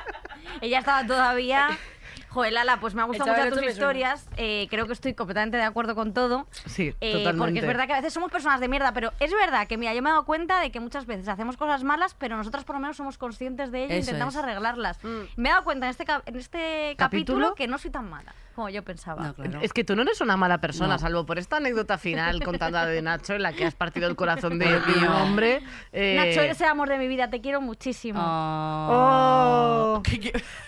Ella 0.60 0.78
estaba 0.80 1.06
todavía... 1.06 1.68
Joder, 2.30 2.52
Lala, 2.52 2.78
pues 2.78 2.94
me 2.94 3.00
ha 3.00 3.06
gustado 3.06 3.32
mucho 3.32 3.56
tus 3.56 3.64
historias. 3.70 4.28
Eh, 4.36 4.66
creo 4.70 4.86
que 4.86 4.92
estoy 4.92 5.14
completamente 5.14 5.56
de 5.56 5.62
acuerdo 5.62 5.94
con 5.94 6.12
todo. 6.12 6.46
Sí, 6.66 6.94
Eh, 7.00 7.12
totalmente. 7.12 7.38
porque 7.38 7.58
es 7.60 7.66
verdad 7.66 7.86
que 7.86 7.94
a 7.94 7.96
veces 7.96 8.12
somos 8.12 8.30
personas 8.30 8.60
de 8.60 8.68
mierda, 8.68 8.92
pero 8.92 9.12
es 9.18 9.32
verdad 9.32 9.66
que, 9.66 9.78
mira, 9.78 9.94
yo 9.94 10.02
me 10.02 10.10
he 10.10 10.12
dado 10.12 10.26
cuenta 10.26 10.60
de 10.60 10.70
que 10.70 10.78
muchas 10.78 11.06
veces 11.06 11.26
hacemos 11.28 11.56
cosas 11.56 11.84
malas, 11.84 12.14
pero 12.18 12.36
nosotras 12.36 12.64
por 12.64 12.76
lo 12.76 12.80
menos 12.80 12.98
somos 12.98 13.16
conscientes 13.16 13.72
de 13.72 13.84
ello 13.84 13.94
e 13.94 13.98
intentamos 14.00 14.34
es. 14.34 14.42
arreglarlas. 14.42 15.02
Mm. 15.02 15.20
Me 15.36 15.48
he 15.48 15.52
dado 15.52 15.64
cuenta 15.64 15.86
en 15.86 15.90
este, 15.90 16.04
en 16.26 16.36
este 16.36 16.94
¿Capítulo? 16.98 16.98
capítulo 16.98 17.54
que 17.54 17.66
no 17.66 17.78
soy 17.78 17.90
tan 17.90 18.08
mala 18.10 18.34
como 18.58 18.70
yo 18.70 18.82
pensaba. 18.82 19.22
No, 19.22 19.34
claro. 19.34 19.60
Es 19.62 19.72
que 19.72 19.84
tú 19.84 19.94
no 19.94 20.02
eres 20.02 20.20
una 20.20 20.36
mala 20.36 20.58
persona, 20.58 20.94
No. 20.94 20.98
salvo 20.98 21.24
por 21.24 21.38
esta 21.38 21.58
anécdota 21.58 21.96
final 21.96 22.42
contada 22.42 22.86
de 22.86 23.00
Nacho 23.02 23.34
en 23.34 23.42
la 23.44 23.52
que 23.52 23.64
has 23.64 23.76
partido 23.76 24.08
el 24.08 24.16
corazón 24.16 24.58
de 24.58 24.66
de 24.80 24.98
un 24.98 25.04
hombre. 25.06 25.60
eh, 25.92 26.16
Nacho, 26.16 26.40
eres 26.40 26.60
el 26.60 26.66
amor 26.66 26.88
de 26.88 26.98
mi 26.98 27.06
vida, 27.06 27.30
te 27.30 27.40
quiero 27.40 27.60
muchísimo. 27.60 28.20
Oh. 28.20 30.02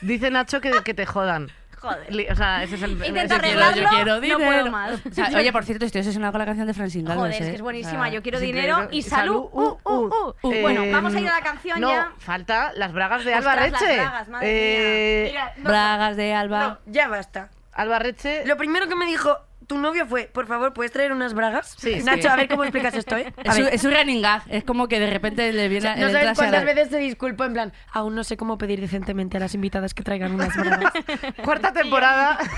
Dice 0.02 0.30
Nacho 0.30 0.60
que, 0.60 0.70
que 0.84 0.94
te 0.94 1.04
jodan. 1.04 1.48
Joder. 1.80 2.30
O 2.30 2.36
sea, 2.36 2.62
ese 2.62 2.74
es 2.74 2.82
el. 2.82 2.90
Intento 2.92 3.20
ese- 3.22 3.34
arreglarlo. 3.34 3.82
yo 3.82 3.88
quiero 3.88 4.14
no 4.16 4.20
dinero. 4.20 4.38
puedo 4.44 4.70
más. 4.70 5.00
O 5.04 5.14
sea, 5.14 5.30
oye, 5.34 5.50
por 5.50 5.64
cierto, 5.64 5.86
estoy 5.86 6.00
obsesionada 6.02 6.30
con 6.30 6.38
la 6.38 6.44
canción 6.44 6.66
de 6.66 6.74
Francine 6.74 7.08
Galvez, 7.08 7.18
Joder, 7.20 7.34
es 7.34 7.40
¿eh? 7.40 7.50
que 7.50 7.56
es 7.56 7.62
buenísima. 7.62 8.00
O 8.00 8.04
sea, 8.04 8.12
Yo 8.12 8.22
quiero 8.22 8.38
dinero 8.38 8.86
y 8.90 9.00
salud. 9.02 9.48
Uh, 9.50 9.78
uh, 9.82 9.90
uh. 9.92 10.34
Uh, 10.42 10.60
bueno, 10.60 10.82
eh, 10.82 10.92
vamos 10.92 11.14
a 11.14 11.20
ir 11.20 11.28
a 11.28 11.32
la 11.36 11.40
canción 11.40 11.80
no, 11.80 11.88
ya. 11.88 12.12
falta 12.18 12.72
las 12.76 12.92
bragas 12.92 13.24
de 13.24 13.34
Ostras, 13.34 13.46
Alba 13.56 13.62
las 13.70 13.80
Reche. 13.80 13.94
bragas, 13.96 14.28
madre 14.28 14.46
Eh, 14.50 15.28
Mira, 15.30 15.54
no, 15.56 15.64
Bragas 15.70 16.16
de 16.18 16.34
Alba. 16.34 16.68
no, 16.84 16.92
ya 16.92 17.08
basta. 17.08 17.48
Alba 17.72 17.98
Reche. 17.98 18.44
Lo 18.46 18.56
primero 18.56 18.88
que 18.88 18.96
me 18.96 19.06
dijo 19.06 19.36
tu 19.70 19.78
novio 19.78 20.04
fue, 20.04 20.24
por 20.32 20.48
favor, 20.48 20.72
¿puedes 20.72 20.90
traer 20.90 21.12
unas 21.12 21.32
bragas? 21.32 21.76
Sí, 21.78 22.02
Nacho, 22.02 22.28
a 22.28 22.34
ver 22.34 22.48
cómo 22.48 22.64
explicas 22.64 22.92
esto, 22.94 23.16
¿eh? 23.16 23.32
A 23.46 23.52
Es 23.52 23.58
un, 23.60 23.66
es 23.68 23.84
un 23.84 23.92
running 23.94 24.20
gag. 24.20 24.42
Es 24.48 24.64
como 24.64 24.88
que 24.88 24.98
de 24.98 25.08
repente 25.08 25.52
le 25.52 25.68
viene 25.68 25.90
No 25.90 26.06
le 26.08 26.12
sabes 26.12 26.14
entras 26.16 26.38
a 26.38 26.42
cuántas 26.42 26.64
la- 26.64 26.74
veces 26.74 26.88
se 26.90 26.98
disculpó 26.98 27.44
en 27.44 27.52
plan, 27.52 27.72
aún 27.92 28.16
no 28.16 28.24
sé 28.24 28.36
cómo 28.36 28.58
pedir 28.58 28.80
decentemente 28.80 29.36
a 29.36 29.40
las 29.40 29.54
invitadas 29.54 29.94
que 29.94 30.02
traigan 30.02 30.32
unas 30.34 30.56
bragas. 30.56 30.92
Cuarta 31.44 31.72
temporada. 31.72 32.36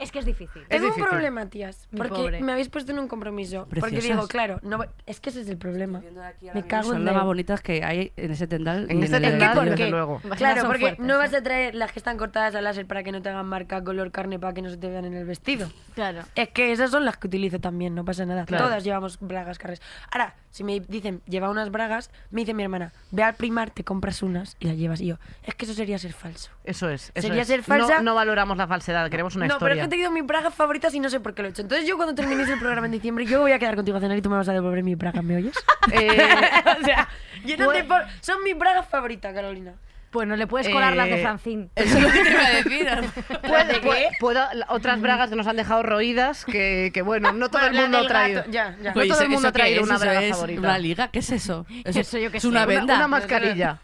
Es 0.00 0.12
que 0.12 0.18
es 0.18 0.26
difícil. 0.26 0.60
Es 0.62 0.68
Tengo 0.68 0.88
un 0.94 1.04
problema, 1.04 1.46
tías, 1.46 1.88
porque 1.96 2.10
pobre. 2.12 2.40
me 2.42 2.52
habéis 2.52 2.68
puesto 2.68 2.92
en 2.92 2.98
un 2.98 3.08
compromiso. 3.08 3.64
Porque 3.70 3.80
Preciosas. 3.80 4.08
digo, 4.08 4.28
claro, 4.28 4.58
no, 4.62 4.84
es 5.06 5.20
que 5.20 5.30
ese 5.30 5.40
es 5.40 5.48
el 5.48 5.56
problema. 5.56 6.02
Me 6.52 6.64
cago 6.66 6.88
Son 6.88 6.96
en 6.98 7.04
las 7.06 7.14
más 7.14 7.24
bonitas 7.24 7.62
que 7.62 7.82
hay 7.82 8.12
en 8.16 8.30
ese 8.32 8.46
tendal. 8.46 8.90
En 8.90 9.02
este 9.02 9.16
el 9.16 9.22
tendal, 9.22 9.64
desde 9.64 9.76
qué? 9.76 9.90
luego. 9.90 10.20
Claro, 10.36 10.60
son 10.62 10.66
porque 10.70 10.80
fuertes, 10.80 11.06
no 11.06 11.16
vas 11.16 11.32
a 11.32 11.42
traer 11.42 11.74
las 11.74 11.92
que 11.92 11.98
están 12.00 12.18
cortadas 12.18 12.54
al 12.56 12.64
láser 12.64 12.86
para 12.86 13.02
que 13.04 13.12
no 13.12 13.22
te 13.22 13.30
hagan 13.30 13.46
marca 13.46 13.82
color 13.82 14.10
carne 14.10 14.38
para 14.38 14.52
que 14.52 14.60
no 14.60 14.68
se 14.68 14.76
te 14.76 14.88
vean 14.90 15.06
en 15.06 15.14
el 15.14 15.24
vestido. 15.24 15.70
Claro. 15.94 16.22
Es 16.36 16.50
que 16.50 16.70
esas 16.70 16.90
son 16.90 17.04
las 17.04 17.16
que 17.16 17.26
utilizo 17.26 17.58
también, 17.58 17.94
no 17.94 18.04
pasa 18.04 18.24
nada. 18.26 18.44
Claro. 18.44 18.66
Todas 18.66 18.84
llevamos 18.84 19.18
bragas 19.20 19.58
carres. 19.58 19.80
Ahora, 20.12 20.34
si 20.50 20.62
me 20.64 20.80
dicen, 20.80 21.22
lleva 21.26 21.48
unas 21.50 21.70
bragas, 21.70 22.10
me 22.30 22.42
dice 22.42 22.52
mi 22.54 22.62
hermana, 22.62 22.92
ve 23.10 23.22
al 23.22 23.34
primar, 23.34 23.70
te 23.70 23.82
compras 23.84 24.22
unas 24.22 24.54
y 24.60 24.66
las 24.68 24.76
llevas. 24.76 25.00
Y 25.00 25.06
yo, 25.06 25.16
es 25.42 25.54
que 25.54 25.64
eso 25.64 25.74
sería 25.74 25.98
ser 25.98 26.12
falso. 26.12 26.50
Eso 26.64 26.88
es. 26.90 27.10
eso 27.14 27.26
Sería 27.26 27.42
es. 27.42 27.48
ser 27.48 27.62
falsa. 27.62 27.96
No, 27.96 28.02
no 28.02 28.14
valoramos 28.14 28.56
la 28.58 28.66
falsedad, 28.68 29.10
queremos 29.10 29.34
una 29.34 29.46
no, 29.46 29.54
pero 29.58 29.74
historia. 29.74 29.74
es 29.74 29.78
que 29.80 29.86
he 29.86 29.90
tenido 29.98 30.10
mis 30.10 30.26
bragas 30.26 30.54
favoritas 30.54 30.94
y 30.94 31.00
no 31.00 31.08
sé 31.08 31.20
por 31.20 31.34
qué 31.34 31.42
lo 31.42 31.48
he 31.48 31.50
hecho. 31.52 31.62
Entonces 31.62 31.88
yo 31.88 31.96
cuando 31.96 32.14
terminéis 32.14 32.48
el 32.50 32.58
programa 32.58 32.86
en 32.86 32.92
diciembre, 32.92 33.24
yo 33.26 33.40
voy 33.40 33.52
a 33.52 33.58
quedar 33.58 33.74
contigo 33.74 33.96
a 33.96 34.00
cenar 34.00 34.16
y 34.18 34.22
tú 34.22 34.28
me 34.30 34.36
vas 34.36 34.48
a 34.48 34.52
devolver 34.52 34.82
mis 34.84 34.98
bragas, 34.98 35.24
¿me 35.24 35.36
oyes? 35.36 35.56
Eh, 35.90 36.08
o 36.80 36.84
sea, 36.84 37.08
yo 37.46 37.56
no 37.56 37.72
te 37.72 37.82
por- 37.84 38.04
son 38.20 38.42
mis 38.44 38.56
bragas 38.58 38.86
favoritas, 38.88 39.32
Carolina. 39.32 39.72
Pues 40.10 40.26
no 40.28 40.36
le 40.36 40.46
puedes 40.46 40.68
colar 40.68 40.94
las 40.96 41.06
de 41.08 41.18
Eh, 41.18 41.22
Francine. 41.22 41.68
Eso 41.74 41.98
es 41.98 42.02
lo 42.02 42.10
que 42.10 42.22
te 42.22 42.30
iba 42.30 42.46
a 42.46 42.50
decir. 42.50 42.88
puede- 43.82 44.08
puedo- 44.18 44.46
otras 44.68 45.00
bragas 45.00 45.30
que 45.30 45.36
nos 45.36 45.46
han 45.46 45.56
dejado 45.56 45.82
roídas, 45.82 46.44
que, 46.44 46.90
que 46.94 47.02
bueno, 47.02 47.32
no 47.32 47.48
todo 47.50 47.60
Bueno, 47.62 47.76
el 47.76 47.82
mundo 47.82 47.98
ha 47.98 48.06
traído. 48.08 48.44
ya, 48.50 48.76
ya. 48.82 48.90
No 48.90 48.92
todo 48.94 49.02
el 49.02 49.10
¿eso- 49.10 49.28
mundo 49.28 49.48
ha 49.48 49.52
traído 49.52 49.80
es? 49.80 49.86
una 49.86 49.96
¿Eso 49.96 50.04
braga 50.04 50.22
es 50.22 50.30
favorita. 50.32 50.60
¿Una 50.60 50.78
liga? 50.78 51.08
¿Qué 51.08 51.18
es 51.18 51.30
eso? 51.30 51.66
Eso, 51.84 52.00
Eso 52.00 52.18
yo 52.18 52.30
qué 52.30 52.36
es 52.38 52.42
sé. 52.42 52.48
una 52.48 52.60
Una- 52.60 52.66
venda. 52.66 52.96
Una, 52.96 53.08
mascarilla. 53.08 53.78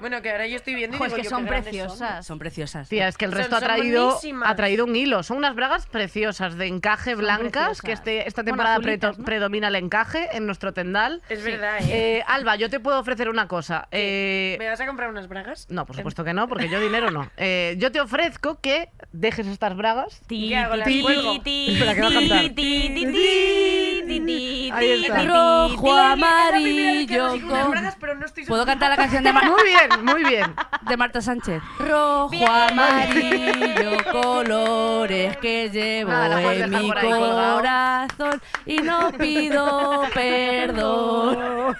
Bueno, 0.00 0.20
que 0.22 0.30
ahora 0.30 0.46
yo 0.46 0.56
estoy 0.56 0.74
viendo 0.74 0.96
y 0.96 1.00
digo 1.00 1.06
es 1.06 1.14
que 1.14 1.22
yo, 1.24 1.30
son 1.30 1.44
qué 1.44 1.50
grandes 1.50 1.68
preciosas. 1.74 2.26
Son 2.26 2.38
preciosas. 2.38 2.88
Tía, 2.88 3.08
es 3.08 3.16
que 3.16 3.24
el 3.24 3.30
Son- 3.32 3.38
resto 3.38 3.56
ha 3.56 3.60
son 3.60 3.68
traído, 3.68 4.04
buenísimas. 4.06 4.50
ha 4.50 4.56
traído 4.56 4.84
un 4.84 4.96
hilo. 4.96 5.22
Son 5.22 5.36
unas 5.36 5.54
bragas 5.54 5.86
preciosas 5.86 6.56
de 6.56 6.66
encaje 6.66 7.14
blancas, 7.14 7.80
que 7.80 7.88
preciosas. 7.88 7.90
este, 7.98 8.28
esta 8.28 8.42
Bueno, 8.42 8.52
temporada 8.56 8.74
azulitas, 8.76 9.10
preto- 9.10 9.18
¿no? 9.18 9.24
predomina 9.24 9.68
el 9.68 9.76
encaje 9.76 10.28
en 10.36 10.46
nuestro 10.46 10.72
tendal. 10.72 11.22
Es 11.28 11.42
verdad, 11.44 11.78
¿eh? 11.82 12.18
Eh, 12.18 12.24
Alba, 12.26 12.56
yo 12.56 12.68
te 12.70 12.80
puedo 12.80 12.98
ofrecer 12.98 13.28
una 13.28 13.48
cosa. 13.48 13.88
Eh, 13.90 14.56
¿Me 14.58 14.68
vas 14.68 14.80
a 14.80 14.86
comprar 14.86 15.10
unas 15.10 15.28
bragas? 15.28 15.66
no, 15.70 15.86
por 15.86 15.96
supuesto 15.96 16.24
que 16.24 16.34
no, 16.34 16.48
porque 16.48 16.68
yo 16.68 16.80
dinero 16.80 17.10
no. 17.10 17.30
Eh, 17.36 17.76
yo 17.78 17.90
te 17.92 18.00
ofrezco 18.00 18.60
que 18.60 18.88
dejes 19.12 19.46
estas 19.46 19.76
bragas. 19.76 20.20
Ti, 20.26 20.48
¿Qué 20.48 20.56
hago? 20.56 20.76
¿Las 20.76 20.86
ti, 20.88 21.00
cuelgo? 21.02 21.40
ti, 21.42 21.68
Espera, 21.72 21.94
que 21.94 22.00
va 22.02 22.08
a 22.08 22.12
cantar. 22.12 22.40
ti, 22.40 22.50
ti, 22.50 22.54
ti, 22.94 23.06
ti, 23.06 24.02
ti, 24.06 24.20
ti, 24.20 24.70
Ahí 24.72 24.86
ti, 24.98 25.06
está. 25.06 25.20
ti, 25.20 25.26
Rojo, 25.26 25.84
ti, 25.84 25.90
amarillo, 25.90 27.32
unas 27.34 27.42
con- 27.62 27.70
bragas, 27.70 27.96
pero 28.00 28.14
no 28.14 28.26
estoy 28.26 28.44
¿Puedo 28.44 28.66
cantar 28.66 28.90
la 28.90 28.96
canción 28.96 29.24
de, 29.24 29.32
Mar- 29.32 29.44
Muy 29.50 29.62
bien, 29.64 29.83
muy 30.02 30.24
bien. 30.24 30.54
de 30.82 30.96
Marta 30.96 31.20
Sánchez? 31.20 31.62
Rojo, 31.78 32.34
amarillo, 32.48 33.96
colores 34.12 35.36
que 35.38 35.70
llevo 35.70 36.10
Nada, 36.10 36.28
la 36.28 36.42
puedes 36.42 36.62
en 36.62 36.70
dejar 36.70 36.82
mi 36.82 36.88
por 36.88 36.98
ahí 36.98 37.08
colgado. 37.10 37.56
corazón 37.56 38.42
y 38.66 38.76
no 38.78 39.12
pido 39.12 40.02
perdón. 40.14 41.76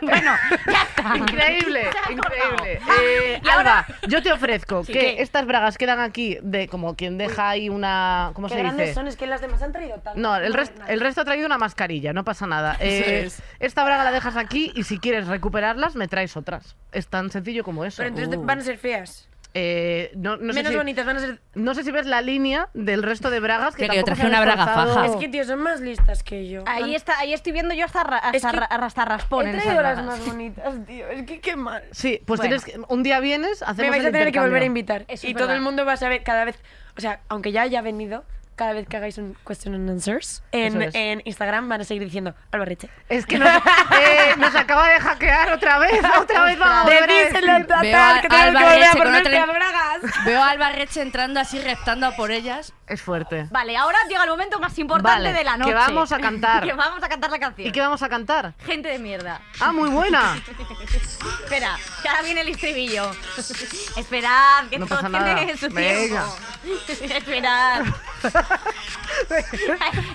Bueno, 0.00 0.32
ya 0.66 0.82
está. 0.82 1.16
Increíble, 1.16 1.88
increíble. 2.10 2.80
Eh, 3.02 3.40
Y 3.44 3.48
ahora- 3.48 3.58
Alba, 3.80 3.86
yo 4.08 4.22
te 4.22 4.32
ofrezco 4.32 4.84
que 4.84 4.92
¿qué? 4.92 5.22
estas 5.22 5.46
bragas 5.46 5.78
quedan 5.78 6.00
aquí 6.00 6.38
de 6.42 6.68
como 6.68 6.94
quien 6.96 7.18
deja 7.18 7.48
ahí 7.50 7.68
una. 7.68 8.30
¿Cómo 8.34 8.48
Qué 8.48 8.54
se 8.54 8.60
grandes 8.60 8.86
dice? 8.88 8.94
son, 8.94 9.08
es 9.08 9.16
que 9.16 9.26
las 9.26 9.40
demás 9.40 9.62
han 9.62 9.72
traído. 9.72 10.00
No, 10.14 10.36
el, 10.36 10.54
rest- 10.54 10.72
el 10.88 11.00
resto 11.00 11.22
ha 11.22 11.24
traído 11.24 11.46
una 11.46 11.58
mascarilla, 11.58 12.12
no 12.12 12.24
pasa 12.24 12.46
nada. 12.46 12.76
Eh, 12.80 13.24
es. 13.26 13.42
Esta 13.58 13.84
braga 13.84 14.04
la 14.04 14.12
dejas 14.12 14.36
aquí 14.36 14.72
y 14.74 14.84
si 14.84 14.98
quieres 14.98 15.26
recuperarlas, 15.26 15.96
me 15.96 16.08
traes 16.08 16.36
otras. 16.36 16.76
Tan 17.10 17.30
sencillo 17.30 17.64
como 17.64 17.84
eso. 17.84 17.98
Pero 17.98 18.08
entonces 18.10 18.36
Uh. 18.38 18.44
van 18.44 18.58
a 18.58 18.62
ser 18.62 18.78
feas. 18.78 19.28
eh, 19.54 20.12
no, 20.14 20.36
no 20.36 20.52
sé 20.52 20.58
Menos 20.58 20.72
si, 20.72 20.76
bonitas 20.76 21.06
van 21.06 21.16
a 21.16 21.20
ser... 21.20 21.40
no 21.54 21.74
sé 21.74 21.82
si 21.82 21.90
ves 21.90 22.06
la 22.06 22.20
línea 22.20 22.68
del 22.74 23.02
resto 23.02 23.30
de 23.30 23.40
bragas 23.40 23.74
que, 23.74 23.82
yo 23.84 23.88
tampoco 23.88 24.04
traje 24.04 24.22
han 24.22 24.28
una 24.28 24.40
braga 24.42 24.62
esforzado. 24.64 24.94
faja. 24.94 25.06
Es 25.06 25.16
que, 25.16 25.28
tío, 25.28 25.44
son 25.44 25.58
más 25.60 25.80
listas 25.80 26.22
que 26.22 26.48
yo. 26.48 26.62
Ahí, 26.66 26.94
está, 26.94 27.18
ahí 27.18 27.32
estoy 27.32 27.52
viendo 27.52 27.74
yo 27.74 27.86
hasta, 27.86 28.04
ra- 28.04 28.18
hasta, 28.18 28.36
Es 28.36 28.44
que 28.44 28.52
ra- 28.60 28.66
hasta 28.66 29.04
raspón 29.06 29.46
He 29.46 29.50
en 29.50 29.56
esas 29.56 29.64
traído 29.64 29.82
las 29.82 29.96
bragas. 29.96 30.18
más 30.20 30.26
bonitas, 30.28 30.86
tío. 30.86 31.08
Es 31.08 31.22
que 31.24 31.40
qué 31.40 31.56
mal. 31.56 31.82
Sí, 31.92 32.20
pues 32.26 32.38
Bueno. 32.38 32.56
tienes 32.60 32.64
que, 32.64 32.92
un 32.92 33.02
día 33.02 33.18
vienes, 33.20 33.62
hacemos 33.62 33.78
Me 33.78 33.90
vais 33.90 34.02
el 34.02 34.08
a 34.08 34.12
tener 34.12 34.32
que 34.32 34.38
volver 34.38 34.62
a 34.62 34.66
intercambio. 34.66 34.66
invitar. 34.66 35.04
Eso 35.08 35.26
y 35.26 35.32
todo 35.32 35.44
verdad. 35.44 35.56
el 35.56 35.62
mundo 35.62 35.84
va 35.86 35.94
a 35.94 35.96
saber 35.96 36.22
cada 36.22 36.44
vez... 36.44 36.62
O 36.96 37.00
sea, 37.00 37.20
aunque 37.28 37.50
ya 37.50 37.62
haya 37.62 37.80
venido, 37.80 38.24
cada 38.58 38.72
vez 38.74 38.86
que 38.88 38.96
hagáis 38.96 39.16
un 39.16 39.34
question 39.46 39.74
and 39.74 39.88
answers 39.88 40.42
en, 40.52 40.82
es. 40.82 40.94
en 40.94 41.22
Instagram 41.24 41.68
van 41.68 41.80
a 41.80 41.84
seguir 41.84 42.02
diciendo 42.04 42.34
Albarreche. 42.50 42.90
Es 43.08 43.24
que 43.24 43.38
nos, 43.38 43.48
eh, 43.48 44.34
nos 44.36 44.54
acaba 44.54 44.88
de 44.90 45.00
hackear 45.00 45.52
otra 45.52 45.78
vez, 45.78 45.92
otra 46.20 46.42
vez 46.44 46.58
vamos 46.58 46.76
a 46.76 46.82
volver 46.82 47.02
a 47.04 47.06
decir. 47.06 47.40
Veo 47.80 47.98
a 48.02 48.20
que 48.20 48.28
tenemos 48.28 48.28
que 48.28 48.34
Alba 48.34 48.60
volver 48.60 48.84
a 48.84 48.94
nuestras 49.10 49.46
bragas. 49.46 50.00
Veo 50.26 50.42
a 50.42 50.50
Alba 50.50 50.72
Reche 50.72 51.00
entrando 51.00 51.40
así, 51.40 51.60
reptando 51.60 52.06
a 52.06 52.10
por 52.16 52.30
ellas. 52.32 52.74
Es 52.88 53.00
fuerte. 53.02 53.46
Vale, 53.50 53.76
ahora 53.76 53.98
llega 54.08 54.24
el 54.24 54.30
momento 54.30 54.58
más 54.58 54.78
importante 54.78 55.18
Vale, 55.18 55.32
de 55.32 55.44
la 55.44 55.52
que 55.52 55.58
noche. 55.58 55.74
vamos 55.74 56.10
a 56.10 56.18
cantar. 56.18 56.64
que 56.66 56.72
vamos 56.72 57.02
a 57.02 57.08
cantar 57.08 57.30
la 57.30 57.38
canción. 57.38 57.68
¿Y 57.68 57.72
qué 57.72 57.80
vamos 57.80 58.02
a 58.02 58.08
cantar? 58.08 58.54
Gente 58.64 58.88
de 58.88 58.98
mierda. 58.98 59.40
Ah, 59.60 59.72
muy 59.72 59.88
buena. 59.90 60.36
Espera, 61.44 61.76
que 62.02 62.08
ahora 62.08 62.22
viene 62.22 62.40
el 62.40 62.48
estribillo. 62.48 63.10
Esperad, 63.96 64.66
que 64.70 64.78
No 64.78 64.86
todo 64.86 64.96
pasa 64.96 65.08
nada. 65.10 65.36
tiene 65.36 65.56
su 65.56 65.68
Venga. 65.70 66.24
tiempo. 66.64 67.14
Esperad. 67.14 67.84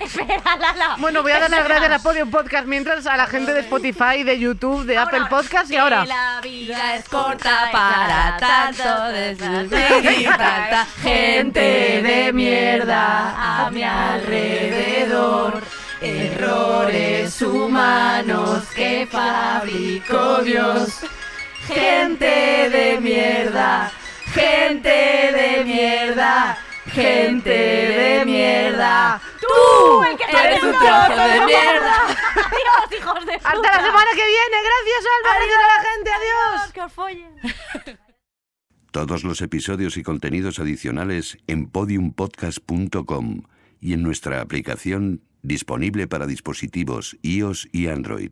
Espera, 0.01 0.55
Lala. 0.59 0.95
Bueno, 0.99 1.21
voy 1.21 1.31
a 1.31 1.39
dar 1.39 1.49
las 1.49 1.63
gracias 1.65 1.91
a 1.91 1.99
Podium 1.99 2.31
Podcast 2.31 2.65
mientras 2.67 3.05
a 3.05 3.17
la 3.17 3.27
gente 3.27 3.53
de 3.53 3.61
Spotify, 3.61 4.23
de 4.23 4.39
YouTube, 4.39 4.85
de 4.85 4.97
Apple 4.97 5.25
Podcast 5.29 5.69
y 5.69 5.73
que 5.73 5.79
ahora. 5.79 6.05
La 6.05 6.39
vida 6.41 6.95
es 6.95 7.07
corta 7.09 7.69
para 7.71 8.37
tanto 8.37 9.07
de 9.11 9.35
tanta 9.35 10.85
gente 11.01 12.01
de 12.01 12.33
mierda 12.33 13.65
a 13.65 13.69
mi 13.71 13.83
alrededor. 13.83 15.61
Errores 16.01 17.41
humanos 17.41 18.65
que 18.75 19.07
fabricó 19.09 20.39
Dios. 20.39 20.99
Gente 21.67 22.69
de 22.69 22.99
mierda, 22.99 23.89
gente 24.33 24.89
de 24.89 25.63
mierda, 25.63 26.57
gente 26.93 27.49
de 27.49 28.25
mierda. 28.25 29.21
¡Tú! 29.41 30.03
el 30.03 30.17
que 30.17 30.23
eres 30.23 30.63
un 30.63 30.71
trozo 30.71 31.27
de 31.27 31.45
mierda. 31.45 31.95
Adiós, 32.05 32.99
hijos 32.99 33.25
de 33.25 33.37
puta. 33.37 33.49
Hasta 33.49 33.77
la 33.77 33.85
semana 33.85 34.11
que 34.15 34.25
viene. 34.25 34.57
Gracias, 34.69 35.03
Alba. 35.17 35.35
Gracias 35.35 35.59
a 35.59 35.67
la 35.67 35.79
gente. 35.89 36.09
Adiós. 36.11 36.73
Que 36.73 36.81
os 36.81 36.93
follen. 36.93 37.99
Todos 38.91 39.23
los 39.23 39.41
episodios 39.41 39.97
y 39.97 40.03
contenidos 40.03 40.59
adicionales 40.59 41.39
en 41.47 41.65
podiumpodcast.com 41.67 43.41
y 43.81 43.93
en 43.93 44.03
nuestra 44.03 44.39
aplicación 44.39 45.23
disponible 45.41 46.07
para 46.07 46.27
dispositivos 46.27 47.17
iOS 47.23 47.67
y 47.71 47.87
Android. 47.87 48.31